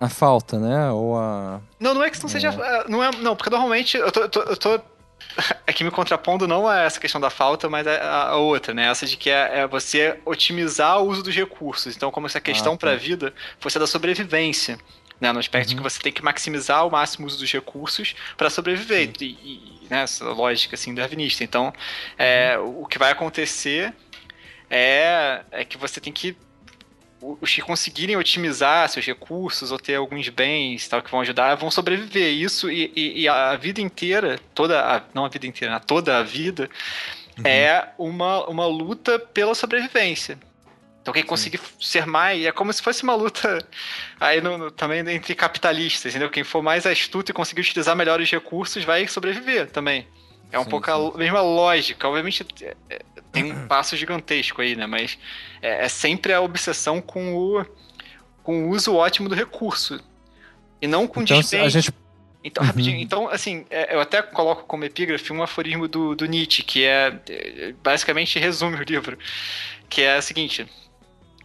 A 0.00 0.08
falta, 0.08 0.58
né? 0.58 0.90
Ou 0.90 1.18
a. 1.18 1.60
Não, 1.78 1.92
não 1.94 2.02
é 2.02 2.10
que 2.10 2.20
não 2.22 2.28
seja. 2.28 2.52
Não, 2.88 3.02
é, 3.02 3.10
não 3.12 3.36
porque 3.36 3.50
normalmente 3.50 3.96
eu 3.96 4.10
tô, 4.12 4.20
eu 4.20 4.28
tô, 4.28 4.40
eu 4.42 4.56
tô 4.56 4.80
aqui 5.66 5.84
me 5.84 5.90
contrapondo 5.90 6.46
não 6.46 6.66
a 6.66 6.80
essa 6.80 7.00
questão 7.00 7.20
da 7.20 7.30
falta, 7.30 7.68
mas 7.68 7.86
a, 7.86 8.28
a 8.28 8.36
outra, 8.36 8.74
né? 8.74 8.88
Essa 8.88 9.06
de 9.06 9.16
que 9.16 9.30
é, 9.30 9.60
é 9.60 9.66
você 9.66 10.18
otimizar 10.24 11.00
o 11.00 11.08
uso 11.08 11.22
dos 11.22 11.34
recursos. 11.34 11.96
Então, 11.96 12.10
como 12.10 12.26
essa 12.26 12.40
questão 12.40 12.72
tá. 12.72 12.80
para 12.80 12.92
a 12.92 12.96
vida 12.96 13.32
fosse 13.60 13.78
a 13.78 13.80
da 13.80 13.86
sobrevivência. 13.86 14.78
Né, 15.20 15.32
no 15.32 15.40
aspecto 15.40 15.70
de 15.70 15.74
que 15.74 15.82
você 15.82 16.00
tem 16.00 16.12
que 16.12 16.22
maximizar 16.22 16.78
ao 16.78 16.90
máximo 16.90 17.24
o 17.24 17.26
uso 17.26 17.40
dos 17.40 17.52
recursos 17.52 18.14
para 18.36 18.48
sobreviver. 18.48 19.10
E, 19.20 19.24
e, 19.24 19.86
né, 19.90 20.02
essa 20.02 20.24
lógica 20.26 20.76
assim, 20.76 20.94
darwinista. 20.94 21.42
Então, 21.42 21.72
é, 22.16 22.56
o 22.56 22.86
que 22.86 23.00
vai 23.00 23.10
acontecer 23.10 23.92
é, 24.70 25.42
é 25.50 25.64
que 25.64 25.76
você 25.76 26.00
tem 26.00 26.12
que 26.12 26.36
os 27.20 27.52
que 27.52 27.60
conseguirem 27.62 28.16
otimizar 28.16 28.88
seus 28.88 29.04
recursos 29.04 29.72
ou 29.72 29.78
ter 29.78 29.96
alguns 29.96 30.28
bens 30.28 30.86
tal 30.88 31.02
que 31.02 31.10
vão 31.10 31.20
ajudar 31.20 31.54
vão 31.56 31.70
sobreviver. 31.70 32.32
Isso 32.32 32.70
e, 32.70 32.92
e- 32.94 33.22
e 33.22 33.28
a 33.28 33.56
vida 33.56 33.80
inteira 33.80 34.38
toda 34.54 34.80
a, 34.96 35.02
não 35.12 35.24
a 35.24 35.28
vida 35.28 35.46
inteira 35.46 35.74
né, 35.74 35.80
toda 35.84 36.18
a 36.18 36.22
vida 36.22 36.68
é 37.44 37.88
uma, 37.98 38.46
uma 38.48 38.66
luta 38.66 39.18
pela 39.18 39.54
sobrevivência. 39.54 40.38
Então 41.02 41.14
quem 41.14 41.22
conseguir 41.24 41.60
ser 41.80 42.04
mais 42.06 42.44
é 42.44 42.52
como 42.52 42.72
se 42.72 42.82
fosse 42.82 43.02
uma 43.02 43.14
luta 43.14 43.58
aí 44.20 44.40
no, 44.40 44.58
no- 44.58 44.70
também 44.70 45.00
entre 45.08 45.34
capitalistas 45.34 46.12
entendeu? 46.12 46.30
Quem 46.30 46.44
for 46.44 46.62
mais 46.62 46.84
astuto 46.86 47.30
e 47.30 47.34
conseguir 47.34 47.62
utilizar 47.62 47.96
melhor 47.96 48.20
os 48.20 48.30
recursos 48.30 48.84
vai 48.84 49.06
sobreviver 49.08 49.70
também. 49.70 50.06
É 50.52 50.58
um 50.58 50.64
Sim, 50.64 50.70
pouco 50.70 50.86
sim. 50.86 51.12
a 51.14 51.18
mesma 51.18 51.40
lógica. 51.40 52.08
Obviamente 52.08 52.46
é- 52.62 52.76
é- 52.90 53.00
tem 53.32 53.52
um 53.52 53.66
passo 53.66 53.96
gigantesco 53.96 54.60
aí 54.62 54.74
né 54.74 54.86
mas 54.86 55.18
é, 55.60 55.84
é 55.84 55.88
sempre 55.88 56.32
a 56.32 56.40
obsessão 56.40 57.00
com 57.00 57.34
o, 57.34 57.64
com 58.42 58.64
o 58.64 58.70
uso 58.70 58.94
ótimo 58.94 59.28
do 59.28 59.34
recurso. 59.34 60.00
E 60.80 60.86
não 60.86 61.06
com 61.06 61.22
Então, 61.22 61.38
a 61.38 61.68
gente. 61.68 61.92
Então, 62.42 62.62
Uhum. 62.62 62.68
rapidinho. 62.68 62.96
Então, 62.98 63.28
assim, 63.28 63.66
é, 63.68 63.94
eu 63.94 64.00
até 64.00 64.22
coloco 64.22 64.62
como 64.64 64.84
epígrafe 64.84 65.32
um 65.32 65.42
aforismo 65.42 65.88
do, 65.88 66.14
do 66.14 66.24
Nietzsche, 66.24 66.62
que 66.62 66.84
é, 66.84 67.20
é, 67.28 67.74
basicamente 67.82 68.38
resume 68.38 68.76
o 68.76 68.82
livro, 68.82 69.18
que 69.88 70.02
é 70.02 70.16
o 70.18 70.22
seguinte. 70.22 70.66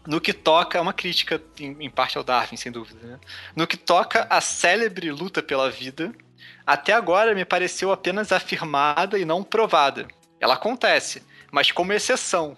No 0.05 0.21
que 0.21 0.33
toca, 0.33 0.77
é 0.77 0.81
uma 0.81 0.93
crítica 0.93 1.41
em, 1.59 1.75
em 1.79 1.89
parte 1.89 2.17
ao 2.17 2.23
Darwin, 2.23 2.57
sem 2.57 2.71
dúvida. 2.71 2.99
né? 3.05 3.19
No 3.55 3.65
que 3.65 3.75
toca 3.75 4.27
a 4.29 4.39
célebre 4.39 5.11
luta 5.11 5.41
pela 5.41 5.69
vida, 5.71 6.13
até 6.65 6.93
agora 6.93 7.33
me 7.33 7.43
pareceu 7.43 7.91
apenas 7.91 8.31
afirmada 8.31 9.17
e 9.17 9.25
não 9.25 9.43
provada. 9.43 10.07
Ela 10.39 10.53
acontece, 10.55 11.23
mas 11.53 11.71
como 11.71 11.93
exceção. 11.93 12.57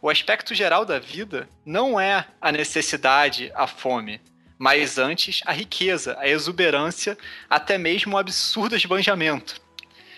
O 0.00 0.08
aspecto 0.08 0.54
geral 0.54 0.84
da 0.84 1.00
vida 1.00 1.48
não 1.64 1.98
é 1.98 2.24
a 2.40 2.52
necessidade, 2.52 3.50
a 3.56 3.66
fome, 3.66 4.20
mas 4.56 4.98
antes 4.98 5.40
a 5.44 5.52
riqueza, 5.52 6.16
a 6.20 6.28
exuberância, 6.28 7.18
até 7.50 7.76
mesmo 7.76 8.14
o 8.14 8.18
absurdo 8.18 8.76
esbanjamento. 8.76 9.60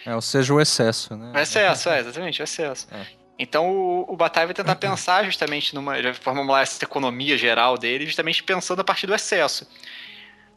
É, 0.04 0.14
ou 0.14 0.20
seja, 0.20 0.52
o 0.52 0.60
excesso, 0.60 1.16
né? 1.16 1.32
O 1.34 1.38
excesso, 1.38 1.88
é, 1.88 2.00
exatamente, 2.00 2.42
o 2.42 2.44
excesso. 2.44 2.86
É. 2.92 3.06
Então 3.38 3.70
o, 3.70 4.12
o 4.12 4.16
Bataille 4.16 4.48
vai 4.48 4.54
tentar 4.54 4.76
pensar 4.76 5.24
justamente 5.24 5.74
numa. 5.74 5.96
Ele 5.96 6.08
vai 6.08 6.14
formular 6.14 6.60
essa 6.60 6.84
economia 6.84 7.38
geral 7.38 7.78
dele, 7.78 8.04
justamente 8.04 8.42
pensando 8.42 8.80
a 8.80 8.84
partir 8.84 9.06
do 9.06 9.14
excesso. 9.14 9.66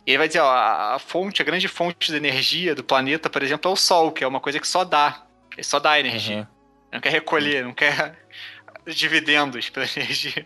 E 0.06 0.12
ele 0.12 0.18
vai 0.18 0.28
dizer, 0.28 0.42
ó, 0.42 0.52
a, 0.52 1.00
fonte, 1.00 1.42
a 1.42 1.46
grande 1.46 1.70
fonte 1.70 2.12
de 2.12 2.18
energia 2.18 2.76
do 2.76 2.84
planeta, 2.84 3.30
por 3.30 3.42
exemplo, 3.42 3.72
é 3.72 3.74
o 3.74 3.78
Sol, 3.78 4.12
que 4.12 4.26
é 4.26 4.28
uma 4.28 4.42
coisa 4.42 4.60
que 4.60 4.68
só 4.68 4.84
dá. 4.84 5.24
Ele 5.54 5.64
só 5.64 5.80
dá 5.80 5.98
energia. 5.98 6.40
Uhum. 6.40 6.61
Não 6.92 7.00
quer 7.00 7.12
recolher, 7.12 7.64
não 7.64 7.74
quer 7.74 8.16
dividendos 8.86 9.70
para 9.70 9.84
energia. 9.84 10.46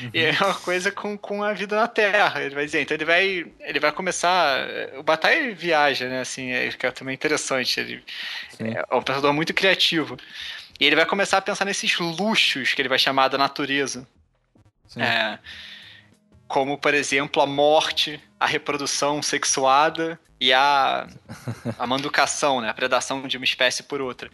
Uhum. 0.00 0.10
E 0.12 0.20
é 0.24 0.32
uma 0.32 0.54
coisa 0.54 0.90
com, 0.90 1.16
com 1.16 1.42
a 1.42 1.52
vida 1.52 1.76
na 1.76 1.86
Terra. 1.86 2.42
Ele 2.42 2.54
vai 2.54 2.64
dizer, 2.64 2.82
então 2.82 2.96
ele 2.96 3.04
vai, 3.04 3.46
ele 3.60 3.80
vai 3.80 3.92
começar. 3.92 4.66
O 4.98 5.02
Bataille 5.02 5.54
viaja, 5.54 6.08
né? 6.08 6.20
Assim, 6.20 6.50
é, 6.50 6.68
que 6.70 6.86
é 6.86 6.90
também 6.90 7.14
interessante. 7.14 7.78
Ele 7.78 8.04
Sim. 8.50 8.74
é 8.74 8.94
um 8.94 9.02
pensador 9.02 9.32
muito 9.32 9.54
criativo. 9.54 10.16
E 10.78 10.86
ele 10.86 10.96
vai 10.96 11.06
começar 11.06 11.38
a 11.38 11.42
pensar 11.42 11.64
nesses 11.64 11.98
luxos 11.98 12.74
que 12.74 12.82
ele 12.82 12.88
vai 12.88 12.98
chamar 12.98 13.28
da 13.28 13.38
natureza. 13.38 14.06
É, 14.96 15.38
como, 16.48 16.76
por 16.76 16.94
exemplo, 16.94 17.40
a 17.40 17.46
morte, 17.46 18.20
a 18.40 18.46
reprodução 18.46 19.22
sexuada 19.22 20.18
e 20.40 20.52
a, 20.52 21.06
a 21.78 21.86
manducação, 21.86 22.60
né? 22.60 22.70
A 22.70 22.74
predação 22.74 23.28
de 23.28 23.36
uma 23.36 23.44
espécie 23.44 23.82
por 23.82 24.00
outra. 24.00 24.30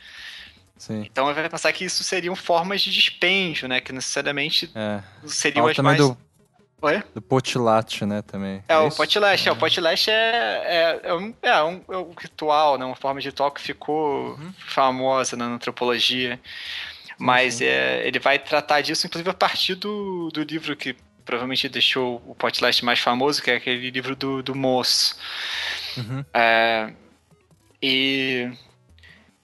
Sim. 0.76 1.02
Então 1.10 1.32
vai 1.32 1.48
pensar 1.48 1.72
que 1.72 1.84
isso 1.84 2.04
seriam 2.04 2.36
formas 2.36 2.80
de 2.80 2.92
dispêndio, 2.92 3.68
né? 3.68 3.80
Que 3.80 3.92
necessariamente 3.92 4.70
é. 4.74 5.02
seriam 5.26 5.66
as 5.66 5.76
mais... 5.78 5.98
Do... 5.98 6.16
Oi? 6.82 7.02
Do 7.14 7.22
potilate, 7.22 8.04
né, 8.04 8.20
também. 8.20 8.62
É, 8.68 8.74
é 8.74 8.78
o 8.78 8.90
potilate. 8.90 9.48
É. 9.48 9.50
é. 9.50 9.52
o 9.52 9.56
potilate 9.56 10.10
é, 10.10 10.14
é, 10.14 11.00
é, 11.04 11.14
um, 11.14 11.34
é, 11.40 11.62
um, 11.62 11.80
é 11.88 11.96
um 11.96 12.12
ritual, 12.16 12.76
né? 12.76 12.84
Uma 12.84 12.94
forma 12.94 13.18
de 13.18 13.28
ritual 13.28 13.50
que 13.50 13.62
ficou 13.62 14.34
uhum. 14.34 14.52
famosa 14.58 15.36
na 15.36 15.46
antropologia. 15.46 16.38
Mas 17.18 17.62
é, 17.62 18.06
ele 18.06 18.18
vai 18.18 18.38
tratar 18.38 18.82
disso, 18.82 19.06
inclusive, 19.06 19.30
a 19.30 19.34
partir 19.34 19.74
do, 19.74 20.28
do 20.30 20.42
livro 20.42 20.76
que 20.76 20.94
provavelmente 21.24 21.68
deixou 21.68 22.22
o 22.26 22.34
Potlast 22.34 22.84
mais 22.84 23.00
famoso, 23.00 23.42
que 23.42 23.50
é 23.50 23.56
aquele 23.56 23.90
livro 23.90 24.14
do, 24.14 24.42
do 24.42 24.54
Moço. 24.54 25.16
Uhum. 25.96 26.24
É, 26.32 26.92
e, 27.82 28.50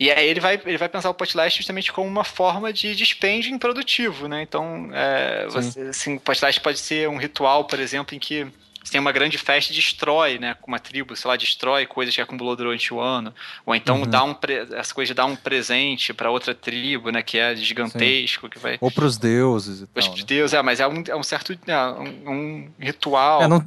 e 0.02 0.10
aí 0.10 0.28
ele 0.28 0.40
vai, 0.40 0.60
ele 0.66 0.78
vai 0.78 0.88
pensar 0.88 1.10
o 1.10 1.14
Potlast 1.14 1.56
justamente 1.56 1.92
como 1.92 2.08
uma 2.08 2.24
forma 2.24 2.72
de 2.72 2.94
dispêndio 2.96 3.54
improdutivo, 3.54 4.26
né? 4.26 4.42
Então, 4.42 4.90
é, 4.92 5.46
você, 5.48 5.80
assim, 5.82 6.16
o 6.16 6.20
Potlast 6.20 6.60
pode 6.60 6.80
ser 6.80 7.08
um 7.08 7.16
ritual, 7.16 7.66
por 7.66 7.78
exemplo, 7.78 8.16
em 8.16 8.18
que 8.18 8.46
você 8.82 8.90
tem 8.90 9.00
uma 9.00 9.12
grande 9.12 9.38
festa 9.38 9.72
e 9.72 9.76
destrói, 9.76 10.40
né? 10.40 10.54
Com 10.60 10.72
uma 10.72 10.80
tribo, 10.80 11.14
sei 11.14 11.28
lá, 11.28 11.36
destrói 11.36 11.86
coisas 11.86 12.12
que 12.12 12.20
acumulou 12.20 12.56
durante 12.56 12.92
o 12.92 12.98
ano. 12.98 13.32
Ou 13.64 13.76
então 13.76 14.00
uhum. 14.00 14.06
dá 14.06 14.24
um 14.24 14.34
essa 14.76 14.92
coisa 14.92 15.10
de 15.10 15.14
dar 15.14 15.26
um 15.26 15.36
presente 15.36 16.12
para 16.12 16.32
outra 16.32 16.52
tribo, 16.52 17.10
né? 17.10 17.22
Que 17.22 17.38
é 17.38 17.54
gigantesco. 17.54 18.48
Que 18.48 18.58
vai... 18.58 18.78
Ou 18.80 18.90
pros 18.90 19.16
deuses 19.16 19.82
e 19.82 19.84
Os 19.84 20.04
tal. 20.04 20.14
Os 20.14 20.20
né? 20.20 20.26
deuses, 20.26 20.54
é, 20.54 20.62
mas 20.62 20.80
é 20.80 20.88
um, 20.88 21.04
é 21.06 21.14
um 21.14 21.22
certo. 21.22 21.56
É 21.64 21.78
um, 21.78 22.30
um, 22.30 22.72
ritual. 22.80 23.42
É, 23.42 23.46
não, 23.46 23.64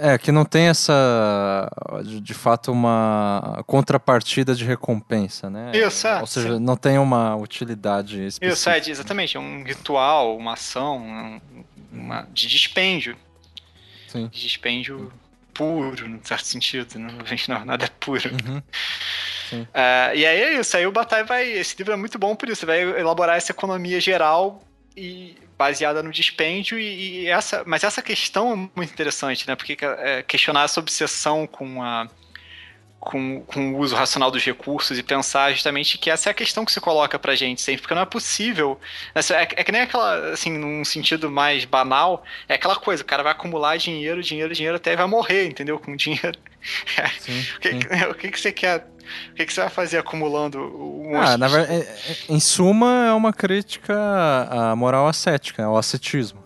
é, 0.00 0.16
que 0.16 0.30
não 0.30 0.44
tem 0.44 0.68
essa. 0.68 1.68
De, 2.04 2.32
fato, 2.32 2.70
uma 2.70 3.62
contrapartida 3.66 4.54
de 4.54 4.64
recompensa, 4.64 5.50
né? 5.50 5.72
Isso, 5.74 6.06
é. 6.06 6.20
Ou 6.20 6.26
seja, 6.26 6.60
não 6.60 6.76
tem 6.76 6.98
uma 6.98 7.34
utilidade 7.34 8.24
específica. 8.24 8.46
Isso, 8.46 8.70
é, 8.70 8.90
exatamente. 8.90 9.36
É 9.36 9.40
um 9.40 9.64
ritual, 9.64 10.36
uma 10.36 10.52
ação, 10.52 11.40
uma, 11.92 12.28
de 12.32 12.46
dispêndio. 12.46 13.16
Sim. 14.08 14.28
de 14.28 14.40
dispêndio 14.40 15.12
puro, 15.52 16.08
no 16.08 16.20
certo 16.24 16.44
sentido. 16.44 16.96
Né? 16.96 17.08
Não, 17.48 17.64
nada 17.64 17.86
é 17.86 17.88
puro. 17.98 18.30
Uhum. 18.30 18.58
Uh, 18.58 20.14
e 20.14 20.24
aí 20.24 20.40
é 20.40 20.60
isso, 20.60 20.76
aí 20.76 20.86
o 20.86 20.92
Bataille 20.92 21.26
vai. 21.26 21.48
Esse 21.50 21.76
livro 21.76 21.92
é 21.92 21.96
muito 21.96 22.18
bom 22.18 22.36
por 22.36 22.48
isso, 22.48 22.64
vai 22.64 22.80
elaborar 22.80 23.36
essa 23.36 23.50
economia 23.50 24.00
geral 24.00 24.62
e 24.96 25.36
baseada 25.58 26.02
no 26.02 26.10
dispêndio 26.10 26.78
e, 26.78 27.22
e 27.22 27.26
essa, 27.28 27.62
mas 27.66 27.84
essa 27.84 28.02
questão 28.02 28.52
é 28.52 28.56
muito 28.76 28.92
interessante, 28.92 29.46
né? 29.46 29.56
Porque 29.56 29.76
é, 29.82 30.22
questionar 30.22 30.64
essa 30.64 30.80
obsessão 30.80 31.46
com 31.46 31.82
a 31.82 32.08
com, 33.04 33.42
com 33.42 33.74
o 33.74 33.78
uso 33.78 33.94
racional 33.94 34.30
dos 34.30 34.42
recursos 34.42 34.98
e 34.98 35.02
pensar 35.02 35.52
justamente 35.52 35.98
que 35.98 36.10
essa 36.10 36.30
é 36.30 36.32
a 36.32 36.34
questão 36.34 36.64
que 36.64 36.72
se 36.72 36.80
coloca 36.80 37.18
pra 37.18 37.34
gente 37.34 37.60
sempre, 37.60 37.82
porque 37.82 37.94
não 37.94 38.00
é 38.00 38.06
possível. 38.06 38.80
É, 39.14 39.20
é, 39.20 39.42
é 39.42 39.64
que 39.64 39.70
nem 39.70 39.82
aquela, 39.82 40.32
assim, 40.32 40.50
num 40.50 40.82
sentido 40.84 41.30
mais 41.30 41.66
banal, 41.66 42.24
é 42.48 42.54
aquela 42.54 42.76
coisa, 42.76 43.02
o 43.02 43.06
cara 43.06 43.22
vai 43.22 43.32
acumular 43.32 43.76
dinheiro, 43.76 44.22
dinheiro, 44.22 44.54
dinheiro 44.54 44.76
até 44.76 44.96
vai 44.96 45.06
morrer, 45.06 45.46
entendeu? 45.46 45.78
Com 45.78 45.94
dinheiro. 45.94 46.38
Sim, 47.20 47.44
o, 47.56 47.60
que, 47.60 47.70
sim. 47.72 47.78
o 48.10 48.14
que, 48.14 48.30
que 48.30 48.40
você 48.40 48.50
quer? 48.50 48.86
O 49.30 49.34
que, 49.34 49.46
que 49.46 49.52
você 49.52 49.60
vai 49.60 49.70
fazer 49.70 49.98
acumulando 49.98 50.58
um 50.58 51.16
ah, 51.16 51.36
na 51.36 51.48
verdade, 51.48 51.82
é, 51.82 52.16
em 52.28 52.40
suma, 52.40 53.06
é 53.08 53.12
uma 53.12 53.32
crítica 53.32 53.94
à 54.50 54.76
moral 54.76 55.06
ascética, 55.06 55.64
ao 55.64 55.76
ascetismo. 55.76 56.44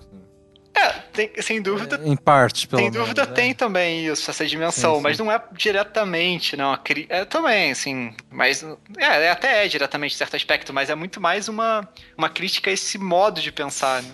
É, 0.78 0.90
tem, 1.12 1.30
sem 1.40 1.60
dúvida. 1.60 2.01
em 2.05 2.16
parte, 2.16 2.68
pelo 2.68 2.80
Sem 2.80 2.90
dúvida 2.90 3.22
menos, 3.22 3.35
tem 3.35 3.51
é. 3.51 3.55
também 3.55 4.06
isso, 4.06 4.30
essa 4.30 4.47
dimensão, 4.47 4.93
sim, 4.93 4.97
sim. 4.98 5.02
mas 5.02 5.18
não 5.18 5.32
é 5.32 5.43
diretamente, 5.52 6.56
não. 6.56 6.78
É 7.09 7.24
também, 7.24 7.72
assim, 7.72 8.14
mas. 8.30 8.62
É, 8.97 9.24
é, 9.24 9.30
até 9.30 9.64
é 9.64 9.68
diretamente 9.68 10.14
em 10.14 10.18
certo 10.18 10.36
aspecto, 10.36 10.72
mas 10.72 10.89
é 10.89 10.94
muito 10.94 11.20
mais 11.20 11.48
uma, 11.48 11.89
uma 12.16 12.28
crítica 12.28 12.70
a 12.70 12.72
esse 12.72 12.97
modo 12.97 13.40
de 13.40 13.51
pensar, 13.51 14.02
né? 14.02 14.10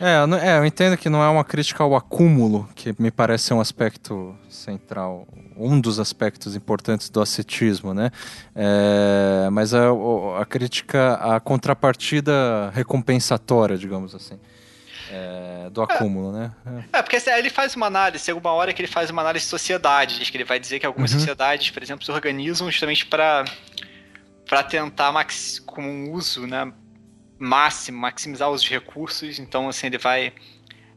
É, 0.00 0.50
é, 0.50 0.58
eu 0.58 0.66
entendo 0.66 0.96
que 0.98 1.08
não 1.08 1.22
é 1.22 1.28
uma 1.28 1.44
crítica 1.44 1.82
ao 1.82 1.96
acúmulo, 1.96 2.68
que 2.74 2.94
me 2.98 3.10
parece 3.10 3.44
ser 3.44 3.54
um 3.54 3.60
aspecto 3.60 4.36
central, 4.50 5.26
um 5.56 5.80
dos 5.80 5.98
aspectos 5.98 6.56
importantes 6.56 7.08
do 7.08 7.20
ascetismo, 7.20 7.94
né? 7.94 8.10
É, 8.54 9.48
mas 9.50 9.72
a, 9.74 9.88
a 10.40 10.44
crítica 10.44 11.14
à 11.14 11.40
contrapartida 11.40 12.70
recompensatória, 12.74 13.76
digamos 13.76 14.14
assim 14.14 14.38
é, 15.10 15.70
do 15.70 15.82
acúmulo, 15.82 16.36
é. 16.36 16.40
né? 16.40 16.52
É. 16.92 16.98
é, 16.98 17.02
porque 17.02 17.16
assim, 17.16 17.30
ele 17.30 17.50
faz 17.50 17.76
uma 17.76 17.86
análise, 17.86 18.30
alguma 18.30 18.52
hora 18.52 18.72
que 18.72 18.82
ele 18.82 18.88
faz 18.88 19.10
uma 19.10 19.22
análise 19.22 19.44
de 19.44 19.50
sociedades, 19.50 20.28
que 20.28 20.36
ele 20.36 20.44
vai 20.44 20.58
dizer 20.58 20.80
que 20.80 20.86
algumas 20.86 21.12
uhum. 21.12 21.18
sociedades, 21.18 21.70
por 21.70 21.82
exemplo, 21.82 22.04
se 22.04 22.10
organizam 22.10 22.70
justamente 22.70 23.06
para 23.06 23.44
para 24.46 24.62
tentar 24.62 25.10
max, 25.10 25.58
com 25.58 25.82
um 25.82 26.12
uso, 26.12 26.46
né, 26.46 26.70
máximo, 27.38 27.98
maximizar 27.98 28.50
os 28.50 28.68
recursos. 28.68 29.38
Então, 29.38 29.68
assim, 29.68 29.86
ele 29.86 29.96
vai 29.96 30.34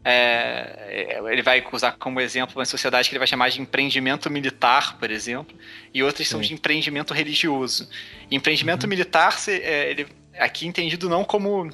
é, 0.10 1.20
ele 1.30 1.42
vai 1.42 1.62
usar 1.74 1.92
como 2.00 2.22
exemplo 2.22 2.58
uma 2.58 2.64
sociedade 2.64 3.10
que 3.10 3.14
ele 3.14 3.20
vai 3.20 3.28
chamar 3.28 3.50
de 3.50 3.60
empreendimento 3.60 4.30
militar, 4.30 4.98
por 4.98 5.12
exemplo, 5.12 5.54
e 5.94 6.02
outras 6.02 6.26
Sim. 6.26 6.32
são 6.32 6.42
de 6.42 6.54
empreendimento 6.54 7.14
religioso. 7.14 7.90
empreendimento 8.32 8.84
uhum. 8.84 8.90
militar, 8.90 9.36
é, 9.50 9.92
ele 9.92 10.08
aqui 10.40 10.66
entendido 10.66 11.10
não 11.10 11.26
como 11.26 11.70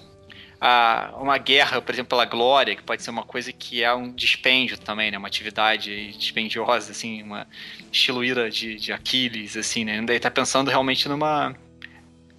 a, 0.59 1.13
uma 1.21 1.37
guerra, 1.37 1.79
por 1.79 1.93
exemplo, 1.93 2.09
pela 2.09 2.25
glória, 2.25 2.75
que 2.75 2.81
pode 2.81 3.03
ser 3.03 3.11
uma 3.11 3.21
coisa 3.21 3.53
que 3.53 3.83
é 3.83 3.93
um 3.93 4.11
dispêndio 4.11 4.79
também, 4.79 5.11
né? 5.11 5.17
Uma 5.19 5.27
atividade 5.27 6.11
dispendiosa, 6.13 6.89
assim, 6.89 7.21
uma 7.21 7.45
estilo 7.91 8.23
ira 8.23 8.49
de, 8.49 8.77
de 8.77 8.91
Aquiles, 8.91 9.55
assim, 9.55 9.85
né? 9.85 10.01
Daí 10.01 10.19
tá 10.19 10.31
pensando 10.31 10.69
realmente 10.69 11.07
numa, 11.07 11.55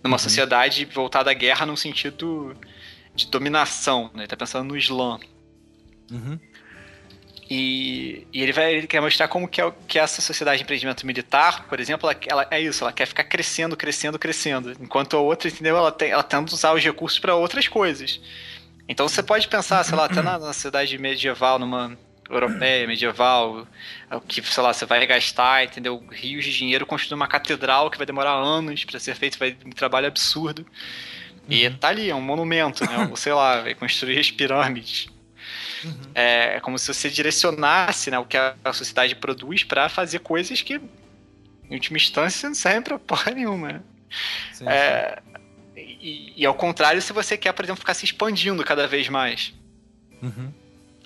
numa 0.02 0.16
uhum. 0.16 0.18
sociedade 0.18 0.86
voltada 0.86 1.30
à 1.30 1.34
guerra 1.34 1.64
no 1.64 1.76
sentido 1.76 2.56
de 3.14 3.28
dominação, 3.28 4.10
né? 4.12 4.22
Ele 4.22 4.26
tá 4.26 4.36
pensando 4.36 4.66
no 4.66 4.76
Islã. 4.76 5.20
Uhum. 6.10 6.38
E, 7.48 8.26
e, 8.32 8.42
ele 8.42 8.52
vai 8.52 8.74
ele 8.74 8.86
quer 8.86 9.00
mostrar 9.00 9.28
como 9.28 9.46
que, 9.46 9.60
é, 9.60 9.72
que 9.86 9.98
essa 9.98 10.22
sociedade 10.22 10.58
de 10.58 10.64
empreendimento 10.64 11.06
militar, 11.06 11.66
por 11.68 11.78
exemplo, 11.78 12.08
ela, 12.08 12.18
ela, 12.26 12.46
é 12.50 12.60
isso, 12.60 12.82
ela 12.82 12.92
quer 12.92 13.06
ficar 13.06 13.24
crescendo, 13.24 13.76
crescendo, 13.76 14.18
crescendo. 14.18 14.72
Enquanto 14.80 15.16
a 15.16 15.20
outra, 15.20 15.48
entendeu? 15.48 15.76
Ela, 15.76 15.92
tem, 15.92 16.10
ela 16.10 16.22
tenta 16.22 16.54
usar 16.54 16.72
os 16.72 16.82
recursos 16.82 17.18
para 17.18 17.34
outras 17.34 17.68
coisas. 17.68 18.20
Então 18.88 19.08
você 19.08 19.22
pode 19.22 19.46
pensar, 19.48 19.84
sei 19.84 19.96
lá, 19.96 20.06
até 20.06 20.22
na, 20.22 20.38
na 20.38 20.52
cidade 20.52 20.96
medieval, 20.98 21.58
numa 21.58 21.96
europeia, 22.30 22.86
medieval, 22.86 23.66
que, 24.26 24.42
sei 24.42 24.62
lá, 24.62 24.72
você 24.72 24.86
vai 24.86 25.06
gastar, 25.06 25.64
entendeu? 25.64 26.02
Rios 26.10 26.44
de 26.44 26.56
dinheiro 26.56 26.86
construir 26.86 27.16
uma 27.16 27.28
catedral 27.28 27.90
que 27.90 27.98
vai 27.98 28.06
demorar 28.06 28.32
anos 28.32 28.84
para 28.84 28.98
ser 28.98 29.14
feito, 29.14 29.38
vai 29.38 29.56
um 29.64 29.70
trabalho 29.70 30.06
absurdo. 30.06 30.66
E 31.48 31.66
uhum. 31.66 31.76
tá 31.76 31.88
ali, 31.88 32.08
é 32.08 32.14
um 32.14 32.22
monumento, 32.22 32.84
né? 32.84 33.06
Ou 33.10 33.16
sei 33.16 33.34
lá, 33.34 33.60
vai 33.60 33.74
construir 33.74 34.18
as 34.18 34.30
pirâmides. 34.30 35.08
Uhum. 35.84 36.10
É, 36.14 36.56
é 36.56 36.60
como 36.60 36.78
se 36.78 36.92
você 36.92 37.10
direcionasse 37.10 38.10
né, 38.10 38.18
o 38.18 38.24
que 38.24 38.36
a 38.36 38.72
sociedade 38.72 39.14
produz 39.14 39.64
para 39.64 39.88
fazer 39.88 40.20
coisas 40.20 40.62
que, 40.62 40.74
em 40.74 41.74
última 41.74 41.96
instância, 41.96 42.48
não 42.48 42.54
servem 42.54 42.82
pra 42.82 42.98
porra 43.00 43.32
nenhuma. 43.32 43.72
Né? 43.72 43.80
Sim, 44.52 44.68
é, 44.68 45.18
sim. 45.26 45.34
E, 45.76 46.32
e, 46.36 46.46
ao 46.46 46.54
contrário, 46.54 47.00
se 47.02 47.12
você 47.12 47.36
quer, 47.36 47.52
por 47.52 47.64
exemplo, 47.64 47.80
ficar 47.80 47.94
se 47.94 48.04
expandindo 48.04 48.62
cada 48.64 48.86
vez 48.86 49.08
mais. 49.08 49.52
Uhum. 50.22 50.52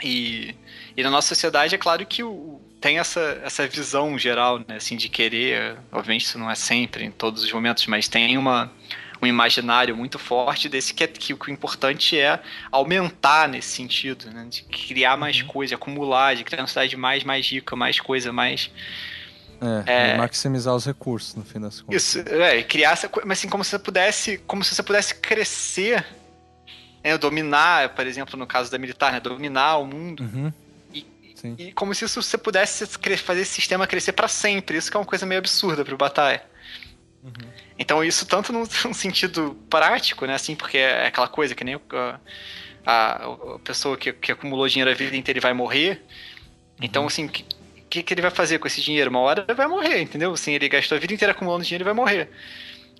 E, 0.02 0.54
e 0.96 1.02
na 1.02 1.10
nossa 1.10 1.28
sociedade, 1.28 1.74
é 1.74 1.78
claro 1.78 2.04
que 2.06 2.22
o, 2.22 2.60
tem 2.80 2.98
essa, 2.98 3.40
essa 3.42 3.66
visão 3.66 4.18
geral, 4.18 4.58
né, 4.58 4.76
assim, 4.76 4.96
de 4.96 5.08
querer, 5.08 5.76
obviamente 5.90 6.24
isso 6.24 6.38
não 6.38 6.50
é 6.50 6.54
sempre, 6.54 7.04
em 7.04 7.10
todos 7.10 7.42
os 7.42 7.52
momentos, 7.52 7.86
mas 7.86 8.08
tem 8.08 8.36
uma, 8.36 8.70
um 9.20 9.26
imaginário 9.26 9.96
muito 9.96 10.18
forte 10.18 10.68
desse 10.68 10.94
que, 10.94 11.04
é, 11.04 11.06
que 11.06 11.32
o 11.34 11.38
importante 11.50 12.18
é 12.18 12.40
aumentar 12.70 13.48
nesse 13.48 13.68
sentido, 13.68 14.30
né? 14.30 14.46
De 14.48 14.62
criar 14.62 15.16
mais 15.16 15.40
uhum. 15.40 15.46
coisa, 15.48 15.74
acumular, 15.74 16.36
de 16.36 16.44
criar 16.44 16.62
uma 16.62 16.68
cidade 16.68 16.96
mais, 16.96 17.24
mais 17.24 17.46
rica, 17.50 17.74
mais 17.74 17.98
coisa, 18.00 18.32
mais. 18.32 18.70
É, 19.86 20.12
é, 20.12 20.16
maximizar 20.16 20.74
os 20.74 20.86
recursos, 20.86 21.34
no 21.34 21.44
fim 21.44 21.60
das 21.60 21.80
contas. 21.80 22.02
Isso, 22.02 22.20
é, 22.20 22.62
criar 22.62 22.92
essa 22.92 23.08
coisa, 23.08 23.26
mas 23.26 23.38
assim, 23.38 23.48
como 23.48 23.64
se 23.64 23.70
você 23.70 23.78
pudesse, 23.78 24.38
como 24.46 24.62
se 24.62 24.74
você 24.74 24.82
pudesse 24.82 25.14
crescer, 25.16 26.06
né, 27.02 27.18
dominar, 27.18 27.88
por 27.90 28.06
exemplo, 28.06 28.38
no 28.38 28.46
caso 28.46 28.70
da 28.70 28.78
militar, 28.78 29.12
né, 29.12 29.18
dominar 29.18 29.78
o 29.78 29.86
mundo. 29.86 30.22
Uhum. 30.22 30.52
E, 30.94 31.06
e, 31.58 31.72
como 31.72 31.92
se 31.92 32.04
isso 32.04 32.22
você 32.22 32.38
pudesse 32.38 32.86
fazer 33.18 33.40
esse 33.40 33.52
sistema 33.52 33.86
crescer 33.86 34.12
para 34.12 34.28
sempre. 34.28 34.76
Isso 34.76 34.90
que 34.90 34.96
é 34.96 35.00
uma 35.00 35.06
coisa 35.06 35.26
meio 35.26 35.40
absurda 35.40 35.84
pro 35.84 35.96
Batalha. 35.96 36.42
Uhum. 37.28 37.50
Então 37.78 38.02
isso 38.02 38.26
tanto 38.26 38.52
num, 38.52 38.64
num, 38.84 38.94
sentido 38.94 39.56
prático, 39.68 40.26
né, 40.26 40.34
assim, 40.34 40.54
porque 40.54 40.78
é 40.78 41.06
aquela 41.06 41.28
coisa 41.28 41.54
que 41.54 41.64
nem 41.64 41.76
o, 41.76 41.82
a, 42.84 43.26
a 43.26 43.58
pessoa 43.62 43.96
que, 43.96 44.12
que 44.12 44.32
acumulou 44.32 44.68
dinheiro 44.68 44.90
a 44.90 44.94
vida 44.94 45.16
inteira 45.16 45.38
e 45.38 45.42
vai 45.42 45.52
morrer. 45.52 46.02
Então, 46.80 47.06
assim, 47.06 47.26
o 47.26 47.28
que, 47.28 47.44
que, 47.90 48.02
que 48.02 48.14
ele 48.14 48.22
vai 48.22 48.30
fazer 48.30 48.58
com 48.58 48.66
esse 48.66 48.80
dinheiro? 48.80 49.10
Uma 49.10 49.20
hora 49.20 49.44
ele 49.46 49.54
vai 49.54 49.66
morrer, 49.66 50.00
entendeu? 50.00 50.32
Assim, 50.32 50.54
ele 50.54 50.68
gastou 50.68 50.96
a 50.96 51.00
vida 51.00 51.12
inteira 51.12 51.32
acumulando 51.32 51.64
dinheiro 51.64 51.82
e 51.82 51.84
vai 51.84 51.94
morrer. 51.94 52.30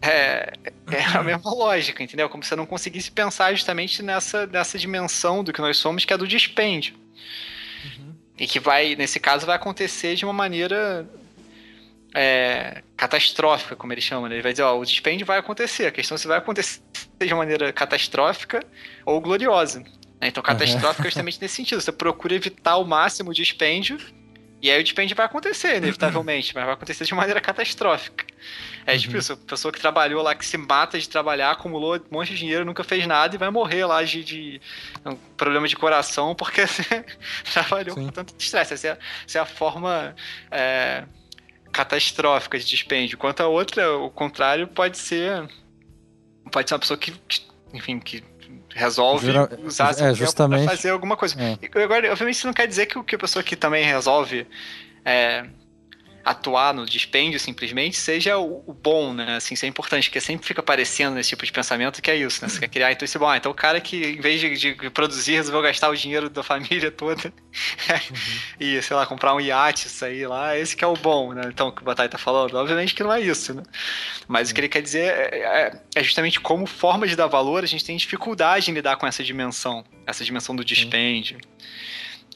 É, 0.01 0.53
é 0.93 1.03
a 1.17 1.23
mesma 1.23 1.53
lógica, 1.53 2.03
entendeu? 2.03 2.29
Como 2.29 2.43
se 2.43 2.51
você 2.51 2.57
não 2.57 2.67
conseguisse 2.67 3.11
pensar 3.11 3.53
justamente 3.53 4.03
nessa, 4.03 4.47
nessa 4.47 4.79
dimensão 4.79 5.43
do 5.43 5.53
que 5.53 5.61
nós 5.61 5.77
somos, 5.77 6.05
que 6.05 6.13
é 6.13 6.17
do 6.17 6.27
dispêndio. 6.27 6.95
Uhum. 7.85 8.15
E 8.39 8.47
que 8.47 8.61
vai, 8.61 8.95
nesse 8.95 9.19
caso, 9.19 9.47
vai 9.47 9.57
acontecer 9.57 10.15
de 10.15 10.25
uma 10.25 10.33
maneira 10.33 11.09
é, 12.21 12.83
catastrófica, 12.97 13.77
como 13.77 13.93
ele 13.93 14.01
chama. 14.01 14.29
Né? 14.29 14.35
Ele 14.35 14.43
vai 14.43 14.53
dizer, 14.53 14.65
ó, 14.65 14.77
o 14.77 14.85
dispêndio 14.85 15.25
vai 15.25 15.39
acontecer. 15.39 15.87
A 15.87 15.93
questão 15.93 16.17
é 16.17 16.19
se 16.19 16.27
vai 16.27 16.39
acontecer 16.39 16.81
de 17.21 17.33
maneira 17.33 17.73
catastrófica 17.73 18.61
ou 19.07 19.21
gloriosa. 19.21 19.79
Né? 20.21 20.27
Então, 20.27 20.43
catastrófica 20.43 21.07
é 21.07 21.11
justamente 21.11 21.41
nesse 21.41 21.55
sentido. 21.55 21.81
Você 21.81 21.93
procura 21.93 22.35
evitar 22.35 22.73
ao 22.73 22.85
máximo 22.85 23.31
o 23.31 23.35
dispêndio 23.35 23.99
e 24.61 24.69
aí 24.69 24.81
o 24.81 24.83
dispêndio 24.83 25.15
vai 25.15 25.27
acontecer, 25.27 25.77
inevitavelmente, 25.77 26.53
mas 26.53 26.65
vai 26.65 26.75
acontecer 26.75 27.05
de 27.05 27.15
maneira 27.15 27.41
catastrófica. 27.41 28.27
É 28.85 28.99
tipo 28.99 29.13
uhum. 29.13 29.21
isso, 29.21 29.35
a 29.35 29.37
pessoa 29.37 29.71
que 29.71 29.79
trabalhou 29.79 30.21
lá, 30.21 30.35
que 30.35 30.45
se 30.45 30.59
mata 30.59 30.99
de 30.99 31.09
trabalhar, 31.09 31.53
acumulou 31.53 31.95
um 31.95 32.01
monte 32.11 32.33
de 32.33 32.39
dinheiro, 32.39 32.65
nunca 32.65 32.83
fez 32.83 33.07
nada 33.07 33.37
e 33.37 33.39
vai 33.39 33.51
morrer 33.51 33.85
lá 33.85 34.03
de, 34.03 34.25
de 34.25 34.61
um 35.07 35.15
problema 35.37 35.69
de 35.69 35.77
coração 35.77 36.35
porque 36.35 36.63
trabalhou 37.53 37.95
Sim. 37.95 38.07
com 38.07 38.11
tanto 38.11 38.35
estresse. 38.37 38.75
Essa, 38.75 38.89
é, 38.89 38.99
essa 39.25 39.39
é 39.39 39.43
a 39.43 39.47
forma 39.47 40.17
é, 40.51 41.05
catastrófica 41.79 42.59
de 42.59 42.65
dispêndio. 42.65 43.17
Quanto 43.17 43.41
a 43.41 43.47
outra, 43.47 43.97
o 43.97 44.11
contrário, 44.11 44.67
pode 44.67 44.99
ser. 44.99 45.49
Pode 46.51 46.69
ser 46.69 46.75
uma 46.75 46.81
pessoa 46.81 46.99
que, 46.99 47.15
enfim, 47.73 48.01
que 48.01 48.25
resolve 48.75 49.27
Geral, 49.27 49.49
usar 49.63 49.95
é, 50.01 50.13
justamente, 50.13 50.69
fazer 50.69 50.91
alguma 50.91 51.17
coisa. 51.17 51.41
É. 51.41 51.57
E, 51.63 51.83
agora, 51.83 52.11
obviamente, 52.11 52.35
isso 52.35 52.47
não 52.49 52.55
quer 52.55 52.67
dizer 52.67 52.87
que, 52.87 53.01
que 53.05 53.15
a 53.15 53.19
pessoa 53.19 53.45
que 53.45 53.55
também 53.55 53.85
resolve 53.85 54.45
é, 55.05 55.47
atuar 56.29 56.75
no 56.75 56.85
dispêndio 56.85 57.41
simplesmente 57.41 57.97
seja 57.97 58.37
o, 58.37 58.63
o, 58.67 58.75
bom, 58.75 59.15
né? 59.15 59.37
Assim, 59.37 59.55
isso 59.55 59.65
é 59.65 59.69
importante, 59.69 60.11
porque 60.11 60.21
sempre 60.21 60.47
fica 60.47 60.61
aparecendo 60.61 61.15
nesse 61.15 61.31
tipo 61.31 61.47
de 61.47 61.51
pensamento 61.51 62.03
que 62.03 62.11
é 62.11 62.17
isso, 62.17 62.43
né? 62.43 62.51
Você 62.51 62.61
quer 62.61 62.69
criar, 62.69 62.93
então 62.93 63.07
isso 63.07 63.17
é 63.17 63.19
bom. 63.19 63.29
Ah, 63.29 63.39
então 63.39 63.51
o 63.51 63.55
cara 63.55 63.81
que, 63.81 63.97
em 63.97 64.21
vez 64.21 64.39
de, 64.39 64.75
de 64.75 64.91
produzir, 64.91 65.37
resolveu 65.37 65.63
gastar 65.63 65.89
o 65.89 65.97
dinheiro 65.97 66.29
da 66.29 66.43
família 66.43 66.91
toda 66.91 67.33
uhum. 67.33 68.17
e, 68.61 68.83
sei 68.83 68.95
lá, 68.95 69.07
comprar 69.07 69.35
um 69.35 69.41
iate, 69.41 69.87
isso 69.87 70.05
aí 70.05 70.27
lá, 70.27 70.55
esse 70.55 70.77
que 70.77 70.85
é 70.85 70.87
o 70.87 70.93
bom, 70.95 71.33
né? 71.33 71.45
Então, 71.47 71.69
o 71.69 71.73
que 71.73 71.81
o 71.81 71.85
Batai 71.85 72.11
tá 72.11 72.19
falando, 72.19 72.55
obviamente 72.57 72.95
que 72.95 73.03
não 73.03 73.13
é 73.13 73.23
isso, 73.23 73.55
né? 73.55 73.63
Mas 74.27 74.49
uhum. 74.49 74.53
o 74.53 74.55
que 74.55 74.61
ele 74.61 74.69
quer 74.69 74.83
dizer 74.83 75.05
é, 75.05 75.39
é, 75.39 75.83
é, 75.95 76.05
justamente 76.05 76.39
como 76.41 76.67
forma 76.67 77.09
de 77.09 77.17
dar 77.17 77.27
valor, 77.27 77.65
a 77.65 77.67
gente 77.67 77.87
tem 77.87 77.97
dificuldade 77.97 78.71
em 78.71 78.75
lidar 78.75 78.97
com 78.97 79.07
essa 79.07 79.25
dimensão, 79.25 79.83
essa 80.07 80.23
dimensão 80.23 80.55
do 80.55 80.63
dispêndio. 80.63 81.39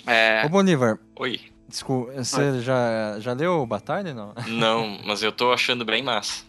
É... 0.07 0.47
Ô, 0.47 0.49
Bolívar. 0.49 0.99
Oi. 1.17 1.52
Desculpa, 1.73 2.13
você 2.13 2.61
já, 2.61 3.19
já 3.19 3.33
leu 3.33 3.65
Batalha, 3.65 4.13
não? 4.13 4.35
Não, 4.47 5.01
mas 5.07 5.23
eu 5.23 5.33
tô 5.33 5.55
achando 5.55 5.87
bem 5.87 6.03
massa. 6.03 6.45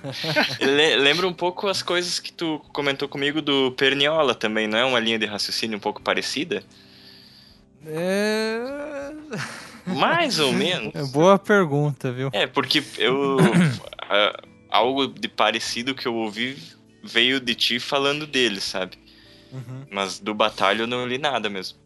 Lembra 0.98 1.28
um 1.28 1.34
pouco 1.34 1.68
as 1.68 1.82
coisas 1.82 2.18
que 2.18 2.32
tu 2.32 2.58
comentou 2.72 3.06
comigo 3.10 3.42
do 3.42 3.72
Perniola 3.72 4.34
também, 4.34 4.66
não 4.66 4.78
é 4.78 4.86
uma 4.86 4.98
linha 4.98 5.18
de 5.18 5.26
raciocínio 5.26 5.76
um 5.76 5.80
pouco 5.80 6.00
parecida? 6.00 6.62
É... 7.86 9.12
Mais 9.84 10.38
ou 10.38 10.50
menos. 10.50 10.94
É 10.94 11.04
boa 11.12 11.38
pergunta, 11.38 12.10
viu? 12.10 12.30
É, 12.32 12.46
porque 12.46 12.82
eu... 12.96 13.36
algo 14.70 15.06
de 15.08 15.28
parecido 15.28 15.94
que 15.94 16.08
eu 16.08 16.14
ouvi 16.14 16.56
veio 17.04 17.38
de 17.38 17.54
ti 17.54 17.78
falando 17.78 18.26
dele, 18.26 18.62
sabe? 18.62 18.96
Uhum. 19.52 19.84
Mas 19.90 20.18
do 20.18 20.32
Batalha 20.32 20.84
eu 20.84 20.86
não 20.86 21.06
li 21.06 21.18
nada 21.18 21.50
mesmo. 21.50 21.76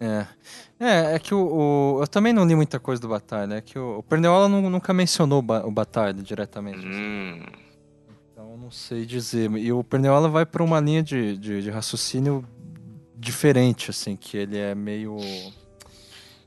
É. 0.00 0.26
É, 0.78 1.14
é 1.14 1.18
que 1.18 1.34
o, 1.34 1.96
o, 1.96 2.02
Eu 2.02 2.06
também 2.06 2.32
não 2.32 2.44
li 2.44 2.54
muita 2.54 2.78
coisa 2.78 3.00
do 3.00 3.08
Batalha. 3.08 3.54
É 3.54 3.60
que 3.60 3.78
o, 3.78 3.98
o 3.98 4.02
Perniola 4.02 4.48
nunca 4.48 4.92
mencionou 4.92 5.38
o 5.38 5.70
Batalha 5.70 6.22
diretamente. 6.22 6.86
Hum. 6.86 7.42
Então 8.32 8.56
não 8.56 8.70
sei 8.70 9.06
dizer. 9.06 9.50
E 9.52 9.72
o 9.72 9.84
Perniola 9.84 10.28
vai 10.28 10.44
para 10.44 10.62
uma 10.62 10.80
linha 10.80 11.02
de, 11.02 11.36
de, 11.36 11.62
de, 11.62 11.70
raciocínio 11.70 12.44
diferente, 13.16 13.90
assim, 13.90 14.16
que 14.16 14.36
ele 14.36 14.58
é 14.58 14.74
meio. 14.74 15.16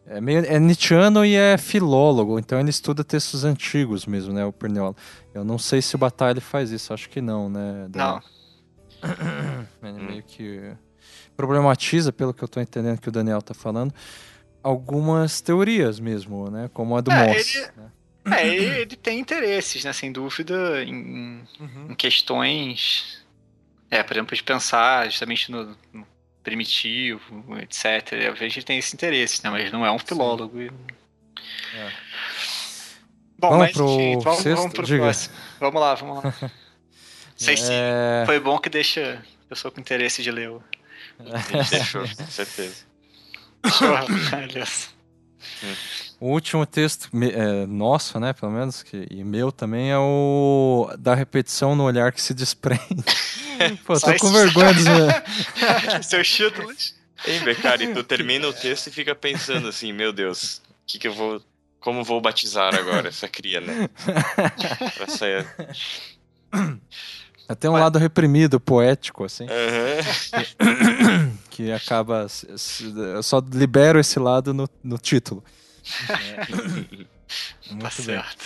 É 0.05 0.19
meio. 0.19 0.45
É 0.45 0.59
Nietzscheano 0.59 1.25
e 1.25 1.35
é 1.35 1.57
filólogo, 1.57 2.37
então 2.37 2.59
ele 2.59 2.69
estuda 2.69 3.03
textos 3.03 3.43
antigos 3.43 4.05
mesmo, 4.05 4.33
né? 4.33 4.45
O 4.45 4.51
Perniola. 4.51 4.95
Eu 5.33 5.43
não 5.43 5.57
sei 5.57 5.81
se 5.81 5.95
o 5.95 5.97
Batalha 5.97 6.41
faz 6.41 6.71
isso, 6.71 6.93
acho 6.93 7.09
que 7.09 7.21
não, 7.21 7.49
né? 7.49 7.87
Não. 7.93 8.21
Ele 9.83 9.99
meio 10.01 10.23
que 10.23 10.75
problematiza, 11.37 12.11
pelo 12.11 12.33
que 12.33 12.43
eu 12.43 12.47
estou 12.47 12.61
entendendo 12.61 12.99
que 12.99 13.07
o 13.07 13.11
Daniel 13.11 13.37
está 13.37 13.53
falando, 13.53 13.93
algumas 14.63 15.39
teorias 15.39 15.99
mesmo, 15.99 16.49
né? 16.49 16.69
Como 16.73 16.97
a 16.97 17.01
do 17.01 17.11
é, 17.11 17.27
Moss. 17.27 17.55
Ele, 17.55 17.67
né? 18.25 18.41
É, 18.41 18.47
ele 18.47 18.95
tem 18.97 19.19
interesses, 19.19 19.85
né? 19.85 19.93
Sem 19.93 20.11
dúvida, 20.11 20.83
em, 20.83 21.43
uhum. 21.59 21.87
em 21.91 21.95
questões, 21.95 23.23
é, 23.89 24.01
por 24.03 24.13
exemplo, 24.13 24.35
de 24.35 24.43
pensar 24.43 25.05
justamente 25.05 25.51
no, 25.51 25.77
no 25.93 26.05
primitivo, 26.43 27.57
etc. 27.59 28.33
Vejo 28.37 28.53
que 28.53 28.59
ele 28.59 28.65
tem 28.65 28.79
esse 28.79 28.95
interesse, 28.95 29.41
né? 29.43 29.49
Mas 29.51 29.71
não 29.71 29.85
é 29.85 29.91
um 29.91 29.99
filólogo. 29.99 30.59
E... 30.59 30.71
É. 31.75 31.91
Bom, 33.39 33.49
vamos 33.49 33.57
mas 33.57 33.73
pro 33.73 33.85
enfim, 33.85 34.19
vamos, 34.19 34.39
sexto? 34.39 34.57
vamos 34.57 34.73
pro 34.73 34.85
Diga. 34.85 35.03
próximo. 35.03 35.35
Vamos 35.59 35.81
lá, 35.81 35.95
vamos 35.95 36.23
lá. 36.23 36.33
Sei 37.37 37.53
é... 37.53 37.57
se 37.57 38.25
foi 38.25 38.39
bom 38.39 38.57
que 38.57 38.67
deixa 38.67 39.23
a 39.45 39.49
pessoa 39.49 39.71
com 39.71 39.79
interesse 39.79 40.23
de 40.23 40.31
ler 40.31 40.49
o 40.49 40.63
Deixou, 41.69 42.01
com 42.07 42.25
certeza. 42.29 42.87
O 46.19 46.31
último 46.31 46.65
texto 46.65 47.09
é, 47.13 47.65
nosso, 47.67 48.19
né, 48.19 48.33
pelo 48.33 48.51
menos, 48.51 48.81
que, 48.81 49.07
e 49.09 49.23
meu 49.23 49.51
também, 49.51 49.91
é 49.91 49.97
o 49.97 50.89
da 50.97 51.13
repetição 51.13 51.75
no 51.75 51.83
olhar 51.83 52.11
que 52.11 52.21
se 52.21 52.33
desprende. 52.33 53.03
Pô, 53.85 53.99
tô 53.99 54.15
com 54.17 54.31
vergonha 54.31 54.73
dos 54.73 54.83
meus... 54.83 56.05
Seus 56.05 56.29
títulos. 56.29 56.95
Hein, 57.25 57.43
Becari, 57.43 57.93
tu 57.93 58.03
termina 58.03 58.47
o 58.47 58.53
texto 58.53 58.87
e 58.87 58.91
fica 58.91 59.15
pensando 59.15 59.67
assim, 59.67 59.91
meu 59.91 60.13
Deus, 60.13 60.61
que 60.85 60.99
que 60.99 61.07
eu 61.07 61.13
vou... 61.13 61.41
Como 61.79 62.03
vou 62.03 62.19
batizar 62.19 62.75
agora 62.75 63.09
essa 63.09 63.27
cria, 63.27 63.61
né? 63.61 63.89
pra 64.95 65.07
sair... 65.07 65.47
Até 67.47 67.69
um 67.69 67.73
Mas... 67.73 67.83
lado 67.83 67.97
reprimido, 67.97 68.59
poético, 68.59 69.23
assim. 69.23 69.45
Uhum. 69.45 70.96
Que 71.57 71.71
acaba. 71.71 72.27
Eu 73.15 73.23
só 73.23 73.41
libero 73.51 73.99
esse 73.99 74.19
lado 74.19 74.53
no, 74.53 74.69
no 74.83 74.99
título. 74.99 75.43
É. 76.07 76.45
Muito 77.71 77.81
tá 77.81 77.89
bem. 77.97 78.05
Certo. 78.05 78.45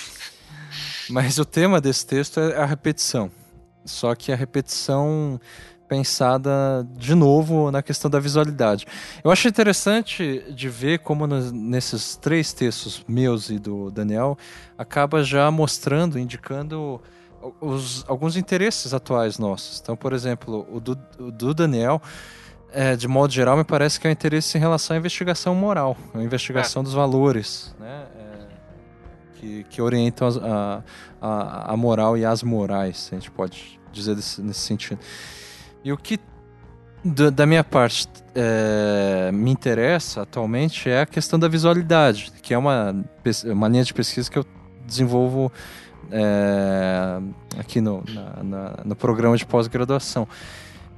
Mas 1.09 1.37
o 1.37 1.43
tema 1.43 1.81
desse 1.81 2.05
texto 2.05 2.39
é 2.39 2.55
a 2.55 2.65
repetição. 2.65 3.29
Só 3.83 4.15
que 4.15 4.31
a 4.31 4.35
repetição 4.35 5.41
pensada 5.89 6.87
de 6.95 7.13
novo 7.13 7.69
na 7.69 7.83
questão 7.83 8.09
da 8.09 8.17
visualidade. 8.17 8.87
Eu 9.21 9.29
acho 9.29 9.45
interessante 9.49 10.45
de 10.49 10.69
ver 10.69 10.99
como 10.99 11.27
nos, 11.27 11.51
nesses 11.51 12.15
três 12.15 12.53
textos 12.53 13.03
meus 13.09 13.49
e 13.49 13.59
do 13.59 13.91
Daniel 13.91 14.37
acaba 14.77 15.21
já 15.21 15.51
mostrando, 15.51 16.17
indicando 16.17 17.01
os, 17.59 18.05
alguns 18.07 18.37
interesses 18.37 18.93
atuais 18.93 19.37
nossos. 19.37 19.81
Então, 19.81 19.97
por 19.97 20.13
exemplo, 20.13 20.65
o 20.71 20.79
do, 20.79 20.97
o 21.19 21.29
do 21.29 21.53
Daniel, 21.53 22.01
é, 22.73 22.95
de 22.95 23.07
modo 23.07 23.33
geral, 23.33 23.57
me 23.57 23.63
parece 23.63 23.99
que 23.99 24.07
é 24.07 24.09
um 24.09 24.13
interesse 24.13 24.57
em 24.57 24.61
relação 24.61 24.95
à 24.95 24.99
investigação 24.99 25.53
moral, 25.53 25.97
a 26.13 26.21
investigação 26.21 26.81
é. 26.81 26.85
dos 26.85 26.93
valores, 26.93 27.75
né? 27.79 28.05
É, 28.17 28.31
que, 29.35 29.63
que 29.69 29.81
orientam 29.81 30.27
a, 30.41 30.81
a, 31.21 31.73
a, 31.73 31.77
moral 31.77 32.17
e 32.17 32.23
as 32.23 32.43
morais, 32.43 33.09
a 33.11 33.15
gente 33.15 33.31
pode 33.31 33.79
dizer 33.91 34.15
desse, 34.15 34.41
nesse 34.41 34.59
sentido. 34.59 34.99
E 35.83 35.91
o 35.91 35.97
que 35.97 36.19
da 37.03 37.47
minha 37.47 37.63
parte 37.63 38.07
é, 38.35 39.31
me 39.33 39.49
interessa 39.49 40.21
atualmente 40.21 40.87
é 40.87 41.01
a 41.01 41.05
questão 41.05 41.39
da 41.39 41.47
visualidade, 41.47 42.31
que 42.43 42.53
é 42.53 42.57
uma, 42.57 42.95
uma 43.45 43.67
linha 43.67 43.83
de 43.83 43.91
pesquisa 43.91 44.29
que 44.29 44.37
eu 44.37 44.45
desenvolvo 44.85 45.51
é, 46.11 47.19
aqui 47.59 47.81
no, 47.81 48.03
na, 48.07 48.43
na, 48.43 48.73
no 48.85 48.95
programa 48.95 49.35
de 49.35 49.45
pós-graduação. 49.45 50.27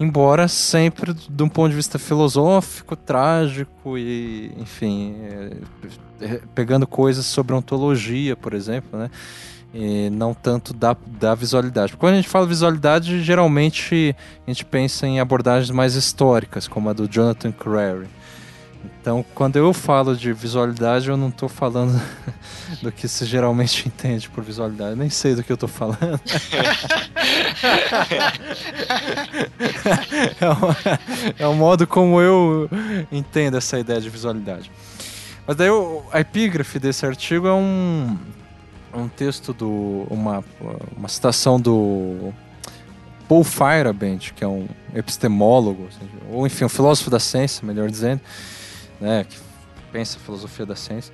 Embora 0.03 0.49
sempre 0.49 1.13
de 1.13 1.43
um 1.43 1.47
ponto 1.47 1.69
de 1.69 1.77
vista 1.77 1.97
filosófico, 1.97 2.93
trágico 2.93 3.97
e, 3.97 4.51
enfim, 4.57 5.15
é, 5.21 5.57
é, 6.19 6.41
pegando 6.53 6.85
coisas 6.85 7.25
sobre 7.25 7.55
ontologia, 7.55 8.35
por 8.35 8.53
exemplo, 8.53 8.99
né? 8.99 9.09
E 9.73 10.09
não 10.09 10.33
tanto 10.33 10.73
da, 10.73 10.95
da 11.19 11.33
visualidade. 11.33 11.93
Porque 11.93 12.01
quando 12.01 12.13
a 12.13 12.17
gente 12.17 12.27
fala 12.27 12.45
visualidade, 12.45 13.23
geralmente 13.23 14.13
a 14.45 14.51
gente 14.51 14.65
pensa 14.65 15.07
em 15.07 15.21
abordagens 15.21 15.71
mais 15.71 15.95
históricas, 15.95 16.67
como 16.67 16.89
a 16.89 16.93
do 16.93 17.07
Jonathan 17.07 17.53
Crary. 17.53 18.07
Então, 19.01 19.25
quando 19.35 19.57
eu 19.57 19.73
falo 19.73 20.15
de 20.15 20.31
visualidade, 20.33 21.09
eu 21.09 21.17
não 21.17 21.29
estou 21.29 21.49
falando 21.49 22.01
do 22.81 22.91
que 22.91 23.07
se 23.07 23.25
geralmente 23.25 23.87
entende 23.87 24.29
por 24.29 24.43
visualidade. 24.43 24.95
Nem 24.97 25.09
sei 25.09 25.35
do 25.35 25.43
que 25.43 25.51
eu 25.51 25.55
estou 25.55 25.69
falando. 25.69 26.19
é, 30.39 30.49
o, 30.49 30.55
é 31.43 31.47
o 31.47 31.53
modo 31.53 31.85
como 31.87 32.21
eu 32.21 32.69
entendo 33.11 33.57
essa 33.57 33.79
ideia 33.79 33.99
de 33.99 34.09
visualidade. 34.09 34.71
Mas 35.45 35.55
daí 35.57 35.69
a 36.11 36.19
epígrafe 36.21 36.79
desse 36.79 37.05
artigo 37.05 37.47
é 37.47 37.53
um, 37.53 38.17
um 38.93 39.07
texto 39.07 39.53
do. 39.53 40.07
uma, 40.09 40.43
uma 40.95 41.09
citação 41.09 41.59
do 41.59 42.33
Paul 43.27 43.43
Feyerabend, 43.43 44.33
que 44.33 44.43
é 44.43 44.47
um 44.47 44.67
epistemólogo, 44.95 45.89
ou 46.31 46.45
enfim, 46.45 46.65
um 46.65 46.69
filósofo 46.69 47.09
da 47.09 47.19
ciência, 47.19 47.65
melhor 47.65 47.89
dizendo, 47.89 48.21
né, 48.99 49.25
que 49.27 49.37
pensa 49.91 50.17
a 50.17 50.19
filosofia 50.19 50.65
da 50.65 50.75
ciência. 50.75 51.13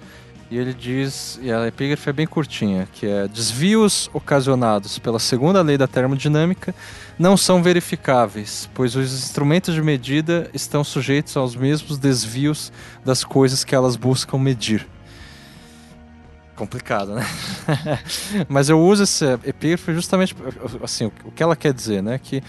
E 0.51 0.57
ele 0.57 0.73
diz, 0.73 1.39
e 1.43 1.51
a 1.51 1.67
epígrafe 1.67 2.09
é 2.09 2.13
bem 2.13 2.25
curtinha, 2.25 2.87
que 2.91 3.05
é 3.05 3.27
desvios 3.27 4.09
ocasionados 4.13 4.97
pela 4.97 5.19
segunda 5.19 5.61
lei 5.61 5.77
da 5.77 5.85
termodinâmica 5.85 6.73
não 7.19 7.37
são 7.37 7.61
verificáveis, 7.61 8.67
pois 8.73 8.95
os 8.95 9.13
instrumentos 9.13 9.75
de 9.75 9.81
medida 9.81 10.49
estão 10.51 10.83
sujeitos 10.83 11.37
aos 11.37 11.55
mesmos 11.55 11.99
desvios 11.99 12.71
das 13.05 13.23
coisas 13.23 13.63
que 13.63 13.75
elas 13.75 13.95
buscam 13.95 14.39
medir. 14.39 14.87
Complicado, 16.55 17.13
né? 17.13 17.25
Mas 18.49 18.69
eu 18.69 18.81
uso 18.81 19.03
essa 19.03 19.39
epígrafe 19.45 19.93
justamente 19.93 20.35
assim, 20.83 21.11
o 21.23 21.31
que 21.31 21.43
ela 21.43 21.55
quer 21.55 21.73
dizer, 21.73 22.01
né? 22.01 22.19
Que 22.21 22.43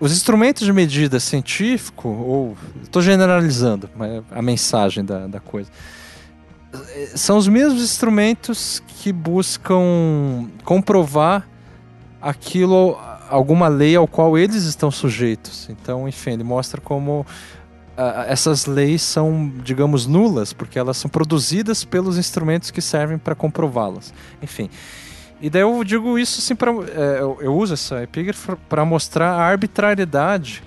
os 0.00 0.12
instrumentos 0.12 0.64
de 0.64 0.72
medida 0.72 1.20
científico, 1.20 2.08
ou 2.08 2.56
estou 2.82 3.02
generalizando 3.02 3.88
a 4.30 4.40
mensagem 4.40 5.04
da, 5.04 5.26
da 5.26 5.38
coisa, 5.38 5.70
são 7.14 7.36
os 7.36 7.46
mesmos 7.46 7.82
instrumentos 7.82 8.82
que 8.86 9.12
buscam 9.12 10.48
comprovar 10.64 11.46
aquilo, 12.20 12.98
alguma 13.28 13.68
lei 13.68 13.94
ao 13.94 14.06
qual 14.06 14.38
eles 14.38 14.64
estão 14.64 14.90
sujeitos. 14.90 15.68
Então, 15.68 16.08
enfim, 16.08 16.30
ele 16.30 16.44
mostra 16.44 16.80
como 16.80 17.20
uh, 17.20 18.22
essas 18.26 18.66
leis 18.66 19.02
são, 19.02 19.52
digamos, 19.62 20.06
nulas, 20.06 20.52
porque 20.52 20.78
elas 20.78 20.96
são 20.96 21.10
produzidas 21.10 21.84
pelos 21.84 22.16
instrumentos 22.16 22.70
que 22.70 22.80
servem 22.80 23.18
para 23.18 23.34
comprová-las. 23.34 24.14
Enfim. 24.42 24.70
E 25.40 25.48
daí 25.48 25.62
eu 25.62 25.82
digo 25.84 26.18
isso 26.18 26.40
assim, 26.40 26.54
pra, 26.54 26.70
é, 26.70 27.20
eu, 27.20 27.38
eu, 27.40 27.56
uso 27.56 27.74
essa 27.74 28.02
epígrafe 28.02 28.54
para 28.68 28.84
mostrar 28.84 29.30
a 29.30 29.42
arbitrariedade 29.42 30.62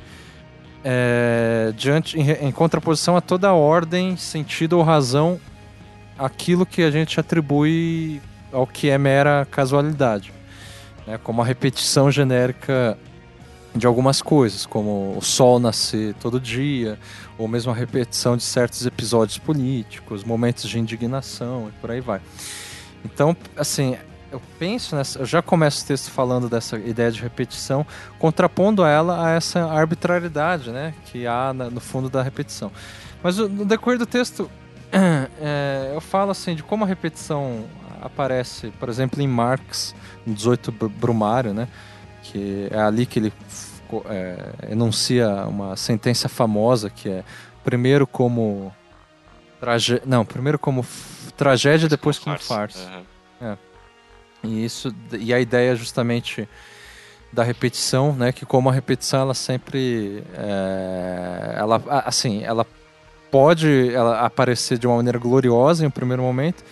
é, 0.83 1.71
diante, 1.77 2.19
em, 2.19 2.31
em 2.47 2.51
contraposição 2.51 3.15
a 3.15 3.21
toda 3.21 3.53
ordem, 3.53 4.17
sentido 4.17 4.73
ou 4.73 4.83
razão 4.83 5.39
aquilo 6.17 6.65
que 6.65 6.81
a 6.81 6.91
gente 6.91 7.19
atribui 7.19 8.21
ao 8.51 8.67
que 8.67 8.89
é 8.89 8.97
mera 8.97 9.47
casualidade, 9.49 10.33
né? 11.05 11.19
como 11.23 11.41
a 11.41 11.45
repetição 11.45 12.11
genérica 12.11 12.97
de 13.75 13.87
algumas 13.87 14.21
coisas, 14.21 14.65
como 14.65 15.15
o 15.17 15.21
sol 15.21 15.59
nascer 15.59 16.13
todo 16.15 16.39
dia, 16.39 16.99
ou 17.37 17.47
mesmo 17.47 17.71
a 17.71 17.75
repetição 17.75 18.37
de 18.37 18.43
certos 18.43 18.85
episódios 18.85 19.39
políticos, 19.39 20.23
momentos 20.23 20.69
de 20.69 20.77
indignação 20.77 21.69
e 21.69 21.81
por 21.81 21.89
aí 21.89 21.99
vai. 21.99 22.21
Então, 23.03 23.35
assim, 23.57 23.97
eu 24.33 24.41
penso 24.57 24.95
nessa, 24.95 25.19
eu 25.19 25.25
já 25.25 25.41
começo 25.41 25.83
o 25.83 25.87
texto 25.87 26.09
falando 26.09 26.49
dessa 26.49 26.77
ideia 26.77 27.11
de 27.11 27.21
repetição, 27.21 27.85
contrapondo 28.17 28.83
ela 28.83 29.27
a 29.27 29.29
essa 29.31 29.63
arbitrariedade, 29.71 30.71
né, 30.71 30.93
que 31.05 31.27
há 31.27 31.53
no 31.53 31.79
fundo 31.79 32.09
da 32.09 32.23
repetição. 32.23 32.71
Mas 33.21 33.37
no 33.37 33.63
decorrer 33.63 33.99
do 33.99 34.07
texto, 34.07 34.49
é, 34.91 35.91
eu 35.93 36.01
falo 36.01 36.31
assim 36.31 36.55
de 36.55 36.63
como 36.63 36.83
a 36.83 36.87
repetição 36.87 37.65
aparece, 38.01 38.71
por 38.79 38.89
exemplo, 38.89 39.21
em 39.21 39.27
Marx, 39.27 39.95
no 40.25 40.33
18 40.33 40.71
Brumário, 40.71 41.53
né? 41.53 41.67
Que 42.23 42.67
é 42.71 42.79
ali 42.79 43.05
que 43.05 43.19
ele 43.19 43.33
é, 44.05 44.71
enuncia 44.71 45.29
uma 45.45 45.75
sentença 45.75 46.27
famosa 46.27 46.89
que 46.89 47.07
é 47.07 47.23
primeiro 47.63 48.07
como 48.07 48.73
trage... 49.59 50.01
não, 50.05 50.25
primeiro 50.25 50.57
como 50.57 50.85
tragédia, 51.37 51.87
depois 51.87 52.17
como 52.19 52.37
farsa. 52.39 52.79
Uhum. 52.89 53.49
É. 53.49 53.57
E 54.43 54.65
isso 54.65 54.93
e 55.13 55.33
a 55.33 55.39
ideia 55.39 55.71
é 55.71 55.75
justamente 55.75 56.47
da 57.31 57.43
repetição, 57.43 58.13
né? 58.13 58.31
Que 58.31 58.45
como 58.45 58.69
a 58.69 58.73
repetição 58.73 59.21
ela 59.21 59.33
sempre 59.33 60.23
é, 60.35 61.55
ela 61.57 61.81
assim 62.05 62.43
ela 62.43 62.65
pode 63.31 63.91
ela 63.93 64.19
aparecer 64.19 64.77
de 64.77 64.85
uma 64.85 64.97
maneira 64.97 65.17
gloriosa 65.17 65.83
em 65.83 65.87
um 65.87 65.91
primeiro 65.91 66.21
momento 66.21 66.63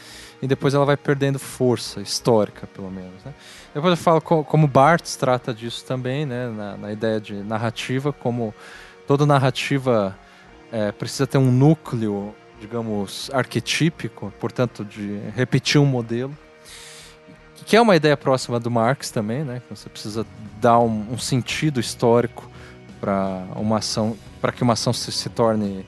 e 0.42 0.48
depois 0.48 0.74
ela 0.74 0.86
vai 0.86 0.98
perdendo 0.98 1.40
força 1.40 2.02
histórica, 2.02 2.68
pelo 2.68 2.92
menos. 2.92 3.24
Né? 3.24 3.34
Depois 3.74 3.92
eu 3.92 3.98
falo 3.98 4.22
co 4.22 4.44
como 4.44 4.68
Barthes 4.68 5.16
trata 5.16 5.54
disso 5.54 5.86
também, 5.86 6.26
né? 6.26 6.50
na, 6.50 6.78
na 6.78 6.92
ideia 6.92 7.20
de 7.20 7.36
narrativa, 7.36 8.12
como 8.12 8.54
toda 9.08 9.26
narrativa 9.26 10.18
é, 10.72 10.92
precisa 10.92 11.26
ter 11.26 11.38
um 11.38 11.52
núcleo, 11.52 12.36
digamos, 12.60 13.30
arquetípico, 13.34 14.34
portanto, 14.40 14.84
de 14.84 15.20
repetir 15.36 15.80
um 15.80 15.86
modelo 15.86 16.36
que 17.66 17.76
é 17.76 17.82
uma 17.82 17.96
ideia 17.96 18.18
próxima 18.18 18.60
do 18.60 18.70
Marx 18.70 19.12
também, 19.12 19.44
né? 19.44 19.62
Você 19.70 19.90
precisa 19.90 20.26
dar 20.60 20.80
um, 20.80 21.08
um 21.12 21.18
sentido 21.18 21.80
histórico 21.80 22.50
para 23.00 23.46
uma 23.56 23.78
ação, 23.78 24.18
para 24.40 24.52
que 24.52 24.62
uma 24.62 24.74
ação 24.74 24.94
se, 24.94 25.12
se 25.12 25.30
torne 25.30 25.86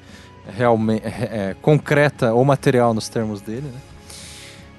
realmente 0.48 1.06
é, 1.06 1.50
é, 1.50 1.56
concreta 1.62 2.34
ou 2.34 2.44
material 2.44 2.94
nos 2.94 3.08
termos 3.08 3.42
dele, 3.42 3.68
né? 3.68 3.80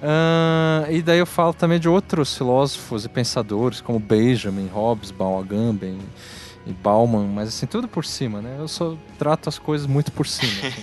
Uh, 0.03 0.93
e 0.93 1.01
daí 1.01 1.19
eu 1.19 1.25
falo 1.25 1.55
também 1.55 1.81
de 1.81 1.89
outros 1.89 2.37
filósofos 2.37 3.07
e 3.07 3.09
pensadores 3.09 3.81
como 3.81 3.99
Benjamin, 3.99 4.67
Hobbes, 4.67 5.15
Agamben 5.19 5.99
e 6.67 6.73
Bauman, 6.73 7.27
mas 7.27 7.49
assim, 7.49 7.65
tudo 7.65 7.89
por 7.89 8.05
cima, 8.05 8.43
né? 8.43 8.57
Eu 8.59 8.69
só 8.69 8.99
trato 9.19 9.49
as 9.49 9.59
coisas 9.59 9.87
muito 9.87 10.13
por 10.13 10.27
cima. 10.27 10.53
Assim. 10.53 10.83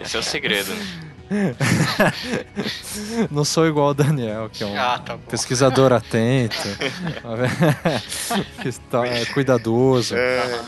Esse 0.02 0.16
é 0.16 0.20
o 0.20 0.22
segredo, 0.22 0.72
né? 0.74 0.86
Não 3.30 3.44
sou 3.44 3.66
igual 3.66 3.90
o 3.90 3.94
Daniel, 3.94 4.48
que 4.50 4.64
é 4.64 4.66
um 4.66 4.78
ah, 4.78 4.98
tá 4.98 5.18
pesquisador 5.28 5.92
atento, 5.92 6.56
que 8.62 8.68
está, 8.68 9.06
é 9.06 9.26
cuidadoso. 9.26 10.16
É. 10.16 10.62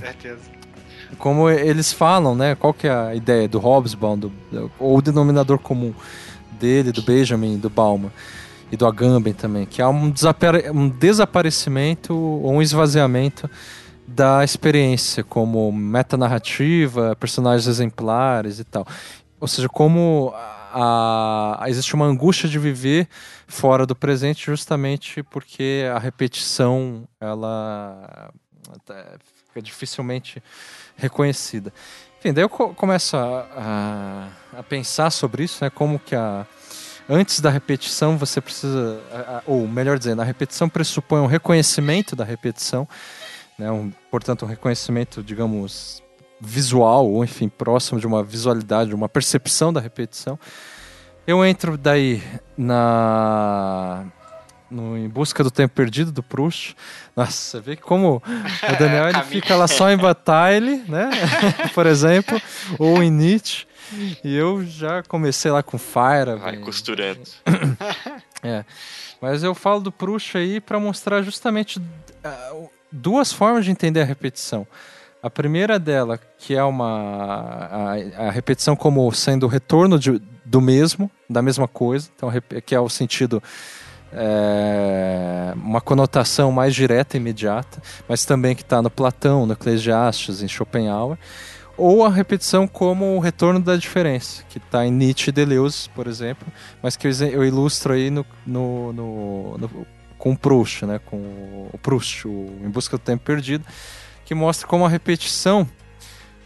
certeza 0.00 0.58
como 1.18 1.50
eles 1.50 1.92
falam, 1.92 2.34
né? 2.34 2.54
Qual 2.54 2.72
que 2.72 2.86
é 2.86 2.92
a 2.92 3.14
ideia 3.14 3.48
do 3.48 3.58
Hobsbawm, 3.58 4.18
do, 4.18 4.32
ou 4.78 4.98
o 4.98 5.02
denominador 5.02 5.58
comum 5.58 5.92
dele, 6.58 6.92
do 6.92 7.02
Benjamin, 7.02 7.58
do 7.58 7.70
Bauman 7.70 8.10
e 8.70 8.76
do 8.76 8.86
Agamben 8.86 9.32
também, 9.32 9.64
que 9.64 9.80
há 9.80 9.88
um, 9.88 10.10
desapare 10.10 10.70
um 10.70 10.88
desaparecimento 10.88 12.14
ou 12.14 12.52
um 12.52 12.62
esvaziamento 12.62 13.48
da 14.06 14.44
experiência 14.44 15.22
como 15.22 15.70
metanarrativa, 15.72 17.16
personagens 17.16 17.66
exemplares 17.66 18.58
e 18.58 18.64
tal. 18.64 18.86
Ou 19.40 19.46
seja, 19.46 19.68
como 19.68 20.32
a, 20.34 21.64
a, 21.64 21.70
existe 21.70 21.94
uma 21.94 22.06
angústia 22.06 22.48
de 22.48 22.58
viver 22.58 23.08
fora 23.46 23.86
do 23.86 23.94
presente 23.94 24.46
justamente 24.46 25.22
porque 25.22 25.84
a 25.94 25.98
repetição 25.98 27.08
ela 27.20 28.30
fica 29.46 29.62
dificilmente 29.62 30.42
reconhecida. 30.96 31.72
Enfim, 32.18 32.32
daí 32.32 32.42
eu 32.42 32.48
começo 32.48 33.16
a, 33.16 33.46
a, 34.52 34.58
a, 34.58 34.62
pensar 34.64 35.10
sobre 35.10 35.44
isso, 35.44 35.62
né? 35.62 35.70
Como 35.70 35.98
que 35.98 36.16
a 36.16 36.46
antes 37.08 37.40
da 37.40 37.48
repetição 37.48 38.18
você 38.18 38.40
precisa, 38.40 39.00
ou 39.46 39.66
melhor 39.66 39.98
dizendo, 39.98 40.20
a 40.20 40.24
repetição 40.24 40.68
pressupõe 40.68 41.20
um 41.20 41.26
reconhecimento 41.26 42.14
da 42.14 42.24
repetição, 42.24 42.86
né? 43.58 43.70
Um, 43.70 43.90
portanto, 44.10 44.44
um 44.44 44.48
reconhecimento, 44.48 45.22
digamos, 45.22 46.02
visual 46.40 47.10
ou 47.10 47.24
enfim 47.24 47.48
próximo 47.48 48.00
de 48.00 48.06
uma 48.06 48.22
visualidade, 48.22 48.94
uma 48.94 49.08
percepção 49.08 49.72
da 49.72 49.80
repetição. 49.80 50.38
Eu 51.26 51.44
entro 51.44 51.76
daí 51.76 52.22
na 52.56 54.06
no 54.70 54.96
Em 54.96 55.08
Busca 55.08 55.42
do 55.42 55.50
Tempo 55.50 55.74
Perdido, 55.74 56.12
do 56.12 56.22
Proust. 56.22 56.76
Nossa, 57.16 57.32
você 57.32 57.60
vê 57.60 57.76
como 57.76 58.22
o 58.26 58.78
Daniel 58.78 59.08
ele 59.10 59.22
fica 59.22 59.56
lá 59.56 59.66
só 59.66 59.90
em 59.90 59.96
Batalha, 59.96 60.84
né? 60.86 61.10
Por 61.74 61.86
exemplo, 61.86 62.40
ou 62.78 63.02
em 63.02 63.10
Nietzsche. 63.10 63.66
E 64.22 64.36
eu 64.36 64.64
já 64.66 65.02
comecei 65.02 65.50
lá 65.50 65.62
com 65.62 65.78
Fire. 65.78 66.38
Vai 66.38 66.52
bem... 66.52 66.60
costurando. 66.60 67.22
é. 68.42 68.64
Mas 69.20 69.42
eu 69.42 69.54
falo 69.54 69.80
do 69.80 69.90
Proust 69.90 70.36
aí 70.36 70.60
para 70.60 70.78
mostrar 70.78 71.22
justamente 71.22 71.78
uh, 71.78 72.70
duas 72.92 73.32
formas 73.32 73.64
de 73.64 73.70
entender 73.70 74.02
a 74.02 74.04
repetição. 74.04 74.66
A 75.22 75.28
primeira 75.28 75.78
dela, 75.78 76.18
que 76.38 76.54
é 76.54 76.62
uma 76.62 77.96
a, 78.16 78.28
a 78.28 78.30
repetição 78.30 78.76
como 78.76 79.10
sendo 79.12 79.46
o 79.46 79.48
retorno 79.48 79.98
de, 79.98 80.22
do 80.44 80.60
mesmo, 80.60 81.10
da 81.28 81.42
mesma 81.42 81.66
coisa, 81.66 82.08
então 82.14 82.30
que 82.64 82.74
é 82.74 82.80
o 82.80 82.88
sentido 82.88 83.42
é, 84.12 85.52
uma 85.56 85.80
conotação 85.80 86.52
mais 86.52 86.74
direta 86.74 87.16
e 87.16 87.20
imediata, 87.20 87.82
mas 88.08 88.24
também 88.24 88.54
que 88.54 88.62
está 88.62 88.80
no 88.80 88.90
Platão, 88.90 89.44
no 89.44 89.52
Eclesiastes, 89.52 90.42
em 90.42 90.48
Schopenhauer, 90.48 91.18
ou 91.76 92.04
a 92.04 92.08
repetição 92.08 92.66
como 92.66 93.16
o 93.16 93.20
retorno 93.20 93.60
da 93.60 93.76
diferença, 93.76 94.42
que 94.48 94.58
está 94.58 94.84
em 94.84 94.90
Nietzsche 94.90 95.30
e 95.30 95.32
Deleuze, 95.32 95.88
por 95.90 96.06
exemplo, 96.06 96.46
mas 96.82 96.96
que 96.96 97.06
eu 97.06 97.44
ilustro 97.44 97.92
aí 97.92 98.10
no, 98.10 98.26
no, 98.44 98.92
no, 98.92 99.58
no 99.58 99.86
com 100.18 100.34
Proust, 100.34 100.84
né? 100.84 100.98
Com 101.06 101.16
o 101.72 101.78
Proust, 101.80 102.26
o 102.26 102.58
Em 102.64 102.68
Busca 102.68 102.96
do 102.98 103.00
Tempo 103.00 103.24
Perdido, 103.24 103.64
que 104.28 104.34
mostra 104.34 104.68
como 104.68 104.84
a 104.84 104.90
repetição 104.90 105.66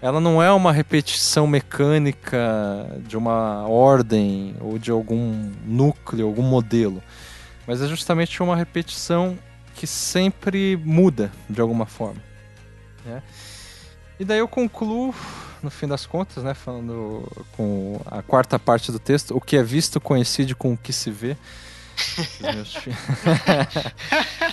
ela 0.01 0.21
não 0.21 0.41
é 0.41 0.53
uma 0.53 0.71
repetição 0.71 1.49
mecânica 1.49 2.39
de 3.09 3.17
uma 3.17 3.67
ordem 3.67 4.55
ou 4.61 4.79
de 4.79 4.93
algum 4.93 5.51
núcleo, 5.65 6.29
algum 6.29 6.43
modelo, 6.43 7.03
mas 7.67 7.83
é 7.83 7.89
justamente 7.89 8.41
uma 8.41 8.55
repetição 8.55 9.37
que 9.75 9.85
sempre 9.85 10.77
muda 10.77 11.33
de 11.51 11.61
alguma 11.61 11.85
forma. 11.85 12.23
Né? 13.05 13.21
E 14.19 14.25
daí 14.25 14.39
eu 14.39 14.47
concluo, 14.47 15.13
no 15.61 15.71
fim 15.71 15.89
das 15.89 16.07
contas, 16.07 16.45
né, 16.45 16.55
falando 16.55 17.29
com 17.57 18.01
a 18.07 18.23
quarta 18.23 18.61
parte 18.61 18.93
do 18.93 19.01
texto, 19.01 19.37
o 19.37 19.41
que 19.41 19.57
é 19.57 19.63
visto 19.63 20.01
coincide 20.01 20.55
com 20.55 20.73
o 20.73 20.77
que 20.77 20.93
se 20.93 21.11
vê. 21.11 21.37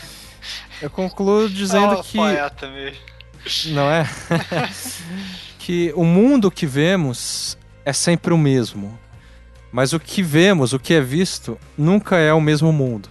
eu 0.81 0.89
concluo 0.89 1.47
dizendo 1.47 1.93
oh, 1.99 2.03
que. 2.03 2.17
Poeta 2.17 2.67
mesmo. 2.69 3.18
Não 3.67 3.89
é? 3.89 4.05
que 5.59 5.93
o 5.95 6.03
mundo 6.03 6.49
que 6.49 6.65
vemos 6.65 7.57
é 7.85 7.93
sempre 7.93 8.33
o 8.33 8.37
mesmo. 8.37 8.97
Mas 9.71 9.93
o 9.93 9.99
que 9.99 10.23
vemos, 10.23 10.73
o 10.73 10.79
que 10.79 10.93
é 10.93 11.01
visto, 11.01 11.59
nunca 11.77 12.17
é 12.17 12.33
o 12.33 12.41
mesmo 12.41 12.71
mundo. 12.73 13.09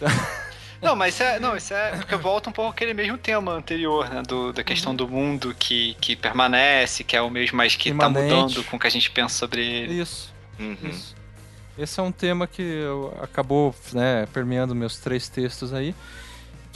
Não, 0.80 0.94
mas 0.94 1.14
isso 1.14 1.24
é, 1.24 1.40
não, 1.40 1.56
isso 1.56 1.74
é 1.74 1.96
porque 1.96 2.14
volta 2.14 2.50
um 2.50 2.52
pouco 2.52 2.70
aquele 2.70 2.94
mesmo 2.94 3.18
tema 3.18 3.50
anterior, 3.52 4.08
né? 4.08 4.22
Do, 4.22 4.52
da 4.52 4.62
questão 4.62 4.92
uhum. 4.92 4.96
do 4.96 5.08
mundo 5.08 5.52
que, 5.58 5.96
que 6.00 6.14
permanece, 6.14 7.02
que 7.02 7.16
é 7.16 7.20
o 7.20 7.28
mesmo, 7.28 7.56
mas 7.56 7.74
que 7.74 7.88
está 7.88 8.08
mudando 8.08 8.62
com 8.62 8.76
o 8.76 8.78
que 8.78 8.86
a 8.86 8.90
gente 8.90 9.10
pensa 9.10 9.34
sobre 9.34 9.60
ele. 9.60 10.00
Isso. 10.00 10.32
Uhum. 10.56 10.76
Isso. 10.84 11.16
Esse 11.76 11.98
é 11.98 12.02
um 12.02 12.12
tema 12.12 12.46
que 12.46 12.84
acabou 13.20 13.74
né, 13.92 14.28
permeando 14.32 14.72
meus 14.72 14.98
três 14.98 15.28
textos 15.28 15.74
aí 15.74 15.96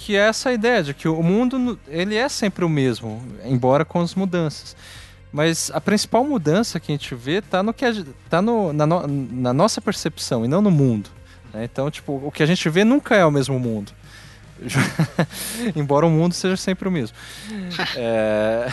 que 0.05 0.16
é 0.16 0.29
essa 0.29 0.53
ideia 0.53 0.83
de 0.83 0.93
que 0.93 1.07
o 1.07 1.23
mundo 1.23 1.79
ele 1.87 2.16
é 2.16 2.29
sempre 2.29 2.65
o 2.65 2.69
mesmo, 2.69 3.23
embora 3.45 3.85
com 3.85 4.01
as 4.01 4.16
mudanças. 4.16 4.77
Mas 5.31 5.70
a 5.73 5.81
principal 5.81 6.24
mudança 6.24 6.81
que 6.81 6.91
a 6.91 6.95
gente 6.95 7.15
vê 7.15 7.39
está 7.39 7.62
no 7.62 7.73
que 7.73 7.85
tá 8.29 8.43
no, 8.43 8.73
na, 8.73 8.85
no, 8.85 9.07
na, 9.07 9.53
nossa 9.53 9.81
percepção 9.81 10.45
e 10.45 10.49
não 10.49 10.61
no 10.61 10.73
mundo. 10.73 11.09
Né? 11.55 11.65
Então, 11.65 11.89
tipo, 11.89 12.20
o 12.24 12.33
que 12.33 12.43
a 12.43 12.47
gente 12.47 12.69
vê 12.69 12.83
nunca 12.83 13.15
é 13.15 13.24
o 13.24 13.31
mesmo 13.31 13.59
mundo. 13.61 13.93
embora 15.74 16.05
o 16.05 16.11
mundo 16.11 16.35
seja 16.35 16.57
sempre 16.57 16.89
o 16.89 16.91
mesmo. 16.91 17.16
é... 17.97 18.70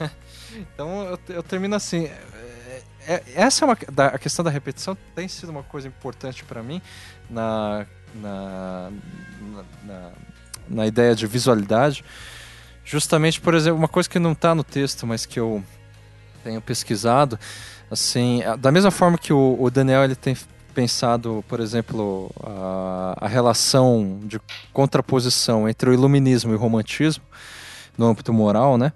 então 0.56 1.04
eu, 1.04 1.18
eu, 1.28 1.42
termino 1.42 1.76
assim. 1.76 2.06
É, 2.06 2.82
é, 3.06 3.22
essa 3.34 3.64
é 3.64 3.68
uma 3.68 3.76
da, 3.92 4.06
a 4.06 4.18
questão 4.18 4.42
da 4.44 4.50
repetição 4.50 4.96
tem 5.14 5.28
sido 5.28 5.50
uma 5.50 5.62
coisa 5.62 5.86
importante 5.86 6.42
para 6.42 6.62
mim 6.62 6.80
na, 7.28 7.86
na, 8.14 8.90
na 9.42 9.64
na 9.84 10.12
ideia 10.86 11.14
de 11.14 11.26
visualidade, 11.26 12.04
justamente, 12.84 13.40
por 13.40 13.54
exemplo, 13.54 13.78
uma 13.78 13.88
coisa 13.88 14.08
que 14.08 14.18
não 14.18 14.32
está 14.32 14.54
no 14.54 14.64
texto, 14.64 15.06
mas 15.06 15.26
que 15.26 15.38
eu 15.38 15.62
tenho 16.42 16.60
pesquisado, 16.60 17.38
assim, 17.90 18.42
da 18.58 18.72
mesma 18.72 18.90
forma 18.90 19.18
que 19.18 19.32
o, 19.32 19.56
o 19.58 19.70
Daniel 19.70 20.04
ele 20.04 20.14
tem 20.14 20.36
pensado, 20.74 21.44
por 21.48 21.60
exemplo, 21.60 22.30
a, 22.42 23.16
a, 23.20 23.28
relação 23.28 24.20
de 24.24 24.40
contraposição 24.72 25.68
entre 25.68 25.90
o 25.90 25.92
iluminismo 25.92 26.52
e 26.52 26.54
o 26.54 26.58
romantismo 26.58 27.24
no 27.98 28.06
âmbito 28.06 28.32
moral, 28.32 28.78
né? 28.78 28.92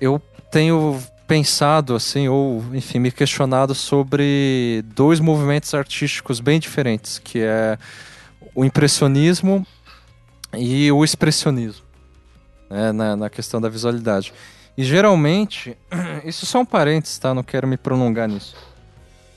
Eu 0.00 0.20
tenho 0.50 1.00
pensado 1.26 1.94
assim 1.94 2.28
ou 2.28 2.62
enfim 2.74 2.98
me 2.98 3.10
questionado 3.10 3.74
sobre 3.74 4.84
dois 4.94 5.20
movimentos 5.20 5.72
artísticos 5.74 6.40
bem 6.40 6.58
diferentes, 6.58 7.18
que 7.18 7.40
é 7.40 7.78
o 8.54 8.64
impressionismo 8.64 9.66
e 10.58 10.90
o 10.90 11.04
expressionismo 11.04 11.84
né, 12.68 12.92
na, 12.92 13.16
na 13.16 13.30
questão 13.30 13.60
da 13.60 13.68
visualidade. 13.68 14.32
E 14.76 14.82
geralmente, 14.82 15.76
isso 16.24 16.46
só 16.46 16.60
um 16.60 16.64
parênteses, 16.64 17.18
tá? 17.18 17.32
Não 17.32 17.42
quero 17.42 17.66
me 17.66 17.76
prolongar 17.76 18.28
nisso. 18.28 18.56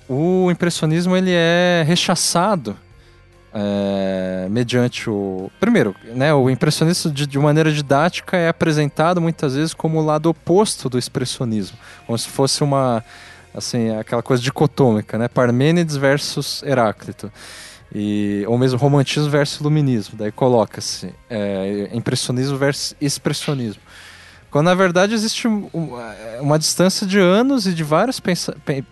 O 0.10 0.49
impressionismo 0.49 1.15
ele 1.15 1.31
é 1.31 1.84
rechaçado 1.85 2.77
é, 3.53 4.48
mediante 4.49 5.10
o. 5.10 5.52
Primeiro, 5.60 5.95
né, 6.15 6.34
o 6.34 6.49
impressionismo 6.49 7.11
de, 7.11 7.27
de, 7.27 7.39
maneira 7.39 7.72
didática 7.72 8.38
é 8.38 8.48
apresentado 8.48 9.22
muitas 9.22 9.56
vezes 9.56 9.73
como 9.73 9.99
o 9.99 10.06
lado 10.06 10.30
oposto 10.30 10.89
do 10.89 10.98
expressionismo, 10.98 11.77
como 12.06 12.18
se 12.18 12.27
fosse 12.27 12.64
uma. 12.64 13.03
Assim, 13.53 13.89
aquela 13.95 14.22
coisa 14.22 14.41
dicotômica, 14.44 15.18
né? 15.18 15.27
Parmênides 15.27 15.95
versus 15.95 16.61
Heráclito. 16.61 17.31
E, 17.93 18.43
ou 18.47 18.57
mesmo 18.57 18.77
romantismo 18.77 19.30
versus 19.30 19.59
iluminismo. 19.59 20.18
Daí 20.18 20.31
coloca-se 20.31 21.14
é, 21.30 21.89
impressionismo 21.93 22.57
versus 22.57 22.95
expressionismo. 22.99 23.81
Quando 24.49 24.65
na 24.65 24.76
verdade 24.76 25.14
existe 25.14 25.47
uma, 25.47 26.15
uma 26.39 26.59
distância 26.59 27.05
de 27.05 27.19
anos 27.19 27.68
e 27.68 27.73
de 27.73 27.84
vários 27.84 28.22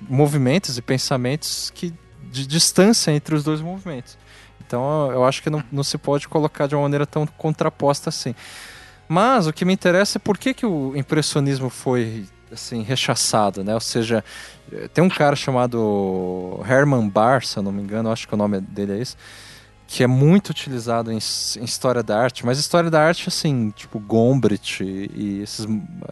movimentos 0.01 0.77
e 0.77 0.81
pensamentos 0.81 1.71
que, 1.73 1.93
de 2.31 2.45
distância 2.45 3.11
entre 3.11 3.35
os 3.35 3.43
dois 3.43 3.61
movimentos. 3.61 4.17
Então 4.65 5.11
eu 5.11 5.23
acho 5.23 5.41
que 5.41 5.49
não, 5.49 5.63
não 5.71 5.83
se 5.83 5.97
pode 5.97 6.27
colocar 6.27 6.67
de 6.67 6.75
uma 6.75 6.83
maneira 6.83 7.05
tão 7.05 7.25
contraposta 7.25 8.09
assim. 8.09 8.35
Mas 9.07 9.47
o 9.47 9.53
que 9.53 9.63
me 9.63 9.73
interessa 9.73 10.17
é 10.17 10.19
por 10.19 10.37
que, 10.37 10.53
que 10.53 10.65
o 10.65 10.95
impressionismo 10.95 11.69
foi 11.69 12.25
assim 12.55 12.81
rechaçado, 12.81 13.63
né? 13.63 13.73
Ou 13.73 13.79
seja, 13.79 14.23
tem 14.93 15.03
um 15.03 15.09
cara 15.09 15.35
chamado 15.35 16.59
Herman 16.67 17.07
Barr, 17.07 17.45
se 17.45 17.57
eu 17.57 17.63
não 17.63 17.71
me 17.71 17.81
engano, 17.81 18.11
acho 18.11 18.27
que 18.27 18.33
o 18.33 18.37
nome 18.37 18.59
dele 18.59 18.93
é 18.93 19.01
esse, 19.01 19.15
que 19.87 20.03
é 20.03 20.07
muito 20.07 20.49
utilizado 20.49 21.11
em, 21.11 21.15
em 21.17 21.63
história 21.63 22.01
da 22.01 22.19
arte, 22.19 22.45
mas 22.45 22.57
história 22.57 22.89
da 22.89 23.01
arte, 23.01 23.29
assim, 23.29 23.71
tipo 23.75 23.99
Gombrich 23.99 24.83
e, 24.83 25.11
e 25.13 25.41
esses, 25.41 25.65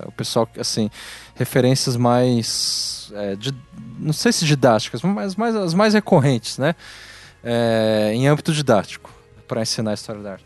o 0.06 0.12
pessoal, 0.12 0.48
assim, 0.60 0.92
referências 1.36 1.96
mais, 1.96 3.12
é, 3.16 3.36
de, 3.36 3.54
não 4.00 4.14
sei 4.14 4.32
se 4.32 4.46
didáticas, 4.46 5.02
mas 5.02 5.36
mais, 5.36 5.56
as 5.56 5.74
mais 5.74 5.94
recorrentes, 5.94 6.58
né? 6.58 6.76
É, 7.44 8.12
em 8.14 8.28
âmbito 8.28 8.54
didático, 8.54 9.12
para 9.48 9.62
ensinar 9.62 9.92
a 9.92 9.96
história 9.96 10.22
da 10.22 10.34
arte. 10.34 10.46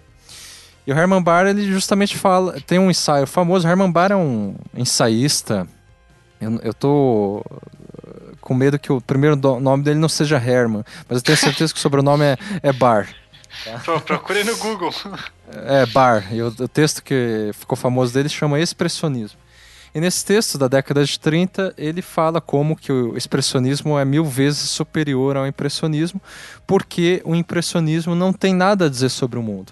E 0.87 0.91
o 0.91 0.97
Herman 0.97 1.21
Barr, 1.21 1.47
ele 1.47 1.69
justamente 1.69 2.17
fala, 2.17 2.61
tem 2.61 2.79
um 2.79 2.89
ensaio 2.89 3.27
famoso, 3.27 3.67
Herman 3.67 3.91
Barr 3.91 4.13
é 4.13 4.15
um 4.15 4.55
ensaísta, 4.73 5.67
eu, 6.39 6.59
eu 6.63 6.73
tô 6.73 7.43
com 8.41 8.53
medo 8.53 8.79
que 8.79 8.91
o 8.91 9.01
primeiro 9.01 9.35
nome 9.35 9.83
dele 9.83 9.99
não 9.99 10.09
seja 10.09 10.37
Herman, 10.37 10.83
mas 11.07 11.17
eu 11.17 11.21
tenho 11.21 11.37
certeza 11.37 11.73
que 11.73 11.79
o 11.79 11.81
sobrenome 11.81 12.23
é, 12.23 12.37
é 12.63 12.71
Bar. 12.71 13.07
Tá? 13.63 13.99
Procure 13.99 14.43
no 14.43 14.55
Google. 14.57 14.93
É, 15.49 15.85
Bar. 15.85 16.27
E 16.33 16.41
o, 16.41 16.47
o, 16.47 16.67
texto 16.67 17.01
que 17.01 17.51
ficou 17.53 17.77
famoso 17.77 18.13
dele 18.13 18.27
chama 18.27 18.59
Expressionismo. 18.59 19.39
E 19.95 19.99
nesse 20.01 20.25
texto 20.25 20.57
da 20.57 20.67
década 20.67 21.05
de 21.05 21.17
30, 21.17 21.73
ele 21.77 22.01
fala 22.01 22.41
como 22.41 22.75
que 22.75 22.91
o 22.91 23.15
expressionismo 23.15 23.97
é 23.97 24.03
mil 24.03 24.25
vezes 24.25 24.69
superior 24.69 25.37
ao 25.37 25.47
impressionismo, 25.47 26.21
porque 26.67 27.21
o 27.23 27.33
impressionismo 27.33 28.13
não 28.13 28.33
tem 28.33 28.53
nada 28.53 28.87
a 28.87 28.89
dizer 28.89 29.07
sobre 29.07 29.39
o 29.39 29.41
mundo. 29.41 29.71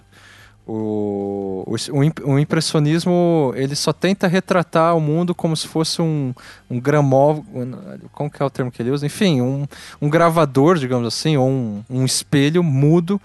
O, 0.68 1.64
o, 1.68 2.32
o, 2.32 2.40
impressionismo 2.40 3.54
ele 3.56 3.76
só 3.76 3.94
tenta 3.94 4.28
retratar 4.28 4.98
o 4.98 5.00
mundo 5.00 5.36
como 5.36 5.56
se 5.56 5.68
fosse 5.68 6.02
um, 6.02 6.34
um 6.68 6.80
gramógrafo, 6.80 7.48
como 8.12 8.32
que 8.32 8.42
é 8.42 8.46
o 8.46 8.50
termo 8.50 8.72
que 8.72 8.82
ele 8.82 8.90
usa? 8.90 9.06
Enfim, 9.06 9.42
um, 9.42 9.68
um 10.02 10.10
gravador, 10.10 10.80
digamos 10.80 11.08
assim, 11.08 11.38
ou 11.38 11.48
um, 11.48 11.84
um 11.88 12.04
espelho 12.04 12.64
mudo 12.64 13.22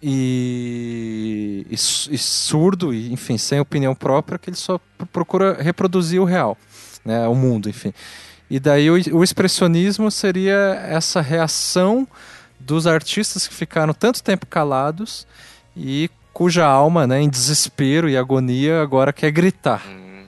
e, 0.00 1.66
e, 1.68 1.74
e, 1.74 2.18
surdo, 2.18 2.94
e, 2.94 3.12
enfim, 3.12 3.36
sem 3.36 3.58
opinião 3.58 3.94
própria, 3.94 4.38
que 4.38 4.50
ele 4.50 4.56
só 4.56 4.80
procura 5.12 5.60
reproduzir 5.60 6.20
o 6.20 6.24
real, 6.24 6.56
né, 7.04 7.26
o 7.26 7.34
mundo, 7.34 7.68
enfim. 7.68 7.92
E 8.48 8.60
daí 8.60 8.88
o, 8.90 8.94
o 9.18 9.24
expressionismo 9.24 10.08
seria 10.08 10.80
essa 10.88 11.20
reação 11.20 12.06
dos 12.60 12.86
artistas 12.86 13.48
que 13.48 13.54
ficaram 13.54 13.92
tanto 13.92 14.22
tempo 14.22 14.46
calados 14.46 15.26
e 15.76 16.10
cuja 16.32 16.64
alma, 16.64 17.06
né, 17.06 17.20
em 17.20 17.28
desespero 17.28 18.08
e 18.08 18.16
agonia, 18.16 18.82
agora 18.82 19.12
quer 19.12 19.30
gritar. 19.30 19.82
Hum. 19.86 20.24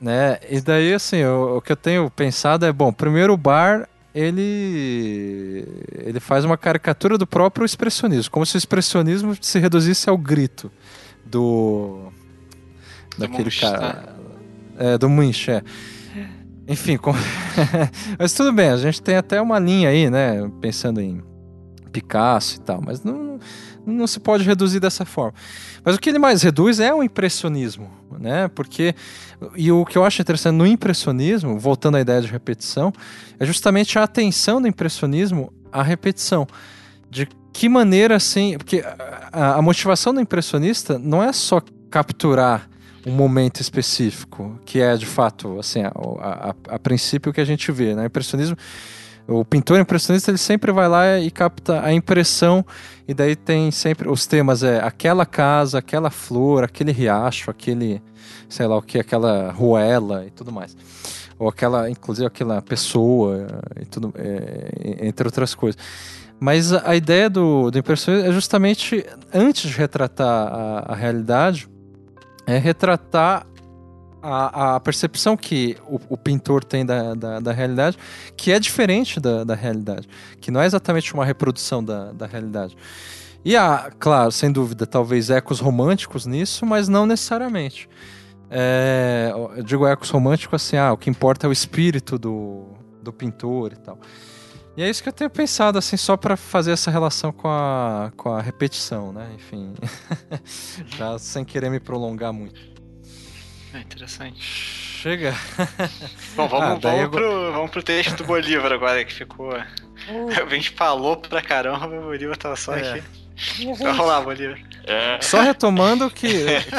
Né? 0.00 0.38
E 0.48 0.60
daí, 0.60 0.94
assim, 0.94 1.22
o, 1.24 1.58
o, 1.58 1.60
que 1.60 1.72
eu 1.72 1.76
tenho 1.76 2.10
pensado 2.10 2.64
é, 2.64 2.72
bom, 2.72 2.92
primeiro 2.92 3.34
o 3.34 3.36
bar, 3.36 3.88
ele, 4.14 5.66
ele 5.92 6.20
faz 6.20 6.44
uma 6.44 6.56
caricatura 6.56 7.18
do 7.18 7.26
próprio 7.26 7.64
expressionismo, 7.64 8.30
como 8.30 8.46
se 8.46 8.56
o 8.56 8.58
expressionismo 8.58 9.36
se 9.40 9.58
reduzisse 9.58 10.08
ao 10.08 10.16
grito 10.16 10.70
do... 11.24 12.10
do 13.16 13.20
daquele 13.20 13.50
cara... 13.50 14.16
É, 14.78 14.96
do 14.96 15.10
Munch, 15.10 15.50
é. 15.50 15.62
Enfim, 16.66 16.96
com... 16.96 17.12
mas 18.18 18.32
tudo 18.32 18.52
bem, 18.52 18.70
a 18.70 18.76
gente 18.78 19.02
tem 19.02 19.16
até 19.16 19.42
uma 19.42 19.58
linha 19.58 19.90
aí, 19.90 20.08
né, 20.08 20.50
pensando 20.60 21.00
em 21.00 21.22
Picasso 21.92 22.56
e 22.56 22.60
tal, 22.60 22.80
mas 22.80 23.02
não 23.04 23.29
não 23.90 24.06
se 24.06 24.20
pode 24.20 24.44
reduzir 24.44 24.80
dessa 24.80 25.04
forma. 25.04 25.34
Mas 25.84 25.94
o 25.94 25.98
que 25.98 26.08
ele 26.08 26.18
mais 26.18 26.42
reduz 26.42 26.80
é 26.80 26.92
o 26.92 27.02
impressionismo, 27.02 27.90
né? 28.18 28.48
Porque 28.48 28.94
e 29.56 29.70
o 29.72 29.84
que 29.84 29.96
eu 29.96 30.04
acho 30.04 30.20
interessante 30.20 30.54
no 30.54 30.66
impressionismo, 30.66 31.58
voltando 31.58 31.96
à 31.96 32.00
ideia 32.00 32.20
de 32.20 32.28
repetição, 32.28 32.92
é 33.38 33.46
justamente 33.46 33.98
a 33.98 34.04
atenção 34.04 34.60
do 34.60 34.68
impressionismo 34.68 35.52
à 35.72 35.82
repetição. 35.82 36.46
de 37.10 37.28
que 37.52 37.68
maneira 37.68 38.16
assim. 38.16 38.56
Porque 38.56 38.82
a, 39.32 39.54
a 39.54 39.62
motivação 39.62 40.14
do 40.14 40.20
impressionista 40.20 40.98
não 40.98 41.22
é 41.22 41.32
só 41.32 41.60
capturar 41.90 42.68
um 43.06 43.12
momento 43.12 43.60
específico, 43.60 44.58
que 44.64 44.80
é 44.80 44.94
de 44.96 45.06
fato, 45.06 45.58
assim, 45.58 45.82
a, 45.82 45.90
a, 46.20 46.54
a 46.68 46.78
princípio 46.78 47.32
que 47.32 47.40
a 47.40 47.44
gente 47.44 47.72
vê, 47.72 47.94
né? 47.94 48.06
Impressionismo 48.06 48.56
o 49.30 49.44
pintor 49.44 49.78
impressionista 49.78 50.30
ele 50.30 50.38
sempre 50.38 50.72
vai 50.72 50.88
lá 50.88 51.18
e 51.20 51.30
capta 51.30 51.84
a 51.84 51.92
impressão 51.92 52.66
e 53.06 53.14
daí 53.14 53.36
tem 53.36 53.70
sempre 53.70 54.08
os 54.08 54.26
temas 54.26 54.64
é 54.64 54.80
aquela 54.80 55.24
casa, 55.24 55.78
aquela 55.78 56.10
flor, 56.10 56.64
aquele 56.64 56.90
riacho, 56.90 57.48
aquele 57.48 58.02
sei 58.48 58.66
lá 58.66 58.76
o 58.76 58.82
que, 58.82 58.98
aquela 58.98 59.52
ruela 59.52 60.26
e 60.26 60.30
tudo 60.30 60.50
mais, 60.50 60.76
ou 61.38 61.48
aquela 61.48 61.88
inclusive 61.88 62.26
aquela 62.26 62.60
pessoa 62.60 63.46
e 63.80 63.84
tudo 63.84 64.12
é, 64.16 65.06
entre 65.06 65.28
outras 65.28 65.54
coisas. 65.54 65.80
Mas 66.40 66.72
a, 66.72 66.96
ideia 66.96 67.30
do, 67.30 67.70
do 67.70 67.78
é 67.78 68.32
justamente 68.32 69.06
antes 69.32 69.70
de 69.70 69.76
retratar 69.76 70.26
a, 70.26 70.92
a 70.92 70.94
realidade 70.96 71.68
é 72.46 72.58
retratar 72.58 73.46
a, 74.22 74.76
a 74.76 74.80
percepção 74.80 75.36
que 75.36 75.76
o, 75.86 76.00
o 76.10 76.16
pintor 76.16 76.64
tem 76.64 76.84
da, 76.84 77.14
da, 77.14 77.40
da, 77.40 77.52
realidade, 77.52 77.96
que 78.36 78.52
é 78.52 78.58
diferente 78.58 79.18
da, 79.18 79.44
da 79.44 79.54
realidade, 79.54 80.08
que 80.40 80.50
não 80.50 80.60
é 80.60 80.66
exatamente 80.66 81.12
uma 81.14 81.24
reprodução 81.24 81.82
da, 81.82 82.12
da 82.12 82.26
realidade. 82.26 82.76
E 83.44 83.56
há, 83.56 83.90
claro, 83.98 84.30
sem 84.30 84.52
dúvida, 84.52 84.86
talvez 84.86 85.30
ecos 85.30 85.60
românticos 85.60 86.26
nisso, 86.26 86.66
mas 86.66 86.88
não 86.88 87.06
necessariamente. 87.06 87.88
É, 88.50 89.32
eu 89.56 89.62
digo 89.62 89.86
ecos 89.86 90.10
românticos 90.10 90.62
assim, 90.62 90.76
ah, 90.76 90.92
o 90.92 90.96
que 90.96 91.08
importa 91.08 91.46
é 91.46 91.48
o 91.48 91.52
espírito 91.52 92.18
do, 92.18 92.66
do 93.02 93.12
pintor 93.12 93.72
e 93.72 93.76
tal. 93.76 93.98
E 94.76 94.82
é 94.82 94.88
isso 94.88 95.02
que 95.02 95.08
eu 95.08 95.12
tenho 95.12 95.30
pensado, 95.30 95.78
assim, 95.78 95.96
só 95.96 96.16
para 96.16 96.36
fazer 96.36 96.72
essa 96.72 96.90
relação 96.90 97.32
com 97.32 97.48
a, 97.48 98.12
com 98.16 98.30
a 98.30 98.40
repetição, 98.40 99.12
né? 99.12 99.30
Enfim, 99.34 99.74
já 100.86 101.18
sem 101.18 101.44
querer 101.44 101.70
me 101.70 101.80
prolongar 101.80 102.32
muito. 102.32 102.69
É 103.72 103.78
interessante. 103.78 104.40
Chega. 104.40 105.34
Bom, 106.36 106.48
vamos, 106.48 106.84
ah, 106.84 106.88
vamos, 106.88 107.00
eu... 107.00 107.10
pro, 107.10 107.52
vamos 107.52 107.70
pro 107.70 107.82
texto 107.82 108.16
do 108.16 108.24
Bolívar 108.24 108.72
agora, 108.72 109.04
que 109.04 109.14
ficou. 109.14 109.52
A 109.54 110.54
gente 110.54 110.70
falou 110.76 111.16
pra 111.16 111.40
caramba, 111.40 111.86
o 111.86 112.02
Bolívar 112.02 112.36
tava 112.36 112.56
só 112.56 112.74
é. 112.74 112.98
aqui. 112.98 113.02
Então, 113.60 113.76
vamos 113.76 114.06
lá, 114.06 114.20
Bolívar. 114.20 114.58
É. 114.84 115.18
Só 115.22 115.40
retomando 115.40 116.10
que, 116.10 116.28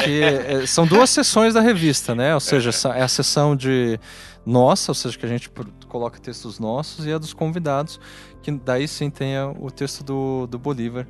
que 0.04 0.22
é, 0.22 0.66
são 0.66 0.86
duas 0.86 1.10
sessões 1.10 1.54
da 1.54 1.60
revista, 1.60 2.14
né? 2.14 2.34
Ou 2.34 2.40
seja, 2.40 2.70
é 2.94 3.02
a 3.02 3.08
sessão 3.08 3.56
de 3.56 3.98
nossa, 4.44 4.90
ou 4.90 4.94
seja, 4.94 5.18
que 5.18 5.24
a 5.24 5.28
gente 5.28 5.50
coloca 5.88 6.18
textos 6.18 6.58
nossos, 6.58 7.06
e 7.06 7.12
a 7.12 7.18
dos 7.18 7.32
convidados, 7.32 8.00
que 8.42 8.50
daí 8.50 8.86
sim 8.86 9.08
tem 9.08 9.34
o 9.58 9.70
texto 9.70 10.04
do, 10.04 10.46
do 10.46 10.58
Bolívar 10.58 11.06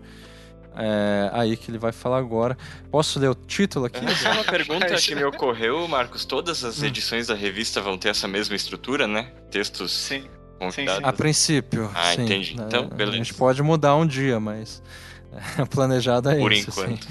é, 0.77 1.31
aí 1.33 1.57
que 1.57 1.71
ele 1.71 1.79
vai 1.79 1.93
falar 1.93 2.19
agora. 2.19 2.57
Posso 2.91 3.19
ler 3.19 3.29
o 3.29 3.35
título 3.35 3.87
aqui? 3.87 4.05
Essa 4.05 4.29
é 4.29 4.33
uma 4.33 4.45
pergunta 4.45 4.95
que 4.95 5.15
me 5.15 5.25
ocorreu, 5.25 5.87
Marcos. 5.87 6.25
Todas 6.25 6.65
as 6.65 6.83
hum. 6.83 6.87
edições 6.87 7.27
da 7.27 7.35
revista 7.35 7.81
vão 7.81 7.99
ter 7.99 8.09
essa 8.09 8.27
mesma 8.27 8.57
estrutura, 8.57 9.07
né? 9.07 9.33
Textos 9.51 9.93
sim. 9.93 10.25
convidados. 10.59 10.97
Sim, 10.97 11.03
sim. 11.03 11.09
A 11.09 11.13
princípio. 11.13 11.91
Ah, 11.95 12.15
sim. 12.15 12.23
entendi. 12.23 12.55
Então, 12.55 12.89
beleza. 12.89 13.15
A 13.15 13.19
gente 13.19 13.35
pode 13.35 13.63
mudar 13.63 13.97
um 13.97 14.07
dia, 14.07 14.41
mas 14.41 14.83
planejado 15.71 16.31
é 16.31 16.37
Por 16.37 16.53
isso. 16.53 16.73
Por 16.73 16.85
enquanto. 16.85 17.09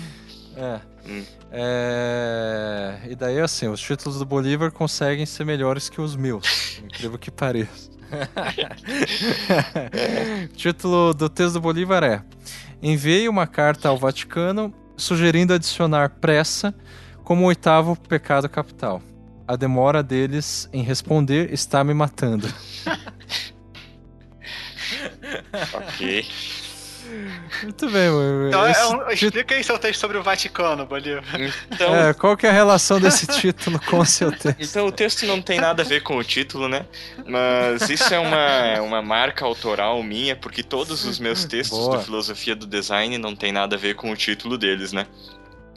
É. 0.58 0.80
Hum. 1.08 1.24
é. 1.52 3.00
E 3.10 3.16
daí, 3.16 3.40
assim, 3.40 3.68
os 3.68 3.80
títulos 3.80 4.20
do 4.20 4.26
Bolívar 4.26 4.72
conseguem 4.72 5.26
ser 5.26 5.46
melhores 5.46 5.90
que 5.90 6.02
os 6.02 6.16
meus, 6.16 6.80
incrível 6.84 7.18
que 7.18 7.32
pareça. 7.32 7.92
o 10.44 10.48
título 10.58 11.14
do 11.14 11.30
texto 11.30 11.54
do 11.54 11.62
Bolívar 11.62 12.04
é 12.04 12.22
enviei 12.82 13.30
uma 13.30 13.46
carta 13.46 13.90
ao 13.90 13.98
Vaticano 13.98 14.74
sugerindo 14.98 15.54
adicionar 15.54 16.10
pressa 16.22 16.74
como 17.24 17.46
oitavo 17.46 17.96
pecado 17.96 18.50
capital. 18.50 19.02
A 19.48 19.56
demora 19.56 20.02
deles 20.02 20.68
em 20.72 20.84
responder 20.84 21.54
está 21.54 21.84
me 21.84 21.94
matando. 21.94 22.48
ok. 25.74 26.26
Muito 27.64 27.90
bem, 27.90 28.10
mano. 28.10 28.48
Então, 28.48 28.66
é 28.66 28.88
um, 28.88 29.12
explica 29.12 29.56
aí 29.56 29.64
seu 29.64 29.78
texto 29.78 30.00
sobre 30.00 30.18
o 30.18 30.24
Vaticano, 30.24 30.86
Bolívar. 30.86 31.24
Então, 31.72 31.96
é, 31.96 32.14
qual 32.14 32.36
que 32.38 32.46
é 32.46 32.50
a 32.50 32.54
relação 32.54 33.00
desse 33.00 33.28
título 33.28 33.80
com 33.80 34.00
o 34.00 34.06
seu 34.06 34.32
texto? 34.32 34.62
Então, 34.62 34.88
o 34.88 34.92
texto 34.92 35.26
não 35.26 35.42
tem 35.42 35.60
nada 35.60 35.84
a 35.84 35.86
ver 35.86 36.02
com 36.02 36.18
o 36.18 36.24
título, 36.24 36.68
né? 36.68 36.86
Mas 37.26 37.90
isso 37.90 38.14
é 38.14 38.20
uma, 38.20 38.82
uma 38.82 39.02
marca 39.02 39.46
autoral 39.46 40.02
minha, 40.04 40.36
porque 40.36 40.64
todos 40.64 41.06
os 41.06 41.20
meus 41.20 41.46
textos 41.46 41.78
Boa. 41.78 41.98
do 41.98 42.04
Filosofia 42.04 42.56
do 42.56 42.66
Design 42.66 43.18
não 43.18 43.36
tem 43.36 43.52
nada 43.52 43.76
a 43.76 43.80
ver 43.80 43.96
com 43.96 44.12
o 44.12 44.16
título 44.16 44.58
deles, 44.58 44.92
né? 44.94 45.06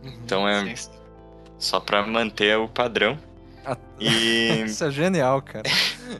Então 0.02 0.48
é 0.48 0.74
só 1.58 1.80
para 1.80 2.06
manter 2.06 2.56
o 2.58 2.68
padrão. 2.68 3.18
E... 3.98 4.64
Isso 4.66 4.84
é 4.84 4.90
genial, 4.90 5.40
cara. 5.42 5.68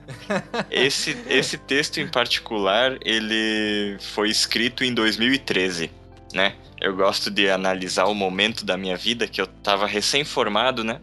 esse, 0.71 1.17
esse 1.29 1.59
texto 1.59 1.99
em 1.99 2.09
particular, 2.09 2.99
ele 3.05 3.97
foi 4.01 4.31
escrito 4.31 4.85
em 4.85 4.95
2013, 4.95 5.91
né? 6.33 6.55
Eu 6.81 6.95
gosto 6.95 7.31
de 7.31 7.49
analisar 7.49 8.05
o 8.07 8.15
momento 8.15 8.65
da 8.65 8.77
minha 8.77 8.97
vida 8.97 9.27
que 9.27 9.41
eu 9.41 9.47
estava 9.47 9.87
recém-formado, 9.87 10.85
né? 10.85 11.01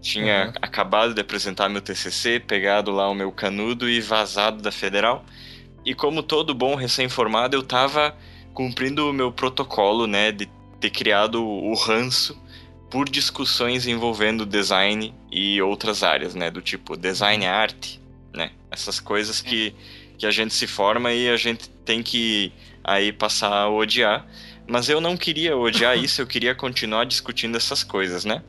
Tinha 0.00 0.46
uhum. 0.46 0.52
acabado 0.60 1.14
de 1.14 1.20
apresentar 1.20 1.68
meu 1.68 1.80
TCC, 1.80 2.38
pegado 2.38 2.90
lá 2.90 3.08
o 3.08 3.14
meu 3.14 3.32
canudo 3.32 3.88
e 3.88 4.00
vazado 4.00 4.62
da 4.62 4.70
federal. 4.70 5.24
E 5.84 5.94
como 5.94 6.22
todo 6.22 6.54
bom 6.54 6.74
recém-formado, 6.74 7.56
eu 7.56 7.60
estava 7.60 8.16
cumprindo 8.52 9.08
o 9.08 9.12
meu 9.12 9.32
protocolo, 9.32 10.06
né, 10.06 10.30
de 10.30 10.48
ter 10.78 10.90
criado 10.90 11.42
o 11.42 11.74
ranço 11.74 12.38
por 12.90 13.08
discussões 13.08 13.86
envolvendo 13.86 14.46
design 14.46 15.14
e 15.30 15.60
outras 15.60 16.02
áreas, 16.02 16.34
né? 16.34 16.50
Do 16.50 16.60
tipo 16.60 16.96
design 16.96 17.46
arte, 17.46 18.00
né? 18.32 18.52
Essas 18.70 19.00
coisas 19.00 19.40
que, 19.40 19.74
que 20.18 20.26
a 20.26 20.30
gente 20.30 20.54
se 20.54 20.66
forma 20.66 21.12
e 21.12 21.28
a 21.28 21.36
gente 21.36 21.68
tem 21.84 22.02
que 22.02 22.52
aí 22.82 23.12
passar 23.12 23.52
a 23.52 23.70
odiar. 23.70 24.26
Mas 24.66 24.88
eu 24.88 25.00
não 25.00 25.16
queria 25.16 25.56
odiar 25.56 25.98
isso, 25.98 26.22
eu 26.22 26.26
queria 26.26 26.54
continuar 26.54 27.04
discutindo 27.04 27.56
essas 27.56 27.82
coisas, 27.82 28.24
né? 28.24 28.42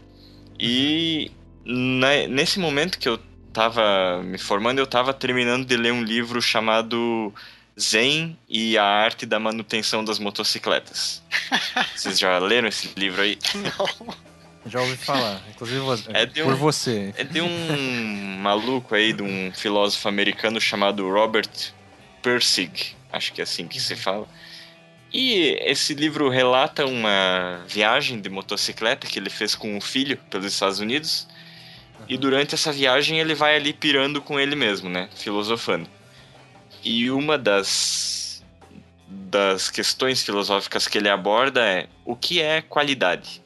E 0.60 1.32
na, 1.66 2.28
nesse 2.28 2.60
momento 2.60 2.98
que 3.00 3.10
eu 3.10 3.20
tava 3.52 4.22
me 4.24 4.38
formando, 4.38 4.80
eu 4.80 4.88
tava 4.88 5.14
terminando 5.14 5.66
de 5.66 5.78
ler 5.78 5.92
um 5.92 6.04
livro 6.04 6.42
chamado 6.42 7.34
Zen 7.80 8.38
e 8.48 8.78
a 8.78 8.84
Arte 8.84 9.26
da 9.26 9.40
Manutenção 9.40 10.04
das 10.04 10.20
Motocicletas. 10.20 11.22
Vocês 11.96 12.18
já 12.18 12.38
leram 12.40 12.68
esse 12.68 12.90
livro 12.96 13.22
aí? 13.22 13.38
Não. 13.56 14.16
Já 14.68 14.82
ouvi 14.82 14.98
falar, 14.98 15.40
inclusive 15.50 15.80
é 16.10 16.26
por 16.26 16.54
um, 16.54 16.56
você. 16.56 17.14
É 17.18 17.24
de 17.24 17.40
um 17.40 18.38
maluco 18.40 18.96
aí, 18.96 19.14
de 19.14 19.22
um 19.22 19.52
filósofo 19.54 20.08
americano 20.08 20.60
chamado 20.60 21.08
Robert 21.08 21.52
Pirsig, 22.24 22.96
acho 23.14 23.32
que 23.32 23.42
é 23.42 23.44
assim 23.44 23.68
que 23.68 23.80
se 23.80 23.96
fala. 23.96 24.28
E 25.14 25.58
esse 25.62 25.94
livro 25.94 26.30
relata 26.30 26.84
uma 26.86 27.64
viagem 27.68 28.20
de 28.20 28.28
motocicleta 28.28 29.06
que 29.06 29.20
ele 29.20 29.30
fez 29.30 29.54
com 29.54 29.78
o 29.78 29.82
filho 29.82 30.18
pelos 30.32 30.48
Estados 30.52 30.80
Unidos. 30.80 31.28
Uhum. 32.00 32.06
E 32.10 32.18
durante 32.18 32.56
essa 32.56 32.72
viagem 32.72 33.20
ele 33.20 33.36
vai 33.36 33.56
ali 33.56 33.72
pirando 33.72 34.20
com 34.20 34.40
ele 34.40 34.56
mesmo, 34.56 34.90
né? 34.90 35.08
Filosofando. 35.16 35.88
E 36.86 37.12
uma 37.12 37.38
das, 37.38 38.42
das 39.10 39.70
questões 39.70 40.24
filosóficas 40.24 40.88
que 40.88 40.98
ele 40.98 41.10
aborda 41.10 41.66
é 41.66 41.90
o 42.06 42.16
que 42.16 42.40
é 42.40 42.62
qualidade? 42.62 43.44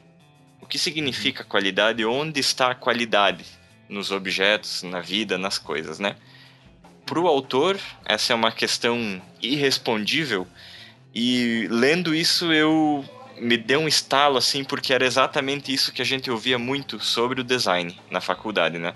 que 0.70 0.78
significa 0.78 1.44
qualidade, 1.44 2.04
onde 2.04 2.38
está 2.38 2.70
a 2.70 2.74
qualidade 2.74 3.44
nos 3.88 4.12
objetos, 4.12 4.84
na 4.84 5.00
vida, 5.00 5.36
nas 5.36 5.58
coisas, 5.58 5.98
né? 5.98 6.14
Para 7.04 7.18
o 7.18 7.26
autor, 7.26 7.78
essa 8.06 8.32
é 8.32 8.36
uma 8.36 8.52
questão 8.52 9.20
irrespondível 9.42 10.46
e 11.12 11.66
lendo 11.68 12.14
isso 12.14 12.52
eu 12.52 13.04
me 13.36 13.56
deu 13.56 13.80
um 13.80 13.88
estalo 13.88 14.38
assim, 14.38 14.62
porque 14.62 14.94
era 14.94 15.04
exatamente 15.04 15.74
isso 15.74 15.92
que 15.92 16.00
a 16.00 16.04
gente 16.04 16.30
ouvia 16.30 16.58
muito 16.58 17.00
sobre 17.00 17.40
o 17.40 17.44
design 17.44 17.98
na 18.08 18.20
faculdade, 18.20 18.78
né? 18.78 18.94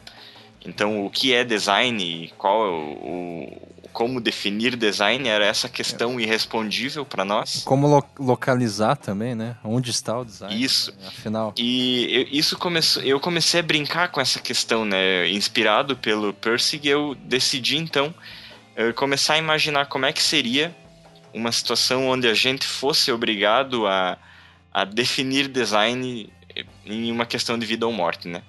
Então, 0.65 1.05
o 1.05 1.11
que 1.11 1.35
é 1.35 1.45
design 1.45 2.03
e 2.03 2.29
qual 2.39 2.65
é 2.65 2.71
o, 2.71 3.63
como 3.95 4.21
definir 4.21 4.75
design 4.75 5.27
era 5.29 5.47
essa 5.47 5.69
questão 5.69 6.19
é. 6.19 6.25
irrespondível 6.25 7.07
para 7.07 7.25
nós. 7.25 7.63
Como 7.65 7.87
lo 7.87 8.05
localizar 8.19 8.97
também, 8.97 9.35
né? 9.37 9.57
Onde 9.63 9.91
está 9.91 10.19
o 10.19 10.25
design? 10.25 10.63
Isso. 10.63 10.93
Afinal. 11.07 11.55
E 11.57 12.09
eu, 12.11 12.39
isso 12.39 12.59
começou, 12.59 13.03
eu 13.05 13.21
comecei 13.21 13.61
a 13.61 13.63
brincar 13.63 14.09
com 14.09 14.21
essa 14.21 14.41
questão, 14.41 14.85
né? 14.85 15.31
Inspirado 15.31 15.97
pelo 15.97 16.35
Percy, 16.35 16.81
eu 16.83 17.15
decidi 17.15 17.79
então 17.79 18.13
começar 18.97 19.35
a 19.35 19.39
imaginar 19.39 19.87
como 19.87 20.05
é 20.05 20.13
que 20.13 20.21
seria 20.21 20.75
uma 21.33 21.53
situação 21.53 22.09
onde 22.09 22.29
a 22.29 22.35
gente 22.35 22.67
fosse 22.67 23.13
obrigado 23.13 23.87
a, 23.87 24.19
a 24.73 24.85
definir 24.85 25.47
design 25.47 26.29
em 26.85 27.13
uma 27.13 27.25
questão 27.25 27.57
de 27.57 27.65
vida 27.65 27.87
ou 27.87 27.93
morte, 27.93 28.27
né? 28.27 28.43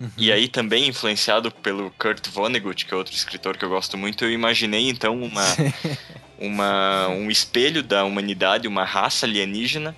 Uhum. 0.00 0.10
E 0.16 0.30
aí 0.30 0.48
também 0.48 0.86
influenciado 0.86 1.50
pelo 1.50 1.90
Kurt 1.92 2.28
Vonnegut, 2.28 2.86
que 2.86 2.94
é 2.94 2.96
outro 2.96 3.14
escritor 3.14 3.56
que 3.56 3.64
eu 3.64 3.68
gosto 3.68 3.98
muito, 3.98 4.24
eu 4.24 4.30
imaginei 4.30 4.88
então 4.88 5.20
uma 5.20 5.44
uma, 6.38 7.08
um 7.08 7.30
espelho 7.30 7.82
da 7.82 8.04
humanidade, 8.04 8.68
uma 8.68 8.84
raça 8.84 9.26
alienígena 9.26 9.94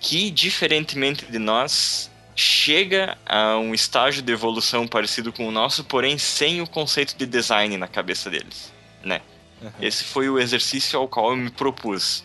que, 0.00 0.30
diferentemente 0.30 1.26
de 1.26 1.38
nós, 1.38 2.10
chega 2.34 3.16
a 3.26 3.56
um 3.58 3.74
estágio 3.74 4.22
de 4.22 4.32
evolução 4.32 4.88
parecido 4.88 5.32
com 5.32 5.46
o 5.46 5.52
nosso, 5.52 5.84
porém 5.84 6.18
sem 6.18 6.60
o 6.60 6.66
conceito 6.66 7.14
de 7.16 7.26
design 7.26 7.76
na 7.76 7.86
cabeça 7.86 8.30
deles, 8.30 8.72
né? 9.04 9.20
Uhum. 9.60 9.70
Esse 9.80 10.04
foi 10.04 10.28
o 10.30 10.38
exercício 10.38 10.98
ao 10.98 11.06
qual 11.06 11.30
eu 11.30 11.36
me 11.36 11.50
propus, 11.50 12.24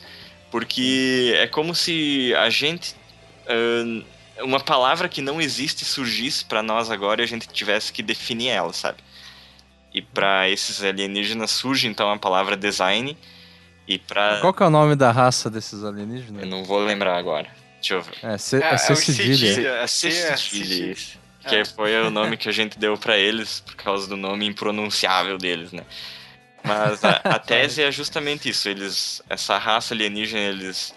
porque 0.50 1.34
é 1.36 1.48
como 1.48 1.76
se 1.76 2.34
a 2.36 2.50
gente 2.50 2.96
uh, 3.44 4.06
uma 4.42 4.60
palavra 4.60 5.08
que 5.08 5.22
não 5.22 5.42
existe 5.42 5.86
surgisse 5.86 6.46
para 6.46 6.62
nós 6.62 6.92
agora 6.92 7.22
e 7.22 7.24
a 7.24 7.28
gente 7.28 7.48
tivesse 7.48 7.92
que 7.92 8.04
definir 8.04 8.50
ela, 8.50 8.74
sabe? 8.74 8.98
E 9.94 10.02
para 10.02 10.50
esses 10.50 10.84
alienígenas 10.84 11.52
surge 11.52 11.88
então 11.88 12.12
a 12.12 12.18
palavra 12.18 12.58
design 12.58 13.18
e 13.88 13.98
para 13.98 14.40
Qual 14.42 14.54
que 14.54 14.64
é 14.64 14.66
o 14.66 14.70
nome 14.70 14.96
da 14.96 15.12
raça 15.12 15.50
desses 15.50 15.84
alienígenas? 15.84 16.44
Eu 16.44 16.50
não 16.50 16.64
vou 16.64 16.80
lembrar 16.80 17.18
agora. 17.18 17.48
Deixa 17.80 17.94
eu 17.94 18.02
ver. 18.02 18.16
É, 18.24 18.38
C, 18.38 18.58
é, 18.58 18.74
é, 18.74 18.78
C 18.78 18.96
cedilha. 18.96 19.70
É 19.70 19.88
cedilha. 19.88 20.96
Que 21.48 21.64
foi 21.64 21.96
o 22.02 22.10
nome 22.10 22.38
que 22.38 22.50
a 22.50 22.52
gente 22.52 22.80
deu 22.80 22.98
para 22.98 23.18
eles 23.18 23.60
por 23.60 23.76
causa 23.76 24.08
do 24.08 24.18
nome 24.18 24.48
impronunciável 24.48 25.38
deles, 25.38 25.72
né? 25.72 25.84
Mas 26.64 27.06
a, 27.06 27.22
a 27.24 27.38
tese 27.40 27.84
é 27.84 27.92
justamente 27.92 28.50
isso. 28.50 28.68
Eles, 28.68 29.22
essa 29.30 29.58
raça 29.60 29.94
alienígena, 29.94 30.42
eles 30.42 30.94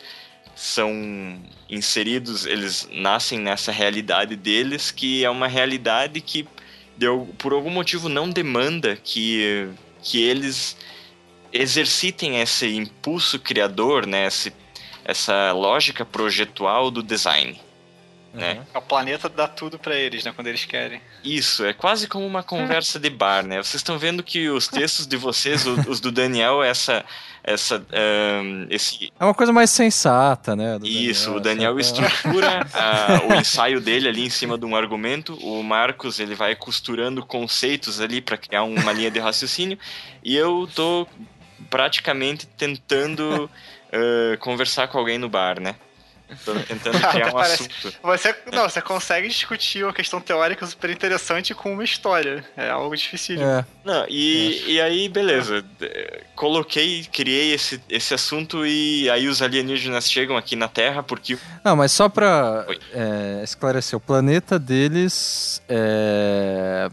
são 0.58 1.40
inseridos, 1.70 2.44
eles 2.44 2.88
nascem 2.90 3.38
nessa 3.38 3.70
realidade 3.70 4.34
deles, 4.34 4.90
que 4.90 5.24
é 5.24 5.30
uma 5.30 5.46
realidade 5.46 6.20
que 6.20 6.48
deu, 6.96 7.32
por 7.38 7.52
algum 7.52 7.70
motivo 7.70 8.08
não 8.08 8.28
demanda 8.28 8.96
que, 8.96 9.68
que 10.02 10.20
eles 10.20 10.76
exercitem 11.52 12.40
esse 12.40 12.66
impulso 12.74 13.38
criador, 13.38 14.04
né, 14.04 14.26
esse 14.26 14.52
essa 15.04 15.52
lógica 15.52 16.04
projetual 16.04 16.90
do 16.90 17.02
design. 17.02 17.58
Uhum. 18.32 18.40
Né? 18.40 18.62
O 18.74 18.80
planeta 18.80 19.28
dá 19.28 19.48
tudo 19.48 19.78
para 19.78 19.94
eles, 19.94 20.24
né? 20.24 20.32
Quando 20.34 20.48
eles 20.48 20.64
querem. 20.64 21.00
Isso, 21.24 21.64
é 21.64 21.72
quase 21.72 22.06
como 22.06 22.26
uma 22.26 22.42
conversa 22.42 22.98
de 22.98 23.08
bar, 23.08 23.44
né? 23.46 23.56
Vocês 23.56 23.76
estão 23.76 23.98
vendo 23.98 24.22
que 24.22 24.48
os 24.48 24.68
textos 24.68 25.06
de 25.06 25.16
vocês, 25.16 25.66
os 25.66 25.98
do 25.98 26.12
Daniel, 26.12 26.62
essa. 26.62 27.04
essa 27.42 27.78
um, 27.78 28.66
esse... 28.68 29.10
É 29.18 29.24
uma 29.24 29.34
coisa 29.34 29.52
mais 29.52 29.70
sensata, 29.70 30.54
né? 30.54 30.78
Isso, 30.82 31.40
Daniel, 31.40 31.72
o 31.72 31.76
Daniel 31.76 31.80
estrutura 31.80 32.66
a, 32.74 33.22
o 33.32 33.34
ensaio 33.34 33.80
dele 33.80 34.08
ali 34.08 34.26
em 34.26 34.30
cima 34.30 34.58
de 34.58 34.66
um 34.66 34.76
argumento, 34.76 35.34
o 35.42 35.62
Marcos 35.62 36.20
ele 36.20 36.34
vai 36.34 36.54
costurando 36.54 37.24
conceitos 37.24 38.00
ali 38.00 38.20
para 38.20 38.36
criar 38.36 38.64
uma 38.64 38.92
linha 38.92 39.10
de 39.10 39.18
raciocínio, 39.18 39.78
e 40.22 40.36
eu 40.36 40.68
tô 40.74 41.06
praticamente 41.70 42.46
tentando 42.46 43.50
uh, 43.88 44.38
conversar 44.38 44.88
com 44.88 44.98
alguém 44.98 45.18
no 45.18 45.28
bar, 45.28 45.60
né? 45.60 45.74
Tô 46.44 46.54
tentando 46.54 46.98
criar 47.10 47.28
um 47.28 47.32
Parece... 47.32 47.62
assunto. 47.62 47.96
Você, 48.02 48.36
não, 48.52 48.68
você 48.68 48.80
consegue 48.80 49.28
discutir 49.28 49.84
uma 49.84 49.92
questão 49.92 50.20
teórica 50.20 50.66
super 50.66 50.90
interessante 50.90 51.54
com 51.54 51.72
uma 51.72 51.84
história. 51.84 52.44
É 52.56 52.68
algo 52.70 52.94
difícil. 52.94 53.40
É. 53.40 53.64
Não, 53.84 54.06
e, 54.08 54.62
é. 54.66 54.70
e 54.70 54.80
aí, 54.80 55.08
beleza. 55.08 55.64
Coloquei, 56.34 57.04
criei 57.12 57.54
esse, 57.54 57.80
esse 57.88 58.14
assunto 58.14 58.66
e 58.66 59.08
aí 59.10 59.26
os 59.26 59.40
alienígenas 59.40 60.10
chegam 60.10 60.36
aqui 60.36 60.54
na 60.54 60.68
Terra 60.68 61.02
porque. 61.02 61.38
Não, 61.64 61.76
mas 61.76 61.92
só 61.92 62.08
pra 62.08 62.66
é, 62.92 63.40
esclarecer, 63.42 63.96
o 63.96 64.00
planeta 64.00 64.58
deles 64.58 65.62
é, 65.68 66.90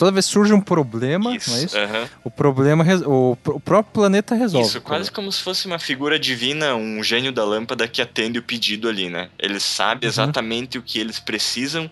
toda 0.00 0.12
vez 0.12 0.24
surge 0.24 0.50
um 0.54 0.62
problema, 0.62 1.36
isso, 1.36 1.50
não 1.50 1.58
é 1.58 1.62
isso? 1.62 1.76
O 2.24 2.30
problema, 2.30 2.82
o, 3.04 3.32
o, 3.32 3.60
próprio 3.60 3.92
planeta 3.92 4.34
resolve. 4.34 4.66
Isso, 4.66 4.80
quase 4.80 5.12
como 5.12 5.30
se 5.30 5.42
fosse 5.42 5.66
uma 5.66 5.78
figura 5.78 6.18
divina, 6.18 6.74
um 6.74 7.04
gênio 7.04 7.30
da 7.30 7.44
lâmpada 7.44 7.86
que 7.86 8.00
atende 8.00 8.38
o 8.38 8.42
pedido 8.42 8.88
ali, 8.88 9.10
né? 9.10 9.28
Ele 9.38 9.60
sabe 9.60 10.06
uhum. 10.06 10.10
exatamente 10.10 10.78
o 10.78 10.82
que 10.82 10.98
eles 10.98 11.20
precisam, 11.20 11.90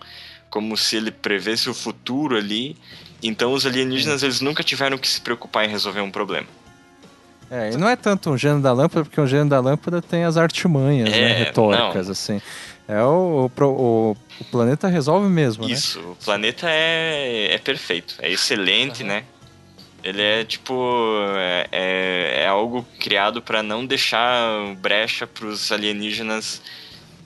como 0.49 0.75
se 0.75 0.95
ele 0.95 1.11
prevesse 1.11 1.69
o 1.69 1.73
futuro 1.73 2.35
ali. 2.35 2.75
Então 3.21 3.53
os 3.53 3.63
alienígenas, 3.63 4.23
eles 4.23 4.41
nunca 4.41 4.63
tiveram 4.63 4.97
que 4.97 5.07
se 5.07 5.21
preocupar 5.21 5.65
em 5.65 5.69
resolver 5.69 6.01
um 6.01 6.09
problema. 6.09 6.47
É, 7.51 7.73
e 7.73 7.77
não 7.77 7.87
é 7.87 7.95
tanto 7.95 8.31
um 8.31 8.37
gênio 8.37 8.59
da 8.59 8.73
lâmpada, 8.73 9.05
porque 9.05 9.21
o 9.21 9.27
gênio 9.27 9.49
da 9.49 9.59
lâmpada 9.59 10.01
tem 10.01 10.23
as 10.23 10.35
artimanhas 10.35 11.11
né, 11.11 11.17
é, 11.17 11.21
né, 11.21 11.33
retóricas, 11.43 12.07
não. 12.07 12.11
assim. 12.13 12.41
É 12.89 13.03
o, 13.03 13.51
o, 13.55 13.63
o, 13.63 14.17
o, 14.41 14.43
planeta 14.45 14.87
resolve 14.87 15.29
mesmo, 15.29 15.67
né? 15.67 15.73
Isso, 15.73 15.99
o 15.99 16.15
planeta 16.15 16.67
é, 16.67 17.53
é 17.53 17.57
perfeito, 17.59 18.15
é 18.17 18.31
excelente, 18.31 19.03
uhum. 19.03 19.09
né? 19.09 19.23
Ele 20.03 20.21
é 20.21 20.43
tipo. 20.43 20.73
É, 21.37 21.67
é, 21.71 22.43
é 22.45 22.47
algo 22.47 22.83
criado 22.99 23.43
para 23.43 23.61
não 23.61 23.85
deixar 23.85 24.75
brecha 24.77 25.27
para 25.27 25.45
os 25.45 25.71
alienígenas 25.71 26.63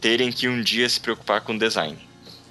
terem 0.02 0.34
que 0.34 0.49
um 0.49 0.61
dia 0.61 0.90
se 0.90 0.99
preocupar 0.99 1.40
com 1.40 1.57
design. 1.57 1.98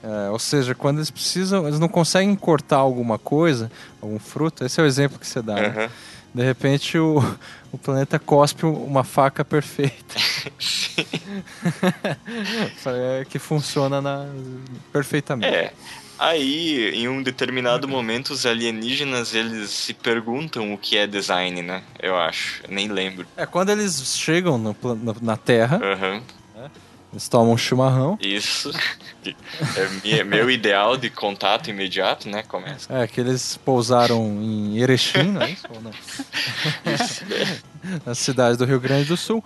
É, 0.03 0.31
ou 0.31 0.39
seja, 0.39 0.75
quando 0.75 0.97
eles 0.99 1.11
precisam, 1.11 1.69
eles 1.69 1.79
não 1.79 1.89
conseguem 1.89 2.35
cortar 2.35 2.79
alguma 2.79 3.19
coisa, 3.19 3.71
algum 4.01 4.19
fruto, 4.19 4.65
esse 4.65 4.81
é 4.81 4.83
o 4.83 4.87
exemplo 4.87 5.19
que 5.19 5.27
você 5.27 5.43
dá. 5.43 5.55
Uhum. 5.55 5.61
Né? 5.61 5.91
De 6.35 6.43
repente 6.43 6.97
o, 6.97 7.19
o 7.71 7.77
planeta 7.77 8.19
cospe 8.19 8.65
uma 8.65 9.05
faca 9.05 9.45
perfeita. 9.45 10.15
é 12.87 13.25
que 13.29 13.39
funciona 13.39 14.01
na, 14.01 14.27
perfeitamente. 14.93 15.55
É. 15.55 15.73
Aí, 16.19 16.91
em 16.95 17.09
um 17.09 17.21
determinado 17.21 17.89
momento, 17.89 18.31
os 18.31 18.47
alienígenas 18.47 19.35
eles 19.35 19.71
se 19.71 19.93
perguntam 19.93 20.73
o 20.73 20.79
que 20.79 20.97
é 20.97 21.05
design, 21.05 21.63
né? 21.63 21.83
Eu 21.99 22.17
acho. 22.17 22.63
nem 22.69 22.87
lembro. 22.87 23.27
É 23.37 23.45
quando 23.45 23.71
eles 23.71 24.17
chegam 24.17 24.57
no, 24.57 24.77
na 25.21 25.37
Terra. 25.37 25.81
Uhum. 25.83 26.23
Eles 27.13 27.29
tomam 27.29 27.53
um 27.53 27.59
chimarrão. 27.59 28.19
Isso. 28.21 28.73
É 30.05 30.25
meu 30.25 30.51
ideal 30.51 30.97
de 30.97 31.09
contato 31.09 31.71
imediato, 31.71 32.29
né? 32.29 32.43
Começa. 32.43 32.93
É, 32.93 33.07
que 33.07 33.21
eles 33.21 33.57
pousaram 33.57 34.21
em 34.43 34.79
Erechim, 34.79 35.39
é 35.41 35.51
isso? 35.51 35.65
Ou 35.73 35.81
não? 35.81 35.93
Isso. 35.93 37.25
Na 38.05 38.17
cidade 38.17 38.59
do 38.59 38.65
Rio 38.65 38.81
Grande 38.81 39.05
do 39.05 39.17
Sul. 39.17 39.45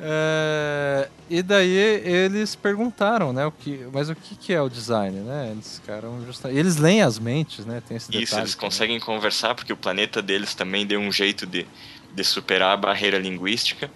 É, 0.00 1.08
e 1.28 1.42
daí 1.42 1.68
eles 1.68 2.54
perguntaram, 2.54 3.32
né? 3.32 3.44
O 3.44 3.50
que, 3.50 3.88
mas 3.92 4.08
o 4.08 4.14
que, 4.14 4.36
que 4.36 4.52
é 4.52 4.62
o 4.62 4.68
design, 4.68 5.18
né? 5.18 5.50
Eles 5.50 5.80
ficaram. 5.80 6.24
Eles 6.44 6.76
leem 6.76 7.02
as 7.02 7.18
mentes, 7.18 7.66
né? 7.66 7.82
Tem 7.84 7.96
esse 7.96 8.06
detalhe. 8.06 8.22
Isso, 8.22 8.38
eles 8.38 8.54
conseguem 8.54 9.00
conversar 9.00 9.52
porque 9.56 9.72
o 9.72 9.76
planeta 9.76 10.22
deles 10.22 10.54
também 10.54 10.86
deu 10.86 11.00
um 11.00 11.10
jeito 11.10 11.44
de, 11.44 11.66
de 12.14 12.22
superar 12.24 12.74
a 12.74 12.76
barreira 12.76 13.18
linguística. 13.18 13.90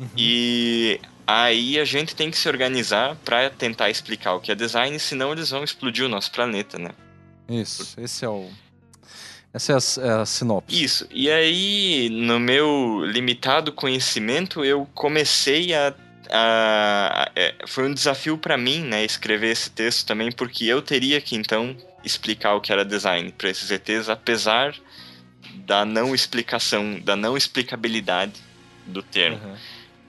Uhum. 0.00 0.08
E 0.16 1.00
Aí 1.30 1.78
a 1.78 1.84
gente 1.84 2.16
tem 2.16 2.30
que 2.30 2.38
se 2.38 2.48
organizar 2.48 3.14
para 3.16 3.50
tentar 3.50 3.90
explicar 3.90 4.32
o 4.32 4.40
que 4.40 4.50
é 4.50 4.54
design, 4.54 4.98
senão 4.98 5.30
eles 5.30 5.50
vão 5.50 5.62
explodir 5.62 6.06
o 6.06 6.08
nosso 6.08 6.32
planeta, 6.32 6.78
né? 6.78 6.92
Isso, 7.46 8.00
esse 8.00 8.24
é 8.24 8.28
o. 8.30 8.48
Essa 9.52 9.72
é 9.72 9.76
a, 9.76 10.06
é 10.06 10.22
a 10.22 10.24
sinopse. 10.24 10.82
Isso. 10.82 11.06
E 11.10 11.30
aí, 11.30 12.08
no 12.10 12.40
meu 12.40 13.04
limitado 13.04 13.70
conhecimento, 13.72 14.64
eu 14.64 14.88
comecei 14.94 15.74
a. 15.74 15.94
a, 16.30 17.24
a 17.24 17.30
é, 17.36 17.56
foi 17.66 17.86
um 17.86 17.92
desafio 17.92 18.38
para 18.38 18.56
mim, 18.56 18.80
né, 18.84 19.04
escrever 19.04 19.50
esse 19.50 19.68
texto 19.68 20.06
também, 20.06 20.32
porque 20.32 20.64
eu 20.64 20.80
teria 20.80 21.20
que 21.20 21.36
então 21.36 21.76
explicar 22.02 22.54
o 22.54 22.60
que 22.62 22.72
era 22.72 22.86
design 22.86 23.30
para 23.32 23.50
esses 23.50 23.70
ETs, 23.70 24.08
apesar 24.08 24.74
da 25.66 25.84
não 25.84 26.14
explicação, 26.14 26.98
da 27.00 27.14
não 27.14 27.36
explicabilidade 27.36 28.32
do 28.86 29.02
termo. 29.02 29.44
Uhum. 29.44 29.56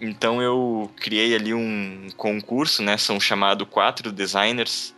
Então 0.01 0.41
eu 0.41 0.89
criei 0.95 1.35
ali 1.35 1.53
um 1.53 2.07
concurso, 2.15 2.81
né? 2.81 2.97
São 2.97 3.19
chamados 3.19 3.67
quatro 3.69 4.11
designers. 4.11 4.93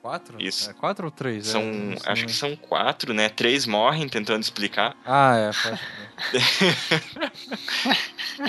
Quatro? 0.00 0.42
Isso. 0.42 0.68
É 0.68 0.72
quatro 0.72 1.04
ou 1.04 1.10
três? 1.12 1.46
São, 1.46 1.62
é, 1.62 2.10
acho 2.10 2.26
que 2.26 2.32
são 2.32 2.56
quatro, 2.56 3.14
né? 3.14 3.28
Três 3.28 3.66
morrem 3.66 4.08
tentando 4.08 4.42
explicar. 4.42 4.96
Ah, 5.06 5.36
é. 5.36 5.50
Pode... 5.62 5.80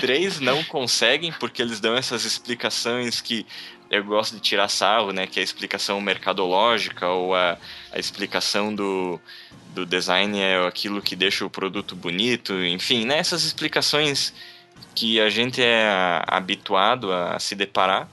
três 0.00 0.40
não 0.40 0.64
conseguem 0.64 1.32
porque 1.32 1.62
eles 1.62 1.78
dão 1.78 1.96
essas 1.96 2.24
explicações 2.24 3.20
que 3.20 3.46
eu 3.88 4.02
gosto 4.02 4.34
de 4.34 4.40
tirar 4.40 4.66
sarro, 4.68 5.12
né? 5.12 5.28
Que 5.28 5.38
é 5.38 5.42
a 5.42 5.44
explicação 5.44 6.00
mercadológica 6.00 7.06
ou 7.08 7.36
a, 7.36 7.56
a 7.92 7.98
explicação 8.00 8.74
do, 8.74 9.20
do 9.68 9.86
design 9.86 10.40
é 10.40 10.66
aquilo 10.66 11.00
que 11.00 11.14
deixa 11.14 11.44
o 11.44 11.50
produto 11.50 11.94
bonito, 11.94 12.52
enfim, 12.64 13.04
né? 13.04 13.18
Essas 13.18 13.44
explicações 13.44 14.34
que 14.94 15.20
a 15.20 15.28
gente 15.28 15.62
é 15.62 16.22
habituado 16.26 17.12
a 17.12 17.38
se 17.38 17.54
deparar. 17.54 18.08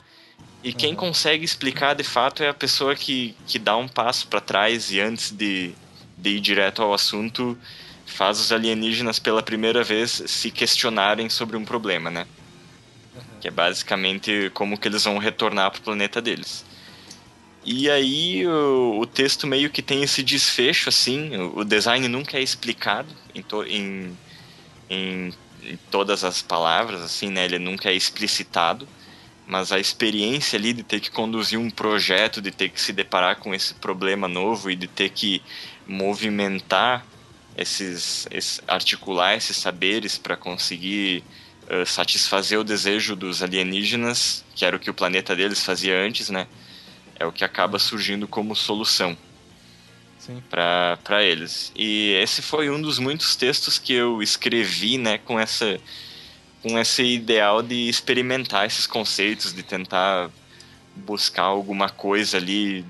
E 0.64 0.74
quem 0.74 0.92
uhum. 0.92 0.98
consegue 0.98 1.44
explicar 1.44 1.96
de 1.96 2.04
fato 2.04 2.44
é 2.44 2.50
a 2.50 2.54
pessoa 2.54 2.96
que, 2.96 3.36
que 3.48 3.58
dá 3.58 3.76
um 3.78 3.88
passo 3.88 4.28
para 4.28 4.40
trás 4.40 4.92
e 4.92 5.00
antes 5.00 5.32
de, 5.32 5.74
de 6.18 6.30
ir 6.32 6.40
direto 6.40 6.82
ao 6.82 6.94
assunto 6.94 7.58
faz 8.06 8.40
os 8.40 8.52
alienígenas 8.52 9.18
pela 9.18 9.42
primeira 9.42 9.84
vez 9.84 10.24
se 10.28 10.52
questionarem 10.52 11.30
sobre 11.30 11.58
um 11.58 11.66
problema, 11.66 12.12
né? 12.12 12.28
Uhum. 13.16 13.40
Que 13.40 13.48
é 13.48 13.52
basicamente 13.52 14.52
como 14.54 14.78
que 14.78 14.88
eles 14.88 15.04
vão 15.04 15.18
retornar 15.18 15.72
para 15.72 15.80
o 15.80 15.84
planeta 15.84 16.22
deles. 16.22 16.64
E 17.64 17.90
aí 17.90 18.46
o, 18.48 19.00
o, 19.00 19.06
texto 19.06 19.46
meio 19.46 19.70
que 19.70 19.82
tem 19.82 20.02
esse 20.02 20.24
desfecho 20.24 20.90
assim, 20.90 21.36
o, 21.38 21.60
o 21.60 21.64
design 21.64 22.08
nunca 22.08 22.38
é 22.38 22.42
explicado 22.42 23.10
em, 23.36 23.42
to, 23.42 23.64
em, 23.64 24.18
em 24.90 25.32
em 25.64 25.78
todas 25.90 26.24
as 26.24 26.42
palavras, 26.42 27.02
assim, 27.02 27.30
né? 27.30 27.46
Ele 27.46 27.60
nunca 27.60 27.90
é 27.90 27.94
explicitado, 27.94 28.88
mas 29.48 29.72
a 29.72 29.80
experiência 29.80 30.58
ali 30.58 30.74
de 30.74 30.84
ter 30.84 31.00
que 31.00 31.12
conduzir 31.12 31.60
um 31.60 31.70
projeto, 31.70 32.42
de 32.42 32.52
ter 32.52 32.70
que 32.70 32.80
se 32.80 32.94
deparar 32.94 33.38
com 33.38 33.54
esse 33.54 33.74
problema 33.76 34.28
novo 34.28 34.70
e 34.72 34.76
de 34.76 34.88
ter 34.88 35.10
que 35.10 35.42
movimentar 35.88 37.06
esses, 37.58 38.28
esses 38.32 38.62
articular 38.68 39.36
esses 39.36 39.58
saberes 39.58 40.18
para 40.18 40.38
conseguir 40.38 41.24
satisfazer 41.86 42.60
o 42.60 42.66
desejo 42.66 43.16
dos 43.16 43.42
alienígenas, 43.42 44.44
que 44.54 44.66
era 44.66 44.76
o 44.76 44.80
que 44.80 44.90
o 44.90 44.94
planeta 44.94 45.34
deles 45.36 45.64
fazia 45.64 45.98
antes, 45.98 46.30
né? 46.30 46.48
É 47.18 47.26
o 47.26 47.32
que 47.32 47.46
acaba 47.46 47.80
surgindo 47.80 48.28
como 48.28 48.56
solução 48.56 49.18
para 50.50 51.24
eles. 51.24 51.72
E 51.76 52.14
esse 52.22 52.42
foi 52.42 52.70
um 52.70 52.82
dos 52.82 53.00
muitos 53.00 53.36
textos 53.36 53.78
que 53.78 53.94
eu 53.94 54.22
escrevi, 54.22 54.98
né, 54.98 55.18
com 55.18 55.40
essa 55.40 55.80
com 56.62 56.78
esse 56.78 57.02
ideal 57.02 57.64
de 57.64 57.90
experimentar 57.90 58.68
esses 58.68 58.86
conceitos, 58.86 59.52
de 59.52 59.64
tentar 59.64 60.30
buscar 60.96 61.44
alguma 61.44 61.90
coisa 61.90 62.38
ali, 62.38 62.86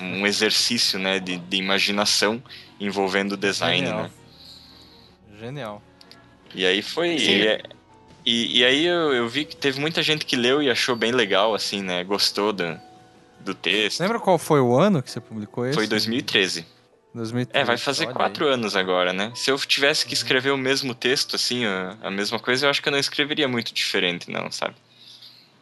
um 0.00 0.24
exercício, 0.24 0.96
né, 0.96 1.18
de, 1.18 1.36
de 1.36 1.56
imaginação 1.56 2.40
envolvendo 2.78 3.32
o 3.32 3.36
design, 3.36 3.86
Genial. 3.86 4.02
né? 4.04 4.10
Genial. 5.40 5.82
E 6.54 6.64
aí 6.64 6.80
foi. 6.80 7.16
E, 7.16 7.62
e, 8.24 8.58
e 8.58 8.64
aí 8.64 8.86
eu, 8.86 9.12
eu 9.12 9.28
vi 9.28 9.44
que 9.44 9.56
teve 9.56 9.80
muita 9.80 10.02
gente 10.02 10.24
que 10.24 10.36
leu 10.36 10.62
e 10.62 10.70
achou 10.70 10.94
bem 10.94 11.10
legal, 11.10 11.54
assim, 11.54 11.82
né? 11.82 12.04
Gostou 12.04 12.52
do, 12.52 12.78
do 13.40 13.54
texto. 13.54 14.00
Lembra 14.00 14.18
qual 14.20 14.38
foi 14.38 14.60
o 14.60 14.76
ano 14.78 15.02
que 15.02 15.10
você 15.10 15.20
publicou 15.20 15.66
esse? 15.66 15.74
Foi 15.74 15.86
2013. 15.86 16.66
2013. 17.14 17.62
É, 17.62 17.64
vai 17.66 17.76
fazer 17.76 18.06
olha 18.06 18.14
quatro 18.14 18.46
aí. 18.46 18.52
anos 18.54 18.76
agora, 18.76 19.12
né? 19.12 19.32
Se 19.34 19.50
eu 19.50 19.58
tivesse 19.58 20.06
que 20.06 20.14
escrever 20.14 20.50
o 20.52 20.56
mesmo 20.58 20.94
texto, 20.94 21.34
assim, 21.36 21.64
a, 21.64 21.96
a 22.02 22.10
mesma 22.10 22.38
coisa, 22.38 22.66
eu 22.66 22.70
acho 22.70 22.80
que 22.80 22.88
eu 22.88 22.92
não 22.92 22.98
escreveria 22.98 23.48
muito 23.48 23.74
diferente, 23.74 24.30
não, 24.30 24.50
sabe? 24.52 24.74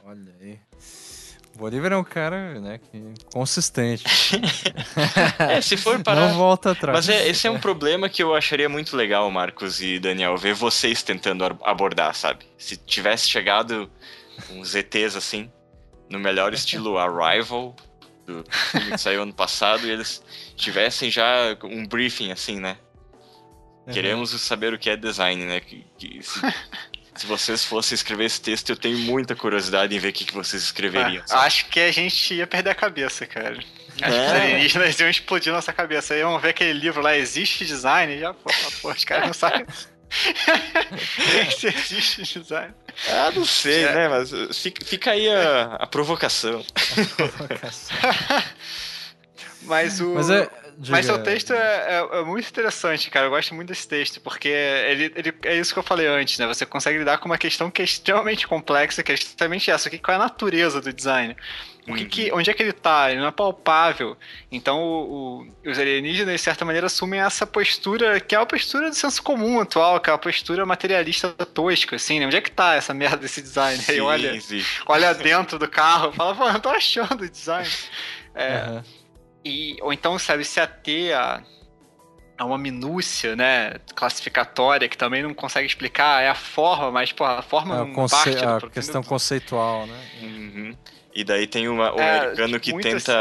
Olha 0.04 0.32
aí. 0.40 0.58
O 1.54 1.58
Bolívar 1.58 1.92
é 1.92 1.96
um 1.96 2.04
cara, 2.04 2.60
né, 2.60 2.78
que 2.78 3.02
consistente. 3.32 4.04
É, 5.38 5.60
se 5.60 5.76
for 5.76 6.00
parar. 6.02 6.28
Não 6.28 6.36
volta 6.36 6.72
atrás. 6.72 6.96
Mas 6.96 7.08
é, 7.08 7.28
esse 7.28 7.46
é 7.46 7.50
um 7.50 7.58
problema 7.58 8.08
que 8.08 8.22
eu 8.22 8.34
acharia 8.34 8.68
muito 8.68 8.96
legal, 8.96 9.30
Marcos 9.30 9.80
e 9.80 9.98
Daniel, 9.98 10.36
ver 10.36 10.54
vocês 10.54 11.02
tentando 11.02 11.44
ar- 11.44 11.56
abordar, 11.64 12.14
sabe? 12.14 12.44
Se 12.58 12.76
tivesse 12.76 13.28
chegado 13.28 13.90
uns 14.50 14.74
ETs 14.74 15.16
assim, 15.16 15.50
no 16.10 16.18
melhor 16.18 16.52
estilo 16.54 16.98
Arrival, 16.98 17.74
do 18.26 18.44
filme 18.70 18.90
que 18.92 18.98
saiu 18.98 19.22
ano 19.22 19.32
passado, 19.32 19.86
e 19.86 19.90
eles 19.90 20.22
tivessem 20.56 21.10
já 21.10 21.56
um 21.64 21.86
briefing 21.86 22.30
assim, 22.32 22.58
né? 22.60 22.76
Uhum. 23.86 23.92
Queremos 23.92 24.30
saber 24.40 24.74
o 24.74 24.78
que 24.78 24.90
é 24.90 24.96
design, 24.96 25.44
né? 25.44 25.60
Que, 25.60 25.84
que 25.98 26.22
se, 26.22 26.40
se 27.16 27.26
vocês 27.26 27.64
fossem 27.64 27.94
escrever 27.94 28.24
esse 28.26 28.40
texto, 28.40 28.68
eu 28.70 28.76
tenho 28.76 28.98
muita 28.98 29.34
curiosidade 29.34 29.94
em 29.94 29.98
ver 29.98 30.08
o 30.08 30.12
que, 30.12 30.24
que 30.26 30.34
vocês 30.34 30.62
escreveriam. 30.62 31.24
Ah, 31.30 31.40
acho 31.40 31.66
que 31.70 31.80
a 31.80 31.90
gente 31.90 32.34
ia 32.34 32.46
perder 32.46 32.70
a 32.70 32.74
cabeça, 32.74 33.26
cara. 33.26 33.56
Acho 33.56 33.66
que 33.96 34.04
os 34.04 34.14
É. 34.14 34.42
alienígenas 34.42 35.00
iam 35.00 35.08
explodir 35.08 35.52
nossa 35.52 35.72
cabeça. 35.72 36.14
Aí 36.14 36.22
vão 36.22 36.38
ver 36.38 36.50
aquele 36.50 36.74
livro 36.74 37.00
lá, 37.00 37.16
Existe 37.16 37.64
Design? 37.64 38.14
E 38.14 38.20
já, 38.20 38.34
pô, 38.34 38.50
pô, 38.82 38.92
os 38.92 39.04
caras 39.04 39.26
não 39.26 39.34
sabem. 39.34 39.66
se 41.58 41.68
existe 41.68 42.40
design. 42.40 42.74
Ah, 43.08 43.30
não 43.34 43.44
sei, 43.44 43.84
É. 43.84 43.94
né? 43.94 44.08
Mas 44.08 44.32
uh, 44.32 44.52
fica, 44.52 44.84
fica 44.84 45.10
aí 45.12 45.28
a, 45.28 45.74
a 45.74 45.86
provocação. 45.86 46.64
Mas 49.62 50.00
o. 50.00 50.14
Mas 50.14 50.30
é. 50.30 50.48
Mas 50.88 51.04
diga- 51.06 51.14
seu 51.14 51.22
texto 51.22 51.52
é, 51.52 51.56
é- 51.56 52.18
é 52.20 52.24
muito 52.24 52.48
interessante, 52.48 53.10
cara. 53.10 53.26
Eu 53.26 53.30
gosto 53.30 53.54
muito 53.54 53.68
desse 53.68 53.86
texto, 53.88 54.20
porque 54.20 54.48
ele, 54.48 55.12
ele- 55.16 55.34
é 55.44 55.56
isso 55.56 55.72
que 55.72 55.78
eu 55.78 55.82
falei 55.82 56.06
antes, 56.06 56.38
né? 56.38 56.46
Você 56.46 56.64
consegue 56.64 56.98
lidar 56.98 57.18
com 57.18 57.26
uma 57.26 57.38
questão 57.38 57.70
que 57.70 57.82
é 57.82 57.84
extremamente 57.84 58.46
complexa, 58.46 59.02
que 59.02 59.10
é 59.12 59.16
justamente 59.16 59.70
essa. 59.70 59.90
Que, 59.90 59.98
qual 59.98 60.12
é 60.14 60.16
a 60.20 60.22
natureza 60.24 60.80
do 60.80 60.92
design? 60.92 61.36
O 61.88 61.94
que 61.94 62.04
que- 62.04 62.32
onde 62.32 62.50
é 62.50 62.54
que 62.54 62.62
ele 62.62 62.72
tá? 62.72 63.10
Ele 63.10 63.18
não 63.18 63.28
é 63.28 63.30
palpável. 63.30 64.14
Então, 64.52 64.78
o- 64.78 65.42
o- 65.64 65.70
os 65.70 65.78
alienígenas, 65.78 66.34
de 66.34 66.38
certa 66.38 66.62
maneira, 66.64 66.86
assumem 66.86 67.18
essa 67.18 67.46
postura, 67.46 68.20
que 68.20 68.34
é 68.34 68.38
a 68.38 68.44
postura 68.44 68.90
do 68.90 68.94
senso 68.94 69.22
comum 69.22 69.58
atual, 69.58 69.98
que 69.98 70.10
é 70.10 70.12
a 70.12 70.18
postura 70.18 70.66
materialista 70.66 71.30
tosca, 71.32 71.96
assim, 71.96 72.20
né? 72.20 72.26
Onde 72.26 72.36
é 72.36 72.40
que 72.42 72.50
tá 72.50 72.74
essa 72.74 72.92
merda 72.92 73.16
desse 73.16 73.40
design? 73.40 73.78
Aí 73.88 73.94
Sim, 73.94 74.00
olha, 74.00 74.38
sim. 74.40 74.62
olha 74.86 75.14
dentro 75.14 75.58
do 75.58 75.66
carro, 75.66 76.12
fala, 76.12 76.34
pô, 76.34 76.46
eu 76.46 76.52
não 76.52 76.60
tô 76.60 76.68
achando 76.68 77.22
o 77.24 77.28
design. 77.28 77.68
É, 78.34 78.58
Aham. 78.58 78.84
E, 79.44 79.76
ou 79.80 79.92
então, 79.92 80.18
sabe, 80.18 80.44
se 80.44 80.60
ater 80.60 81.16
a, 81.16 81.42
a 82.36 82.44
uma 82.44 82.58
minúcia, 82.58 83.34
né, 83.36 83.74
classificatória, 83.94 84.88
que 84.88 84.96
também 84.96 85.22
não 85.22 85.34
consegue 85.34 85.66
explicar, 85.66 86.22
é 86.22 86.28
a 86.28 86.34
forma, 86.34 86.90
mas, 86.90 87.12
pô, 87.12 87.24
a 87.24 87.42
forma 87.42 87.74
É, 87.74 87.78
não 87.78 87.92
conce- 87.92 88.14
parte 88.14 88.30
do 88.36 88.42
a 88.44 88.58
produto. 88.58 88.70
questão 88.72 89.02
conceitual, 89.02 89.86
né? 89.86 90.00
Uhum. 90.22 90.76
E 91.14 91.24
daí 91.24 91.48
tem 91.48 91.66
uma, 91.68 91.92
o 91.92 91.98
É, 91.98 92.18
americano 92.20 92.60
que 92.60 92.72
tenta. 92.80 93.12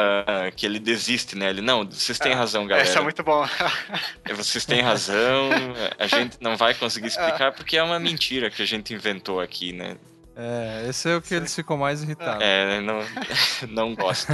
que 0.56 0.68
ele 0.68 0.78
desiste, 0.78 1.36
né? 1.36 1.50
Ele, 1.50 1.62
não, 1.62 1.84
vocês 1.84 2.20
têm 2.20 2.32
É, 2.34 2.36
razão, 2.36 2.68
galera. 2.68 2.88
Essa 2.88 3.00
é 3.00 3.02
muito 3.02 3.24
bom. 3.24 3.44
Vocês 4.36 4.66
têm 4.66 4.82
razão, 4.82 5.50
a 5.98 6.06
gente 6.06 6.38
não 6.40 6.56
vai 6.56 6.76
conseguir 6.76 7.08
É. 7.08 7.10
explicar 7.10 7.54
porque 7.54 7.76
é 7.76 7.82
uma 7.82 8.00
mentira 8.00 8.52
que 8.52 8.62
a 8.62 8.66
gente 8.68 8.94
inventou 8.94 9.40
aqui, 9.42 9.74
né? 9.74 9.98
É, 10.40 10.86
esse 10.88 11.10
é 11.10 11.16
o 11.16 11.22
que 11.22 11.34
eles 11.34 11.54
ficam 11.56 11.78
mais 11.78 12.04
irritados. 12.04 12.44
É, 12.44 12.80
não, 12.82 13.00
não 13.70 13.96
gosto. 13.96 14.32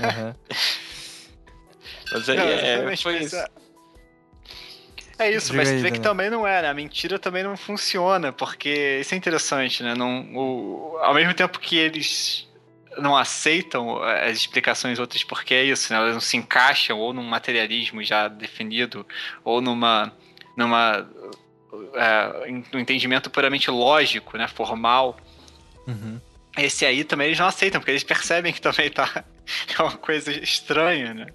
Aham. 0.00 0.34
Mas 2.12 2.28
aí 2.30 2.36
Não, 2.36 2.48
é, 2.48 2.96
foi 2.96 3.18
mas 3.18 3.24
isso. 3.26 3.36
é- 3.36 3.48
É 5.18 5.30
isso, 5.30 5.46
Diga 5.52 5.56
mas 5.58 5.68
aí, 5.70 5.80
vê 5.82 5.90
que 5.90 6.00
também 6.00 6.28
não 6.30 6.46
é, 6.46 6.62
né? 6.62 6.68
A 6.68 6.74
mentira 6.74 7.18
também 7.18 7.42
não 7.42 7.56
funciona, 7.56 8.32
porque 8.32 8.98
isso 9.00 9.14
é 9.14 9.16
interessante, 9.18 9.82
né? 9.82 9.94
Não, 9.94 10.26
o, 10.34 10.98
ao 11.00 11.14
mesmo 11.14 11.32
tempo 11.34 11.58
que 11.58 11.76
eles 11.76 12.46
não 12.98 13.16
aceitam 13.16 14.02
as 14.02 14.36
explicações 14.38 14.98
outras, 14.98 15.22
porque 15.24 15.54
é 15.54 15.64
isso, 15.64 15.92
né? 15.92 15.98
Elas 15.98 16.14
não 16.14 16.20
se 16.20 16.36
encaixam 16.36 16.98
ou 16.98 17.12
num 17.12 17.22
materialismo 17.22 18.02
já 18.02 18.28
definido, 18.28 19.06
ou 19.44 19.60
numa. 19.60 20.12
numa 20.56 21.06
é, 21.94 22.50
um 22.74 22.78
entendimento 22.78 23.30
puramente 23.30 23.70
lógico, 23.70 24.36
né? 24.36 24.48
Formal. 24.48 25.16
Uhum. 25.86 26.20
Esse 26.56 26.86
aí 26.86 27.04
também 27.04 27.26
eles 27.28 27.38
não 27.38 27.46
aceitam, 27.46 27.80
porque 27.80 27.90
eles 27.90 28.02
percebem 28.04 28.52
que 28.52 28.60
também 28.60 28.90
tá. 28.90 29.24
É 29.78 29.80
uma 29.82 29.96
coisa 29.96 30.32
estranha, 30.32 31.14
né? 31.14 31.26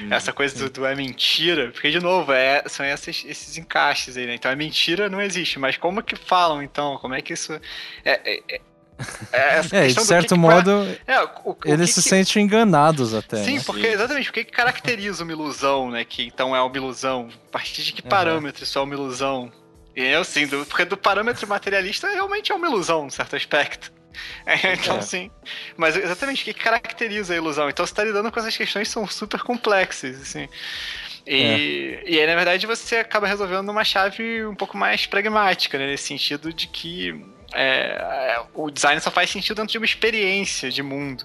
Hum. 0.00 0.08
Essa 0.10 0.32
coisa 0.32 0.56
do, 0.58 0.70
do 0.70 0.86
é 0.86 0.94
mentira, 0.96 1.70
porque 1.72 1.90
de 1.90 2.00
novo, 2.00 2.32
é, 2.32 2.62
são 2.66 2.86
esses, 2.86 3.22
esses 3.28 3.58
encaixes 3.58 4.16
aí, 4.16 4.24
né? 4.26 4.34
Então 4.34 4.50
a 4.50 4.56
mentira 4.56 5.10
não 5.10 5.20
existe, 5.20 5.58
mas 5.58 5.76
como 5.76 6.02
que 6.02 6.16
falam 6.16 6.62
então? 6.62 6.96
Como 6.98 7.12
é 7.14 7.20
que 7.20 7.34
isso. 7.34 7.52
É, 8.02 8.12
é, 8.24 8.42
é- 8.48 8.60
é 9.32 9.60
É, 9.72 9.86
de 9.88 9.94
que 9.94 10.00
certo 10.02 10.34
que- 10.34 10.40
modo, 10.40 10.70
é, 11.06 11.22
o- 11.22 11.50
o 11.50 11.56
eles 11.66 11.90
que 11.94 12.00
se 12.00 12.02
que- 12.02 12.08
sentem 12.08 12.42
enganados 12.44 13.12
até. 13.14 13.44
Sim, 13.44 13.56
né? 13.58 13.62
porque 13.66 13.86
exatamente, 13.86 14.30
o 14.30 14.32
que, 14.32 14.44
que 14.44 14.52
caracteriza 14.52 15.22
uma 15.22 15.32
ilusão, 15.32 15.90
né? 15.90 16.02
Que 16.04 16.22
então 16.24 16.56
é 16.56 16.60
uma 16.62 16.74
ilusão? 16.76 17.28
A 17.48 17.52
partir 17.52 17.82
de 17.82 17.92
que 17.92 18.00
parâmetro 18.02 18.64
isso 18.64 18.78
é 18.78 18.82
uma 18.82 18.94
ilusão? 18.94 19.52
E 19.96 20.02
eu 20.04 20.24
sim, 20.24 20.46
do, 20.46 20.64
porque 20.66 20.84
do 20.84 20.96
parâmetro 20.96 21.46
materialista 21.48 22.08
realmente 22.08 22.52
é 22.52 22.54
uma 22.54 22.66
ilusão, 22.68 23.06
em 23.06 23.10
certo 23.10 23.36
aspecto. 23.36 23.92
É, 24.44 24.74
então, 24.74 24.98
É. 24.98 25.02
sim. 25.02 25.30
Mas 25.76 25.96
exatamente, 25.96 26.42
o 26.42 26.44
que 26.44 26.52
que 26.52 26.60
caracteriza 26.64 27.32
a 27.32 27.36
ilusão? 27.36 27.70
Então 27.70 27.86
você 27.86 27.92
está 27.92 28.02
lidando 28.04 28.30
com 28.30 28.40
essas 28.40 28.56
questões 28.56 28.88
que 28.88 28.92
são 28.92 29.06
super 29.06 29.40
complexas, 29.40 30.20
assim. 30.20 30.48
E, 31.26 32.00
É. 32.04 32.10
e 32.10 32.20
aí, 32.20 32.26
na 32.26 32.34
verdade, 32.34 32.66
você 32.66 32.96
acaba 32.96 33.26
resolvendo 33.28 33.62
numa 33.62 33.84
chave 33.84 34.44
um 34.44 34.54
pouco 34.54 34.76
mais 34.76 35.06
pragmática, 35.06 35.78
né? 35.78 35.86
Nesse 35.86 36.08
sentido 36.08 36.52
de 36.52 36.66
que 36.66 37.24
é, 37.54 37.96
é, 38.36 38.42
o 38.52 38.68
design 38.70 39.00
só 39.00 39.10
faz 39.12 39.30
sentido 39.30 39.56
dentro 39.58 39.72
de 39.72 39.78
uma 39.78 39.86
experiência 39.86 40.70
de 40.70 40.82
mundo. 40.82 41.24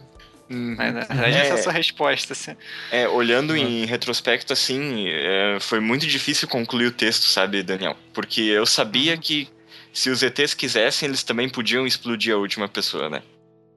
Uhum. 0.50 0.76
Né? 0.76 0.92
Na 0.92 1.02
verdade, 1.02 1.38
É. 1.38 1.40
essa 1.42 1.50
é 1.50 1.54
a 1.54 1.64
sua 1.64 1.72
resposta, 1.74 2.34
assim. 2.34 2.56
É, 2.92 3.08
olhando 3.08 3.52
Uhum. 3.52 3.58
em 3.58 3.86
retrospecto, 3.86 4.54
assim, 4.54 5.06
é, 5.08 5.58
foi 5.60 5.80
muito 5.80 6.06
difícil 6.06 6.48
concluir 6.48 6.88
o 6.88 6.92
texto, 6.92 7.24
sabe, 7.24 7.64
Daniel? 7.64 7.96
Porque 8.14 8.42
eu 8.42 8.66
sabia 8.66 9.14
Uhum. 9.14 9.20
que 9.20 9.50
se 9.92 10.10
os 10.10 10.22
ETs 10.22 10.54
quisessem, 10.54 11.08
eles 11.08 11.24
também 11.24 11.50
podiam 11.50 11.88
explodir 11.88 12.34
a 12.34 12.38
última 12.38 12.68
pessoa, 12.68 13.10
né? 13.10 13.22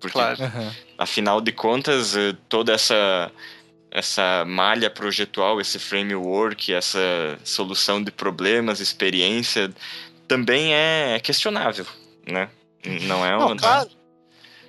Porque, 0.01 0.13
Claro. 0.19 0.43
Aham. 0.43 0.73
afinal 0.99 1.41
de 1.41 1.53
contas, 1.53 2.17
eh, 2.17 2.35
toda 2.49 2.73
essa 2.73 3.31
essa 3.91 4.45
malha 4.47 4.91
projetual, 4.91 5.63
esse 5.63 5.79
framework, 5.79 6.75
essa 6.75 6.99
solução 7.43 8.03
de 8.05 8.11
problemas, 8.11 8.81
experiência, 8.81 9.71
também 10.29 10.75
é 10.75 11.19
questionável, 11.23 11.87
né? 12.31 12.51
Não 12.85 13.25
é 13.25 13.31
Não, 13.31 13.53
um- 13.53 13.57
claro. 13.57 13.89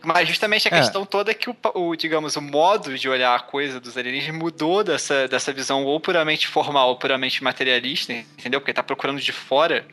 Mas 0.03 0.27
justamente 0.27 0.67
a 0.67 0.75
É. 0.75 0.79
questão 0.79 1.05
toda 1.05 1.31
é 1.31 1.33
que 1.33 1.49
o, 1.49 1.55
o, 1.75 1.95
digamos, 1.95 2.35
o 2.35 2.41
modo 2.41 2.97
de 2.97 3.09
olhar 3.09 3.35
a 3.35 3.39
coisa 3.39 3.79
dos 3.79 3.97
alienígenas 3.97 4.39
mudou 4.39 4.83
dessa, 4.83 5.27
dessa 5.27 5.51
visão 5.51 5.83
ou 5.83 5.99
puramente 5.99 6.47
formal 6.47 6.89
ou 6.89 6.95
puramente 6.95 7.43
materialista, 7.43 8.13
entendeu? 8.13 8.59
Porque 8.61 8.71
ele 8.71 8.75
tá 8.75 8.83
procurando 8.83 9.19
de 9.19 9.31
fora 9.31 9.85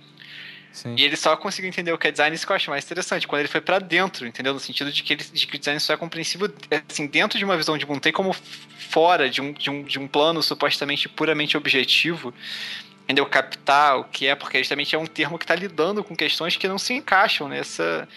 Sim. 0.72 0.94
e 0.96 1.04
ele 1.04 1.16
só 1.16 1.36
conseguiu 1.36 1.68
entender 1.68 1.92
o 1.92 1.98
que 1.98 2.06
é 2.06 2.10
design, 2.12 2.34
isso 2.36 2.46
que 2.46 2.52
eu 2.52 2.56
acho 2.56 2.70
mais 2.70 2.84
interessante, 2.84 3.26
quando 3.26 3.40
ele 3.40 3.48
foi 3.48 3.60
pra 3.60 3.78
dentro, 3.78 4.26
entendeu? 4.26 4.52
No 4.54 4.60
sentido 4.60 4.92
de 4.92 5.02
que, 5.02 5.14
ele, 5.14 5.24
de 5.24 5.46
que 5.46 5.56
o 5.56 5.58
design 5.58 5.80
só 5.80 5.94
é 5.94 5.96
compreensível, 5.96 6.52
assim, 6.88 7.06
dentro 7.06 7.38
de 7.38 7.44
uma 7.44 7.56
visão 7.56 7.76
de 7.76 7.84
mundo, 7.84 7.94
não 7.96 8.00
tem 8.00 8.12
como 8.12 8.32
fora 8.78 9.28
de 9.28 9.40
um, 9.40 9.52
de 9.52 9.70
um, 9.70 9.82
de 9.82 9.98
um 9.98 10.06
plano 10.06 10.42
supostamente 10.42 11.08
puramente 11.08 11.56
objetivo 11.56 12.32
entendeu? 13.04 13.24
Captar 13.24 13.98
o 14.00 14.04
que 14.04 14.26
é, 14.26 14.34
porque 14.34 14.58
justamente 14.58 14.94
é 14.94 14.98
um 14.98 15.06
termo 15.06 15.38
que 15.38 15.44
está 15.44 15.54
lidando 15.54 16.02
com 16.02 16.16
questões 16.16 16.56
que 16.56 16.66
não 16.66 16.76
se 16.76 16.92
encaixam 16.92 17.48
nessa, 17.48 18.08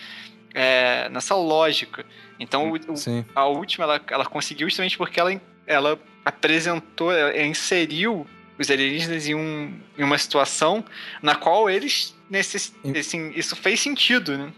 é, 0.54 1.10
nessa 1.10 1.36
lógica. 1.36 2.06
Então, 2.40 2.72
o, 2.72 2.76
a 3.36 3.46
última, 3.46 3.86
ela, 3.86 4.02
ela 4.10 4.26
conseguiu 4.26 4.68
justamente 4.68 4.98
porque 4.98 5.20
ela, 5.20 5.42
ela 5.66 6.00
apresentou, 6.24 7.12
ela 7.12 7.38
inseriu 7.46 8.26
os 8.58 8.70
alienígenas 8.70 9.28
em, 9.28 9.36
um, 9.36 9.74
em 9.98 10.04
uma 10.04 10.18
situação 10.18 10.84
na 11.22 11.36
qual 11.36 11.70
eles, 11.70 12.16
necess, 12.30 12.74
assim, 12.98 13.32
isso 13.36 13.56
fez 13.56 13.80
sentido, 13.80 14.38
né? 14.38 14.52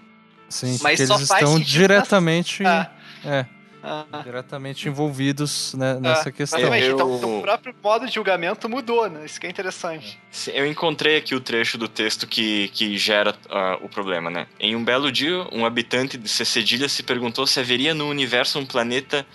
Sim, 0.49 0.77
Mas 0.81 0.99
eles 0.99 1.21
estão 1.21 1.59
diretamente... 1.59 2.63
Na... 2.63 2.89
É. 3.23 3.45
Ah. 3.83 4.05
diretamente 4.23 4.87
envolvidos 4.87 5.73
né, 5.73 5.99
nessa 5.99 6.29
ah, 6.29 6.31
questão. 6.31 6.59
Exatamente. 6.59 6.87
Eu... 6.87 6.95
Então, 6.95 7.15
então, 7.17 7.39
o 7.39 7.41
próprio 7.41 7.75
modo 7.83 8.05
de 8.05 8.13
julgamento 8.13 8.69
mudou, 8.69 9.09
né? 9.09 9.25
Isso 9.25 9.39
que 9.39 9.47
é 9.47 9.49
interessante. 9.49 10.19
Eu 10.53 10.67
encontrei 10.67 11.17
aqui 11.17 11.33
o 11.33 11.39
trecho 11.39 11.77
do 11.77 11.87
texto 11.87 12.27
que, 12.27 12.69
que 12.69 12.97
gera 12.97 13.31
uh, 13.31 13.83
o 13.83 13.89
problema, 13.89 14.29
né? 14.29 14.47
Em 14.59 14.75
um 14.75 14.83
belo 14.83 15.11
dia, 15.11 15.47
um 15.51 15.65
habitante 15.65 16.17
de 16.17 16.29
Cecedilha 16.29 16.87
se 16.87 17.01
perguntou 17.01 17.47
se 17.47 17.59
haveria 17.59 17.93
no 17.93 18.07
universo 18.07 18.59
um 18.59 18.65
planeta 18.65 19.25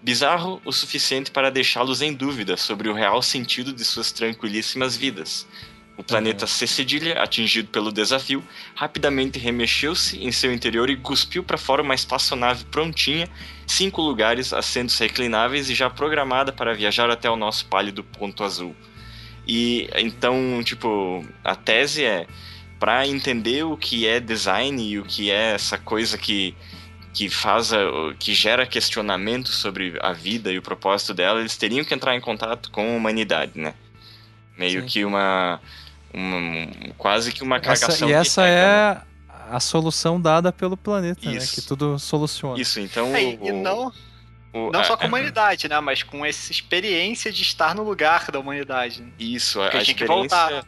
bizarro 0.00 0.60
o 0.64 0.72
suficiente 0.72 1.30
para 1.30 1.50
deixá-los 1.50 2.00
em 2.00 2.12
dúvida 2.12 2.56
sobre 2.56 2.88
o 2.88 2.94
real 2.94 3.20
sentido 3.22 3.72
de 3.72 3.84
suas 3.84 4.12
tranquilíssimas 4.12 4.96
vidas. 4.96 5.46
O 5.96 6.04
planeta 6.04 6.44
uhum. 6.44 6.48
C 6.48 6.66
Cedilha, 6.66 7.22
atingido 7.22 7.68
pelo 7.68 7.90
desafio, 7.90 8.44
rapidamente 8.74 9.38
remexeu-se 9.38 10.22
em 10.22 10.30
seu 10.30 10.52
interior 10.52 10.90
e 10.90 10.96
cuspiu 10.96 11.42
para 11.42 11.56
fora 11.56 11.82
uma 11.82 11.94
espaçonave 11.94 12.64
prontinha, 12.66 13.28
cinco 13.66 14.02
lugares, 14.02 14.52
assentos 14.52 14.98
reclináveis 14.98 15.70
e 15.70 15.74
já 15.74 15.88
programada 15.88 16.52
para 16.52 16.74
viajar 16.74 17.08
até 17.10 17.30
o 17.30 17.36
nosso 17.36 17.66
pálido 17.66 18.04
ponto 18.04 18.44
azul. 18.44 18.76
E 19.46 19.88
então, 19.94 20.60
tipo, 20.62 21.24
a 21.42 21.54
tese 21.54 22.04
é 22.04 22.26
para 22.78 23.06
entender 23.06 23.64
o 23.64 23.76
que 23.76 24.06
é 24.06 24.20
design 24.20 24.82
e 24.82 24.98
o 24.98 25.04
que 25.04 25.30
é 25.30 25.54
essa 25.54 25.78
coisa 25.78 26.18
que 26.18 26.54
que 27.14 27.30
faz 27.30 27.72
a, 27.72 27.78
que 28.18 28.34
gera 28.34 28.66
questionamento 28.66 29.48
sobre 29.48 29.98
a 30.02 30.12
vida 30.12 30.52
e 30.52 30.58
o 30.58 30.62
propósito 30.62 31.14
dela, 31.14 31.40
eles 31.40 31.56
teriam 31.56 31.82
que 31.82 31.94
entrar 31.94 32.14
em 32.14 32.20
contato 32.20 32.70
com 32.70 32.82
a 32.82 32.94
humanidade, 32.94 33.52
né? 33.54 33.72
Meio 34.58 34.82
Sim. 34.82 34.86
que 34.86 35.02
uma 35.02 35.58
uma, 36.16 36.94
quase 36.96 37.30
que 37.30 37.42
uma 37.42 37.60
cagação. 37.60 37.90
Essa, 37.90 38.06
e 38.06 38.12
essa 38.12 38.46
é 38.46 38.94
né? 38.94 39.02
a 39.50 39.60
solução 39.60 40.20
dada 40.20 40.50
pelo 40.50 40.76
planeta, 40.76 41.30
né? 41.30 41.38
Que 41.38 41.60
tudo 41.60 41.98
soluciona. 41.98 42.60
Isso, 42.60 42.80
então. 42.80 43.14
É, 43.14 43.36
o, 43.40 43.48
e 43.48 43.52
não. 43.52 43.92
O, 44.52 44.70
não 44.72 44.80
a, 44.80 44.84
só 44.84 44.96
com 44.96 45.04
a 45.04 45.06
humanidade, 45.06 45.68
né? 45.68 45.78
Mas 45.80 46.02
com 46.02 46.24
essa 46.24 46.50
experiência 46.50 47.30
de 47.30 47.42
estar 47.42 47.74
no 47.74 47.82
lugar 47.82 48.30
da 48.30 48.40
humanidade. 48.40 49.04
Isso, 49.18 49.60
a, 49.60 49.76
a 49.76 49.82
experiência. 49.82 50.64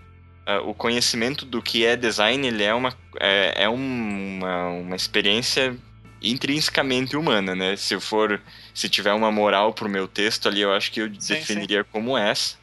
o 0.67 0.75
conhecimento 0.75 1.47
do 1.47 1.63
que 1.63 1.87
é 1.87 1.97
design, 1.97 2.47
ele 2.47 2.63
é 2.63 2.75
uma, 2.75 2.93
é, 3.19 3.65
é 3.65 3.69
uma, 3.69 4.69
uma 4.69 4.97
experiência 4.97 5.75
intrinsecamente 6.21 7.17
humana, 7.17 7.55
né? 7.55 7.77
Se 7.77 7.99
for, 7.99 8.41
se 8.75 8.89
tiver 8.89 9.15
uma 9.15 9.33
moral 9.33 9.73
pro 9.73 9.89
meu 9.89 10.07
texto 10.07 10.49
ali, 10.49 10.61
eu 10.61 10.73
acho 10.73 10.93
que 10.93 11.01
eu 11.01 11.11
sim, 11.19 11.35
definiria 11.35 11.83
sim. 11.83 11.89
como 11.91 12.19
essa. 12.19 12.57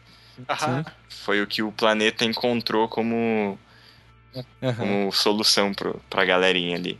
Foi 1.09 1.41
o 1.41 1.47
que 1.47 1.63
o 1.63 1.71
planeta 1.71 2.25
encontrou 2.25 2.87
como, 2.87 3.57
uhum. 4.33 4.75
como 4.75 5.11
solução 5.11 5.73
pro, 5.73 6.01
pra 6.09 6.25
galerinha 6.25 6.75
ali. 6.75 6.99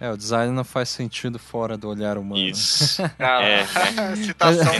É, 0.00 0.10
o 0.10 0.16
design 0.16 0.52
não 0.52 0.64
faz 0.64 0.88
sentido 0.90 1.38
fora 1.38 1.76
do 1.76 1.88
olhar 1.88 2.18
humano. 2.18 2.40
Isso. 2.40 3.02
Ah, 3.18 3.42
é, 3.42 3.64
né? 3.92 4.16
Citação. 4.22 4.72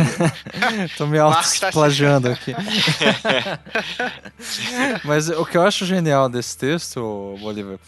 Tô 0.98 1.06
me 1.06 1.18
auto-plagiando 1.18 2.28
aqui. 2.28 2.54
Mas 5.04 5.28
o 5.28 5.46
que 5.46 5.56
eu 5.56 5.62
acho 5.62 5.86
genial 5.86 6.28
desse 6.28 6.56
texto, 6.56 7.36
Bolívar, 7.40 7.78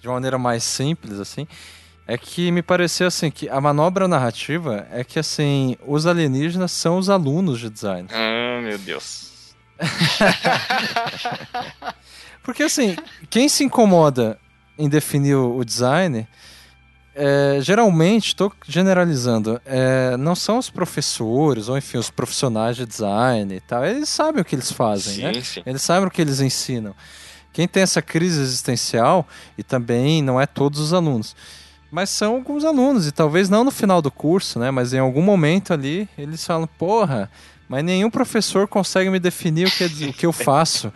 de 0.00 0.08
uma 0.08 0.14
maneira 0.14 0.38
mais 0.38 0.64
simples, 0.64 1.18
assim, 1.18 1.46
é 2.06 2.18
que 2.18 2.50
me 2.50 2.62
pareceu 2.62 3.06
assim 3.06 3.30
que 3.30 3.48
a 3.48 3.60
manobra 3.60 4.08
narrativa 4.08 4.86
é 4.90 5.04
que 5.04 5.18
assim 5.18 5.76
os 5.86 6.06
alienígenas 6.06 6.72
são 6.72 6.98
os 6.98 7.08
alunos 7.08 7.60
de 7.60 7.70
design. 7.70 8.08
Ah, 8.10 8.60
meu 8.62 8.78
Deus. 8.78 9.29
Porque 12.42 12.64
assim, 12.64 12.96
quem 13.28 13.48
se 13.48 13.64
incomoda 13.64 14.38
em 14.78 14.88
definir 14.88 15.36
o 15.36 15.64
design, 15.64 16.26
é, 17.14 17.58
geralmente, 17.60 18.28
estou 18.28 18.52
generalizando, 18.66 19.60
é, 19.66 20.16
não 20.16 20.34
são 20.34 20.58
os 20.58 20.70
professores 20.70 21.68
ou 21.68 21.76
enfim 21.76 21.98
os 21.98 22.08
profissionais 22.08 22.76
de 22.76 22.86
design 22.86 23.54
e 23.54 23.60
tal. 23.60 23.84
Eles 23.84 24.08
sabem 24.08 24.40
o 24.40 24.44
que 24.44 24.54
eles 24.54 24.72
fazem, 24.72 25.14
sim, 25.14 25.22
né? 25.22 25.32
Sim. 25.42 25.62
Eles 25.66 25.82
sabem 25.82 26.06
o 26.06 26.10
que 26.10 26.20
eles 26.20 26.40
ensinam. 26.40 26.94
Quem 27.52 27.66
tem 27.66 27.82
essa 27.82 28.00
crise 28.00 28.40
existencial, 28.40 29.26
e 29.58 29.62
também 29.62 30.22
não 30.22 30.40
é 30.40 30.46
todos 30.46 30.78
os 30.78 30.94
alunos, 30.94 31.34
mas 31.90 32.08
são 32.08 32.36
alguns 32.36 32.64
alunos, 32.64 33.08
e 33.08 33.12
talvez 33.12 33.48
não 33.48 33.64
no 33.64 33.72
final 33.72 34.00
do 34.00 34.10
curso, 34.10 34.60
né? 34.60 34.70
Mas 34.70 34.94
em 34.94 34.98
algum 34.98 35.20
momento 35.20 35.72
ali, 35.72 36.08
eles 36.16 36.46
falam, 36.46 36.68
porra, 36.78 37.28
mas 37.70 37.84
nenhum 37.84 38.10
professor 38.10 38.66
consegue 38.66 39.08
me 39.10 39.20
definir 39.20 39.68
o 39.68 39.70
que, 39.70 39.84
é, 39.84 40.08
o 40.08 40.12
que 40.12 40.26
eu 40.26 40.32
faço. 40.32 40.92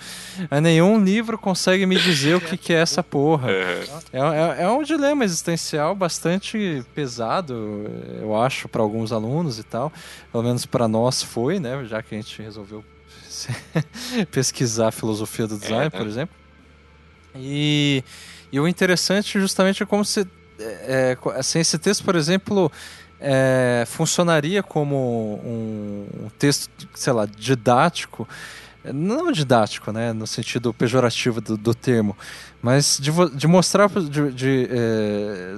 Nenhum 0.61 1.01
livro 1.01 1.39
consegue 1.39 1.87
me 1.87 1.95
dizer 1.95 2.35
o 2.35 2.41
que, 2.41 2.57
que 2.57 2.73
é 2.73 2.81
essa 2.81 3.01
porra. 3.01 3.49
É, 3.49 3.85
é, 4.13 4.63
é 4.65 4.69
um 4.69 4.83
dilema 4.83 5.25
existencial 5.25 5.95
bastante 5.95 6.85
pesado, 6.93 7.55
eu 8.21 8.37
acho, 8.37 8.69
para 8.69 8.83
alguns 8.83 9.13
alunos 9.13 9.57
e 9.61 9.63
tal. 9.63 9.93
Pelo 10.33 10.43
menos 10.43 10.67
para 10.67 10.89
nós 10.89 11.23
foi, 11.23 11.61
né? 11.61 11.85
Já 11.85 12.03
que 12.03 12.13
a 12.13 12.19
gente 12.19 12.43
resolveu 12.43 12.85
pesquisar 14.33 14.89
a 14.89 14.93
filosofia 14.93 15.47
do 15.47 15.57
design, 15.57 15.87
é, 15.87 15.91
por 15.91 16.09
exemplo. 16.09 16.35
E, 17.37 18.03
e 18.51 18.59
o 18.59 18.67
interessante 18.67 19.39
justamente 19.39 19.81
é 19.85 19.87
como 19.87 20.05
se. 20.05 20.27
É, 20.59 21.17
assim, 21.37 21.61
esse 21.61 21.79
texto, 21.79 22.03
por 22.03 22.17
exemplo, 22.17 22.71
é, 23.25 23.85
funcionaria 23.87 24.63
como 24.63 25.41
um, 25.43 26.07
um, 26.25 26.29
texto, 26.39 26.71
sei 26.95 27.13
lá, 27.13 27.25
didático, 27.25 28.29
não 28.93 29.33
didático, 29.33 29.91
né, 29.91 30.13
no 30.13 30.27
sentido 30.27 30.75
pejorativo 30.75 31.41
do, 31.41 31.57
do 31.57 31.75
termo, 31.75 32.15
mas 32.61 32.99
de, 33.01 33.11
de 33.35 33.47
mostrar, 33.47 33.89
de, 33.89 34.31
de, 34.31 34.69
é, 34.71 35.57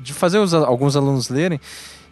de 0.00 0.12
fazer 0.12 0.38
os, 0.38 0.52
alguns 0.52 0.96
alunos 0.96 1.28
lerem 1.28 1.60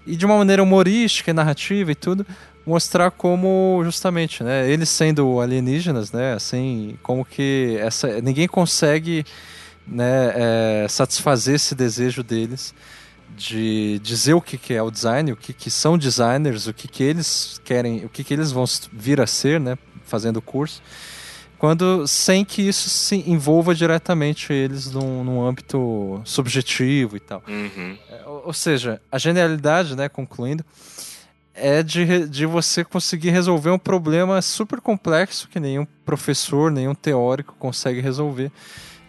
e 0.07 0.15
de 0.15 0.25
uma 0.25 0.39
maneira 0.39 0.63
humorística 0.63 1.33
e 1.33 1.35
narrativa 1.35 1.91
e 1.91 1.97
tudo, 1.97 2.25
mostrar 2.65 3.11
como 3.11 3.81
justamente, 3.85 4.45
né, 4.45 4.71
eles 4.71 4.89
sendo 4.89 5.41
alienígenas, 5.41 6.13
né, 6.13 6.35
assim, 6.35 6.97
como 7.03 7.25
que 7.25 7.77
essa 7.81 8.21
ninguém 8.21 8.47
consegue, 8.47 9.25
né, 9.85 10.85
é, 10.85 10.87
satisfazer 10.89 11.57
esse 11.57 11.75
desejo 11.75 12.23
deles 12.23 12.73
de 13.37 14.01
dizer 14.03 14.35
o 14.35 14.41
que, 14.41 14.57
que 14.57 14.73
é 14.73 14.83
o 14.83 14.91
design, 14.91 15.33
o 15.33 15.37
que, 15.37 15.53
que 15.53 15.71
são 15.71 15.99
designers, 15.99 16.67
o 16.67 16.73
que, 16.73 16.89
que 16.89 17.03
eles 17.03 17.61
querem, 17.65 18.05
o 18.05 18.09
que, 18.09 18.25
que 18.25 18.33
eles 18.33 18.51
vão 18.51 18.65
vir 18.93 19.21
a 19.21 19.27
ser, 19.27 19.61
né, 19.61 19.77
fazendo 20.05 20.39
o 20.39 20.43
curso, 20.43 20.83
quando 21.59 22.07
sem 22.07 22.45
que 22.45 22.63
isso 22.63 22.89
se 22.89 23.17
envolva 23.31 23.75
diretamente 23.75 24.53
eles 24.53 24.91
num, 24.91 25.23
num 25.23 25.47
âmbito 25.47 26.21
subjetivo 26.25 27.17
e 27.17 27.21
tal. 27.21 27.43
Uhum. 27.47 27.97
É, 28.11 28.23
ou, 28.27 28.47
ou, 28.47 28.53
seja, 28.53 29.01
a 29.13 29.19
genialidade, 29.19 29.95
né, 29.95 30.09
concluindo, 30.09 30.65
é 31.55 31.83
de, 31.83 32.27
de 32.29 32.47
você 32.47 32.85
conseguir 32.85 33.31
resolver 33.31 33.71
um 33.71 33.79
problema 33.79 34.41
super 34.43 34.81
complexo 34.81 35.49
que 35.49 35.59
nenhum 35.59 35.87
professor, 36.05 36.71
nenhum 36.71 36.95
teórico 36.95 37.55
consegue 37.59 38.01
resolver 38.01 38.51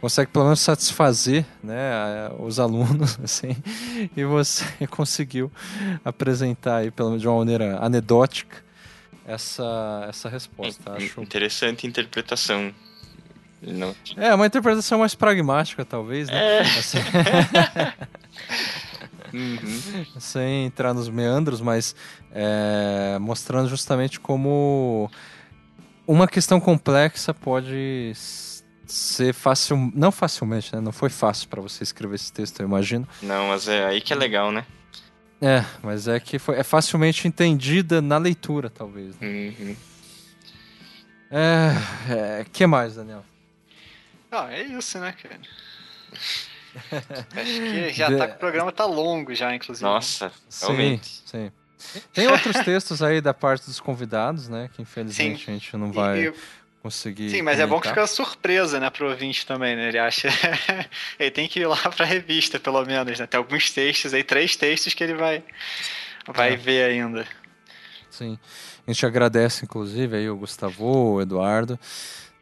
consegue 0.07 0.31
pelo 0.31 0.45
menos 0.45 0.61
satisfazer 0.61 1.45
né, 1.61 2.31
os 2.39 2.61
alunos, 2.61 3.19
assim, 3.21 3.57
e 4.15 4.23
você 4.23 4.63
conseguiu 4.87 5.51
apresentar 6.03 6.77
aí, 6.77 6.91
pelo 6.91 7.09
menos 7.09 7.21
de 7.21 7.27
uma 7.27 7.37
maneira 7.37 7.77
anedótica, 7.79 8.63
essa, 9.25 10.05
essa 10.07 10.29
resposta. 10.29 10.93
Acho 10.93 11.21
interessante 11.21 11.85
interpretação. 11.85 12.73
Não... 13.61 13.93
É, 14.15 14.33
uma 14.33 14.45
interpretação 14.45 14.99
mais 14.99 15.13
pragmática, 15.13 15.83
talvez, 15.83 16.29
né? 16.29 16.59
É. 16.59 16.61
Assim, 16.61 16.99
uhum. 19.35 20.05
Sem 20.21 20.67
entrar 20.67 20.93
nos 20.93 21.09
meandros, 21.09 21.59
mas 21.59 21.93
é, 22.31 23.17
mostrando 23.19 23.67
justamente 23.67 24.21
como 24.21 25.11
uma 26.07 26.29
questão 26.29 26.61
complexa 26.61 27.33
pode 27.33 28.13
ser 28.87 29.33
fácil, 29.33 29.91
não 29.93 30.11
facilmente, 30.11 30.73
né? 30.75 30.81
Não 30.81 30.91
foi 30.91 31.09
fácil 31.09 31.47
para 31.47 31.61
você 31.61 31.83
escrever 31.83 32.15
esse 32.15 32.31
texto, 32.31 32.59
eu 32.59 32.67
imagino. 32.67 33.07
Não, 33.21 33.49
mas 33.49 33.67
é 33.67 33.85
aí 33.85 34.01
que 34.01 34.13
é 34.13 34.15
legal, 34.15 34.51
né? 34.51 34.65
É, 35.41 35.63
mas 35.83 36.07
é 36.07 36.19
que 36.19 36.39
foi, 36.39 36.57
é 36.57 36.63
facilmente 36.63 37.27
entendida 37.27 38.01
na 38.01 38.17
leitura, 38.17 38.69
talvez. 38.69 39.19
Né? 39.19 39.27
Uhum. 39.27 39.75
É, 41.29 42.39
é, 42.39 42.45
que 42.51 42.65
mais, 42.65 42.95
Daniel? 42.95 43.23
Não, 44.31 44.47
é 44.47 44.63
isso, 44.63 44.97
né, 44.99 45.13
cara? 45.13 45.39
Acho 47.35 47.61
que 47.61 47.89
já 47.91 48.17
tá, 48.17 48.25
o 48.25 48.37
programa 48.37 48.71
tá 48.71 48.85
longo 48.85 49.33
já, 49.35 49.53
inclusive. 49.53 49.85
Nossa, 49.85 50.31
realmente. 50.61 51.07
Sim, 51.25 51.51
sim. 51.77 52.01
Tem 52.13 52.27
outros 52.27 52.57
textos 52.65 53.03
aí 53.03 53.21
da 53.21 53.33
parte 53.33 53.65
dos 53.65 53.79
convidados, 53.79 54.49
né? 54.49 54.69
Que 54.73 54.81
infelizmente 54.81 55.45
sim. 55.45 55.51
a 55.51 55.53
gente 55.53 55.77
não 55.77 55.91
vai. 55.91 56.27
E, 56.27 56.33
conseguir. 56.87 57.29
Sim, 57.29 57.41
mas 57.41 57.59
é 57.59 57.65
bom 57.67 57.79
que 57.79 57.87
fica 57.89 58.05
surpresa, 58.07 58.79
né, 58.79 58.89
pro 58.89 59.09
ouvinte 59.09 59.45
também, 59.45 59.75
né? 59.75 59.89
Ele 59.89 59.99
acha. 59.99 60.27
ele 61.19 61.31
tem 61.31 61.47
que 61.47 61.59
ir 61.59 61.65
lá 61.67 61.77
pra 61.77 62.05
revista, 62.05 62.59
pelo 62.59 62.83
menos, 62.85 63.19
né? 63.19 63.27
Tem 63.27 63.37
alguns 63.37 63.71
textos 63.71 64.13
aí, 64.13 64.23
três 64.23 64.55
textos 64.55 64.93
que 64.93 65.03
ele 65.03 65.13
vai, 65.15 65.43
vai 66.27 66.53
É. 66.53 66.55
ver 66.55 66.89
ainda. 66.91 67.25
Sim. 68.09 68.37
A 68.87 68.91
gente 68.91 69.05
agradece, 69.05 69.65
inclusive, 69.65 70.15
aí 70.17 70.29
o 70.29 70.35
Gustavo, 70.37 71.13
o 71.15 71.21
Eduardo, 71.21 71.77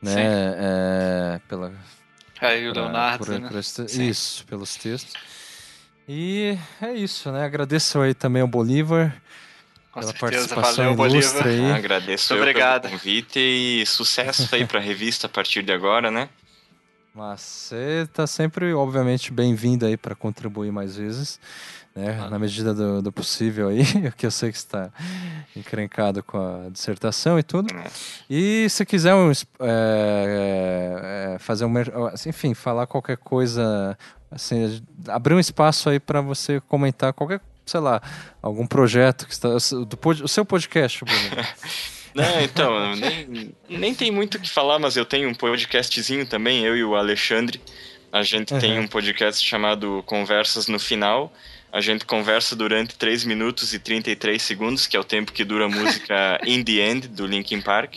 né? 0.01 0.13
É, 0.57 1.39
pela, 1.49 1.73
Aí 2.39 2.69
o 2.69 2.73
pra- 2.73 2.83
Leonardo, 2.83 3.25
por- 3.25 3.39
né? 3.39 3.47
por 3.49 3.57
isso, 3.99 4.45
pelos 4.45 4.75
textos. 4.75 5.13
E 6.07 6.55
é 6.81 6.93
isso, 6.93 7.31
né? 7.31 7.43
Agradeço 7.43 7.99
aí 7.99 8.13
também 8.13 8.41
ao 8.43 8.47
Bolívar 8.47 9.15
Com 9.95 10.01
pela 10.01 10.11
certeza. 10.11 10.49
participação 10.49 10.93
Valeu, 10.93 11.15
ilustre 11.15 11.43
Bolívar. 11.43 11.67
aí. 11.67 11.77
Agradeço 11.77 12.33
Muito 12.33 12.41
obrigado. 12.41 12.81
pelo 12.81 12.93
convite 12.95 13.39
e 13.39 13.85
sucesso 13.85 14.53
aí 14.53 14.65
pra 14.65 14.81
revista 14.81 15.27
a 15.27 15.29
partir 15.29 15.63
de 15.63 15.71
agora, 15.71 16.11
né? 16.11 16.27
Mas 17.13 17.39
você 17.39 18.09
tá 18.13 18.27
sempre, 18.27 18.73
obviamente, 18.73 19.31
bem-vindo 19.31 19.85
aí 19.85 19.95
para 19.95 20.13
contribuir 20.13 20.69
mais 20.69 20.97
vezes, 20.97 21.39
né? 21.95 22.19
Ah. 22.21 22.29
Na 22.29 22.37
medida 22.37 22.73
do, 22.73 23.01
do 23.01 23.09
possível 23.09 23.69
aí, 23.69 23.85
que 24.17 24.25
eu 24.25 24.31
sei 24.31 24.51
que 24.51 24.57
está 24.57 24.91
encrencado 25.55 26.21
com 26.21 26.37
a 26.37 26.69
dissertação 26.69 27.39
e 27.39 27.43
tudo. 27.43 27.73
É. 27.73 27.85
E 28.29 28.69
se 28.69 28.85
quiser 28.85 29.15
um, 29.15 29.31
é, 29.31 29.35
é, 29.61 31.35
é, 31.35 31.39
fazer 31.39 31.63
um, 31.63 31.73
enfim, 32.27 32.53
falar 32.53 32.85
qualquer 32.85 33.15
coisa, 33.15 33.97
assim, 34.29 34.83
abrir 35.07 35.35
um 35.35 35.39
espaço 35.39 35.89
aí 35.89 36.01
para 36.01 36.19
você 36.19 36.59
comentar 36.59 37.13
qualquer, 37.13 37.39
sei 37.65 37.79
lá, 37.79 38.01
algum 38.41 38.67
projeto 38.67 39.25
que 39.25 39.33
está 39.33 39.49
do 39.49 39.99
o 40.23 40.27
seu 40.27 40.45
podcast, 40.45 41.03
Bruno. 41.03 41.19
Não, 42.15 42.41
então, 42.41 42.95
nem, 42.95 43.53
nem 43.67 43.93
tem 43.93 44.09
muito 44.09 44.35
o 44.37 44.39
que 44.39 44.49
falar, 44.49 44.79
mas 44.79 44.95
eu 44.95 45.03
tenho 45.05 45.27
um 45.27 45.33
podcastzinho 45.33 46.25
também, 46.25 46.63
eu 46.63 46.77
e 46.77 46.81
o 46.81 46.95
Alexandre. 46.95 47.59
A 48.09 48.23
gente 48.23 48.57
tem 48.57 48.77
Uhum. 48.77 48.85
um 48.85 48.87
podcast 48.87 49.45
chamado 49.45 50.01
Conversas 50.05 50.67
no 50.67 50.79
Final. 50.79 51.33
A 51.73 51.81
gente 51.81 52.05
conversa 52.05 52.55
durante 52.55 52.95
3 52.95 53.25
minutos 53.25 53.73
e 53.73 53.79
33 53.79 54.41
segundos, 54.41 54.87
que 54.87 54.95
é 54.95 54.99
o 54.99 55.03
tempo 55.03 55.33
que 55.33 55.43
dura 55.43 55.65
a 55.65 55.69
música 55.69 56.39
In 56.47 56.63
The 56.63 56.71
End, 56.89 57.07
do 57.09 57.27
Linkin 57.27 57.59
Park. 57.59 57.95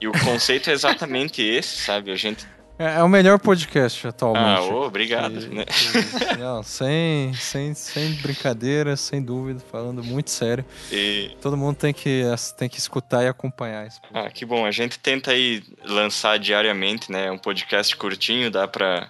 E 0.00 0.08
o 0.08 0.12
conceito 0.24 0.68
é 0.68 0.72
exatamente 0.72 1.40
esse, 1.40 1.76
sabe? 1.84 2.10
A 2.10 2.16
gente... 2.16 2.44
É, 2.78 2.96
é 2.98 3.02
o 3.02 3.08
melhor 3.08 3.38
podcast 3.38 4.06
atualmente. 4.06 4.68
Ah, 4.68 4.74
ô, 4.74 4.84
obrigado, 4.86 5.40
Que- 5.40 5.48
né? 5.54 5.64
que- 5.64 6.36
não, 6.36 6.60
sem, 6.62 7.32
sem, 7.34 7.72
sem 7.74 8.12
brincadeira, 8.16 8.94
sem 8.96 9.22
dúvida, 9.22 9.60
falando 9.70 10.04
muito 10.04 10.30
sério. 10.30 10.62
E... 10.92 11.30
Todo 11.40 11.56
mundo 11.56 11.76
tem 11.76 11.94
que, 11.94 12.22
tem 12.58 12.68
que 12.68 12.78
escutar 12.78 13.24
e 13.24 13.28
acompanhar 13.28 13.86
isso. 13.86 13.98
Ah, 14.12 14.28
que 14.30 14.44
bom. 14.44 14.66
A 14.66 14.70
gente 14.70 14.98
tenta 14.98 15.30
aí 15.30 15.62
lançar 15.84 16.38
diariamente, 16.38 17.10
né? 17.10 17.30
Um 17.30 17.38
podcast 17.38 17.96
curtinho, 17.96 18.50
dá 18.50 18.68
pra, 18.68 19.08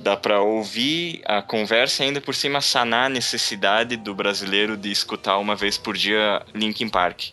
dá 0.00 0.16
pra 0.16 0.40
ouvir 0.40 1.22
a 1.24 1.40
conversa 1.40 2.02
e 2.02 2.06
ainda 2.08 2.20
por 2.20 2.34
cima 2.34 2.60
sanar 2.60 3.06
a 3.06 3.10
necessidade 3.10 3.96
do 3.96 4.12
brasileiro 4.12 4.76
de 4.76 4.90
escutar 4.90 5.38
uma 5.38 5.54
vez 5.54 5.78
por 5.78 5.96
dia 5.96 6.42
Linkin 6.52 6.88
Park. 6.88 7.26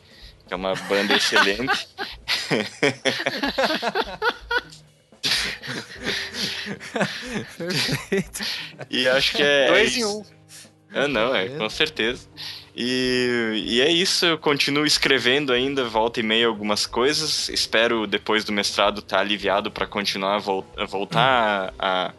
Que 0.47 0.53
é 0.53 0.55
uma 0.55 0.75
banda 0.75 1.13
excelente. 1.17 1.87
Perfeito. 7.57 8.43
E 8.89 9.07
acho 9.07 9.35
que 9.35 9.43
é. 9.43 9.65
é 9.65 9.67
Dois 9.67 9.95
em 9.95 9.99
isso. 9.99 10.19
um. 10.19 10.25
Ah, 10.93 11.07
não, 11.07 11.35
é, 11.35 11.49
com 11.49 11.69
certeza. 11.69 12.27
E, 12.75 13.63
e 13.65 13.81
é 13.81 13.89
isso, 13.91 14.25
eu 14.25 14.37
continuo 14.37 14.85
escrevendo 14.85 15.51
ainda, 15.53 15.83
volta 15.85 16.19
e 16.19 16.23
meia 16.23 16.47
algumas 16.47 16.85
coisas. 16.85 17.49
Espero, 17.49 18.05
depois 18.07 18.43
do 18.43 18.51
mestrado, 18.53 18.99
estar 18.99 19.19
aliviado 19.19 19.71
para 19.71 19.87
continuar 19.87 20.35
a, 20.35 20.39
vol- 20.39 20.65
voltar 20.87 21.73
a, 21.79 22.13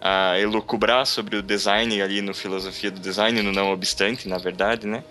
a 0.00 0.38
elucubrar 0.40 1.06
sobre 1.06 1.36
o 1.36 1.42
design 1.42 2.00
ali 2.02 2.20
no 2.22 2.34
Filosofia 2.34 2.90
do 2.90 3.00
Design, 3.00 3.40
no 3.42 3.52
Não 3.52 3.72
Obstante, 3.72 4.28
na 4.28 4.38
verdade, 4.38 4.86
né? 4.86 5.02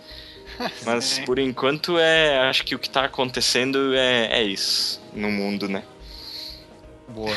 Mas 0.85 1.19
por 1.25 1.39
enquanto, 1.39 1.97
é, 1.97 2.39
acho 2.49 2.63
que 2.65 2.75
o 2.75 2.79
que 2.79 2.87
está 2.87 3.05
acontecendo 3.05 3.93
é, 3.95 4.39
é 4.39 4.43
isso 4.43 5.01
no 5.13 5.31
mundo, 5.31 5.67
né? 5.69 5.83
Boa. 7.09 7.35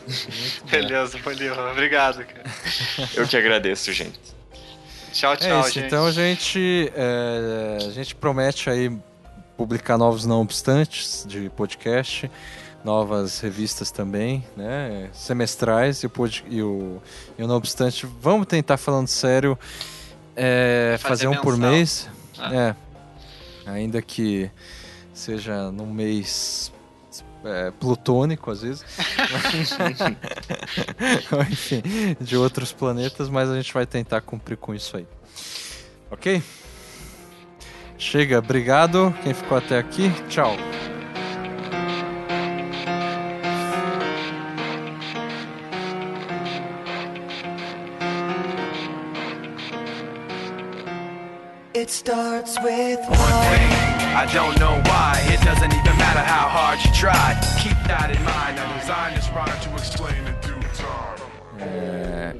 Beleza, 0.70 1.18
Bolívar. 1.18 1.70
Obrigado, 1.72 2.24
cara. 2.24 2.44
Eu 3.14 3.26
que 3.26 3.36
agradeço, 3.36 3.92
gente. 3.92 4.18
Tchau, 5.12 5.34
É 5.34 5.36
tchau, 5.36 5.60
isso, 5.60 5.70
gente. 5.72 5.86
então 5.86 6.06
a 6.06 6.12
gente, 6.12 6.90
é, 6.94 7.78
a 7.86 7.90
gente 7.90 8.14
promete 8.14 8.70
aí 8.70 8.90
publicar 9.56 9.98
novos 9.98 10.24
não 10.24 10.40
obstantes 10.40 11.24
de 11.28 11.50
podcast, 11.50 12.30
novas 12.82 13.38
revistas 13.40 13.90
também, 13.90 14.44
né, 14.56 15.10
semestrais 15.12 16.02
e 16.02 16.06
o, 16.06 16.10
pod- 16.10 16.42
e 16.48 16.62
o, 16.62 17.00
e 17.38 17.44
o 17.44 17.46
não 17.46 17.56
obstante, 17.56 18.06
vamos 18.20 18.46
tentar 18.46 18.78
falando 18.78 19.06
sério, 19.06 19.58
é, 20.34 20.96
fazer, 20.98 21.26
Fazer 21.26 21.28
um 21.28 21.42
por 21.42 21.58
mês, 21.58 22.08
Ah. 22.38 22.54
é, 22.54 23.70
ainda 23.70 24.00
que 24.00 24.50
seja 25.12 25.70
num 25.70 25.92
mês 25.92 26.71
é, 27.44 27.70
plutônico 27.72 28.50
às 28.50 28.62
vezes, 28.62 28.84
enfim, 31.50 31.82
de 32.20 32.36
outros 32.36 32.72
planetas, 32.72 33.28
mas 33.28 33.50
a 33.50 33.56
gente 33.56 33.72
vai 33.72 33.86
tentar 33.86 34.20
cumprir 34.20 34.56
com 34.56 34.74
isso 34.74 34.96
aí. 34.96 35.06
Ok? 36.10 36.42
Chega, 37.98 38.38
obrigado. 38.38 39.14
Quem 39.22 39.32
ficou 39.32 39.56
até 39.56 39.78
aqui, 39.78 40.10
tchau. 40.28 40.56
It 51.74 51.90
starts 51.90 52.58
with 52.62 52.98
One 53.08 53.08
thing, 53.08 53.91
I 54.14 54.26
don't 54.26 54.58
know 54.60 54.78
why. 54.84 55.20
It 55.24 55.40
doesn't 55.40 55.72
even 55.72 55.96
matter 55.96 56.20
how 56.20 56.46
hard 56.46 56.78
you 56.84 56.92
try. 56.92 57.34
Keep 57.58 57.78
that 57.88 58.10
in 58.14 58.22
mind. 58.22 58.60
I 58.60 58.78
designed 58.78 59.16
this 59.16 59.28
rhyme 59.30 59.58
to 59.62 59.74
explain 59.74 60.26
in 60.26 60.34
due 60.42 60.60
time. 60.76 61.18
É... 61.58 62.34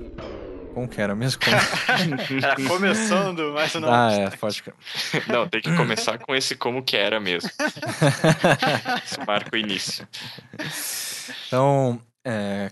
Como 0.74 0.86
que 0.86 1.01
era 1.01 1.15
mesmo? 1.15 1.40
Como... 1.43 1.57
Era 1.57 2.57
começando, 2.69 3.53
mas 3.55 3.74
não. 3.74 3.93
ah, 3.93 4.12
é, 4.12 4.31
pode 4.31 4.62
crer. 4.62 4.74
Não, 5.28 5.49
tem 5.49 5.62
que 5.62 5.74
começar 5.74 6.19
com 6.19 6.35
esse 6.35 6.55
como 6.55 6.82
que 6.82 6.97
era 6.97 7.19
mesmo. 7.19 7.51
Isso 9.05 9.20
marca 9.27 9.51
o 9.55 9.59
início. 9.59 10.07
Então, 11.47 11.99
é, 12.24 12.70